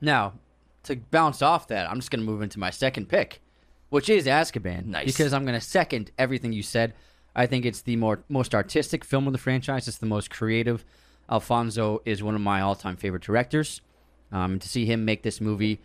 Now, 0.00 0.34
to 0.84 0.94
bounce 0.94 1.42
off 1.42 1.66
that, 1.66 1.90
I'm 1.90 1.96
just 1.96 2.12
going 2.12 2.24
to 2.24 2.30
move 2.30 2.40
into 2.40 2.60
my 2.60 2.70
second 2.70 3.08
pick, 3.08 3.40
which 3.88 4.08
is 4.08 4.26
Azkaban. 4.26 4.86
Nice. 4.86 5.06
Because 5.06 5.32
I'm 5.32 5.44
going 5.44 5.58
to 5.58 5.66
second 5.66 6.12
everything 6.18 6.52
you 6.52 6.62
said. 6.62 6.94
I 7.34 7.46
think 7.46 7.66
it's 7.66 7.82
the 7.82 7.96
more 7.96 8.22
most 8.28 8.54
artistic 8.54 9.04
film 9.04 9.26
of 9.26 9.32
the 9.32 9.40
franchise. 9.40 9.88
It's 9.88 9.98
the 9.98 10.06
most 10.06 10.30
creative. 10.30 10.84
Alfonso 11.28 12.00
is 12.04 12.22
one 12.22 12.36
of 12.36 12.40
my 12.40 12.60
all-time 12.60 12.96
favorite 12.96 13.24
directors. 13.24 13.80
Um, 14.32 14.58
to 14.58 14.68
see 14.68 14.84
him 14.84 15.04
make 15.04 15.22
this 15.22 15.40
movie, 15.40 15.80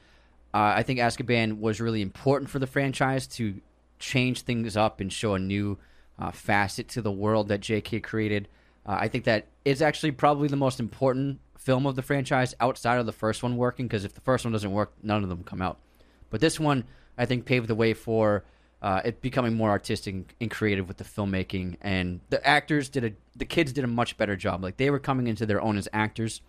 uh, 0.53 0.73
I 0.75 0.83
think 0.83 0.99
Azkaban 0.99 1.59
was 1.59 1.79
really 1.79 2.01
important 2.01 2.49
for 2.49 2.59
the 2.59 2.67
franchise 2.67 3.27
to 3.27 3.61
change 3.99 4.41
things 4.41 4.75
up 4.75 4.99
and 4.99 5.11
show 5.11 5.35
a 5.35 5.39
new 5.39 5.77
uh, 6.17 6.31
facet 6.31 6.87
to 6.89 7.01
the 7.01 7.11
world 7.11 7.49
that 7.49 7.61
J.K. 7.61 7.99
created. 7.99 8.47
Uh, 8.85 8.97
I 8.99 9.07
think 9.07 9.25
that 9.25 9.47
it's 9.65 9.81
actually 9.81 10.11
probably 10.11 10.47
the 10.47 10.55
most 10.55 10.79
important 10.79 11.39
film 11.57 11.85
of 11.85 11.95
the 11.95 12.01
franchise 12.01 12.55
outside 12.59 12.99
of 12.99 13.05
the 13.05 13.11
first 13.11 13.43
one 13.43 13.57
working 13.57 13.87
because 13.87 14.05
if 14.05 14.13
the 14.13 14.21
first 14.21 14.45
one 14.45 14.51
doesn't 14.51 14.71
work, 14.71 14.93
none 15.03 15.23
of 15.23 15.29
them 15.29 15.43
come 15.43 15.61
out. 15.61 15.77
But 16.29 16.41
this 16.41 16.59
one, 16.59 16.85
I 17.17 17.25
think, 17.25 17.45
paved 17.45 17.67
the 17.67 17.75
way 17.75 17.93
for 17.93 18.43
uh, 18.81 19.01
it 19.03 19.21
becoming 19.21 19.55
more 19.55 19.69
artistic 19.69 20.35
and 20.39 20.49
creative 20.49 20.87
with 20.87 20.97
the 20.97 21.03
filmmaking, 21.03 21.77
and 21.81 22.21
the 22.29 22.45
actors 22.47 22.87
did 22.89 23.03
a 23.03 23.11
the 23.35 23.45
kids 23.45 23.73
did 23.73 23.83
a 23.83 23.87
much 23.87 24.17
better 24.17 24.35
job. 24.35 24.63
Like 24.63 24.77
they 24.77 24.89
were 24.89 24.99
coming 24.99 25.27
into 25.27 25.45
their 25.45 25.61
own 25.61 25.77
as 25.77 25.87
actors. 25.91 26.41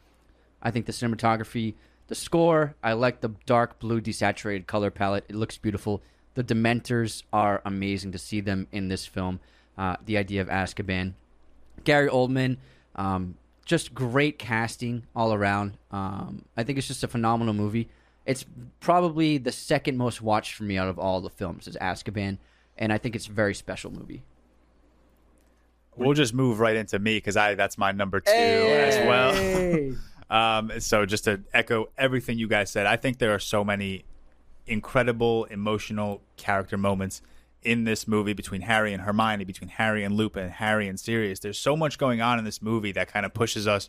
I 0.63 0.71
think 0.71 0.87
the 0.87 0.93
cinematography, 0.93 1.75
the 2.09 2.15
score, 2.15 2.75
I 2.83 2.93
like 2.93 3.21
the 3.21 3.31
dark 3.47 3.79
blue 3.79 4.01
desaturated 4.01 4.67
color 4.67 4.91
palette. 4.91 5.25
It 5.29 5.37
looks 5.37 5.57
beautiful. 5.59 6.03
The 6.35 6.45
Dementors 6.45 7.23
are 7.33 7.63
amazing 7.65 8.13
to 8.13 8.19
see 8.19 8.41
them 8.41 8.67
in 8.73 8.89
this 8.89 9.07
film. 9.07 9.41
Uh, 9.77 9.97
the 10.05 10.17
idea 10.17 10.43
of 10.43 10.49
Azkaban, 10.49 11.15
Gary 11.85 12.09
Oldman, 12.09 12.59
um, 12.97 13.37
just 13.65 13.95
great 13.95 14.39
casting 14.39 15.05
all 15.15 15.33
around. 15.33 15.77
Um, 15.91 16.45
I 16.57 16.65
think 16.65 16.79
it's 16.79 16.89
just 16.89 17.05
a 17.05 17.09
phenomenal 17.09 17.55
movie. 17.55 17.89
It's 18.27 18.45
probably 18.81 19.39
the 19.39 19.53
second 19.53 19.97
most 19.97 20.21
watched 20.21 20.55
for 20.55 20.65
me 20.65 20.77
out 20.77 20.89
of 20.89 20.99
all 20.99 21.21
the 21.21 21.31
films 21.31 21.67
is 21.67 21.77
Azkaban, 21.81 22.39
and 22.77 22.93
I 22.93 22.99
think 22.99 23.17
it's 23.17 23.29
a 23.29 23.33
very 23.33 23.55
special 23.55 23.91
movie. 23.91 24.23
we'll 25.97 26.15
just 26.15 26.35
move 26.35 26.61
right 26.61 26.77
into 26.77 26.99
me 26.99 27.17
because 27.17 27.37
I 27.37 27.55
that's 27.55 27.79
my 27.79 27.93
number 27.93 28.21
two 28.21 28.31
as 28.33 29.07
well. 29.07 29.95
um, 30.31 30.73
so 30.79 31.05
just 31.05 31.25
to 31.25 31.41
echo 31.53 31.89
everything 31.99 32.39
you 32.39 32.49
guys 32.49 32.71
said, 32.71 32.87
I 32.87 32.97
think 32.97 33.19
there 33.19 33.35
are 33.35 33.41
so 33.41 33.65
many 33.65 34.05
incredible 34.67 35.45
emotional 35.47 36.23
character 36.37 36.79
moments 36.79 37.21
in 37.63 37.85
this 37.85 38.09
movie 38.09 38.33
between 38.33 38.63
Harry 38.63 38.93
and 38.93 39.03
Hermione, 39.03 39.45
between 39.45 39.69
Harry 39.69 40.05
and 40.05 40.15
Lupin, 40.15 40.49
Harry 40.49 40.89
and 40.89 40.99
Sirius. 40.99 41.41
There's 41.41 41.59
so 41.59 41.77
much 41.77 41.99
going 41.99 42.21
on 42.21 42.39
in 42.39 42.45
this 42.45 42.63
movie 42.63 42.93
that 42.93 43.13
kind 43.13 43.27
of 43.27 43.35
pushes 43.35 43.67
us 43.67 43.89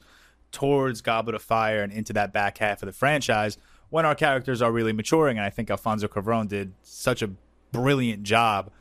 towards 0.52 1.02
Goblet 1.02 1.36
of 1.36 1.42
Fire 1.42 1.82
and 1.82 1.94
into 1.94 2.12
that 2.14 2.34
back 2.34 2.58
half 2.58 2.82
of 2.82 2.88
the 2.88 2.94
franchise 2.94 3.58
when 3.90 4.06
our 4.06 4.16
characters 4.16 4.62
are 4.62 4.72
really 4.72 4.92
maturing. 4.92 5.38
And 5.38 5.46
I 5.46 5.50
think 5.50 5.70
Alfonso 5.70 6.08
Cuarón 6.08 6.48
did 6.48 6.74
such 6.82 7.22
a 7.22 7.30
brilliant 7.72 8.24
job 8.24 8.72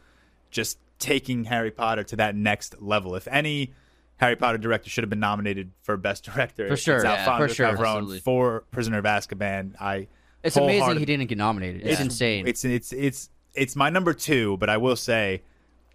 just 0.50 0.78
taking 0.98 1.44
Harry 1.44 1.70
Potter 1.70 2.02
to 2.04 2.16
that 2.16 2.34
next 2.34 2.80
level. 2.82 3.14
If 3.14 3.28
any 3.28 3.72
Harry 4.20 4.36
Potter 4.36 4.58
director 4.58 4.90
should 4.90 5.02
have 5.02 5.10
been 5.10 5.18
nominated 5.20 5.70
for 5.82 5.96
best 5.96 6.24
director, 6.24 6.68
For 6.68 6.76
sure, 6.76 6.96
it's 6.96 7.04
yeah, 7.04 7.14
Alfonso 7.14 7.48
for 7.48 7.54
sure, 7.54 7.66
Cuarón 7.68 7.96
absolutely. 7.96 8.20
for 8.20 8.60
Prisoner 8.70 8.98
of 8.98 9.04
Azkaban. 9.06 9.74
I 9.80 10.08
It's 10.44 10.56
amazing 10.56 10.98
he 10.98 11.04
didn't 11.06 11.26
get 11.28 11.38
nominated. 11.38 11.86
It's 11.86 12.00
insane. 12.00 12.46
It's 12.46 12.64
it's 12.64 12.92
it's 12.92 13.30
it's 13.54 13.74
my 13.76 13.88
number 13.90 14.12
two, 14.12 14.56
but 14.58 14.68
I 14.68 14.76
will 14.76 14.94
say, 14.96 15.42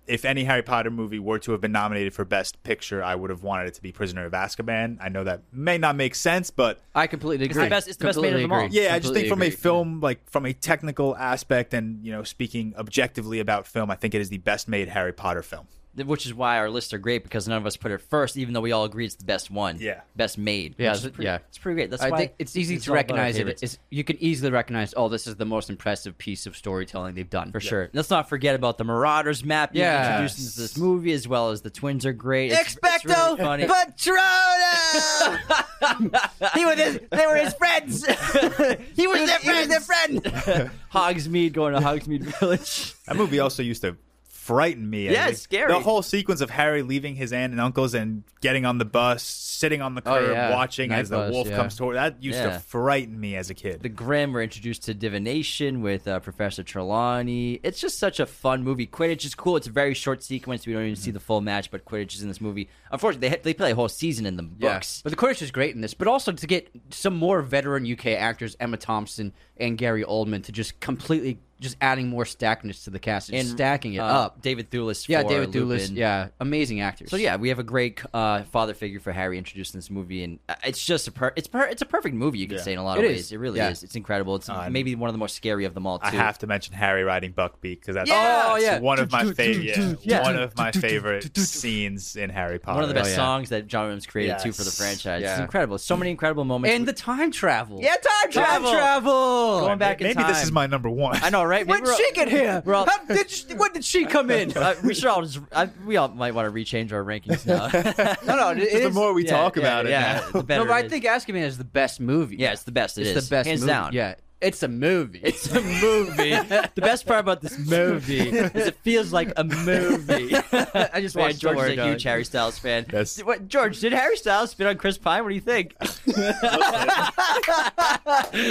if 0.07 0.26
any 0.26 0.43
Harry 0.43 0.61
Potter 0.63 0.89
movie 0.91 1.19
were 1.19 1.39
to 1.39 1.51
have 1.51 1.61
been 1.61 1.71
nominated 1.71 2.13
for 2.13 2.26
Best 2.26 2.61
Picture, 2.63 3.03
I 3.03 3.15
would 3.15 3.30
have 3.30 3.43
wanted 3.43 3.67
it 3.67 3.73
to 3.76 3.82
be 3.82 3.91
Prisoner 3.91 4.26
of 4.26 4.34
Azkaban. 4.34 4.97
I 4.99 5.09
know 5.09 5.23
that 5.23 5.41
may 5.51 5.78
not 5.78 5.95
make 5.95 6.15
sense, 6.15 6.49
but 6.51 6.82
I 6.95 7.05
completely 7.07 7.45
agree. 7.45 7.61
It's 7.61 7.65
the 7.65 7.69
best- 7.69 7.88
it's 7.88 7.97
the 7.97 8.05
best 8.05 8.19
made 8.19 8.34
of 8.34 8.41
them 8.41 8.51
all. 8.51 8.65
agree. 8.65 8.82
yeah, 8.82 8.93
I 8.95 8.99
just 8.99 9.13
think 9.13 9.28
Completely 9.28 9.30
from 9.30 9.41
a 9.41 9.45
agree. 9.45 9.55
film, 9.55 10.01
like 10.01 10.30
from 10.30 10.45
a 10.47 10.53
technical 10.53 11.15
aspect, 11.15 11.73
and 11.76 12.03
you 12.03 12.11
know, 12.11 12.23
speaking 12.23 12.73
objectively 12.78 13.39
about 13.39 13.67
film, 13.67 13.89
I 13.91 13.95
think 13.95 14.13
it 14.15 14.21
is 14.21 14.30
the 14.30 14.38
best 14.39 14.67
made 14.67 14.89
Harry 14.89 15.13
Potter 15.13 15.41
film. 15.43 15.67
Which 15.96 16.26
is 16.26 16.34
why 16.34 16.58
our 16.58 16.70
lists 16.70 16.93
are 16.93 16.98
great 16.98 17.24
because 17.24 17.48
none 17.48 17.58
of 17.58 17.66
us 17.66 17.78
put 17.78 17.91
it 17.91 18.02
first, 18.02 18.36
even 18.38 18.54
though 18.54 18.62
we 18.62 18.72
all 18.72 18.84
agree 18.84 19.06
it's 19.06 19.16
the 19.16 19.24
best 19.26 19.50
one. 19.50 19.78
Yeah. 19.80 20.02
best 20.16 20.38
made. 20.38 20.76
Yeah, 20.78 20.89
which 20.89 20.98
is 20.98 21.02
th- 21.04 21.14
pretty, 21.14 21.26
yeah. 21.28 21.38
it's 21.48 21.58
pretty 21.58 21.76
great. 21.76 21.89
That's 21.89 22.04
I 22.04 22.10
why 22.10 22.18
think 22.18 22.34
it's 22.39 22.56
easy 22.56 22.78
to 22.78 22.91
all 22.91 22.98
about 22.98 23.12
our 23.12 23.18
recognize 23.24 23.38
it. 23.38 23.64
It's, 23.64 23.80
you 23.89 24.04
can 24.04 24.18
easily 24.22 24.52
recognize, 24.52 24.93
oh, 24.98 25.08
this 25.08 25.26
is 25.28 25.36
the 25.38 25.46
most 25.46 25.70
impressive 25.70 26.18
piece 26.18 26.46
of 26.46 26.58
storytelling 26.58 27.16
they've 27.16 27.30
done. 27.30 27.52
For 27.52 27.60
sure. 27.60 27.89
Let's 27.93 28.10
not 28.10 28.28
forget 28.28 28.56
about 28.56 28.78
the 28.78 28.84
Marauders 28.84 29.46
map 29.46 29.72
being 29.74 29.84
Yes. 29.84 30.10
introduced 30.10 30.39
into 30.39 30.60
this 30.62 30.78
movie, 30.78 31.14
as 31.14 31.28
well 31.28 31.52
as 31.52 31.62
the 31.62 31.70
twins 31.70 32.06
are 32.06 32.14
great. 32.14 32.52
It's, 32.52 32.62
it's 32.62 32.76
Expecto 32.76 33.38
really 33.38 33.38
funny. 33.38 33.66
Patronum! 33.66 35.39
he 36.56 36.66
was 36.66 36.76
his, 36.76 37.00
they 37.12 37.26
were 37.28 37.36
his 37.36 37.54
friends. 37.54 38.06
he 38.96 39.08
was 39.08 39.26
their 39.28 39.39
friend. 39.39 39.72
Their 39.72 39.80
friend. 39.80 40.22
Hogsmeade 40.93 41.54
going 41.54 41.74
to 41.74 41.80
Hogsmeade 41.80 42.24
Village. 42.39 42.93
That 43.06 43.16
movie 43.16 43.39
also 43.39 43.64
used 43.64 43.82
to 43.84 43.98
frighten 44.46 44.88
me. 44.88 45.10
I 45.10 45.12
Yeah, 45.12 45.28
it's 45.30 45.41
scary. 45.41 45.72
The 45.74 45.80
whole 45.80 46.04
sequence 46.04 46.39
of 46.39 46.52
Harry 46.52 46.84
leaving 46.84 47.16
his 47.16 47.34
aunt 47.34 47.52
and 47.52 47.60
uncles 47.60 47.96
and 47.96 48.24
getting 48.41 48.64
on 48.64 48.78
the 48.78 48.86
bus, 48.86 49.24
sitting 49.24 49.82
on 49.82 49.96
the 49.96 50.02
Oh, 50.06 50.14
curb, 50.14 50.32
yeah. 50.32 50.52
watching 50.52 50.89
Night 50.89 51.00
as 51.00 51.10
the 51.10 51.30
wolf 51.32 51.48
yeah. 51.48 51.56
comes 51.56 51.76
toward. 51.76 51.96
That 51.96 52.22
used 52.22 52.38
Yeah. 52.38 52.52
to 52.54 52.60
frighten 52.60 53.20
me 53.20 53.36
as 53.36 53.50
a 53.50 53.56
kid. 53.56 53.82
The 53.82 53.89
Grimm 53.89 54.34
were 54.34 54.43
introduced 54.43 54.84
to 54.84 54.93
divination 54.93 55.82
with 55.82 56.08
uh, 56.08 56.20
Professor 56.20 56.62
Trelawney. 56.62 57.60
It's 57.64 57.80
just 57.80 57.98
such 57.98 58.20
a 58.20 58.26
fun 58.28 58.64
movie. 58.64 58.86
Quidditch 58.86 59.26
is 59.26 59.34
cool. 59.34 59.58
It's 59.58 59.66
a 59.68 59.72
very 59.72 59.96
short 59.96 60.22
sequence. 60.22 60.68
We 60.68 60.74
don't 60.74 60.84
even 60.84 60.96
see 60.96 61.10
the 61.12 61.20
full 61.20 61.41
match, 61.41 61.72
but 61.72 61.84
Quidditch 61.84 62.14
is 62.14 62.22
in 62.22 62.28
this 62.28 62.39
movie. 62.39 62.70
Unfortunately, 62.91 63.30
they, 63.30 63.38
they 63.38 63.54
play 63.56 63.72
a 63.72 63.76
whole 63.76 63.89
season 63.89 64.28
in 64.28 64.36
the 64.38 64.43
books. 64.43 65.02
But 65.02 65.10
the 65.10 65.16
Quidditch 65.16 65.41
is 65.41 65.50
great 65.50 65.74
in 65.74 65.82
this, 65.82 65.96
but 65.96 66.08
also 66.08 66.32
to 66.32 66.48
get 66.48 66.70
some 66.91 67.16
more 67.16 67.41
veteran 67.41 67.91
UK 67.91 68.08
actors, 68.08 68.56
Emma 68.60 68.78
Thompson 68.78 69.34
and 69.58 69.78
Gary 69.78 70.03
Oldman, 70.03 70.43
to 70.45 70.51
just 70.51 70.80
completely 70.80 71.39
just 71.62 71.78
adding 71.80 72.10
more 72.10 72.26
stackness 72.26 72.84
to 72.84 72.89
the 72.89 72.99
cast 72.99 73.30
and, 73.32 73.47
stacking 73.47 73.93
it 73.93 73.99
uh, 73.99 74.03
up. 74.03 74.41
David 74.41 74.70
Thewlis. 74.70 75.08
Yeah, 75.08 75.22
for 75.22 75.30
David 75.30 75.51
Thewlis. 75.53 75.95
Yeah, 75.95 76.28
amazing 76.41 76.82
actors. 76.82 77.10
So 77.10 77.16
yeah, 77.16 77.38
we 77.38 77.47
have 77.47 77.60
a 77.60 77.64
great 77.64 78.01
uh, 78.14 78.43
father 78.43 78.74
figure 78.74 78.99
for 78.99 79.14
Harry 79.14 79.38
introduced 79.38 79.74
in 79.74 79.78
this 79.78 79.89
movie, 79.89 80.22
and 80.26 80.39
uh, 80.49 80.56
it's 80.66 80.86
just 80.86 81.08
a 81.08 81.14
per- 81.14 81.32
it's 81.38 81.47
per- 81.47 81.66
it's 81.68 81.82
a 81.82 81.86
perfect 81.86 82.14
movie. 82.14 82.39
You 82.39 82.47
could 82.47 82.58
Yeah. 82.58 82.64
say 82.64 82.74
in 82.74 82.80
a 82.80 82.84
lot 82.84 82.97
It 82.97 83.06
of 83.06 83.12
is. 83.12 83.16
ways. 83.18 83.32
It 83.32 83.38
really 83.38 83.60
Yeah. 83.60 83.70
is. 83.70 83.84
It's 83.84 83.95
incredible. 83.95 84.36
It's 84.36 84.49
Uh, 84.49 84.68
maybe 84.70 84.95
one 84.95 85.08
of 85.10 85.14
the 85.14 85.18
most 85.18 85.34
scary 85.34 85.64
of 85.64 85.74
them 85.74 85.88
all. 85.88 85.99
Too. 85.99 86.08
I 86.08 86.10
have 86.12 86.38
to 86.39 86.47
mention 86.47 86.74
Harry 86.76 87.03
riding 87.06 87.32
Buckbeak 87.32 87.80
because 87.80 87.95
that's 87.95 88.10
Yeah! 88.10 88.43
Oh, 88.47 88.58
yeah. 88.58 88.80
one 88.80 88.99
of 88.99 89.10
my 89.14 89.32
favorite 89.32 89.64
yeah, 89.78 89.93
Yeah. 90.01 90.24
one 90.24 90.36
of 90.36 90.58
my 90.58 90.74
favorite 90.74 91.38
scenes 91.38 92.18
in 92.18 92.32
Harry 92.32 92.60
Potter. 92.60 92.76
one 92.76 92.84
of 92.84 92.89
the 92.89 92.95
best 92.95 93.12
yeah. 93.12 93.16
songs 93.16 93.47
that 93.49 93.66
John 93.68 93.84
Williams 93.86 94.06
created 94.06 94.39
too 94.39 94.51
for 94.51 94.64
the 94.64 94.68
Yes. 94.72 94.78
franchise. 94.78 95.24
It's 95.24 95.39
incredible. 95.39 95.78
So 95.78 95.95
many 95.95 96.12
incredible 96.12 96.43
moments. 96.43 96.76
and 96.76 96.86
the 96.86 96.91
time 96.93 97.32
travel. 97.32 97.80
yeah, 97.82 97.95
time 97.95 98.32
travel. 98.32 98.72
travel. 98.72 99.45
Going 99.62 99.78
back 99.78 100.02
in 100.02 100.08
Maybe 100.08 100.24
this 100.24 100.43
is 100.43 100.52
my 100.52 100.68
number 100.68 100.89
one. 100.89 101.18
I 101.24 101.30
know, 101.30 101.43
right? 101.43 101.66
When 101.66 101.84
We're 101.84 101.96
she 101.96 102.12
get 102.14 102.28
here? 102.30 102.62
we're 102.66 102.74
all- 102.76 102.86
How 102.86 103.04
did 103.06 103.30
she- 103.30 103.54
when 103.54 103.72
did 103.74 103.84
she 103.86 104.06
come 104.06 104.30
in? 104.32 104.52
uh, 104.58 104.76
we 104.84 104.93
should 104.93 105.06
all 105.06 105.22
just. 105.22 105.39
I, 105.52 105.70
we 105.86 105.98
all 105.98 106.08
might 106.10 106.34
want 106.34 106.48
to 106.48 106.52
rechange 106.52 106.91
our 106.91 107.04
rankings 107.04 107.46
now. 107.46 107.68
no, 108.26 108.36
no. 108.36 108.50
It 108.52 108.60
Just 108.70 108.72
the 108.74 108.88
is- 108.89 108.93
more 108.96 109.14
we 109.14 109.26
Yeah, 109.26 109.32
talk 109.32 109.56
yeah, 109.56 109.62
about 109.62 109.86
it, 109.86 109.89
yeah, 109.89 110.22
now. 110.26 110.32
the 110.39 110.43
better 110.43 110.64
no, 110.64 110.68
but 110.68 110.74
I 110.74 110.80
it 110.80 110.86
is. 110.86 110.91
think 110.91 111.06
Azkaban 111.06 111.41
is 111.43 111.58
the 111.58 111.64
best 111.64 112.00
movie. 112.00 112.38
Yeah, 112.38 112.54
it's 112.54 112.64
the 112.64 112.72
best. 112.72 112.98
It 112.98 113.08
it's 113.08 113.18
is. 113.18 113.30
the 113.30 113.36
best 113.36 113.48
hands 113.48 113.62
movie. 113.62 113.72
down. 113.72 113.93
Yeah, 113.93 114.16
It's 114.41 114.61
a 114.63 114.67
movie. 114.67 115.21
It's 115.23 115.49
a 115.49 115.61
movie. 115.61 116.29
the 116.31 116.69
best 116.75 117.07
part 117.07 117.21
about 117.21 117.41
this 117.41 117.57
movie 117.57 118.29
is 118.29 118.67
it 118.67 118.75
feels 118.83 119.11
like 119.13 119.31
a 119.38 119.43
movie. 119.43 120.36
I 120.36 120.99
just 121.01 121.15
Man, 121.15 121.25
watched 121.27 121.39
George 121.39 121.55
Thor, 121.57 121.65
is 121.67 121.73
a 121.73 121.75
dog. 121.77 121.88
huge 121.88 122.03
Harry 122.03 122.25
Styles 122.25 122.59
fan. 122.59 122.86
Yes. 122.91 123.15
Did- 123.15 123.25
what, 123.25 123.47
George, 123.47 123.79
did 123.79 123.93
Harry 123.93 124.17
Styles 124.17 124.51
spit 124.51 124.67
on 124.67 124.77
Chris 124.77 124.97
Pine? 124.97 125.23
What 125.23 125.29
do 125.29 125.36
you 125.36 125.41
think? 125.41 125.73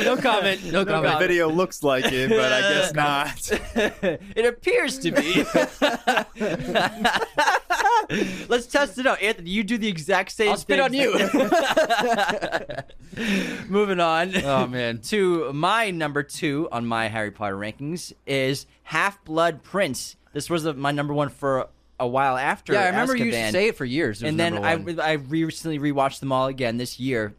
no 0.05 0.17
comment. 0.17 0.65
No 0.73 0.85
The 0.85 0.91
comment. 0.91 1.13
The 1.15 1.19
video 1.21 1.49
looks 1.51 1.83
like 1.83 2.07
it, 2.11 2.31
but 2.31 2.53
I 2.53 2.61
guess 2.61 2.95
not. 2.95 3.51
it 4.37 4.47
appears 4.47 4.99
to 5.01 5.13
be. 5.13 5.45
Let's 8.49 8.67
test 8.67 8.99
it 8.99 9.07
out. 9.07 9.21
Anthony, 9.23 9.51
you 9.51 9.63
do 9.65 9.79
the 9.79 9.89
exact 9.89 10.33
same 10.33 10.51
I'll 10.51 10.57
spit 10.57 10.79
thing. 10.91 11.09
on 11.09 12.85
Moving 13.69 14.01
on. 14.01 14.35
Oh 14.45 14.67
man. 14.67 14.99
to 15.03 15.53
my 15.53 15.84
number 15.91 16.23
two 16.23 16.69
on 16.73 16.87
my 16.87 17.09
Harry 17.09 17.31
Potter 17.31 17.57
rankings 17.57 18.13
is 18.27 18.67
Half 18.85 19.25
Blood 19.25 19.63
Prince. 19.63 20.17
This 20.33 20.51
was 20.51 20.67
uh 20.67 20.73
my 20.75 20.91
number 20.91 21.15
one 21.15 21.29
for 21.29 21.69
a 21.99 22.07
while 22.07 22.37
after. 22.37 22.73
Yeah, 22.73 22.83
I 22.83 22.87
remember 22.87 23.17
you 23.17 23.27
used 23.27 23.39
Azkaban. 23.39 23.47
to 23.47 23.53
say 23.53 23.69
it 23.69 23.77
for 23.77 23.85
years. 23.85 24.23
It 24.23 24.29
and 24.29 24.39
then 24.41 24.59
I. 24.65 24.73
I 25.03 25.13
recently 25.13 25.79
rewatched 25.79 26.21
them 26.21 26.33
all 26.33 26.47
again 26.47 26.77
this 26.77 26.99
year, 26.99 27.35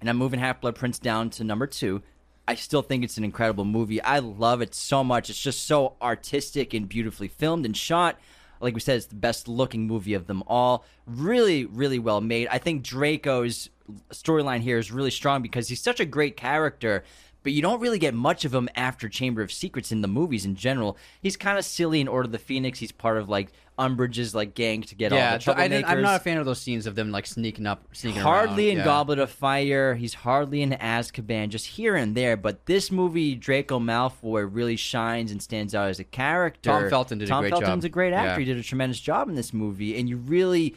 and 0.00 0.10
I'm 0.10 0.16
moving 0.16 0.40
Half 0.40 0.60
Blood 0.60 0.74
Prince 0.74 0.98
down 0.98 1.30
to 1.30 1.44
number 1.44 1.66
two. 1.66 2.02
I 2.48 2.54
still 2.54 2.82
think 2.82 3.02
it's 3.02 3.18
an 3.18 3.24
incredible 3.24 3.64
movie. 3.64 4.00
I 4.00 4.20
love 4.20 4.60
it 4.60 4.74
so 4.74 5.02
much. 5.02 5.30
It's 5.30 5.40
just 5.40 5.66
so 5.66 5.94
artistic 6.00 6.74
and 6.74 6.88
beautifully 6.88 7.28
filmed 7.28 7.66
and 7.66 7.76
shot. 7.76 8.18
Like 8.60 8.74
we 8.74 8.80
said, 8.80 8.96
it's 8.96 9.06
the 9.06 9.16
best 9.16 9.48
looking 9.48 9.86
movie 9.86 10.14
of 10.14 10.26
them 10.26 10.42
all. 10.46 10.84
Really, 11.06 11.64
really 11.64 11.98
well 11.98 12.20
made. 12.20 12.48
I 12.48 12.58
think 12.58 12.82
Draco's 12.82 13.68
storyline 14.12 14.60
here 14.60 14.78
is 14.78 14.90
really 14.90 15.10
strong 15.10 15.42
because 15.42 15.68
he's 15.68 15.82
such 15.82 16.00
a 16.00 16.04
great 16.04 16.36
character, 16.36 17.04
but 17.46 17.52
you 17.52 17.62
don't 17.62 17.78
really 17.78 18.00
get 18.00 18.12
much 18.12 18.44
of 18.44 18.52
him 18.52 18.68
after 18.74 19.08
Chamber 19.08 19.40
of 19.40 19.52
Secrets 19.52 19.92
in 19.92 20.00
the 20.00 20.08
movies 20.08 20.44
in 20.44 20.56
general. 20.56 20.96
He's 21.22 21.36
kind 21.36 21.56
of 21.56 21.64
silly 21.64 22.00
in 22.00 22.08
Order 22.08 22.26
of 22.26 22.32
the 22.32 22.40
Phoenix. 22.40 22.80
He's 22.80 22.90
part 22.90 23.18
of 23.18 23.28
like 23.28 23.52
Umbridge's 23.78 24.34
like 24.34 24.54
gang 24.54 24.82
to 24.82 24.96
get 24.96 25.12
all 25.12 25.18
the 25.38 25.44
but 25.46 25.56
I 25.56 25.66
am 25.66 26.02
not 26.02 26.16
a 26.16 26.18
fan 26.18 26.38
of 26.38 26.44
those 26.44 26.60
scenes 26.60 26.88
of 26.88 26.96
them 26.96 27.12
like 27.12 27.24
sneaking 27.24 27.64
up, 27.64 27.84
sneaking 27.92 28.20
hardly 28.20 28.66
around. 28.66 28.72
in 28.72 28.78
yeah. 28.78 28.84
Goblet 28.84 29.20
of 29.20 29.30
Fire. 29.30 29.94
He's 29.94 30.12
hardly 30.12 30.60
in 30.60 30.70
Azkaban, 30.70 31.50
just 31.50 31.66
here 31.66 31.94
and 31.94 32.16
there. 32.16 32.36
But 32.36 32.66
this 32.66 32.90
movie, 32.90 33.36
Draco 33.36 33.78
Malfoy, 33.78 34.48
really 34.50 34.74
shines 34.74 35.30
and 35.30 35.40
stands 35.40 35.72
out 35.72 35.88
as 35.88 36.00
a 36.00 36.04
character. 36.04 36.70
Tom 36.70 36.90
Felton 36.90 37.18
did 37.18 37.30
a 37.30 37.30
great 37.30 37.50
Felton's 37.50 37.50
job. 37.50 37.60
Tom 37.60 37.66
Felton's 37.66 37.84
a 37.84 37.88
great 37.88 38.12
actor. 38.12 38.30
Yeah. 38.30 38.38
He 38.40 38.44
did 38.44 38.56
a 38.56 38.62
tremendous 38.64 38.98
job 38.98 39.28
in 39.28 39.36
this 39.36 39.52
movie, 39.52 39.96
and 39.96 40.08
you 40.08 40.16
really 40.16 40.74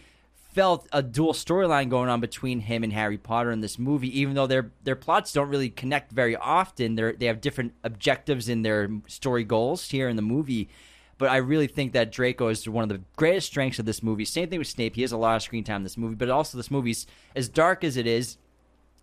felt 0.49 0.87
a 0.91 1.01
dual 1.01 1.33
storyline 1.33 1.89
going 1.89 2.09
on 2.09 2.19
between 2.19 2.61
him 2.61 2.83
and 2.83 2.91
Harry 2.91 3.17
Potter 3.17 3.51
in 3.51 3.61
this 3.61 3.79
movie. 3.79 4.19
Even 4.19 4.35
though 4.35 4.47
their 4.47 4.71
their 4.83 4.95
plots 4.95 5.31
don't 5.31 5.49
really 5.49 5.69
connect 5.69 6.11
very 6.11 6.35
often, 6.35 6.95
they 6.95 7.13
they 7.13 7.25
have 7.27 7.41
different 7.41 7.73
objectives 7.83 8.49
in 8.49 8.63
their 8.63 8.89
story 9.07 9.43
goals 9.43 9.89
here 9.89 10.09
in 10.09 10.15
the 10.15 10.21
movie. 10.21 10.69
But 11.17 11.29
I 11.29 11.37
really 11.37 11.67
think 11.67 11.91
that 11.93 12.11
Draco 12.11 12.47
is 12.47 12.67
one 12.67 12.83
of 12.83 12.89
the 12.89 13.01
greatest 13.17 13.47
strengths 13.47 13.77
of 13.77 13.85
this 13.85 14.01
movie. 14.01 14.23
Same 14.23 14.49
thing 14.49 14.59
with 14.59 14.69
Snape. 14.69 14.95
He 14.95 15.01
has 15.01 15.11
a 15.11 15.17
lot 15.17 15.35
of 15.35 15.41
screen 15.41 15.65
time 15.65 15.77
in 15.77 15.83
this 15.83 15.97
movie, 15.97 16.15
but 16.15 16.29
also 16.29 16.57
this 16.57 16.71
movie's 16.71 17.05
as 17.35 17.49
dark 17.49 17.83
as 17.83 17.97
it 17.97 18.07
is 18.07 18.37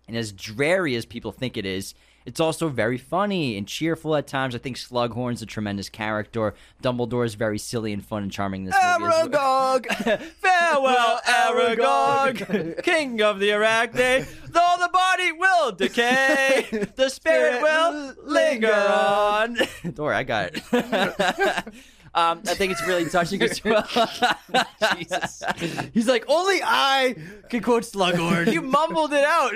and 0.07 0.17
as 0.17 0.31
dreary 0.31 0.95
as 0.95 1.05
people 1.05 1.31
think 1.31 1.57
it 1.57 1.65
is. 1.65 1.93
It's 2.27 2.41
also 2.41 2.67
very 2.67 2.97
funny 2.97 3.57
and 3.57 3.65
cheerful 3.65 4.13
at 4.13 4.27
times. 4.27 4.53
I 4.53 4.57
think 4.57 4.75
Slughorn's 4.75 5.41
a 5.41 5.45
tremendous 5.45 5.87
character. 5.87 6.55
Dumbledore 6.83 7.25
is 7.25 7.35
very 7.35 7.57
silly 7.57 7.93
and 7.93 8.05
fun 8.05 8.21
and 8.21 8.29
charming 8.29 8.63
in 8.63 8.65
this 8.65 8.75
well. 8.77 8.99
Aragog! 8.99 9.87
Farewell, 10.33 11.21
Aragog, 11.25 12.83
king 12.83 13.21
of 13.21 13.39
the 13.39 13.51
Arachne. 13.51 14.27
Though 14.45 14.75
the 14.77 14.89
body 14.91 15.31
will 15.31 15.71
decay, 15.71 16.67
the 16.97 17.07
spirit 17.13 17.61
will 17.61 18.13
linger 18.25 18.73
on. 18.73 19.57
Worry, 19.95 20.15
I 20.15 20.23
got 20.23 20.51
it. 20.53 21.73
Um, 22.13 22.41
I 22.47 22.55
think 22.55 22.73
it's 22.73 22.85
really 22.85 23.09
touching 23.09 23.41
as 23.43 23.63
well. 23.63 23.87
Jesus. 24.97 25.43
He's 25.93 26.07
like, 26.09 26.25
only 26.27 26.59
I 26.61 27.15
can 27.49 27.61
quote 27.61 27.83
Slughorn. 27.83 28.51
you 28.51 28.61
mumbled 28.61 29.13
it 29.13 29.23
out. 29.23 29.53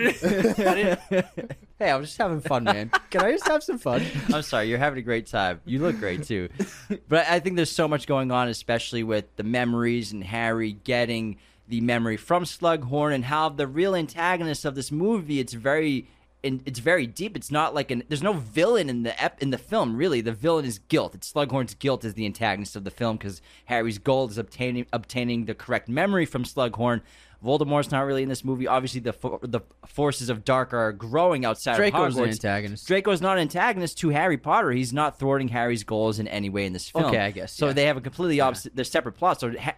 Hey, 1.82 1.89
I'm 1.89 2.03
just 2.03 2.17
having 2.17 2.41
fun, 2.41 2.63
man. 2.63 2.91
Can 3.09 3.21
I 3.21 3.32
just 3.32 3.47
have 3.47 3.63
some 3.63 3.79
fun? 3.79 4.05
I'm 4.34 4.43
sorry, 4.43 4.69
you're 4.69 4.77
having 4.77 4.99
a 4.99 5.01
great 5.01 5.25
time. 5.25 5.61
You 5.65 5.79
look 5.79 5.97
great 5.97 6.23
too. 6.23 6.49
But 7.07 7.27
I 7.27 7.39
think 7.39 7.55
there's 7.55 7.71
so 7.71 7.88
much 7.88 8.05
going 8.05 8.32
on, 8.32 8.47
especially 8.47 9.03
with 9.03 9.25
the 9.36 9.43
memories 9.43 10.11
and 10.11 10.23
Harry 10.23 10.73
getting 10.73 11.38
the 11.67 11.82
memory 11.82 12.17
from 12.17 12.43
Slughorn 12.43 13.13
and 13.13 13.25
how 13.25 13.49
the 13.49 13.65
real 13.65 13.95
antagonist 13.95 14.65
of 14.65 14.75
this 14.75 14.91
movie. 14.91 15.39
It's 15.39 15.53
very. 15.53 16.07
And 16.43 16.63
it's 16.65 16.79
very 16.79 17.05
deep. 17.05 17.38
It's 17.38 17.51
not 17.51 17.75
like 17.75 17.91
an. 17.91 18.03
There's 18.07 18.23
no 18.23 18.34
villain 18.34 18.89
in 18.89 19.03
the 19.03 19.21
ep, 19.21 19.41
in 19.43 19.51
the 19.51 19.59
film. 19.59 19.95
Really, 19.95 20.21
the 20.21 20.32
villain 20.32 20.65
is 20.65 20.79
guilt. 20.79 21.13
It's 21.13 21.32
Slughorn's 21.32 21.75
guilt 21.75 22.03
is 22.03 22.15
the 22.15 22.25
antagonist 22.25 22.75
of 22.75 22.84
the 22.84 22.89
film 22.89 23.17
because 23.17 23.43
Harry's 23.65 23.99
goal 23.99 24.27
is 24.27 24.39
obtaining 24.39 24.88
obtaining 24.91 25.45
the 25.45 25.53
correct 25.53 25.88
memory 25.88 26.25
from 26.25 26.43
Slughorn. 26.43 27.01
Voldemort's 27.43 27.89
not 27.91 28.01
really 28.05 28.21
in 28.23 28.29
this 28.29 28.43
movie. 28.45 28.67
Obviously, 28.67 28.99
the 28.99 29.13
fo- 29.13 29.39
the 29.41 29.61
forces 29.87 30.29
of 30.29 30.45
dark 30.45 30.73
are 30.73 30.91
growing 30.91 31.43
outside 31.43 31.75
Draco's 31.75 32.15
of 32.17 32.23
an 32.23 32.29
antagonist. 32.29 32.87
Draco's 32.87 33.19
not 33.21 33.37
an 33.37 33.41
antagonist 33.41 33.97
to 33.99 34.09
Harry 34.09 34.37
Potter. 34.37 34.71
He's 34.71 34.93
not 34.93 35.17
thwarting 35.17 35.47
Harry's 35.47 35.83
goals 35.83 36.19
in 36.19 36.27
any 36.27 36.49
way 36.49 36.65
in 36.65 36.73
this 36.73 36.87
film. 36.89 37.05
Okay, 37.05 37.17
I 37.19 37.31
guess, 37.31 37.51
So 37.53 37.67
yeah. 37.67 37.73
they 37.73 37.85
have 37.85 37.97
a 37.97 38.01
completely 38.01 38.39
opposite. 38.41 38.75
They're 38.75 38.85
separate 38.85 39.13
plots. 39.13 39.39
So 39.41 39.53
ha- 39.59 39.75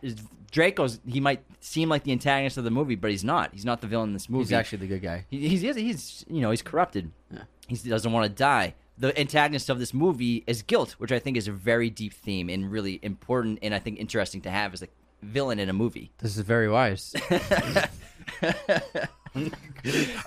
Draco's 0.52 1.00
he 1.08 1.20
might 1.20 1.44
seem 1.62 1.90
like 1.90 2.04
the 2.04 2.12
antagonist 2.12 2.58
of 2.58 2.64
the 2.64 2.72
movie, 2.72 2.96
but 2.96 3.12
he's 3.12 3.24
not. 3.24 3.52
He's 3.54 3.66
not 3.66 3.82
the 3.82 3.88
villain 3.88 4.10
in 4.10 4.14
this 4.14 4.30
movie. 4.30 4.44
He's 4.44 4.52
actually 4.54 4.80
the 4.80 4.88
good 4.88 5.02
guy. 5.02 5.26
He- 5.30 5.48
he's 5.48 5.62
he's, 5.62 5.76
he's 5.76 6.26
you 6.28 6.42
know 6.42 6.52
he's 6.52 6.62
corrupted. 6.62 7.12
He's, 7.68 7.84
he 7.84 7.90
doesn't 7.90 8.12
want 8.12 8.26
to 8.26 8.30
die. 8.30 8.76
The 8.98 9.18
antagonist 9.20 9.70
of 9.70 9.80
this 9.80 9.94
movie 9.94 10.44
is 10.46 10.62
guilt, 10.62 10.92
which 11.00 11.12
I 11.12 11.18
think 11.18 11.36
is 11.38 11.48
a 11.48 11.52
very 11.52 11.90
deep 11.90 12.14
theme 12.14 12.50
and 12.50 12.70
really 12.72 13.00
important 13.02 13.60
and 13.64 13.74
I 13.74 13.80
think 13.80 13.98
interesting 14.00 14.42
to 14.42 14.52
have 14.52 14.74
as 14.74 14.84
a 14.84 14.88
villain 15.24 15.60
in 15.60 15.70
a 15.70 15.74
movie. 15.74 16.12
This 16.20 16.38
is 16.38 16.44
very 16.44 16.70
wise. 16.70 17.14
All 19.36 19.44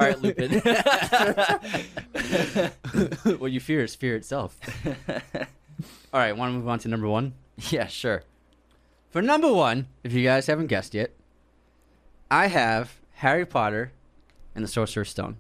right, 0.01 0.21
Lupin. 0.21 0.61
what 3.39 3.53
you 3.53 3.61
fear 3.61 3.85
is 3.85 3.95
fear 3.95 4.17
itself. 4.17 4.59
All 6.13 6.21
right, 6.21 6.37
want 6.37 6.53
to 6.53 6.59
move 6.59 6.69
on 6.69 6.79
to 6.81 6.89
number 6.89 7.09
one? 7.09 7.35
yeah, 7.71 7.87
sure. 7.87 8.23
For 9.11 9.23
number 9.23 9.53
one, 9.53 9.87
if 10.03 10.13
you 10.13 10.25
guys 10.25 10.47
haven't 10.47 10.67
guessed 10.67 10.95
yet, 10.95 11.15
I 12.31 12.49
have 12.49 12.99
Harry 13.15 13.47
Potter 13.47 13.93
and 14.55 14.65
the 14.65 14.69
Sorcerer's 14.69 15.11
Stone. 15.11 15.37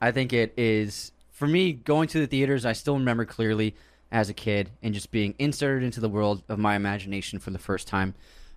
I 0.00 0.12
think 0.12 0.32
it 0.32 0.52
is, 0.56 1.12
for 1.30 1.46
me, 1.46 1.72
going 1.72 2.08
to 2.08 2.18
the 2.18 2.26
theaters, 2.26 2.66
I 2.66 2.74
still 2.74 2.98
remember 2.98 3.24
clearly 3.24 3.74
as 4.12 4.28
a 4.28 4.34
kid 4.34 4.70
and 4.82 4.92
just 4.92 5.10
being 5.10 5.34
inserted 5.38 5.82
into 5.82 6.00
the 6.00 6.08
world 6.08 6.42
of 6.48 6.58
my 6.58 6.76
imagination 6.76 7.38
for 7.38 7.50
the 7.50 7.58
first 7.58 7.88
time. 7.88 8.14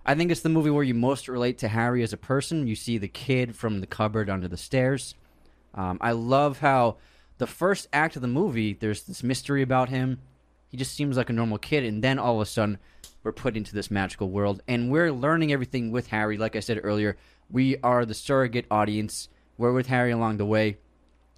I 0.08 0.14
think 0.14 0.30
it's 0.30 0.40
the 0.40 0.48
movie 0.48 0.70
where 0.70 0.82
you 0.82 0.94
most 0.94 1.28
relate 1.28 1.58
to 1.58 1.68
Harry 1.68 2.02
as 2.02 2.14
a 2.14 2.16
person. 2.16 2.66
You 2.66 2.74
see 2.76 2.96
the 2.96 3.08
kid 3.08 3.54
from 3.54 3.82
the 3.82 3.86
cupboard 3.86 4.30
under 4.30 4.48
the 4.48 4.56
stairs. 4.56 5.14
Um, 5.74 5.98
I 6.00 6.12
love 6.12 6.60
how 6.60 6.96
the 7.36 7.46
first 7.46 7.88
act 7.92 8.16
of 8.16 8.22
the 8.22 8.28
movie, 8.28 8.72
there's 8.72 9.02
this 9.02 9.22
mystery 9.22 9.60
about 9.60 9.90
him. 9.90 10.22
He 10.70 10.78
just 10.78 10.94
seems 10.94 11.18
like 11.18 11.28
a 11.28 11.34
normal 11.34 11.58
kid, 11.58 11.84
and 11.84 12.02
then 12.02 12.18
all 12.18 12.36
of 12.36 12.40
a 12.40 12.46
sudden, 12.46 12.78
we're 13.22 13.32
put 13.32 13.54
into 13.54 13.74
this 13.74 13.90
magical 13.90 14.30
world, 14.30 14.62
and 14.66 14.90
we're 14.90 15.12
learning 15.12 15.52
everything 15.52 15.92
with 15.92 16.06
Harry. 16.06 16.38
Like 16.38 16.56
I 16.56 16.60
said 16.60 16.80
earlier, 16.82 17.18
we 17.50 17.76
are 17.82 18.06
the 18.06 18.14
surrogate 18.14 18.64
audience. 18.70 19.28
We're 19.58 19.74
with 19.74 19.88
Harry 19.88 20.10
along 20.10 20.38
the 20.38 20.46
way. 20.46 20.78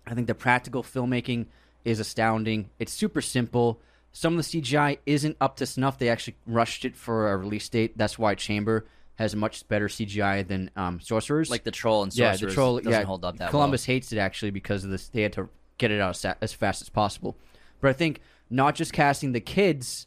I 0.06 0.14
think 0.14 0.28
the 0.28 0.34
practical 0.36 0.84
filmmaking 0.84 1.46
is 1.84 1.98
astounding. 1.98 2.70
It's 2.78 2.92
super 2.92 3.20
simple. 3.20 3.80
Some 4.12 4.36
of 4.38 4.50
the 4.50 4.60
CGI 4.60 4.98
isn't 5.06 5.36
up 5.40 5.56
to 5.56 5.66
snuff. 5.66 5.98
They 5.98 6.08
actually 6.08 6.36
rushed 6.46 6.84
it 6.84 6.96
for 6.96 7.32
a 7.32 7.36
release 7.36 7.68
date. 7.68 7.96
That's 7.96 8.18
why 8.18 8.34
Chamber 8.34 8.86
has 9.20 9.36
much 9.36 9.68
better 9.68 9.86
CGI 9.86 10.46
than 10.46 10.70
um, 10.76 10.98
Sorcerers. 10.98 11.50
Like 11.50 11.62
the 11.62 11.70
troll 11.70 12.02
and 12.02 12.14
yeah, 12.16 12.34
the 12.36 12.50
troll 12.50 12.78
doesn't 12.78 12.90
yeah, 12.90 13.02
hold 13.02 13.24
up 13.24 13.36
that 13.36 13.50
Columbus 13.50 13.84
hates 13.84 14.12
it 14.12 14.18
actually 14.18 14.50
because 14.50 14.82
of 14.82 14.90
this. 14.90 15.08
They 15.08 15.22
had 15.22 15.34
to 15.34 15.48
get 15.78 15.90
it 15.90 16.00
out 16.00 16.24
as, 16.24 16.36
as 16.40 16.52
fast 16.52 16.82
as 16.82 16.88
possible. 16.88 17.36
But 17.80 17.90
I 17.90 17.92
think 17.92 18.20
not 18.48 18.74
just 18.74 18.92
casting 18.92 19.32
the 19.32 19.40
kids, 19.40 20.06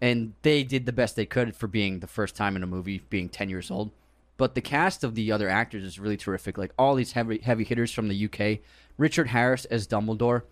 and 0.00 0.32
they 0.42 0.64
did 0.64 0.86
the 0.86 0.92
best 0.92 1.16
they 1.16 1.26
could 1.26 1.54
for 1.54 1.66
being 1.66 2.00
the 2.00 2.06
first 2.06 2.34
time 2.34 2.56
in 2.56 2.62
a 2.62 2.66
movie, 2.66 3.02
being 3.10 3.28
ten 3.28 3.48
years 3.48 3.70
old. 3.70 3.92
But 4.38 4.54
the 4.54 4.60
cast 4.60 5.04
of 5.04 5.14
the 5.14 5.32
other 5.32 5.48
actors 5.48 5.84
is 5.84 5.98
really 5.98 6.16
terrific. 6.16 6.58
Like 6.58 6.72
all 6.78 6.94
these 6.94 7.12
heavy 7.12 7.38
heavy 7.38 7.64
hitters 7.64 7.92
from 7.92 8.08
the 8.08 8.24
UK, 8.24 8.60
Richard 8.96 9.28
Harris 9.28 9.66
as 9.66 9.86
Dumbledore, 9.86 10.42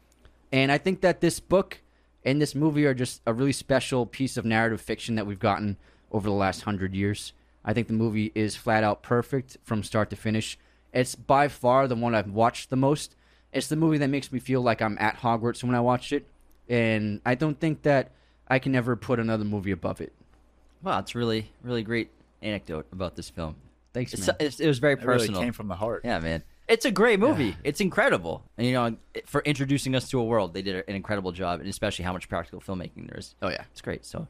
and 0.52 0.70
I 0.70 0.78
think 0.78 1.00
that 1.00 1.20
this 1.20 1.40
book 1.40 1.80
and 2.24 2.40
this 2.40 2.54
movie 2.54 2.86
are 2.86 2.94
just 2.94 3.20
a 3.26 3.32
really 3.32 3.52
special 3.52 4.06
piece 4.06 4.36
of 4.36 4.44
narrative 4.44 4.80
fiction 4.80 5.14
that 5.16 5.26
we've 5.26 5.38
gotten 5.38 5.76
over 6.12 6.28
the 6.28 6.34
last 6.34 6.62
hundred 6.62 6.94
years. 6.94 7.32
I 7.64 7.72
think 7.72 7.86
the 7.86 7.92
movie 7.94 8.30
is 8.34 8.56
flat 8.56 8.84
out 8.84 9.02
perfect 9.02 9.56
from 9.62 9.82
start 9.82 10.10
to 10.10 10.16
finish. 10.16 10.58
It's 10.92 11.14
by 11.14 11.48
far 11.48 11.88
the 11.88 11.96
one 11.96 12.14
I've 12.14 12.30
watched 12.30 12.70
the 12.70 12.76
most. 12.76 13.16
It's 13.52 13.68
the 13.68 13.76
movie 13.76 13.98
that 13.98 14.08
makes 14.08 14.30
me 14.32 14.38
feel 14.38 14.60
like 14.60 14.82
I'm 14.82 14.96
at 15.00 15.18
Hogwarts 15.18 15.62
when 15.64 15.74
I 15.74 15.80
watch 15.80 16.12
it, 16.12 16.26
and 16.68 17.20
I 17.24 17.34
don't 17.34 17.58
think 17.58 17.82
that 17.82 18.10
I 18.48 18.58
can 18.58 18.74
ever 18.74 18.96
put 18.96 19.18
another 19.18 19.44
movie 19.44 19.70
above 19.70 20.00
it. 20.00 20.12
Wow, 20.82 20.98
it's 20.98 21.14
really, 21.14 21.50
really 21.62 21.82
great 21.82 22.10
anecdote 22.42 22.86
about 22.92 23.16
this 23.16 23.30
film. 23.30 23.56
Thanks, 23.92 24.16
man. 24.18 24.36
it's, 24.40 24.60
it 24.60 24.66
was 24.66 24.78
very 24.78 24.94
It 24.94 25.04
really 25.04 25.18
personal. 25.20 25.40
came 25.40 25.52
from 25.52 25.68
the 25.68 25.76
heart. 25.76 26.02
yeah, 26.04 26.18
man. 26.18 26.42
It's 26.68 26.84
a 26.84 26.90
great 26.90 27.20
movie. 27.20 27.56
It's 27.62 27.80
incredible. 27.80 28.42
And, 28.56 28.66
you 28.66 28.72
know, 28.72 28.96
for 29.26 29.42
introducing 29.42 29.94
us 29.94 30.08
to 30.10 30.18
a 30.18 30.24
world, 30.24 30.54
they 30.54 30.62
did 30.62 30.84
an 30.88 30.94
incredible 30.94 31.32
job, 31.32 31.60
and 31.60 31.68
especially 31.68 32.04
how 32.04 32.12
much 32.12 32.28
practical 32.28 32.60
filmmaking 32.60 33.08
there 33.08 33.18
is. 33.18 33.34
Oh, 33.42 33.48
yeah. 33.48 33.64
it's 33.70 33.82
great. 33.82 34.04
So 34.04 34.26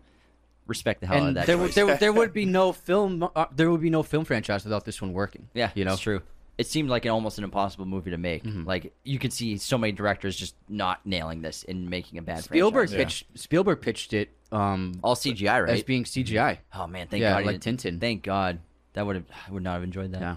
respect 0.67 1.01
the 1.01 1.07
hell 1.07 1.23
out 1.23 1.29
of 1.29 1.35
that. 1.35 1.47
there, 1.47 1.59
would- 1.59 1.73
there, 1.73 1.97
there 1.97 2.13
would 2.13 2.33
be 2.33 2.45
no 2.61 2.73
film. 2.73 3.29
Uh, 3.37 3.47
there 3.55 3.71
would 3.71 3.81
be 3.81 3.91
no 3.91 4.03
film 4.03 4.25
franchise 4.25 4.65
without 4.65 4.85
this 4.85 5.01
one 5.01 5.13
working. 5.13 5.49
yeah, 5.55 5.71
you 5.75 5.85
know. 5.85 5.93
it's 5.93 6.01
true. 6.03 6.23
It 6.57 6.69
seemed 6.69 6.89
like 6.89 7.05
an 7.05 7.11
almost 7.11 7.39
an 7.39 7.43
impossible 7.45 7.85
movie 7.85 8.13
to 8.13 8.17
make. 8.19 8.45
Mm-hmm. 8.45 8.65
Like 8.65 8.93
you 9.03 9.19
could 9.19 9.33
see 9.33 9.59
so 9.59 9.77
many 9.77 9.93
directors 9.93 10.37
just 10.37 10.55
not 10.69 11.05
nailing 11.05 11.43
this 11.43 11.65
and 11.69 11.91
making 11.91 12.19
a 12.19 12.23
bad 12.23 12.45
Spielberg 12.45 12.91
franchise. 12.91 13.23
pitched. 13.25 13.39
Spielberg 13.39 13.81
pitched 13.81 14.13
it 14.13 14.31
um, 14.53 14.93
all 15.03 15.17
CGI, 15.17 15.65
right? 15.65 15.71
as 15.71 15.83
being 15.83 16.05
CGI. 16.05 16.59
oh 16.75 16.87
man, 16.87 17.09
thank 17.09 17.23
Yeah, 17.23 17.35
God, 17.35 17.47
like 17.47 17.61
Tintin. 17.61 18.01
Thank 18.01 18.23
God, 18.23 18.61
that 18.93 19.05
would 19.05 19.17
have 19.17 19.25
I 19.49 19.51
would 19.53 19.65
not 19.65 19.75
have 19.75 19.83
enjoyed 19.83 20.13
that. 20.13 20.21
Yeah. 20.21 20.37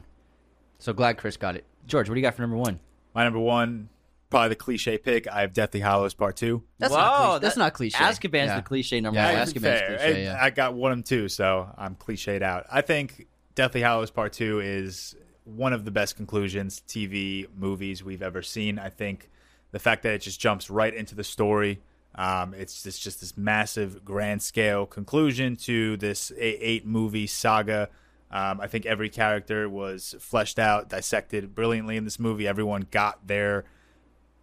So 0.80 0.94
glad 0.94 1.18
Chris 1.18 1.38
got 1.38 1.56
it. 1.56 1.66
George, 1.86 2.10
what 2.10 2.16
do 2.16 2.20
you 2.20 2.26
got 2.26 2.36
for 2.36 2.42
number 2.42 2.58
one? 2.58 2.80
My 3.16 3.24
number 3.24 3.40
one, 3.40 3.90
probably 4.30 4.50
the 4.50 4.56
cliche 4.56 4.98
pick. 4.98 5.28
I 5.28 5.42
have 5.42 5.54
Deathly 5.54 5.80
Hallows 5.80 6.14
Part 6.14 6.36
Two. 6.36 6.64
That's 6.80 6.94
Whoa, 6.94 7.00
not 7.00 7.18
cliche. 7.18 7.40
That's 7.40 7.56
that- 7.56 7.60
not 7.60 7.74
cliche. 7.74 7.98
Azkaban's 7.98 8.34
Yeah. 8.48 8.56
the 8.58 8.62
cliche 8.62 9.02
number 9.02 9.20
Yeah, 9.20 9.40
one. 9.40 9.48
Azkaban's 9.48 9.62
Fair. 9.62 9.88
cliche, 9.98 10.22
I- 10.22 10.24
yeah. 10.34 10.38
I 10.40 10.50
got 10.50 10.74
one 10.76 10.92
and 10.92 11.06
two, 11.06 11.28
so 11.30 11.74
I'm 11.78 11.96
cliched 11.96 12.42
out. 12.42 12.66
I 12.72 12.82
think 12.82 13.28
Deathly 13.56 13.82
Hallows 13.82 14.12
Part 14.12 14.34
Two 14.34 14.60
is 14.60 15.16
one 15.46 15.72
of 15.74 15.86
the 15.86 15.92
best 15.92 16.16
conclusions 16.18 16.82
TV 16.88 17.48
movies 17.56 18.04
we've 18.04 18.22
ever 18.22 18.42
seen. 18.42 18.78
I 18.78 18.90
think 18.90 19.30
the 19.72 19.80
fact 19.80 20.04
that 20.04 20.14
it 20.14 20.22
just 20.22 20.40
jumps 20.40 20.70
right 20.70 20.94
into 20.94 21.16
the 21.16 21.24
story. 21.24 21.80
Um, 22.16 22.54
it's 22.56 22.84
just, 22.84 23.02
just 23.02 23.20
this 23.22 23.38
massive, 23.38 24.04
grand 24.04 24.42
scale 24.42 24.86
conclusion 24.86 25.56
to 25.58 25.98
this 25.98 26.32
eight, 26.38 26.58
eight 26.62 26.86
movie 26.86 27.28
saga. 27.28 27.90
Um, 28.32 28.60
I 28.60 28.68
think 28.68 28.86
every 28.86 29.10
character 29.10 29.70
was 29.70 30.16
fleshed 30.20 30.60
out, 30.60 30.90
dissected 30.90 31.56
brilliantly 31.56 31.96
in 31.98 32.04
this 32.04 32.20
movie. 32.20 32.48
Everyone 32.48 32.88
got 32.92 33.26
their 33.28 33.64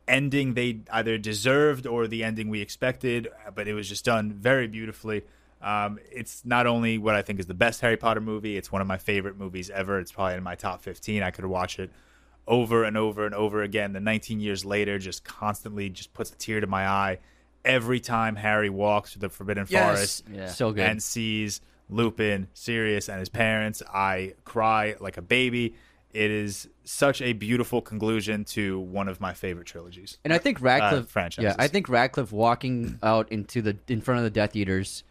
ending 0.06 0.54
they 0.54 0.80
either 0.92 1.16
deserved 1.18 1.86
or 1.86 2.06
the 2.06 2.24
ending 2.24 2.48
we 2.48 2.60
expected, 2.60 3.28
but 3.54 3.66
it 3.68 3.74
was 3.74 3.88
just 3.88 4.04
done 4.04 4.32
very 4.32 4.66
beautifully. 4.66 5.22
Um, 5.62 5.98
it's 6.12 6.44
not 6.44 6.66
only 6.66 6.98
what 6.98 7.14
I 7.14 7.22
think 7.22 7.40
is 7.40 7.46
the 7.46 7.54
best 7.54 7.80
Harry 7.80 7.96
Potter 7.96 8.20
movie, 8.20 8.56
it's 8.56 8.70
one 8.70 8.82
of 8.82 8.86
my 8.86 8.98
favorite 8.98 9.38
movies 9.38 9.70
ever. 9.70 9.98
It's 9.98 10.12
probably 10.12 10.34
in 10.34 10.42
my 10.42 10.54
top 10.56 10.82
15. 10.82 11.22
I 11.22 11.30
could 11.30 11.46
watch 11.46 11.78
it 11.78 11.90
over 12.46 12.84
and 12.84 12.98
over 12.98 13.24
and 13.24 13.34
over 13.34 13.62
again. 13.62 13.94
The 13.94 14.00
19 14.00 14.40
years 14.40 14.64
later 14.64 14.98
just 14.98 15.24
constantly 15.24 15.88
just 15.88 16.12
puts 16.12 16.30
a 16.32 16.36
tear 16.36 16.60
to 16.60 16.66
my 16.66 16.86
eye 16.86 17.18
every 17.64 17.98
time 17.98 18.36
Harry 18.36 18.68
walks 18.68 19.12
through 19.14 19.20
the 19.20 19.28
Forbidden 19.30 19.64
Forest 19.64 20.24
Yeah. 20.30 20.48
So 20.48 20.70
good. 20.72 20.84
and 20.86 21.02
sees 21.02 21.62
Lupin, 21.94 22.48
Sirius, 22.54 23.08
and 23.08 23.18
his 23.18 23.28
parents. 23.28 23.82
I 23.92 24.34
cry 24.44 24.96
like 25.00 25.16
a 25.16 25.22
baby. 25.22 25.74
It 26.12 26.30
is 26.30 26.68
such 26.84 27.20
a 27.22 27.32
beautiful 27.32 27.80
conclusion 27.82 28.44
to 28.46 28.78
one 28.78 29.08
of 29.08 29.20
my 29.20 29.32
favorite 29.34 29.66
trilogies. 29.66 30.18
And 30.24 30.32
I 30.32 30.38
think 30.38 30.60
Radcliffe 30.60 31.04
Uh, 31.04 31.06
franchises. 31.08 31.54
Yeah, 31.58 31.64
I 31.64 31.66
think 31.68 31.88
Radcliffe 31.88 32.30
walking 32.32 32.98
out 33.02 33.30
into 33.32 33.62
the 33.62 33.76
in 33.88 34.00
front 34.00 34.18
of 34.18 34.24
the 34.24 34.30
Death 34.30 34.54
Eaters, 34.54 35.02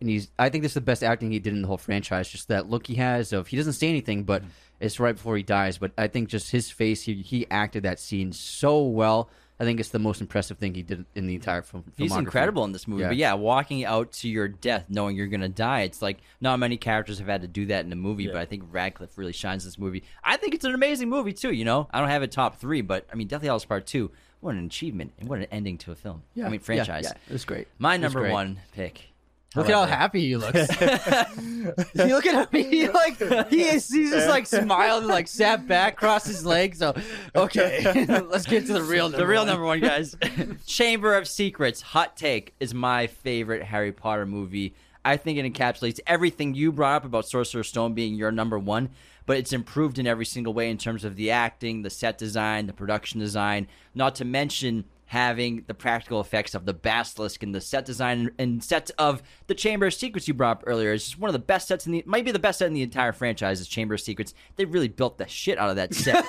and 0.00 0.08
he's. 0.10 0.30
I 0.38 0.48
think 0.50 0.62
this 0.62 0.70
is 0.72 0.74
the 0.74 0.80
best 0.82 1.02
acting 1.02 1.30
he 1.30 1.38
did 1.38 1.54
in 1.54 1.62
the 1.62 1.68
whole 1.68 1.78
franchise. 1.78 2.28
Just 2.28 2.48
that 2.48 2.68
look 2.68 2.86
he 2.86 2.96
has 2.96 3.32
of 3.32 3.46
he 3.46 3.56
doesn't 3.56 3.72
say 3.74 3.88
anything, 3.88 4.24
but 4.24 4.42
it's 4.80 5.00
right 5.00 5.14
before 5.14 5.36
he 5.36 5.42
dies. 5.42 5.78
But 5.78 5.92
I 5.96 6.08
think 6.08 6.28
just 6.28 6.50
his 6.50 6.70
face, 6.70 7.02
he 7.02 7.14
he 7.22 7.46
acted 7.50 7.82
that 7.84 7.98
scene 7.98 8.32
so 8.32 8.82
well. 8.82 9.30
I 9.60 9.64
think 9.64 9.78
it's 9.78 9.90
the 9.90 9.98
most 9.98 10.22
impressive 10.22 10.56
thing 10.56 10.74
he 10.74 10.82
did 10.82 11.04
in 11.14 11.26
the 11.26 11.34
entire 11.34 11.60
film. 11.60 11.84
He's 11.98 12.16
incredible 12.16 12.64
in 12.64 12.72
this 12.72 12.88
movie. 12.88 13.02
Yeah. 13.02 13.08
But 13.08 13.16
yeah, 13.18 13.34
walking 13.34 13.84
out 13.84 14.10
to 14.12 14.28
your 14.28 14.48
death 14.48 14.86
knowing 14.88 15.16
you're 15.16 15.26
going 15.26 15.42
to 15.42 15.50
die, 15.50 15.82
it's 15.82 16.00
like 16.00 16.16
not 16.40 16.58
many 16.58 16.78
characters 16.78 17.18
have 17.18 17.28
had 17.28 17.42
to 17.42 17.46
do 17.48 17.66
that 17.66 17.84
in 17.84 17.92
a 17.92 17.96
movie, 17.96 18.26
but 18.26 18.36
I 18.38 18.46
think 18.46 18.62
Radcliffe 18.70 19.18
really 19.18 19.32
shines 19.34 19.64
in 19.64 19.68
this 19.68 19.78
movie. 19.78 20.02
I 20.24 20.38
think 20.38 20.54
it's 20.54 20.64
an 20.64 20.74
amazing 20.74 21.10
movie, 21.10 21.34
too, 21.34 21.52
you 21.52 21.66
know? 21.66 21.88
I 21.92 22.00
don't 22.00 22.08
have 22.08 22.22
it 22.22 22.32
top 22.32 22.56
three, 22.58 22.80
but 22.80 23.06
I 23.12 23.16
mean, 23.16 23.28
Deathly 23.28 23.48
Hallows 23.48 23.66
Part 23.66 23.84
2, 23.86 24.10
what 24.40 24.54
an 24.54 24.64
achievement 24.64 25.12
and 25.18 25.28
what 25.28 25.40
an 25.40 25.46
ending 25.52 25.76
to 25.78 25.92
a 25.92 25.94
film. 25.94 26.22
Yeah, 26.34 26.46
I 26.46 26.48
mean, 26.48 26.60
franchise. 26.60 27.04
yeah, 27.04 27.12
it 27.28 27.32
was 27.32 27.44
great. 27.44 27.68
My 27.78 27.96
It 27.96 27.98
was 27.98 28.02
number 28.14 28.20
great. 28.20 28.32
one 28.32 28.60
pick. 28.72 29.09
Look 29.56 29.68
at 29.68 29.74
how 29.74 29.84
happy 29.84 30.28
he 30.28 30.36
looks. 30.36 30.80
you 30.80 32.06
look 32.06 32.26
at 32.26 32.52
him. 32.52 32.70
He 32.70 32.88
like 32.88 33.18
he 33.48 33.62
is. 33.62 33.88
He's 33.88 34.12
just 34.12 34.28
like 34.28 34.46
smiled 34.46 35.02
and 35.02 35.08
like 35.10 35.26
sat 35.26 35.66
back, 35.66 35.96
crossed 35.96 36.28
his 36.28 36.46
legs. 36.46 36.78
So 36.78 36.94
okay, 37.34 38.06
let's 38.30 38.46
get 38.46 38.66
to 38.66 38.72
the 38.72 38.82
real. 38.82 39.08
The 39.08 39.26
real 39.26 39.44
number 39.44 39.64
one, 39.64 39.80
guys. 39.80 40.16
Chamber 40.66 41.16
of 41.16 41.26
Secrets, 41.26 41.80
Hot 41.82 42.16
Take, 42.16 42.54
is 42.60 42.72
my 42.74 43.08
favorite 43.08 43.64
Harry 43.64 43.90
Potter 43.90 44.24
movie. 44.24 44.74
I 45.04 45.16
think 45.16 45.36
it 45.38 45.52
encapsulates 45.52 45.98
everything 46.06 46.54
you 46.54 46.70
brought 46.70 46.96
up 46.96 47.04
about 47.04 47.26
Sorcerer's 47.26 47.68
Stone 47.68 47.94
being 47.94 48.14
your 48.14 48.30
number 48.30 48.58
one, 48.58 48.90
but 49.26 49.36
it's 49.36 49.52
improved 49.52 49.98
in 49.98 50.06
every 50.06 50.26
single 50.26 50.52
way 50.52 50.70
in 50.70 50.78
terms 50.78 51.04
of 51.04 51.16
the 51.16 51.32
acting, 51.32 51.82
the 51.82 51.90
set 51.90 52.18
design, 52.18 52.66
the 52.66 52.72
production 52.72 53.18
design, 53.18 53.66
not 53.96 54.14
to 54.16 54.24
mention 54.24 54.84
having 55.10 55.64
the 55.66 55.74
practical 55.74 56.20
effects 56.20 56.54
of 56.54 56.66
the 56.66 56.72
basilisk 56.72 57.42
and 57.42 57.52
the 57.52 57.60
set 57.60 57.84
design 57.84 58.30
and 58.38 58.62
sets 58.62 58.90
of 58.90 59.20
the 59.48 59.54
Chamber 59.56 59.86
of 59.86 59.94
Secrets 59.94 60.28
you 60.28 60.34
brought 60.34 60.58
up 60.58 60.64
earlier. 60.68 60.92
is 60.92 61.02
just 61.02 61.18
one 61.18 61.28
of 61.28 61.32
the 61.32 61.40
best 61.40 61.66
sets 61.66 61.84
in 61.84 61.90
the 61.90 62.04
might 62.06 62.24
be 62.24 62.30
the 62.30 62.38
best 62.38 62.60
set 62.60 62.68
in 62.68 62.74
the 62.74 62.82
entire 62.82 63.10
franchise 63.10 63.60
is 63.60 63.66
Chamber 63.66 63.94
of 63.94 64.00
Secrets. 64.00 64.34
They 64.54 64.66
really 64.66 64.86
built 64.86 65.18
the 65.18 65.26
shit 65.26 65.58
out 65.58 65.68
of 65.68 65.74
that 65.76 65.94
set. 65.94 66.24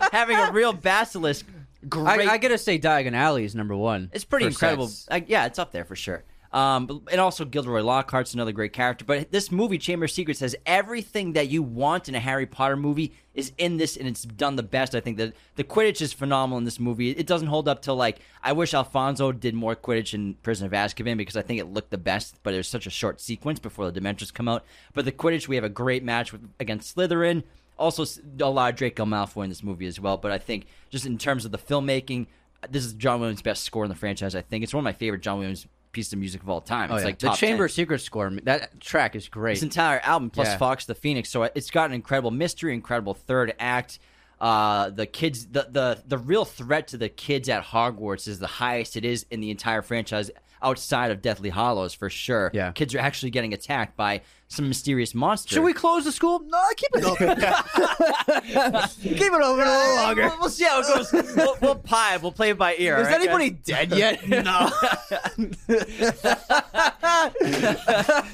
having 0.10 0.38
a 0.38 0.52
real 0.52 0.72
basilisk 0.72 1.44
I, 1.84 2.16
great 2.16 2.28
I 2.30 2.38
gotta 2.38 2.56
say, 2.56 2.78
Diagon 2.78 3.12
Alley 3.12 3.44
is 3.44 3.54
number 3.54 3.76
one. 3.76 4.10
it's 4.14 4.24
pretty 4.24 4.46
incredible. 4.46 4.90
Like, 5.10 5.26
yeah, 5.28 5.44
it's 5.44 5.58
up 5.58 5.72
there 5.72 5.84
for 5.84 5.96
sure. 5.96 6.24
Um, 6.52 7.02
and 7.10 7.20
also 7.20 7.44
Gilderoy 7.44 7.82
Lockhart's 7.82 8.34
another 8.34 8.52
great 8.52 8.72
character. 8.72 9.04
But 9.04 9.30
this 9.30 9.50
movie, 9.50 9.78
Chamber 9.78 10.04
of 10.04 10.10
Secrets, 10.10 10.40
has 10.40 10.56
everything 10.64 11.32
that 11.34 11.48
you 11.48 11.62
want 11.62 12.08
in 12.08 12.14
a 12.14 12.20
Harry 12.20 12.46
Potter 12.46 12.76
movie 12.76 13.12
is 13.34 13.52
in 13.58 13.76
this, 13.76 13.96
and 13.96 14.08
it's 14.08 14.22
done 14.22 14.56
the 14.56 14.62
best. 14.62 14.94
I 14.94 15.00
think 15.00 15.18
that 15.18 15.34
the 15.56 15.64
Quidditch 15.64 16.00
is 16.00 16.12
phenomenal 16.12 16.58
in 16.58 16.64
this 16.64 16.80
movie. 16.80 17.10
It 17.10 17.26
doesn't 17.26 17.48
hold 17.48 17.68
up 17.68 17.82
till 17.82 17.96
like 17.96 18.20
I 18.42 18.52
wish 18.52 18.74
Alfonso 18.74 19.32
did 19.32 19.54
more 19.54 19.76
Quidditch 19.76 20.14
in 20.14 20.34
Prison 20.42 20.66
of 20.66 20.72
Azkaban 20.72 21.16
because 21.16 21.36
I 21.36 21.42
think 21.42 21.60
it 21.60 21.66
looked 21.66 21.90
the 21.90 21.98
best. 21.98 22.36
But 22.42 22.52
there's 22.52 22.68
such 22.68 22.86
a 22.86 22.90
short 22.90 23.20
sequence 23.20 23.58
before 23.58 23.90
the 23.90 24.00
Dementors 24.00 24.32
come 24.32 24.48
out. 24.48 24.64
But 24.94 25.04
the 25.04 25.12
Quidditch, 25.12 25.48
we 25.48 25.56
have 25.56 25.64
a 25.64 25.68
great 25.68 26.04
match 26.04 26.32
with, 26.32 26.48
against 26.58 26.96
Slytherin. 26.96 27.42
Also, 27.78 28.06
a 28.40 28.48
lot 28.48 28.70
of 28.70 28.76
Draco 28.76 29.04
Malfoy 29.04 29.44
in 29.44 29.50
this 29.50 29.62
movie 29.62 29.86
as 29.86 30.00
well. 30.00 30.16
But 30.16 30.32
I 30.32 30.38
think 30.38 30.66
just 30.88 31.04
in 31.04 31.18
terms 31.18 31.44
of 31.44 31.52
the 31.52 31.58
filmmaking, 31.58 32.26
this 32.70 32.84
is 32.84 32.94
John 32.94 33.20
Williams' 33.20 33.42
best 33.42 33.64
score 33.64 33.84
in 33.84 33.90
the 33.90 33.94
franchise. 33.94 34.34
I 34.34 34.40
think 34.40 34.64
it's 34.64 34.72
one 34.72 34.80
of 34.80 34.84
my 34.84 34.92
favorite 34.92 35.20
John 35.20 35.38
Williams 35.38 35.66
pieces 35.96 36.12
of 36.12 36.20
music 36.20 36.42
of 36.42 36.48
all 36.48 36.60
time. 36.60 36.90
Oh, 36.92 36.94
It's 36.94 37.02
yeah. 37.02 37.06
like 37.06 37.18
the 37.18 37.30
Chamber 37.32 37.64
10. 37.64 37.64
of 37.64 37.70
Secrets 37.72 38.04
score. 38.04 38.30
That 38.44 38.78
track 38.80 39.16
is 39.16 39.28
great. 39.28 39.54
This 39.54 39.62
entire 39.64 39.98
album 40.00 40.30
plus 40.30 40.46
Yeah. 40.48 40.58
Fawkes 40.58 40.84
the 40.86 40.94
Phoenix. 40.94 41.28
So 41.30 41.42
it's 41.44 41.70
got 41.70 41.90
an 41.90 41.94
incredible 41.94 42.30
mystery, 42.30 42.72
incredible 42.74 43.14
third 43.14 43.54
act. 43.58 43.98
Uh, 44.40 44.90
the 44.90 45.06
kids, 45.06 45.46
the, 45.46 45.66
the 45.70 46.02
the 46.06 46.18
real 46.18 46.44
threat 46.44 46.88
to 46.88 46.98
the 46.98 47.08
kids 47.08 47.48
at 47.48 47.64
Hogwarts 47.64 48.28
is 48.28 48.38
the 48.38 48.46
highest 48.46 48.96
it 48.96 49.04
is 49.04 49.24
in 49.30 49.40
the 49.40 49.50
entire 49.50 49.80
franchise 49.80 50.30
outside 50.62 51.10
of 51.10 51.22
Deathly 51.22 51.48
Hallows 51.50 51.94
for 51.94 52.10
sure. 52.10 52.50
Yeah. 52.52 52.72
kids 52.72 52.94
are 52.94 52.98
actually 52.98 53.30
getting 53.30 53.54
attacked 53.54 53.96
by 53.96 54.20
some 54.48 54.68
mysterious 54.68 55.14
monster. 55.14 55.54
Should 55.54 55.64
we 55.64 55.72
close 55.72 56.04
the 56.04 56.12
school? 56.12 56.38
No, 56.40 56.62
keep 56.76 56.90
it 56.94 57.04
open. 57.04 57.28
keep 59.02 59.20
it 59.20 59.32
open 59.32 59.66
a 59.66 59.70
little 59.70 59.96
longer. 59.96 60.22
We'll, 60.28 60.40
we'll 60.40 60.50
see 60.50 60.64
how 60.64 60.80
it 60.80 60.86
goes. 60.86 61.12
we'll, 61.34 61.56
we'll 61.60 61.74
pie. 61.74 62.16
We'll 62.18 62.32
play 62.32 62.50
it 62.50 62.58
by 62.58 62.76
ear. 62.78 62.96
Is 62.98 63.06
all 63.06 63.12
right, 63.12 63.20
anybody 63.20 63.50
guys? 63.50 63.64
dead 63.64 63.92
yet? 63.92 64.28
no. 64.28 64.70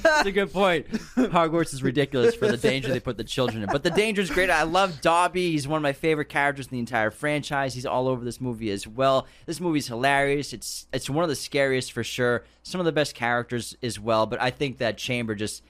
That's 0.02 0.26
a 0.26 0.32
good 0.32 0.52
point. 0.52 0.88
Hogwarts 1.16 1.72
is 1.72 1.82
ridiculous 1.82 2.34
for 2.34 2.46
the 2.46 2.58
danger 2.58 2.88
they 2.88 3.00
put 3.00 3.16
the 3.16 3.24
children 3.24 3.62
in. 3.62 3.68
But 3.70 3.82
the 3.82 3.90
danger 3.90 4.20
is 4.20 4.30
great. 4.30 4.50
I 4.50 4.64
love 4.64 5.00
Dobby. 5.00 5.52
He's 5.52 5.66
one 5.66 5.78
of 5.78 5.82
my 5.82 5.94
favorite 5.94 6.28
characters 6.28 6.66
in 6.66 6.72
the 6.72 6.78
entire 6.78 7.10
franchise. 7.10 7.74
He's 7.74 7.86
all 7.86 8.06
over 8.06 8.22
this 8.24 8.40
movie 8.40 8.70
as 8.70 8.86
well. 8.86 9.26
This 9.46 9.60
movie's 9.60 9.88
hilarious. 9.88 10.52
It's 10.52 10.86
it's 10.92 11.08
one 11.08 11.22
of 11.24 11.30
the 11.30 11.36
scariest 11.36 11.92
for 11.92 12.04
sure. 12.04 12.44
Some 12.62 12.80
of 12.80 12.84
the 12.84 12.92
best 12.92 13.14
characters 13.14 13.76
as 13.82 13.98
well. 13.98 14.26
But 14.26 14.42
I 14.42 14.50
think 14.50 14.78
that 14.78 14.98
Chamber 14.98 15.34
just 15.34 15.62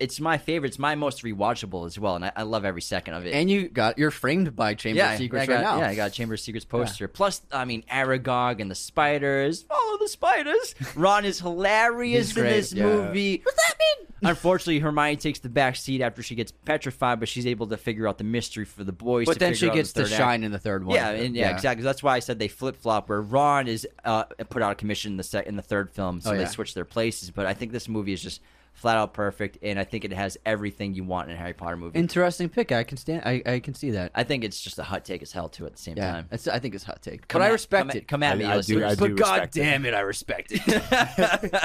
it's 0.00 0.18
my 0.18 0.38
favorite. 0.38 0.68
It's 0.68 0.78
my 0.78 0.94
most 0.94 1.22
rewatchable 1.22 1.86
as 1.86 1.98
well, 1.98 2.16
and 2.16 2.24
I, 2.24 2.32
I 2.34 2.42
love 2.42 2.64
every 2.64 2.82
second 2.82 3.14
of 3.14 3.26
it. 3.26 3.34
And 3.34 3.50
you 3.50 3.68
got 3.68 3.98
you're 3.98 4.10
framed 4.10 4.56
by 4.56 4.74
Chamber 4.74 4.98
yeah, 4.98 5.12
of 5.12 5.18
Secrets 5.18 5.46
got, 5.46 5.54
right 5.54 5.62
now. 5.62 5.78
Yeah, 5.78 5.88
I 5.88 5.94
got 5.94 6.08
a 6.08 6.12
Chamber 6.12 6.34
of 6.34 6.40
Secrets 6.40 6.64
poster. 6.64 7.06
Plus, 7.06 7.42
I 7.52 7.64
mean, 7.66 7.84
Aragog 7.90 8.60
and 8.60 8.70
the 8.70 8.74
spiders. 8.74 9.62
Follow 9.62 9.98
the 9.98 10.08
spiders. 10.08 10.74
Ron 10.96 11.24
is 11.24 11.40
hilarious 11.40 12.30
in 12.30 12.42
great, 12.42 12.50
this 12.50 12.72
yeah. 12.72 12.84
movie. 12.84 13.42
What's 13.44 13.68
that 13.68 13.76
mean? 13.78 14.06
Unfortunately, 14.22 14.78
Hermione 14.80 15.16
takes 15.16 15.38
the 15.38 15.48
back 15.48 15.76
seat 15.76 16.02
after 16.02 16.22
she 16.22 16.34
gets 16.34 16.52
petrified, 16.52 17.20
but 17.20 17.28
she's 17.28 17.46
able 17.46 17.66
to 17.68 17.76
figure 17.76 18.06
out 18.06 18.18
the 18.18 18.24
mystery 18.24 18.64
for 18.64 18.84
the 18.84 18.92
boys. 18.92 19.26
But 19.26 19.34
to 19.34 19.38
then 19.38 19.54
she 19.54 19.68
out 19.68 19.74
gets 19.74 19.92
the 19.92 20.04
to 20.04 20.08
shine 20.08 20.40
act. 20.40 20.44
in 20.44 20.52
the 20.52 20.58
third 20.58 20.84
one. 20.84 20.96
Yeah, 20.96 21.10
and 21.10 21.34
yeah, 21.34 21.54
exactly. 21.54 21.84
That's 21.84 22.02
why 22.02 22.16
I 22.16 22.18
said 22.18 22.38
they 22.38 22.48
flip 22.48 22.76
flop. 22.76 23.08
Where 23.08 23.22
Ron 23.22 23.68
is 23.68 23.86
uh, 24.04 24.24
put 24.48 24.62
out 24.62 24.72
of 24.72 24.76
commission 24.76 25.12
in 25.12 25.16
the 25.16 25.22
sec- 25.22 25.46
in 25.46 25.56
the 25.56 25.62
third 25.62 25.90
film, 25.90 26.20
so 26.20 26.32
Oh, 26.32 26.36
they 26.36 26.46
switch 26.46 26.74
their 26.74 26.84
places. 26.84 27.30
But 27.30 27.46
I 27.46 27.54
think 27.54 27.72
this 27.72 27.88
movie 27.88 28.12
is 28.12 28.22
just 28.22 28.40
flat 28.80 28.96
out 28.96 29.12
perfect, 29.12 29.58
and 29.62 29.78
I 29.78 29.84
think 29.84 30.04
it 30.06 30.12
has 30.12 30.38
everything 30.46 30.94
you 30.94 31.04
want 31.04 31.28
in 31.28 31.36
a 31.36 31.38
Harry 31.38 31.52
Potter 31.52 31.76
movie. 31.76 31.98
Interesting 31.98 32.48
pick. 32.48 32.72
I 32.72 32.82
can 32.82 32.96
stand. 32.96 33.22
I, 33.26 33.42
I 33.44 33.60
can 33.60 33.74
see 33.74 33.90
that. 33.90 34.10
I 34.14 34.24
think 34.24 34.42
it's 34.42 34.58
just 34.60 34.78
a 34.78 34.82
hot 34.82 35.04
take 35.04 35.20
as 35.22 35.32
hell 35.32 35.48
too 35.50 35.66
at 35.66 35.72
the 35.76 35.82
same 35.82 35.96
yeah, 35.98 36.12
time. 36.12 36.28
it's, 36.32 36.48
I 36.48 36.58
think 36.58 36.74
it's 36.74 36.84
hot 36.84 37.02
take, 37.02 37.28
Come 37.28 37.40
but 37.40 37.44
I 37.44 37.48
at- 37.48 37.52
respect 37.52 37.80
come 37.82 37.90
at- 37.90 37.96
it. 37.96 38.08
Come 38.08 38.22
at 38.22 38.32
I- 38.32 38.36
me, 38.36 38.44
I 38.46 38.60
do- 38.62 38.84
I 38.84 38.94
do 38.94 39.00
but 39.08 39.16
God 39.16 39.42
it. 39.44 39.52
damn 39.52 39.84
it, 39.84 39.92
I 39.92 40.00
respect 40.00 40.52
it. 40.54 41.62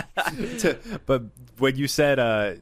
but 1.05 1.23
when 1.57 1.75
you 1.77 1.87
said 1.87 2.19
uh, 2.19 2.55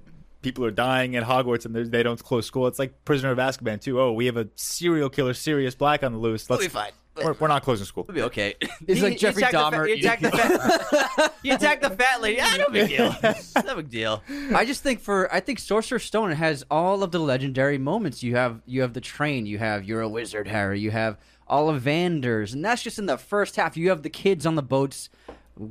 people 0.43 0.65
are 0.65 0.71
dying 0.71 1.15
at 1.15 1.23
Hogwarts 1.23 1.65
and 1.65 1.75
they're- 1.75 2.03
don't 2.03 2.21
close 2.23 2.45
school. 2.45 2.67
It's 2.67 2.77
like 2.80 3.03
Prisoner 3.05 3.31
of 3.31 3.38
Azkaban 3.39 3.81
too. 3.81 3.99
Oh, 3.99 4.11
we 4.11 4.27
have 4.27 4.38
a 4.38 4.47
serial 4.55 5.09
killer, 5.09 5.34
Sirius 5.34 5.73
Black 5.73 6.03
on 6.03 6.11
the 6.11 6.19
loose. 6.19 6.49
Let's 6.49 6.63
be 6.63 6.69
fine. 6.69 6.91
We're, 7.15 7.34
we're 7.34 7.48
not 7.48 7.61
closing 7.64 7.85
school. 7.85 8.03
It'll 8.03 8.15
be 8.15 8.22
okay. 8.23 8.56
It's 8.88 8.99
He- 8.99 9.02
like 9.02 9.14
he 9.14 9.19
Jeffrey 9.19 9.44
attacked 9.44 9.53
the 9.72 9.77
Dahmer 9.77 9.85
fa- 9.85 9.95
he 9.95 9.99
attacked 10.02 10.22
the 10.23 10.31
fat. 10.31 11.34
he 11.44 11.49
attacked 11.52 11.81
the 11.84 11.90
fat 11.91 12.22
lady. 12.22 12.40
Ah, 12.41 12.56
no 12.57 12.69
big 12.69 12.90
deal. 12.90 13.15
no 13.65 13.76
big 13.76 13.90
deal. 13.90 14.23
I 14.56 14.65
just 14.65 14.81
think 14.84 14.99
for 14.99 15.31
I 15.34 15.40
think 15.40 15.60
Sorcerer's 15.60 16.03
Stone 16.03 16.31
has 16.31 16.65
all 16.72 17.03
of 17.03 17.11
the 17.11 17.19
legendary 17.19 17.77
moments. 17.77 18.23
You 18.23 18.35
have 18.35 18.61
you 18.65 18.81
have 18.81 18.94
the 18.94 19.02
train, 19.02 19.45
you 19.45 19.60
have 19.60 19.84
you're 19.84 20.02
a 20.02 20.10
wizard, 20.10 20.48
Harry, 20.48 20.80
you 20.80 20.91
have 20.91 21.18
Ollivanders, 21.49 22.53
and 22.53 22.64
that's 22.64 22.81
just 22.84 22.99
in 22.99 23.06
the 23.06 23.18
first 23.18 23.56
half. 23.56 23.77
You 23.77 23.90
have 23.90 24.03
the 24.03 24.10
kids 24.10 24.45
on 24.45 24.56
the 24.56 24.64
boats 24.64 25.10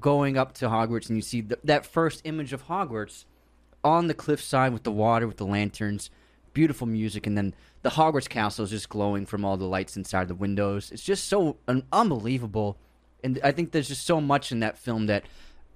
going 0.01 0.37
up 0.39 0.55
to 0.55 0.67
Hogwarts, 0.69 1.09
and 1.09 1.17
you 1.17 1.23
see 1.23 1.43
th- 1.43 1.61
that 1.65 1.85
first 1.87 2.23
image 2.25 2.53
of 2.53 2.67
Hogwarts 2.67 3.25
on 3.85 4.07
the 4.07 4.15
cliffside 4.15 4.73
with 4.73 4.85
the 4.85 4.93
water, 4.93 5.27
with 5.27 5.37
the 5.39 5.47
lanterns, 5.47 6.11
beautiful 6.53 6.87
music, 6.87 7.27
and 7.27 7.37
then 7.37 7.55
the 7.83 7.91
Hogwarts 7.91 8.29
castle 8.29 8.65
is 8.65 8.71
just 8.71 8.89
glowing 8.89 9.27
from 9.27 9.45
all 9.45 9.57
the 9.57 9.65
lights 9.65 9.97
inside 9.97 10.29
the 10.29 10.35
windows. 10.35 10.91
It's 10.93 11.03
just 11.03 11.29
so 11.29 11.57
un- 11.67 11.85
unbelievable, 11.93 12.79
and 13.25 13.41
I 13.43 13.53
think 13.53 13.73
there's 13.73 13.89
just 13.89 14.07
so 14.07 14.21
much 14.21 14.53
in 14.53 14.61
that 14.61 14.79
film 14.79 15.07
that. 15.07 15.25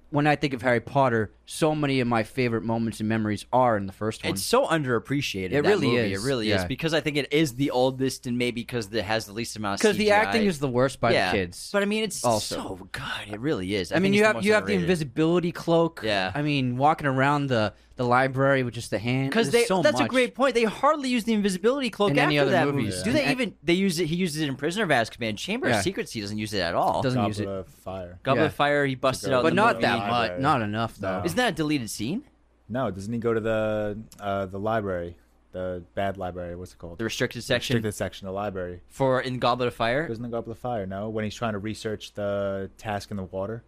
When 0.09 0.25
I 0.25 0.37
think 0.37 0.53
of 0.53 0.61
Harry 0.61 0.79
Potter, 0.79 1.33
so 1.45 1.75
many 1.75 1.99
of 1.99 2.07
my 2.07 2.23
favorite 2.23 2.63
moments 2.63 3.01
and 3.01 3.09
memories 3.09 3.45
are 3.51 3.75
in 3.75 3.87
the 3.87 3.91
first 3.91 4.23
one. 4.23 4.31
It's 4.31 4.41
so 4.41 4.65
underappreciated. 4.65 5.47
It 5.47 5.63
that 5.63 5.65
really 5.65 5.87
movie. 5.87 6.13
is, 6.13 6.23
It 6.23 6.25
really 6.25 6.47
yeah. 6.47 6.59
is 6.61 6.65
because 6.65 6.93
I 6.93 7.01
think 7.01 7.17
it 7.17 7.33
is 7.33 7.55
the 7.55 7.71
oldest 7.71 8.25
and 8.25 8.37
maybe 8.37 8.61
because 8.61 8.87
it 8.93 9.03
has 9.03 9.25
the 9.25 9.33
least 9.33 9.57
amount 9.57 9.73
of 9.73 9.81
because 9.81 9.97
the 9.97 10.11
acting 10.11 10.45
is 10.45 10.59
the 10.59 10.69
worst 10.69 11.01
by 11.01 11.11
yeah. 11.11 11.33
the 11.33 11.37
kids. 11.37 11.69
But 11.73 11.81
I 11.81 11.87
mean, 11.87 12.05
it's 12.05 12.23
also. 12.23 12.55
so 12.55 12.89
good. 12.93 13.33
It 13.33 13.41
really 13.41 13.75
is. 13.75 13.91
I, 13.91 13.99
mean, 13.99 14.13
you 14.13 14.23
have 14.23 14.45
you 14.45 14.53
have 14.53 14.65
the 14.65 14.75
invisibility 14.75 15.51
cloak. 15.51 15.99
Yeah. 16.05 16.31
I 16.33 16.41
mean, 16.41 16.77
walking 16.77 17.05
around 17.05 17.47
the 17.47 17.73
the 17.97 18.03
library 18.05 18.63
with 18.63 18.73
just 18.73 18.89
the 18.91 18.99
hand. 18.99 19.29
Because 19.29 19.49
There's 19.51 19.63
they 19.63 19.67
so 19.67 19.81
that's 19.81 19.99
a 19.99 20.07
great 20.07 20.33
point. 20.35 20.53
They 20.55 20.63
hardly 20.63 21.09
use 21.09 21.25
the 21.25 21.33
invisibility 21.33 21.89
cloak 21.89 22.11
In 22.11 22.19
any 22.19 22.37
after 22.37 22.43
other 22.43 22.51
that 22.51 22.67
movies. 22.73 22.95
movie. 22.97 23.03
Do 23.03 23.11
they 23.11 23.23
And- 23.23 23.31
even 23.31 23.53
they 23.63 23.73
use 23.73 23.99
it 23.99 24.05
he 24.05 24.15
uses 24.15 24.41
it 24.41 24.47
in 24.47 24.55
Prisoner 24.55 24.83
of 24.85 24.89
Azkaban. 24.89 25.35
Chamber 25.37 25.67
Yeah. 25.67 25.77
of 25.77 25.83
Secrets 25.83 26.11
he 26.13 26.21
doesn't 26.21 26.37
use 26.37 26.53
it 26.53 26.59
at 26.61 26.73
all. 26.75 27.01
Doesn't 27.01 27.25
use 27.25 27.39
Goblet 27.39 27.55
it, 27.55 27.59
of 27.59 27.67
Fire. 27.67 28.19
Goblet 28.23 28.41
Yeah. 28.43 28.45
of 28.47 28.53
Fire 28.53 28.85
he 28.85 28.95
busted 28.95 29.33
out 29.33 29.43
but 29.43 29.49
the 29.49 29.55
not 29.55 29.75
movie. 29.75 29.81
that 29.87 29.97
Library. 29.99 30.29
much. 30.35 30.41
Not 30.41 30.61
enough 30.61 30.97
though. 30.97 31.19
No. 31.19 31.25
Isn't 31.25 31.37
that 31.37 31.49
a 31.53 31.55
deleted 31.55 31.89
scene? 31.89 32.23
No, 32.69 32.91
doesn't 32.91 33.11
he 33.11 33.19
go 33.19 33.33
to 33.33 33.39
the 33.39 33.97
uh, 34.19 34.45
the 34.45 34.59
library, 34.59 35.17
the 35.53 35.83
bad 35.95 36.17
library? 36.17 36.55
What's 36.55 36.73
it 36.73 36.77
called? 36.77 36.97
The 36.99 37.03
restricted 37.05 37.43
section 37.43 37.75
restricted 37.77 37.95
section 37.95 38.27
of 38.27 38.33
the 38.33 38.35
library. 38.35 38.81
for 38.89 39.21
in 39.21 39.39
Goblet 39.39 39.69
of 39.69 39.73
Fire. 39.73 40.07
Doesn't 40.07 40.23
it 40.23 40.31
go 40.31 40.37
up 40.37 40.45
the 40.45 40.53
fire? 40.53 40.85
No, 40.85 41.09
when 41.09 41.23
he's 41.23 41.33
trying 41.35 41.53
to 41.53 41.59
research 41.59 42.13
the 42.13 42.69
task 42.77 43.09
in 43.09 43.17
the 43.17 43.23
water. 43.23 43.63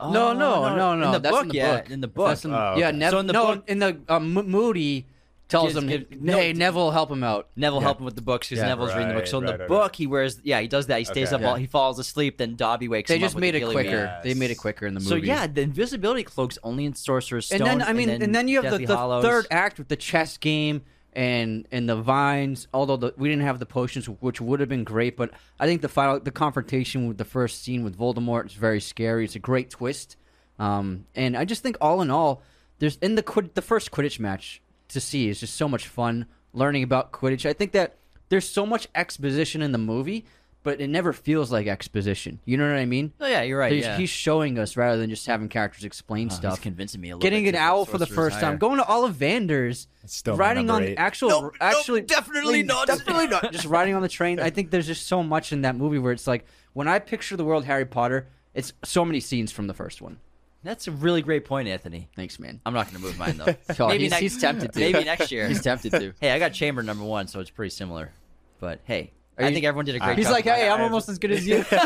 Oh, 0.00 0.12
no, 0.12 0.32
no, 0.32 0.74
no, 0.76 0.94
no. 0.96 1.06
In 1.06 1.12
the 1.12 1.18
That's 1.20 1.34
book, 1.36 1.42
in 1.44 1.48
the 1.48 1.54
yeah, 1.56 1.76
book. 1.80 1.90
in 1.90 2.00
the 2.00 2.08
book. 2.08 2.28
That's 2.28 2.44
in- 2.44 2.52
Oh, 2.54 2.74
yeah, 2.76 2.88
okay. 2.88 2.96
Nev- 2.96 3.10
So 3.10 3.18
in 3.18 3.26
the 3.26 3.32
no, 3.32 3.46
book- 3.46 3.64
in 3.68 3.78
the 3.78 3.98
uh, 4.08 4.16
M- 4.16 4.32
Moody 4.50 5.06
tells 5.48 5.74
him, 5.76 5.88
give- 5.88 6.06
"Hey, 6.10 6.52
no, 6.52 6.52
Neville, 6.52 6.90
help 6.92 7.10
him 7.10 7.24
out." 7.24 7.48
Neville 7.56 7.78
Yeah. 7.80 7.84
helped 7.84 8.00
him 8.00 8.04
with 8.04 8.14
the 8.14 8.22
books 8.22 8.48
because 8.48 8.62
Yeah. 8.62 8.68
Neville's 8.68 8.92
reading 8.94 9.08
the 9.08 9.14
book. 9.14 9.26
So 9.26 9.38
in 9.38 9.44
right, 9.44 9.52
the 9.52 9.58
right, 9.58 9.68
book, 9.68 9.80
right. 9.82 9.96
he 9.96 10.06
wears 10.06 10.38
yeah 10.44 10.60
he 10.60 10.68
does 10.68 10.86
that. 10.86 10.98
He 11.00 11.04
stays 11.04 11.28
Okay. 11.28 11.34
up, 11.36 11.40
while 11.42 11.56
Yeah. 11.56 11.60
he 11.62 11.66
falls 11.66 11.98
asleep. 11.98 12.38
Then 12.38 12.54
Dobby 12.56 12.86
wakes 12.88 13.10
up. 13.10 13.14
They 13.16 13.18
just 13.20 13.36
made 13.36 13.54
with 13.54 13.64
it 13.64 13.72
quicker. 13.72 13.90
Gillyweed. 13.90 14.22
They 14.22 14.34
made 14.34 14.50
it 14.52 14.56
quicker 14.58 14.86
in 14.86 14.94
the 14.94 15.00
movie. 15.00 15.08
So 15.10 15.16
yeah, 15.16 15.46
the 15.48 15.62
invisibility 15.62 16.22
cloak's 16.22 16.58
only 16.62 16.84
in 16.84 16.94
Sorcerer's 16.94 17.46
Stone. 17.46 17.62
and 17.62 17.80
then 17.80 17.88
I 17.88 17.92
mean, 17.92 18.08
and 18.10 18.32
then, 18.34 18.46
you 18.48 18.56
have 18.62 18.64
the, 18.64 18.70
Deathly 18.70 18.86
the 18.86 18.96
Hallows. 18.96 19.24
third 19.24 19.46
act 19.50 19.78
with 19.78 19.88
the 19.88 19.96
chess 19.96 20.36
game 20.36 20.82
and 21.12 21.66
and 21.70 21.88
the 21.88 21.96
vines. 21.96 22.68
Although 22.72 22.96
the, 22.96 23.14
we 23.16 23.28
didn't 23.28 23.44
have 23.44 23.58
the 23.58 23.66
potions, 23.66 24.06
which 24.08 24.40
would 24.40 24.60
have 24.60 24.68
been 24.68 24.84
great, 24.84 25.16
but 25.16 25.30
I 25.58 25.66
think 25.66 25.82
the 25.82 25.88
final 25.88 26.20
the 26.20 26.30
confrontation 26.30 27.08
with 27.08 27.18
the 27.18 27.24
first 27.24 27.62
scene 27.62 27.84
with 27.84 27.98
Voldemort 27.98 28.46
is 28.46 28.54
very 28.54 28.80
scary. 28.80 29.24
It's 29.24 29.36
a 29.36 29.40
great 29.40 29.70
twist, 29.70 30.16
um, 30.58 31.06
and 31.14 31.36
I 31.36 31.44
just 31.44 31.62
think 31.62 31.76
all 31.80 32.02
in 32.02 32.10
all, 32.10 32.42
there's 32.78 32.96
in 32.96 33.14
the 33.14 33.22
Quid- 33.22 33.54
the 33.54 33.62
first 33.62 33.90
Quidditch 33.90 34.20
match 34.20 34.62
to 34.88 35.00
see 35.00 35.28
is 35.28 35.40
just 35.40 35.56
so 35.56 35.68
much 35.68 35.86
fun 35.86 36.26
learning 36.52 36.82
about 36.82 37.12
Quidditch. 37.12 37.48
I 37.48 37.52
think 37.52 37.72
that 37.72 37.96
there's 38.28 38.48
so 38.48 38.64
much 38.64 38.88
exposition 38.94 39.62
in 39.62 39.72
the 39.72 39.78
movie. 39.78 40.24
But 40.62 40.80
it 40.82 40.88
never 40.88 41.14
feels 41.14 41.50
like 41.50 41.66
exposition. 41.66 42.38
You 42.44 42.58
know 42.58 42.68
what 42.68 42.76
I 42.76 42.84
mean? 42.84 43.14
Oh 43.18 43.26
yeah, 43.26 43.40
you're 43.40 43.58
right. 43.58 43.72
He's, 43.72 43.84
yeah. 43.84 43.96
he's 43.96 44.10
showing 44.10 44.58
us 44.58 44.76
rather 44.76 44.98
than 44.98 45.08
just 45.08 45.26
having 45.26 45.48
characters 45.48 45.84
explain 45.84 46.28
Oh, 46.30 46.34
stuff 46.34 46.52
He's 46.58 46.62
convincing 46.62 47.00
me 47.00 47.08
a 47.08 47.16
little 47.16 47.22
getting 47.22 47.44
bit 47.44 47.54
an 47.54 47.60
owl 47.62 47.86
for 47.86 47.96
the 47.96 48.04
Sorcerer's 48.04 48.32
first 48.34 48.40
time, 48.40 48.58
going 48.58 48.76
to 48.76 48.84
Ollivanders, 48.84 49.86
It's 50.02 50.14
still 50.14 50.36
my 50.36 50.40
riding 50.40 50.68
on 50.68 50.82
eight. 50.82 50.96
actual, 50.96 51.30
Nope, 51.30 51.42
nope, 51.44 51.56
actually, 51.60 52.02
definitely 52.02 52.62
not. 52.62 52.86
definitely 52.86 53.28
not, 53.28 53.52
just 53.52 53.64
riding 53.64 53.94
on 53.94 54.02
the 54.02 54.08
train. 54.08 54.38
I 54.38 54.50
think 54.50 54.70
there's 54.70 54.86
just 54.86 55.06
so 55.06 55.22
much 55.22 55.52
in 55.52 55.62
that 55.62 55.76
movie 55.76 55.98
where 55.98 56.12
it's 56.12 56.26
like 56.26 56.44
when 56.74 56.88
I 56.88 56.98
picture 56.98 57.36
the 57.38 57.44
world 57.44 57.64
Harry 57.64 57.86
Potter, 57.86 58.28
it's 58.52 58.74
so 58.84 59.02
many 59.04 59.20
scenes 59.20 59.50
from 59.52 59.66
the 59.66 59.74
first 59.74 60.02
one. 60.02 60.18
That's 60.62 60.86
a 60.88 60.92
really 60.92 61.22
great 61.22 61.46
point, 61.46 61.68
Anthony. 61.68 62.10
Thanks, 62.14 62.38
man. 62.38 62.60
I'm 62.66 62.74
not 62.74 62.86
going 62.90 62.96
to 62.96 63.02
move 63.02 63.18
mine 63.18 63.38
though. 63.38 63.86
Maybe 63.88 64.02
he's, 64.04 64.10
next, 64.10 64.20
he's 64.20 64.38
tempted 64.38 64.72
to. 64.74 64.78
Maybe 64.92 65.04
next 65.04 65.32
year. 65.32 65.48
he's 65.48 65.62
tempted 65.62 65.92
to. 65.92 66.12
Hey, 66.20 66.32
I 66.32 66.38
got 66.38 66.52
Chamber 66.52 66.82
number 66.82 67.04
one, 67.04 67.28
so 67.28 67.40
it's 67.40 67.48
pretty 67.48 67.70
similar. 67.70 68.12
But 68.58 68.80
hey, 68.84 69.12
Are 69.40 69.44
I 69.44 69.48
you- 69.48 69.54
think 69.54 69.66
everyone 69.66 69.84
did 69.84 69.96
a 69.96 69.98
great 69.98 70.16
He's 70.18 70.26
job. 70.26 70.32
like, 70.34 70.44
hey, 70.44 70.68
I'm 70.68 70.80
almost 70.80 71.08
as 71.08 71.18
good 71.18 71.30
as 71.32 71.46
you. 71.46 71.62
hey, 71.62 71.76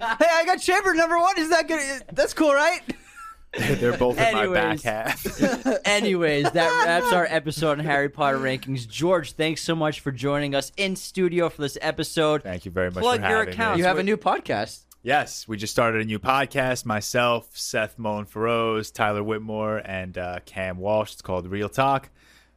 I 0.00 0.42
got 0.46 0.60
Chamber 0.60 0.94
number 0.94 1.18
one. 1.18 1.38
Is 1.38 1.50
that 1.50 1.68
good? 1.68 2.04
That's 2.12 2.32
cool, 2.34 2.52
right? 2.54 2.80
They're 3.58 3.96
both 3.96 4.18
in 4.18 4.34
my 4.34 4.40
Anyways. 4.42 4.82
back 4.82 5.06
half. 5.06 5.40
Anyways, 5.86 6.50
that 6.50 6.84
wraps 6.84 7.12
our 7.12 7.26
episode 7.30 7.78
on 7.78 7.84
Harry 7.86 8.10
Potter 8.10 8.38
rankings. 8.38 8.86
George, 8.86 9.32
thanks 9.32 9.62
so 9.62 9.74
much 9.74 10.00
for 10.00 10.12
joining 10.12 10.54
us 10.54 10.72
in 10.76 10.94
studio 10.94 11.48
for 11.48 11.62
this 11.62 11.78
episode. 11.80 12.42
Thank 12.42 12.66
you 12.66 12.70
very 12.70 12.90
much 12.90 13.00
Plug 13.02 13.22
for 13.22 13.28
your 13.28 13.42
account. 13.42 13.78
You 13.78 13.84
have 13.84 13.98
a 13.98 14.02
new 14.02 14.18
podcast. 14.18 14.80
Yes, 15.02 15.46
we 15.48 15.56
just 15.56 15.72
started 15.72 16.02
a 16.02 16.04
new 16.04 16.18
podcast. 16.18 16.84
Myself, 16.84 17.48
Seth 17.56 17.96
Moen-Feroz, 17.98 18.90
Tyler 18.90 19.22
Whitmore, 19.22 19.78
and 19.84 20.18
uh, 20.18 20.40
Cam 20.44 20.76
Walsh. 20.78 21.12
It's 21.12 21.22
called 21.22 21.48
ReelTok. 21.48 22.06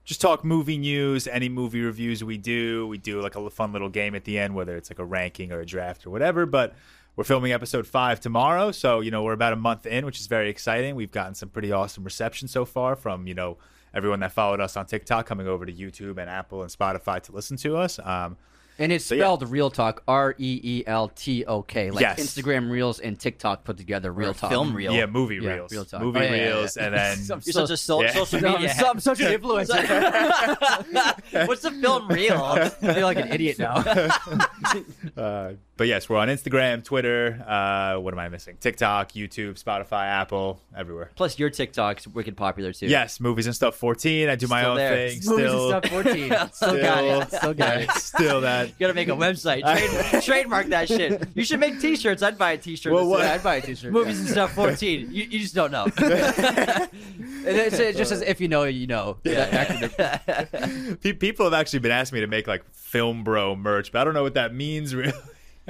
Just 0.10 0.22
talk 0.22 0.44
movie 0.44 0.80
news, 0.80 1.28
any 1.28 1.50
movie 1.50 1.82
reviews 1.82 2.24
we 2.24 2.40
do. 2.40 2.88
We 2.88 2.98
do 2.98 3.22
like 3.22 3.36
a 3.36 3.50
fun 3.52 3.74
little 3.74 3.90
game 3.90 4.16
at 4.16 4.24
the 4.24 4.40
end, 4.40 4.56
whether 4.56 4.76
it's 4.76 4.90
like 4.90 4.98
a 4.98 5.06
ranking 5.06 5.52
or 5.52 5.60
a 5.60 5.66
draft 5.68 6.08
or 6.08 6.10
whatever. 6.10 6.48
But 6.48 6.74
we're 7.16 7.26
filming 7.26 7.52
episode 7.52 7.86
five 7.86 8.20
tomorrow, 8.20 8.72
so 8.72 9.02
you 9.02 9.12
know 9.12 9.22
we're 9.22 9.34
about 9.34 9.54
a 9.54 9.56
month 9.56 9.86
in, 9.86 10.08
which 10.08 10.20
is 10.20 10.26
very 10.26 10.50
exciting. 10.50 10.96
We've 10.96 11.12
gotten 11.12 11.36
some 11.36 11.50
pretty 11.50 11.72
awesome 11.72 12.04
reception 12.04 12.48
so 12.48 12.66
far 12.66 12.96
from 12.96 13.28
you 13.28 13.36
know 13.36 13.60
everyone 13.94 14.20
that 14.22 14.32
followed 14.32 14.60
us 14.60 14.76
on 14.76 14.88
TikTok, 14.88 15.28
coming 15.28 15.48
over 15.48 15.64
to 15.64 15.72
YouTube 15.72 16.18
and 16.18 16.28
Apple 16.28 16.64
and 16.64 16.72
Spotify 16.72 17.22
to 17.22 17.32
listen 17.32 17.56
to 17.58 17.78
us. 17.78 18.00
Um, 18.00 18.36
And 18.80 18.92
it's 18.94 19.06
So, 19.06 19.14
yeah. 19.16 19.24
spelled 19.24 19.46
ReelTok, 19.50 20.00
R 20.08 20.34
E 20.38 20.60
E 20.64 20.84
L 20.88 21.10
T 21.10 21.44
O 21.46 21.62
K, 21.62 21.92
like 21.92 22.02
Yes. 22.02 22.20
Instagram 22.20 22.72
Reels 22.72 23.00
and 23.00 23.20
TikTok 23.20 23.66
put 23.66 23.78
together. 23.78 24.14
ReelTok. 24.14 24.48
film 24.50 24.74
reel. 24.74 24.94
yeah, 24.94 25.06
movie 25.06 25.36
Yeah, 25.36 25.54
reels, 25.56 25.72
ReelTok. 25.74 26.00
movie 26.02 26.20
Oh, 26.20 26.24
yeah, 26.24 26.34
yeah, 26.34 26.44
reels, 26.48 26.78
yeah. 26.78 26.84
and 26.86 26.96
then 26.96 27.18
You're 27.46 27.54
such 27.54 27.70
a 27.72 27.78
so- 27.78 28.02
Yeah. 28.02 28.14
social 28.14 28.46
I'm, 28.46 28.54
media. 28.54 28.74
so- 28.74 28.90
I'm 28.90 29.00
such 29.02 29.20
an 29.20 29.40
influencer. 29.40 29.68
What's 31.48 31.62
the 31.62 31.72
film 31.72 32.08
reel? 32.08 32.42
I 32.42 32.70
feel 32.70 33.02
like 33.04 33.18
an 33.18 33.32
idiot 33.34 33.60
now. 33.60 33.84
Uh, 35.18 35.52
but 35.80 35.88
yes, 35.88 36.10
we're 36.10 36.18
on 36.18 36.28
Instagram, 36.28 36.84
Twitter. 36.84 37.42
Uh, 37.48 37.96
what 38.02 38.14
am 38.14 38.20
I 38.20 38.28
missing? 38.28 38.58
TikTok, 38.60 39.14
YouTube, 39.14 39.54
Spotify, 39.64 40.08
Apple, 40.08 40.60
everywhere. 40.76 41.10
Plus, 41.16 41.40
your 41.40 41.50
TikTok's 41.50 42.06
wicked 42.06 42.36
popular 42.36 42.74
too. 42.74 42.88
Yes, 42.88 43.22
movies 43.22 43.46
and 43.46 43.56
stuff. 43.56 43.76
Fourteen. 43.78 44.28
I 44.28 44.36
do 44.36 44.48
my 44.48 44.60
Still 44.62 44.72
own 44.72 44.78
there. 44.78 45.10
thing. 45.10 45.20
Movies 45.26 45.52
and 45.54 45.62
stuff 45.62 45.86
14. 45.86 46.26
Still 46.28 46.50
still, 46.54 46.82
got 46.82 47.04
it. 47.06 47.32
Still 47.32 47.54
got 47.54 47.78
it. 47.78 47.92
still 47.92 48.42
that. 48.42 48.68
You 48.68 48.74
gotta 48.78 48.94
make 48.94 49.08
a 49.08 49.12
website. 49.12 49.62
Trade, 50.12 50.22
trademark 50.24 50.68
that 50.68 50.90
shit. 50.90 51.28
You 51.34 51.46
should 51.46 51.62
make 51.62 51.80
T-shirts. 51.80 52.22
I'd 52.22 52.38
buy 52.38 52.52
a 52.52 52.58
T-shirt. 52.58 52.92
Well, 52.92 53.08
what- 53.08 53.22
Yeah, 53.22 53.34
I'd 53.34 53.44
buy 53.44 53.56
a 53.56 53.62
t-shirt. 53.62 53.94
Movies 53.94 54.20
and 54.20 54.28
stuff. 54.28 54.54
Fourteen. 54.54 55.08
You, 55.12 55.24
you 55.24 55.40
just 55.40 55.56
don't 55.56 55.72
know. 55.72 55.88
And 57.40 57.56
it's, 57.58 57.80
it 57.80 57.96
just 57.96 58.10
says 58.10 58.22
if 58.22 58.42
you 58.42 58.48
know, 58.50 58.64
you 58.66 58.86
know. 58.86 59.16
That 59.24 59.52
acronym. 59.52 61.02
Pe- 61.02 61.14
People 61.14 61.46
have 61.46 61.54
actually 61.54 61.80
been 61.80 61.92
asking 61.92 62.18
me 62.18 62.22
to 62.22 62.28
make 62.28 62.48
like 62.48 62.64
film 62.74 63.24
bro 63.24 63.56
merch, 63.56 63.92
but 63.94 64.00
I 64.00 64.04
don't 64.04 64.14
know 64.14 64.24
what 64.24 64.34
that 64.34 64.54
means 64.54 64.94
really. 64.94 65.14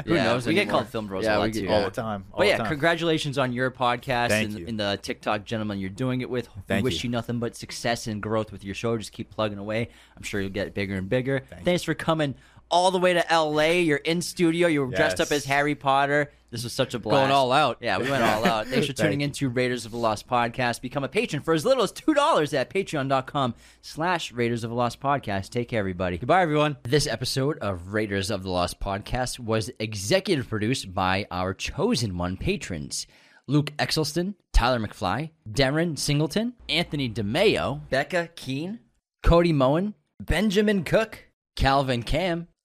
Who 0.06 0.16
yeah, 0.16 0.24
knows 0.26 0.46
we 0.48 0.54
get 0.54 0.70
called 0.70 0.88
film 0.88 1.08
bros 1.08 1.24
Yeah, 1.26 1.38
a 1.38 1.40
lot 1.40 1.46
we 1.46 1.52
get- 1.52 1.62
too. 1.68 1.70
All 1.70 1.84
the 1.84 1.92
time. 1.92 2.26
All 2.32 2.40
But 2.40 2.48
yeah, 2.48 2.58
time. 2.58 2.68
congratulations 2.68 3.38
on 3.38 3.52
your 3.54 3.70
podcast 3.72 4.30
Thank 4.30 4.50
and, 4.50 4.60
you. 4.60 4.66
and 4.68 4.80
the 4.80 5.00
TikTok 5.02 5.46
gentleman 5.46 5.80
you're 5.80 5.90
doing 5.90 6.22
it 6.22 6.30
with. 6.30 6.48
Thank 6.68 6.84
we 6.84 6.90
wish 6.92 7.04
you. 7.04 7.08
you. 7.10 7.12
nothing 7.12 7.40
but 7.40 7.56
success 7.56 8.08
and 8.08 8.22
growth 8.22 8.52
with 8.52 8.64
your 8.64 8.76
show. 8.76 8.98
Just 8.98 9.12
keep 9.12 9.30
plugging 9.32 9.58
away. 9.58 9.90
I'm 10.16 10.24
sure 10.24 10.40
you'll 10.42 10.50
get 10.52 10.74
bigger 10.74 10.96
and 10.96 11.10
bigger. 11.10 11.42
Thank 11.50 11.66
Thanks 11.66 11.84
for 11.84 11.94
coming 11.94 12.36
all 12.72 12.92
the 12.92 13.00
way 13.00 13.14
to 13.14 13.26
LA. 13.32 13.72
You're 13.80 13.98
in 13.98 14.22
studio. 14.22 14.68
You 14.68 14.86
were 14.86 14.92
dressed 14.96 15.20
up 15.20 15.32
as 15.32 15.46
Harry 15.46 15.76
Potter. 15.76 16.32
This 16.52 16.64
was 16.64 16.74
such 16.74 16.94
a 16.94 17.00
blast. 17.00 17.16
Going 17.22 17.32
all 17.32 17.52
out. 17.52 17.78
Yeah, 17.80 18.00
we 18.00 18.10
went 18.10 18.24
all 18.24 18.46
out. 18.46 18.68
Thanks 18.68 18.88
for 18.88 18.94
tuning 18.94 19.20
Thank 19.20 19.24
into 19.24 19.50
Raiders 19.50 19.86
of 19.86 19.92
the 19.92 19.98
Lost 19.98 20.28
Podcast. 20.28 20.82
Become 20.82 21.04
a 21.04 21.08
patron 21.08 21.44
for 21.44 21.54
as 21.54 21.64
little 21.64 21.84
as 21.84 21.92
$2 21.92 22.54
at 22.54 22.70
patreon.com 22.72 23.54
slash 23.82 24.32
Raiders 24.32 24.64
of 24.64 24.72
the 24.72 24.76
Lost 24.76 25.00
Podcast. 25.00 25.50
Take 25.50 25.70
care, 25.70 25.80
everybody. 25.80 26.18
Goodbye, 26.18 26.42
everyone. 26.42 26.78
This 26.84 27.06
episode 27.06 27.60
of 27.60 27.94
Raiders 27.94 28.32
of 28.32 28.44
the 28.44 28.50
Lost 28.50 28.80
podcast 28.80 29.40
was 29.40 29.70
executive 29.80 30.50
produced 30.50 30.94
by 30.94 31.28
our 31.30 31.54
chosen 31.54 32.18
one 32.18 32.36
patrons 32.36 33.06
Luke 33.48 33.72
Exelston, 33.78 34.36
Tyler 34.54 34.80
McFly, 34.80 35.32
Darren 35.52 35.98
Singleton, 35.98 36.54
Anthony 36.68 37.10
DeMeo, 37.10 37.82
Becca 37.90 38.30
Keene, 38.36 38.80
Cody 39.24 39.54
Moen, 39.54 39.96
Benjamin 40.20 40.84
Cook, 40.84 41.26
Calvin 41.56 42.04
Cam, 42.04 42.48